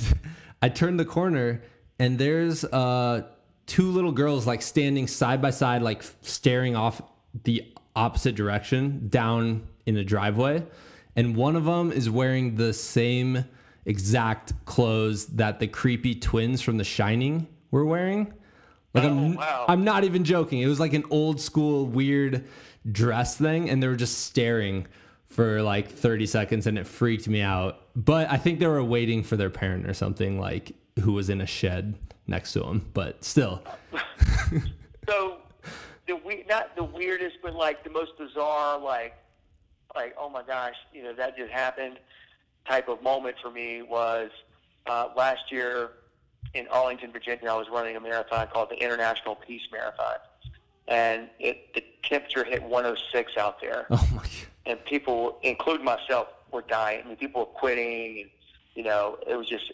I 0.61 0.69
turned 0.71 0.99
the 0.99 1.05
corner 1.05 1.63
and 2.03 2.19
there's 2.19 2.65
uh, 2.65 3.23
two 3.67 3.93
little 3.93 4.11
girls 4.11 4.45
like 4.45 4.61
standing 4.61 5.07
side 5.07 5.41
by 5.41 5.51
side, 5.51 5.83
like 5.83 6.03
staring 6.23 6.75
off 6.75 7.01
the 7.45 7.73
opposite 7.95 8.35
direction 8.35 9.09
down 9.09 9.69
in 9.87 9.95
the 9.95 10.03
driveway. 10.03 10.67
And 11.15 11.37
one 11.37 11.55
of 11.55 11.65
them 11.65 11.93
is 11.93 12.11
wearing 12.11 12.57
the 12.57 12.73
same 12.73 13.45
exact 13.87 14.53
clothes 14.65 15.27
that 15.27 15.61
the 15.61 15.69
creepy 15.69 16.17
twins 16.17 16.61
from 16.61 16.77
The 16.77 16.83
Shining 16.83 17.47
were 17.71 17.85
wearing. 17.85 18.33
Like 18.95 19.05
I'm, 19.05 19.35
Oh, 19.35 19.37
wow. 19.37 19.67
I'm 19.69 19.85
not 19.85 20.03
even 20.03 20.25
joking. 20.25 20.59
It 20.61 20.67
was 20.67 20.81
like 20.81 20.95
an 20.95 21.05
old 21.09 21.41
school 21.41 21.87
weird 21.87 22.49
dress 22.91 23.37
thing, 23.37 23.71
and 23.71 23.81
they 23.81 23.87
were 23.87 23.95
just 23.95 24.25
staring 24.25 24.89
for 25.27 25.63
like 25.63 25.89
30 25.89 26.27
seconds, 26.27 26.67
and 26.67 26.77
it 26.79 26.89
freaked 26.89 27.29
me 27.29 27.43
out. 27.43 27.79
But 27.95 28.29
I 28.29 28.39
think 28.39 28.59
they 28.59 28.67
were 28.67 28.83
waiting 28.83 29.23
for 29.23 29.37
their 29.37 29.51
parent 29.51 29.87
or 29.87 29.95
something, 29.95 30.41
like 30.41 30.73
who 31.01 31.13
was 31.13 31.29
in 31.31 31.41
a 31.41 31.47
shed 31.47 31.95
next 32.27 32.53
to 32.53 32.65
him, 32.65 32.91
but 32.95 33.25
still. 33.25 33.63
so 35.09 35.39
the 36.07 36.17
we 36.17 36.45
not 36.49 36.75
the 36.77 36.85
weirdest, 36.85 37.37
but 37.43 37.55
like 37.55 37.85
the 37.85 37.91
most 37.91 38.17
bizarre, 38.19 38.79
like 38.79 39.15
like 39.95 40.15
oh 40.19 40.29
my 40.29 40.43
gosh, 40.43 40.75
you 40.93 41.03
know 41.03 41.15
that 41.15 41.37
just 41.37 41.53
happened 41.53 41.99
type 42.67 42.89
of 42.89 43.03
moment 43.03 43.37
for 43.43 43.51
me 43.51 43.83
was 43.83 44.31
uh, 44.87 45.09
last 45.17 45.51
year 45.51 45.91
in 46.55 46.69
Arlington, 46.69 47.13
Virginia. 47.13 47.51
I 47.51 47.57
was 47.57 47.69
running 47.71 47.97
a 47.97 48.01
marathon 48.01 48.47
called 48.53 48.71
the 48.71 48.83
International 48.83 49.35
Peace 49.35 49.63
Marathon, 49.73 50.17
and 50.89 51.29
it 51.39 51.75
the 51.75 51.85
temperature 52.05 52.45
hit 52.45 52.63
106 52.63 53.37
out 53.37 53.61
there. 53.61 53.87
Oh 53.91 54.09
my 54.13 54.23
god. 54.23 54.31
And 54.65 54.85
people, 54.85 55.39
including 55.43 55.85
myself, 55.85 56.29
were 56.53 56.63
dying. 56.63 57.03
I 57.05 57.09
mean, 57.09 57.17
people 57.17 57.41
were 57.41 57.47
quitting. 57.47 58.21
And, 58.21 58.31
you 58.75 58.85
know, 58.85 59.19
it 59.27 59.35
was 59.35 59.49
just 59.49 59.73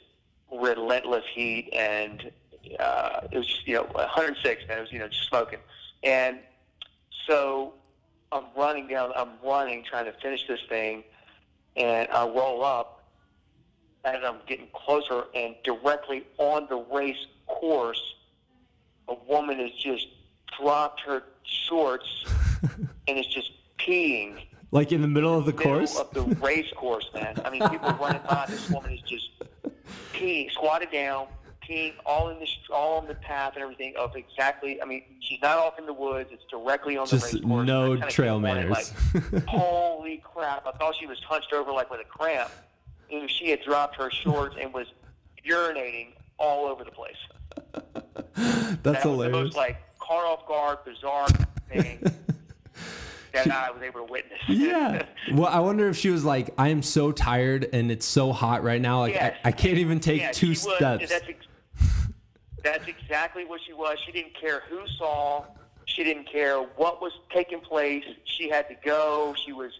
relentless 0.53 1.25
heat, 1.35 1.71
and 1.73 2.31
uh, 2.79 3.21
it 3.31 3.39
was 3.39 3.47
just 3.47 3.67
you 3.67 3.75
know 3.75 3.85
106. 3.93 4.63
Man, 4.69 4.79
it 4.79 4.81
was 4.81 4.93
you 4.93 4.99
know 4.99 5.09
just 5.09 5.29
smoking. 5.29 5.59
And 6.03 6.39
so 7.27 7.75
I'm 8.33 8.45
running 8.57 8.89
down. 8.89 9.13
I'm 9.17 9.31
running, 9.45 9.85
trying 9.85 10.07
to 10.07 10.13
finish 10.21 10.47
this 10.47 10.61
thing, 10.69 11.05
and 11.77 12.09
I 12.11 12.27
roll 12.27 12.65
up 12.65 13.05
as 14.05 14.19
I'm 14.25 14.39
getting 14.47 14.69
closer, 14.73 15.25
and 15.35 15.55
directly 15.65 16.25
on 16.39 16.67
the 16.69 16.77
race 16.77 17.27
course, 17.47 18.01
a 19.09 19.15
woman 19.29 19.59
has 19.59 19.73
just 19.73 20.07
dropped 20.59 21.01
her 21.03 21.25
shorts 21.43 22.25
and 23.09 23.19
is 23.19 23.27
just 23.27 23.51
peeing 23.79 24.39
Like 24.71 24.93
in 24.93 25.03
the 25.03 25.09
middle 25.09 25.37
of 25.37 25.47
the 25.47 25.53
middle 25.53 25.79
course? 25.79 25.99
of 25.99 26.13
the 26.13 26.23
race 26.37 26.71
course, 26.77 27.09
man. 27.15 27.41
I 27.45 27.51
mean, 27.51 27.67
people 27.69 27.91
running 28.01 28.23
by. 28.29 28.47
This 28.49 28.69
woman 28.71 28.93
is 28.93 29.01
just 29.03 29.31
peeing, 30.15 30.51
squatted 30.53 30.91
down, 30.91 31.27
peeing 31.69 31.93
all 32.07 32.29
in 32.31 32.39
the 32.39 32.47
all 32.73 32.99
on 32.99 33.07
the 33.07 33.15
path 33.15 33.53
and 33.55 33.63
everything 33.63 33.95
of 33.99 34.15
exactly. 34.17 34.81
I 34.83 34.85
mean, 34.85 35.03
she's 35.21 35.41
not 35.43 35.59
off 35.59 35.79
in 35.79 35.87
the 35.87 35.93
woods. 35.93 36.31
It's 36.33 36.45
directly 36.51 36.97
on 36.97 37.07
the 37.07 37.11
Just 37.19 37.33
race 37.35 37.43
course. 37.43 37.67
no 37.67 37.97
trail 38.09 38.41
manners. 38.41 38.93
Like, 39.33 39.45
holy 39.49 40.23
crap! 40.25 40.67
I 40.67 40.73
thought 40.73 40.95
she 40.99 41.07
was 41.07 41.19
hunched 41.25 41.53
over 41.53 41.73
like 41.73 41.91
with 41.91 42.01
a 42.01 42.05
cramp. 42.05 42.51
And 43.11 43.31
she 43.31 43.49
had 43.49 43.63
dropped 43.63 43.97
her 43.97 44.11
shorts 44.11 44.57
and 44.61 44.71
was 44.75 44.87
urinating 45.47 46.09
all 46.39 46.67
over 46.67 46.85
the 46.85 46.91
place. 46.91 47.17
That's 48.35 48.83
that 48.83 48.85
was 48.85 49.03
the 49.03 49.09
hilarious. 49.09 49.33
most 49.33 49.57
like 49.57 49.79
caught 49.99 50.25
off 50.25 50.47
guard, 50.47 50.79
bizarre 50.85 51.27
thing 51.71 52.01
that 53.33 53.51
I 53.51 53.71
was 53.71 53.83
able 53.83 54.07
to 54.07 54.13
witness. 54.13 54.39
yeah. 54.49 55.05
Well, 55.33 55.47
I 55.49 55.61
wonder 55.61 55.89
if 55.89 55.97
she 55.97 56.11
was 56.11 56.25
like, 56.25 56.51
I 56.59 56.69
am 56.69 56.83
so 56.83 57.13
tired 57.13 57.69
and 57.73 57.91
it's 57.91 58.07
so 58.07 58.33
hot 58.33 58.63
right 58.63 58.81
now. 58.81 59.01
Like, 59.01 59.15
Yes. 59.15 59.37
I, 59.45 59.49
I 59.49 59.53
can't 59.53 59.79
even 59.79 60.01
take 60.01 60.21
Yeah, 60.21 60.33
two 60.33 60.55
she 60.55 60.67
was- 60.67 60.77
steps. 60.77 61.09
That's, 61.09 61.29
ex- 61.29 61.47
that's 62.63 62.89
exactly 62.89 63.45
what 63.45 63.61
she 63.67 63.73
was. 63.73 63.99
She 64.05 64.13
didn't 64.13 64.35
care 64.39 64.63
who 64.69 64.87
saw. 64.99 65.45
She 65.87 66.05
didn't 66.05 66.31
care 66.31 66.59
what 66.77 67.01
was 67.01 67.13
taking 67.33 67.61
place. 67.61 68.05
She 68.25 68.49
had 68.49 68.69
to 68.69 68.75
go. 68.85 69.35
She 69.45 69.53
was 69.53 69.73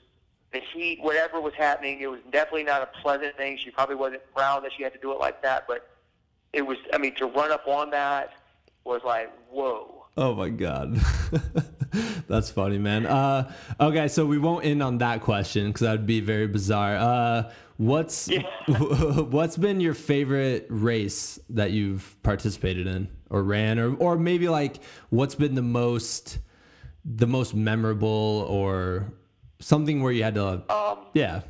the 0.53 0.61
heat, 0.73 1.01
whatever 1.03 1.41
was 1.41 1.53
happening. 1.55 2.01
It 2.01 2.07
was 2.11 2.21
definitely 2.33 2.65
not 2.65 2.81
a 2.83 2.87
pleasant 3.03 3.37
thing. 3.37 3.59
She 3.59 3.71
probably 3.71 3.97
wasn't 3.97 4.23
proud 4.35 4.65
that 4.65 4.73
she 4.77 4.83
had 4.83 4.93
to 4.95 4.99
do 5.01 5.13
it 5.13 5.19
like 5.19 5.43
that, 5.43 5.67
but 5.69 5.91
it 6.55 6.63
was. 6.63 6.79
I 6.95 6.99
mean, 6.99 7.15
to 7.17 7.27
run 7.27 7.53
up 7.53 7.67
on 7.69 7.91
that 7.91 8.33
was 8.85 9.03
like, 9.05 9.31
whoa. 9.51 10.07
Oh 10.17 10.35
my 10.35 10.49
god, 10.49 10.99
that's 12.29 12.51
funny, 12.51 12.79
man. 12.79 13.07
Uh, 13.07 13.53
okay, 13.81 14.09
so 14.09 14.27
we 14.27 14.39
won't 14.39 14.65
end 14.65 14.83
on 14.83 14.99
that 14.99 15.21
question 15.23 15.69
because 15.69 15.81
that 15.81 15.93
would 15.93 16.07
be 16.07 16.21
very 16.21 16.47
bizarre. 16.47 16.97
Uh, 16.97 17.53
what's 17.77 18.29
what's 18.69 19.57
been 19.57 19.81
your 19.81 19.95
favorite 19.95 20.67
race 20.69 21.39
that 21.51 21.71
you've 21.71 22.17
participated 22.23 22.87
in 22.87 23.09
or 23.31 23.43
ran, 23.43 23.79
or 23.79 23.95
or 23.97 24.17
maybe 24.17 24.49
like 24.49 24.83
what's 25.11 25.35
been 25.35 25.55
the 25.55 25.63
most 25.63 26.39
the 27.05 27.27
most 27.27 27.55
memorable 27.55 28.47
or 28.49 29.13
something 29.61 30.03
where 30.03 30.13
you 30.13 30.23
had 30.23 30.35
to 30.35 30.63
Um, 30.71 30.99
yeah 31.15 31.41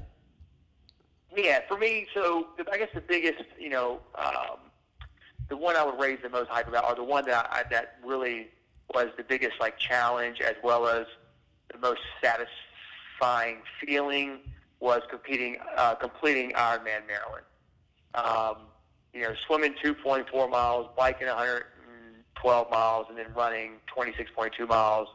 Yeah, 1.37 1.61
for 1.67 1.77
me, 1.77 2.07
so 2.15 2.49
I 2.71 2.79
guess 2.79 2.89
the 2.95 3.01
biggest, 3.01 3.43
you 3.59 3.69
know, 3.69 4.01
um, 4.15 4.59
the 5.49 5.57
one 5.57 5.77
I 5.77 5.85
would 5.85 5.99
raise 5.99 6.19
the 6.23 6.29
most 6.29 6.49
hype 6.49 6.69
about, 6.69 6.85
or 6.85 6.95
the 6.95 7.05
one 7.05 7.25
that 7.27 7.49
I, 7.51 7.65
that 7.71 7.97
really 8.05 8.49
was 8.95 9.09
the 9.17 9.23
biggest 9.23 9.55
like 9.61 9.79
challenge, 9.79 10.41
as 10.41 10.55
well 10.63 10.87
as 10.87 11.07
the 11.73 11.79
most 11.79 12.01
satisfying 12.23 13.59
feeling, 13.81 14.39
was 14.81 15.03
competing, 15.11 15.57
uh, 15.77 15.95
completing 15.95 16.53
Ironman 16.53 17.07
Maryland. 17.07 17.45
Um, 18.15 18.67
you 19.13 19.23
know, 19.23 19.35
swimming 19.47 19.75
2.4 19.85 20.51
miles, 20.51 20.89
biking 20.97 21.27
112 21.27 22.71
miles, 22.71 23.07
and 23.09 23.19
then 23.19 23.27
running 23.35 23.73
26.2 23.95 24.69
miles 24.69 25.09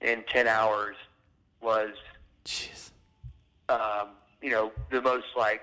in 0.00 0.24
10 0.28 0.46
hours 0.46 0.96
was 1.60 1.90
jeez 2.44 2.90
um, 3.68 4.08
you 4.40 4.50
know, 4.50 4.72
the 4.90 5.00
most 5.00 5.26
like 5.36 5.62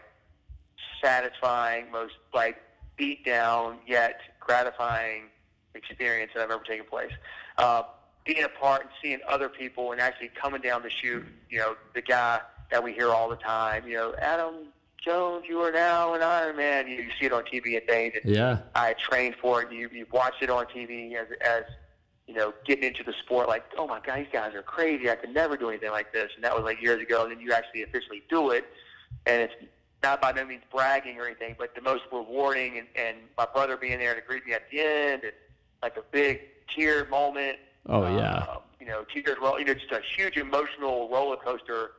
satisfying, 1.03 1.91
most 1.91 2.13
like 2.33 2.57
beat 2.97 3.25
down 3.25 3.77
yet 3.87 4.19
gratifying 4.39 5.23
experience 5.75 6.31
that 6.35 6.43
I've 6.43 6.51
ever 6.51 6.63
taken 6.63 6.85
place. 6.85 7.11
Uh, 7.57 7.83
being 8.25 8.43
a 8.43 8.49
part 8.49 8.81
and 8.81 8.89
seeing 9.01 9.19
other 9.27 9.49
people 9.49 9.91
and 9.91 10.01
actually 10.01 10.29
coming 10.29 10.61
down 10.61 10.81
the 10.81 10.89
chute, 10.89 11.25
you 11.49 11.59
know, 11.59 11.75
the 11.93 12.01
guy 12.01 12.41
that 12.71 12.83
we 12.83 12.91
hear 12.91 13.09
all 13.09 13.29
the 13.29 13.35
time, 13.35 13.87
you 13.87 13.95
know, 13.95 14.15
Adam 14.19 14.67
Jones, 15.05 15.45
you 15.47 15.59
are 15.59 15.71
now 15.71 16.15
an 16.15 16.21
Ironman. 16.21 16.89
You, 16.89 16.95
you 16.95 17.09
see 17.19 17.27
it 17.27 17.33
on 17.33 17.43
TV 17.43 17.77
and 17.77 17.85
things. 17.87 18.13
And 18.21 18.35
yeah 18.35 18.59
I 18.73 18.93
trained 18.93 19.35
for 19.39 19.61
it. 19.61 19.71
You 19.71 19.87
you 19.93 20.07
watched 20.11 20.41
it 20.41 20.49
on 20.49 20.65
TV 20.65 21.13
as 21.13 21.27
as 21.41 21.63
you 22.25 22.33
know 22.33 22.53
getting 22.65 22.85
into 22.85 23.03
the 23.03 23.13
sport. 23.23 23.47
Like, 23.47 23.65
oh 23.77 23.85
my 23.85 23.99
god, 23.99 24.19
these 24.19 24.27
guys 24.33 24.55
are 24.55 24.63
crazy. 24.63 25.09
I 25.09 25.15
could 25.15 25.33
never 25.33 25.57
do 25.57 25.69
anything 25.69 25.91
like 25.91 26.11
this. 26.11 26.31
And 26.35 26.43
that 26.43 26.55
was 26.55 26.63
like 26.63 26.81
years 26.81 27.01
ago. 27.01 27.23
And 27.23 27.31
then 27.31 27.39
you 27.39 27.53
actually 27.53 27.83
officially 27.83 28.23
do 28.29 28.49
it, 28.49 28.65
and 29.27 29.43
it's 29.43 29.53
not 30.01 30.21
by 30.21 30.31
no 30.31 30.43
means 30.43 30.63
bragging 30.71 31.19
or 31.19 31.25
anything, 31.25 31.55
but 31.57 31.75
the 31.75 31.81
most 31.81 32.03
rewarding. 32.11 32.79
And, 32.79 32.87
and 32.95 33.17
my 33.37 33.45
brother 33.45 33.77
being 33.77 33.99
there 33.99 34.15
to 34.15 34.21
greet 34.21 34.45
me 34.47 34.53
at 34.53 34.69
the 34.71 34.79
end, 34.79 35.23
and 35.23 35.33
like 35.85 35.97
a 35.97 36.03
big 36.11 36.41
tear 36.73 37.05
moment. 37.05 37.57
oh 37.87 38.03
yeah 38.17 38.37
Um, 38.49 38.57
you 38.79 38.87
know, 38.87 39.05
tears 39.13 39.37
roll. 39.41 39.59
You 39.59 39.65
know, 39.65 39.73
just 39.75 39.91
a 39.91 40.01
huge 40.15 40.35
emotional 40.37 41.09
roller 41.09 41.37
coaster, 41.37 41.91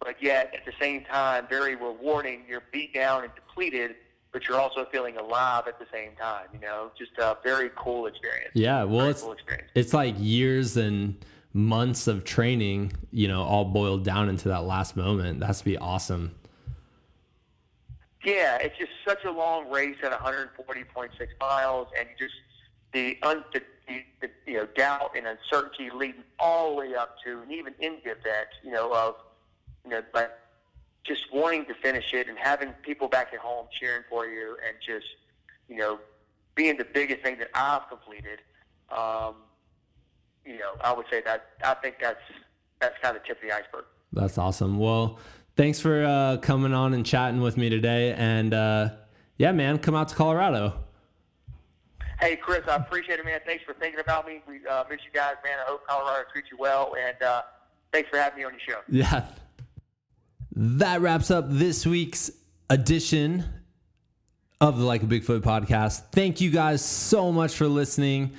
but 0.00 0.14
yet 0.22 0.52
at 0.54 0.64
the 0.64 0.72
same 0.80 1.04
time 1.04 1.46
very 1.48 1.74
rewarding. 1.74 2.38
You're 2.48 2.62
beat 2.72 2.94
down 2.94 3.24
and 3.24 3.32
depleted, 3.34 3.96
but 4.32 4.46
you're 4.46 4.60
also 4.60 4.86
feeling 4.92 5.16
alive 5.16 5.64
at 5.66 5.78
the 5.80 5.86
same 5.92 6.12
time. 6.20 6.46
You 6.54 6.60
know, 6.60 6.90
just 6.96 7.12
a 7.18 7.36
very 7.42 7.70
cool 7.76 8.06
experience. 8.06 8.52
yeah 8.54 8.84
well 8.84 9.00
very 9.00 9.10
it's 9.10 9.22
cool 9.22 9.36
it's 9.74 9.92
like 9.92 10.14
years 10.18 10.76
and 10.76 11.24
months 11.52 12.06
of 12.06 12.24
training 12.24 12.92
you 13.10 13.26
know 13.28 13.42
all 13.42 13.64
boiled 13.66 14.04
down 14.04 14.28
into 14.28 14.48
that 14.48 14.64
last 14.64 14.96
moment 14.96 15.38
That's 15.40 15.58
to 15.58 15.64
be 15.66 15.76
awesome 15.76 16.34
Yeah, 18.24 18.56
it's 18.64 18.78
just 18.78 18.92
such 19.06 19.24
a 19.24 19.30
long 19.30 19.68
race 19.70 19.96
at 20.04 20.12
140.6 20.12 21.10
miles, 21.40 21.88
and 21.98 22.06
you 22.08 22.16
just 22.26 22.38
the, 22.92 23.18
un, 23.22 23.44
the, 23.52 23.62
the, 24.20 24.30
you 24.46 24.58
know 24.58 24.66
doubt 24.76 25.12
and 25.16 25.26
uncertainty 25.26 25.90
leading 25.94 26.22
all 26.38 26.70
the 26.70 26.76
way 26.76 26.94
up 26.94 27.16
to 27.24 27.40
and 27.40 27.52
even 27.52 27.74
in 27.80 27.96
the 28.04 28.10
event, 28.10 28.48
you 28.62 28.70
know, 28.70 28.92
of 28.92 29.16
you 29.84 29.90
know, 29.90 30.02
like 30.14 30.30
just 31.04 31.32
wanting 31.32 31.64
to 31.66 31.74
finish 31.74 32.12
it 32.12 32.28
and 32.28 32.38
having 32.38 32.70
people 32.82 33.08
back 33.08 33.32
at 33.32 33.40
home 33.40 33.66
cheering 33.78 34.02
for 34.08 34.26
you, 34.26 34.56
and 34.66 34.76
just 34.84 35.06
you 35.68 35.76
know 35.76 35.98
being 36.54 36.76
the 36.76 36.84
biggest 36.84 37.22
thing 37.22 37.38
that 37.38 37.48
I've 37.54 37.88
completed. 37.88 38.40
Um, 38.90 39.36
you 40.44 40.58
know, 40.58 40.72
I 40.82 40.92
would 40.92 41.06
say 41.10 41.22
that 41.24 41.46
I 41.64 41.74
think 41.74 41.96
that's 42.00 42.20
that's 42.80 42.96
kind 43.00 43.16
of 43.16 43.22
the 43.22 43.28
tip 43.28 43.42
of 43.42 43.48
the 43.48 43.54
iceberg. 43.54 43.84
That's 44.12 44.36
awesome. 44.38 44.78
Well, 44.78 45.18
thanks 45.56 45.80
for 45.80 46.04
uh, 46.04 46.36
coming 46.38 46.74
on 46.74 46.94
and 46.94 47.06
chatting 47.06 47.40
with 47.40 47.56
me 47.56 47.70
today. 47.70 48.12
And 48.12 48.52
uh, 48.52 48.90
yeah, 49.38 49.52
man, 49.52 49.78
come 49.78 49.94
out 49.94 50.08
to 50.08 50.14
Colorado. 50.14 50.74
Hey, 52.22 52.36
Chris, 52.36 52.60
I 52.68 52.76
appreciate 52.76 53.18
it, 53.18 53.24
man. 53.24 53.40
Thanks 53.44 53.64
for 53.64 53.74
thinking 53.74 53.98
about 53.98 54.28
me. 54.28 54.42
We 54.46 54.64
uh, 54.64 54.84
miss 54.88 55.00
you 55.04 55.10
guys, 55.12 55.34
man. 55.44 55.58
I 55.58 55.68
hope 55.68 55.84
Colorado 55.84 56.22
treats 56.32 56.46
you 56.52 56.56
well, 56.56 56.94
and 56.96 57.20
uh, 57.20 57.42
thanks 57.92 58.10
for 58.10 58.16
having 58.16 58.38
me 58.38 58.44
on 58.44 58.52
your 58.52 58.60
show. 58.60 58.80
Yeah. 58.88 59.24
That 60.52 61.00
wraps 61.00 61.32
up 61.32 61.46
this 61.48 61.84
week's 61.84 62.30
edition 62.70 63.44
of 64.60 64.78
the 64.78 64.84
Like 64.84 65.02
a 65.02 65.06
Bigfoot 65.06 65.40
podcast. 65.40 66.12
Thank 66.12 66.40
you 66.40 66.52
guys 66.52 66.80
so 66.84 67.32
much 67.32 67.56
for 67.56 67.66
listening. 67.66 68.34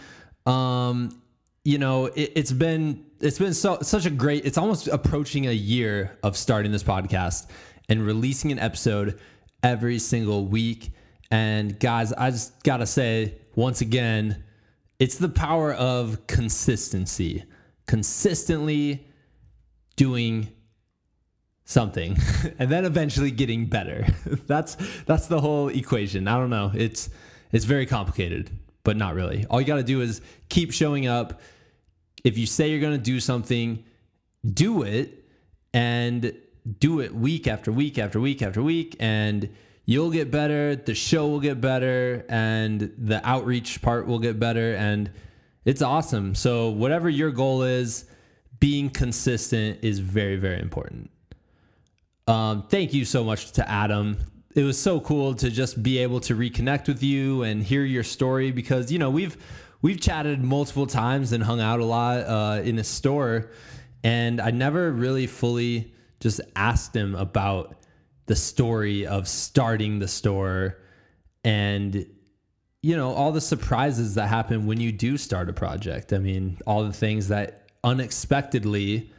Um, 0.45 1.21
you 1.65 1.77
know, 1.77 2.05
it, 2.05 2.31
it's 2.35 2.53
been 2.53 3.05
it's 3.19 3.37
been 3.37 3.53
so 3.53 3.79
such 3.81 4.05
a 4.05 4.09
great. 4.09 4.45
It's 4.45 4.57
almost 4.57 4.87
approaching 4.87 5.47
a 5.47 5.51
year 5.51 6.17
of 6.23 6.37
starting 6.37 6.71
this 6.71 6.83
podcast 6.83 7.47
and 7.89 8.05
releasing 8.05 8.53
an 8.53 8.59
episode 8.59 9.19
every 9.61 9.99
single 9.99 10.45
week. 10.45 10.91
And 11.29 11.77
guys, 11.77 12.13
I 12.13 12.31
just 12.31 12.63
gotta 12.63 12.85
say 12.85 13.39
once 13.55 13.81
again, 13.81 14.43
it's 14.99 15.17
the 15.17 15.29
power 15.29 15.73
of 15.73 16.27
consistency. 16.27 17.43
Consistently 17.87 19.07
doing 19.95 20.49
something 21.65 22.17
and 22.59 22.69
then 22.69 22.85
eventually 22.85 23.31
getting 23.31 23.65
better. 23.65 24.07
that's 24.47 24.77
that's 25.05 25.27
the 25.27 25.41
whole 25.41 25.69
equation. 25.69 26.27
I 26.27 26.37
don't 26.37 26.49
know. 26.49 26.71
It's 26.73 27.09
it's 27.51 27.65
very 27.65 27.85
complicated, 27.85 28.49
but 28.83 28.97
not 28.97 29.15
really. 29.15 29.45
All 29.49 29.61
you 29.61 29.67
got 29.67 29.75
to 29.75 29.83
do 29.83 30.01
is 30.01 30.21
keep 30.49 30.71
showing 30.71 31.07
up. 31.07 31.41
If 32.23 32.37
you 32.37 32.45
say 32.45 32.69
you're 32.69 32.79
going 32.79 32.97
to 32.97 33.03
do 33.03 33.19
something, 33.19 33.83
do 34.45 34.83
it 34.83 35.25
and 35.73 36.33
do 36.79 37.01
it 37.01 37.13
week 37.13 37.47
after 37.47 37.71
week 37.71 37.97
after 37.97 38.19
week 38.19 38.41
after 38.41 38.63
week 38.63 38.95
and 38.99 39.49
you'll 39.85 40.11
get 40.11 40.31
better, 40.31 40.75
the 40.75 40.95
show 40.95 41.27
will 41.27 41.39
get 41.39 41.59
better 41.59 42.25
and 42.29 42.93
the 42.97 43.21
outreach 43.27 43.81
part 43.81 44.07
will 44.07 44.19
get 44.19 44.39
better 44.39 44.75
and 44.75 45.11
it's 45.65 45.81
awesome. 45.81 46.35
So 46.35 46.69
whatever 46.69 47.09
your 47.09 47.31
goal 47.31 47.63
is, 47.63 48.05
being 48.59 48.89
consistent 48.89 49.79
is 49.81 49.99
very 49.99 50.37
very 50.37 50.61
important. 50.61 51.09
Um, 52.27 52.63
thank 52.69 52.93
you 52.93 53.03
so 53.03 53.23
much 53.23 53.51
to 53.53 53.69
Adam. 53.69 54.17
It 54.55 54.63
was 54.63 54.79
so 54.79 54.99
cool 54.99 55.33
to 55.35 55.49
just 55.49 55.81
be 55.81 55.97
able 55.97 56.19
to 56.21 56.35
reconnect 56.35 56.87
with 56.87 57.03
you 57.03 57.43
and 57.43 57.61
hear 57.63 57.83
your 57.83 58.03
story 58.03 58.51
because 58.51 58.91
you 58.91 58.99
know 58.99 59.09
we've 59.09 59.35
we've 59.81 59.99
chatted 59.99 60.41
multiple 60.41 60.87
times 60.87 61.33
and 61.33 61.43
hung 61.43 61.59
out 61.59 61.79
a 61.79 61.85
lot 61.85 62.19
uh, 62.19 62.61
in 62.63 62.79
a 62.79 62.83
store, 62.83 63.51
and 64.03 64.39
I 64.39 64.51
never 64.51 64.91
really 64.91 65.27
fully 65.27 65.93
just 66.21 66.39
asked 66.55 66.95
him 66.95 67.15
about 67.15 67.75
the 68.25 68.35
story 68.35 69.05
of 69.05 69.27
starting 69.27 69.99
the 69.99 70.07
store 70.07 70.77
and 71.43 72.05
you 72.81 72.95
know 72.95 73.13
all 73.13 73.31
the 73.31 73.41
surprises 73.41 74.15
that 74.15 74.27
happen 74.27 74.65
when 74.65 74.79
you 74.79 74.91
do 74.91 75.17
start 75.17 75.49
a 75.49 75.53
project. 75.53 76.13
I 76.13 76.19
mean, 76.19 76.57
all 76.65 76.83
the 76.83 76.93
things 76.93 77.29
that 77.29 77.69
unexpectedly 77.83 79.11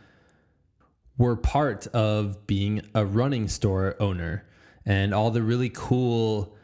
were 1.16 1.36
part 1.36 1.86
of 1.89 2.47
being 2.47 2.82
a 2.94 3.05
running 3.05 3.48
store 3.48 3.97
owner 4.01 4.44
and 4.85 5.14
all 5.14 5.31
the 5.31 5.43
really 5.43 5.70
cool 5.70 6.56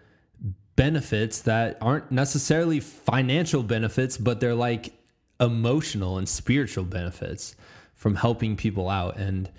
benefits 0.77 1.43
that 1.43 1.79
aren't 1.81 2.11
necessarily 2.11 2.81
financial 2.81 3.63
benefits, 3.63 4.17
but 4.17 4.41
they're 4.41 4.55
like 4.55 4.93
emotional 5.39 6.19
and 6.19 6.29
spiritual 6.29 6.85
benefits 6.85 7.55
from 7.95 8.15
helping 8.15 8.57
people 8.57 8.89
out. 8.89 9.17
And 9.17 9.51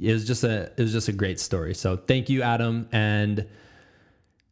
it 0.00 0.12
was 0.12 0.26
just 0.26 0.44
a 0.44 0.72
it 0.76 0.80
was 0.80 0.92
just 0.92 1.08
a 1.08 1.12
great 1.12 1.40
story. 1.40 1.74
So 1.74 1.96
thank 1.96 2.28
you, 2.28 2.42
Adam. 2.42 2.88
And 2.92 3.46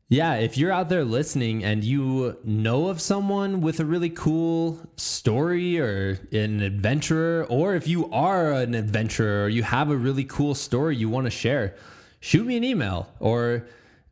yeah, 0.09 0.35
if 0.35 0.56
you're 0.56 0.70
out 0.70 0.89
there 0.89 1.05
listening 1.05 1.64
and 1.64 1.82
you 1.82 2.36
know 2.44 2.86
of 2.86 3.01
someone 3.01 3.60
with 3.60 3.81
a 3.81 3.85
really 3.85 4.10
cool 4.10 4.78
story 4.97 5.81
or 5.81 6.20
an 6.31 6.62
adventurer, 6.62 7.44
or 7.48 7.74
if 7.74 7.89
you 7.89 8.09
are 8.12 8.52
an 8.52 8.74
adventurer 8.74 9.44
or 9.44 9.48
you 9.48 9.64
have 9.64 9.90
a 9.90 9.97
really 9.97 10.23
cool 10.24 10.55
story 10.55 10.94
you 10.94 11.09
want 11.09 11.24
to 11.24 11.31
share, 11.31 11.74
shoot 12.20 12.47
me 12.47 12.56
an 12.56 12.62
email 12.62 13.09
or, 13.18 13.66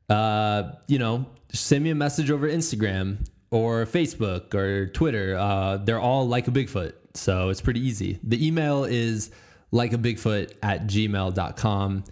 uh, 0.09 0.73
you 0.89 0.98
know, 0.98 1.27
send 1.52 1.85
me 1.85 1.90
a 1.90 1.94
message 1.94 2.28
over 2.28 2.48
Instagram 2.48 3.24
or 3.52 3.86
Facebook 3.86 4.52
or 4.52 4.89
Twitter. 4.89 5.36
Uh, 5.39 5.77
they're 5.77 6.01
all 6.01 6.27
like 6.27 6.48
a 6.48 6.51
Bigfoot. 6.51 6.94
So 7.15 7.51
it's 7.51 7.61
pretty 7.61 7.86
easy. 7.86 8.19
The 8.24 8.44
email 8.44 8.82
is 8.82 9.31
like 9.75 9.93
a 9.93 9.99
Bigfoot 9.99 10.53
at 10.63 10.87
gmail.com. 10.87 12.05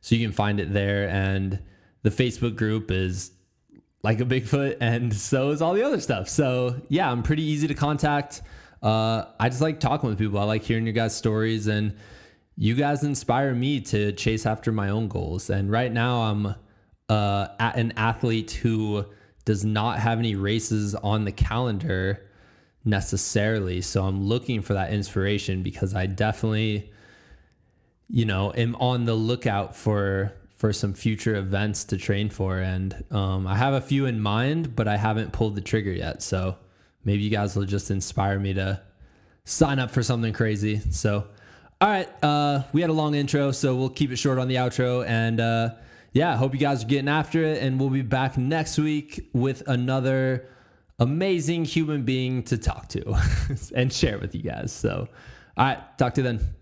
So 0.00 0.14
you 0.14 0.24
can 0.24 0.32
find 0.32 0.60
it 0.60 0.72
there. 0.72 1.08
And 1.08 1.58
the 2.02 2.10
Facebook 2.10 2.56
group 2.56 2.90
is 2.92 3.32
like 4.04 4.20
a 4.20 4.24
Bigfoot, 4.24 4.76
and 4.80 5.12
so 5.12 5.50
is 5.50 5.60
all 5.60 5.74
the 5.74 5.82
other 5.82 6.00
stuff. 6.00 6.28
So 6.28 6.80
yeah, 6.88 7.10
I'm 7.10 7.24
pretty 7.24 7.42
easy 7.42 7.66
to 7.66 7.74
contact. 7.74 8.42
Uh, 8.80 9.24
I 9.40 9.48
just 9.48 9.60
like 9.60 9.80
talking 9.80 10.08
with 10.08 10.18
people. 10.18 10.38
I 10.38 10.44
like 10.44 10.62
hearing 10.62 10.86
your 10.86 10.92
guys' 10.92 11.16
stories, 11.16 11.66
and 11.66 11.96
you 12.56 12.76
guys 12.76 13.02
inspire 13.02 13.52
me 13.52 13.80
to 13.80 14.12
chase 14.12 14.46
after 14.46 14.70
my 14.70 14.90
own 14.90 15.08
goals. 15.08 15.50
And 15.50 15.70
right 15.70 15.92
now, 15.92 16.22
I'm 16.22 16.54
uh, 17.08 17.48
an 17.58 17.92
athlete 17.96 18.52
who 18.52 19.04
does 19.44 19.64
not 19.64 19.98
have 19.98 20.20
any 20.20 20.36
races 20.36 20.94
on 20.94 21.24
the 21.24 21.32
calendar 21.32 22.28
necessarily. 22.84 23.80
So 23.80 24.04
I'm 24.04 24.24
looking 24.24 24.62
for 24.62 24.74
that 24.74 24.92
inspiration 24.92 25.64
because 25.64 25.94
I 25.96 26.06
definitely, 26.06 26.92
you 28.10 28.24
know, 28.24 28.52
am 28.52 28.74
on 28.76 29.04
the 29.04 29.14
lookout 29.14 29.76
for 29.76 30.32
for 30.56 30.72
some 30.72 30.92
future 30.92 31.36
events 31.36 31.84
to 31.84 31.96
train 31.96 32.28
for. 32.28 32.58
And 32.58 33.04
um, 33.12 33.46
I 33.46 33.54
have 33.54 33.74
a 33.74 33.80
few 33.80 34.06
in 34.06 34.20
mind, 34.20 34.74
but 34.74 34.88
I 34.88 34.96
haven't 34.96 35.32
pulled 35.32 35.54
the 35.54 35.60
trigger 35.60 35.92
yet. 35.92 36.20
So 36.20 36.56
maybe 37.04 37.22
you 37.22 37.30
guys 37.30 37.54
will 37.54 37.64
just 37.64 37.92
inspire 37.92 38.40
me 38.40 38.54
to 38.54 38.82
sign 39.44 39.78
up 39.78 39.92
for 39.92 40.02
something 40.02 40.32
crazy. 40.32 40.80
So, 40.90 41.28
all 41.80 41.88
right, 41.88 42.08
uh, 42.24 42.64
we 42.72 42.80
had 42.80 42.90
a 42.90 42.92
long 42.92 43.14
intro, 43.14 43.52
so 43.52 43.76
we'll 43.76 43.88
keep 43.88 44.10
it 44.10 44.16
short 44.16 44.38
on 44.38 44.48
the 44.48 44.56
outro. 44.56 45.06
And 45.06 45.38
uh, 45.38 45.70
yeah, 46.12 46.36
hope 46.36 46.54
you 46.54 46.60
guys 46.60 46.82
are 46.82 46.88
getting 46.88 47.08
after 47.08 47.44
it. 47.44 47.62
And 47.62 47.78
we'll 47.78 47.90
be 47.90 48.02
back 48.02 48.36
next 48.36 48.78
week 48.78 49.30
with 49.32 49.62
another 49.68 50.48
amazing 50.98 51.66
human 51.66 52.02
being 52.02 52.42
to 52.42 52.58
talk 52.58 52.88
to 52.88 53.16
and 53.76 53.92
share 53.92 54.18
with 54.18 54.34
you 54.34 54.42
guys. 54.42 54.72
So, 54.72 55.08
all 55.56 55.64
right, 55.64 55.98
talk 55.98 56.14
to 56.14 56.20
you 56.20 56.26
then. 56.26 56.57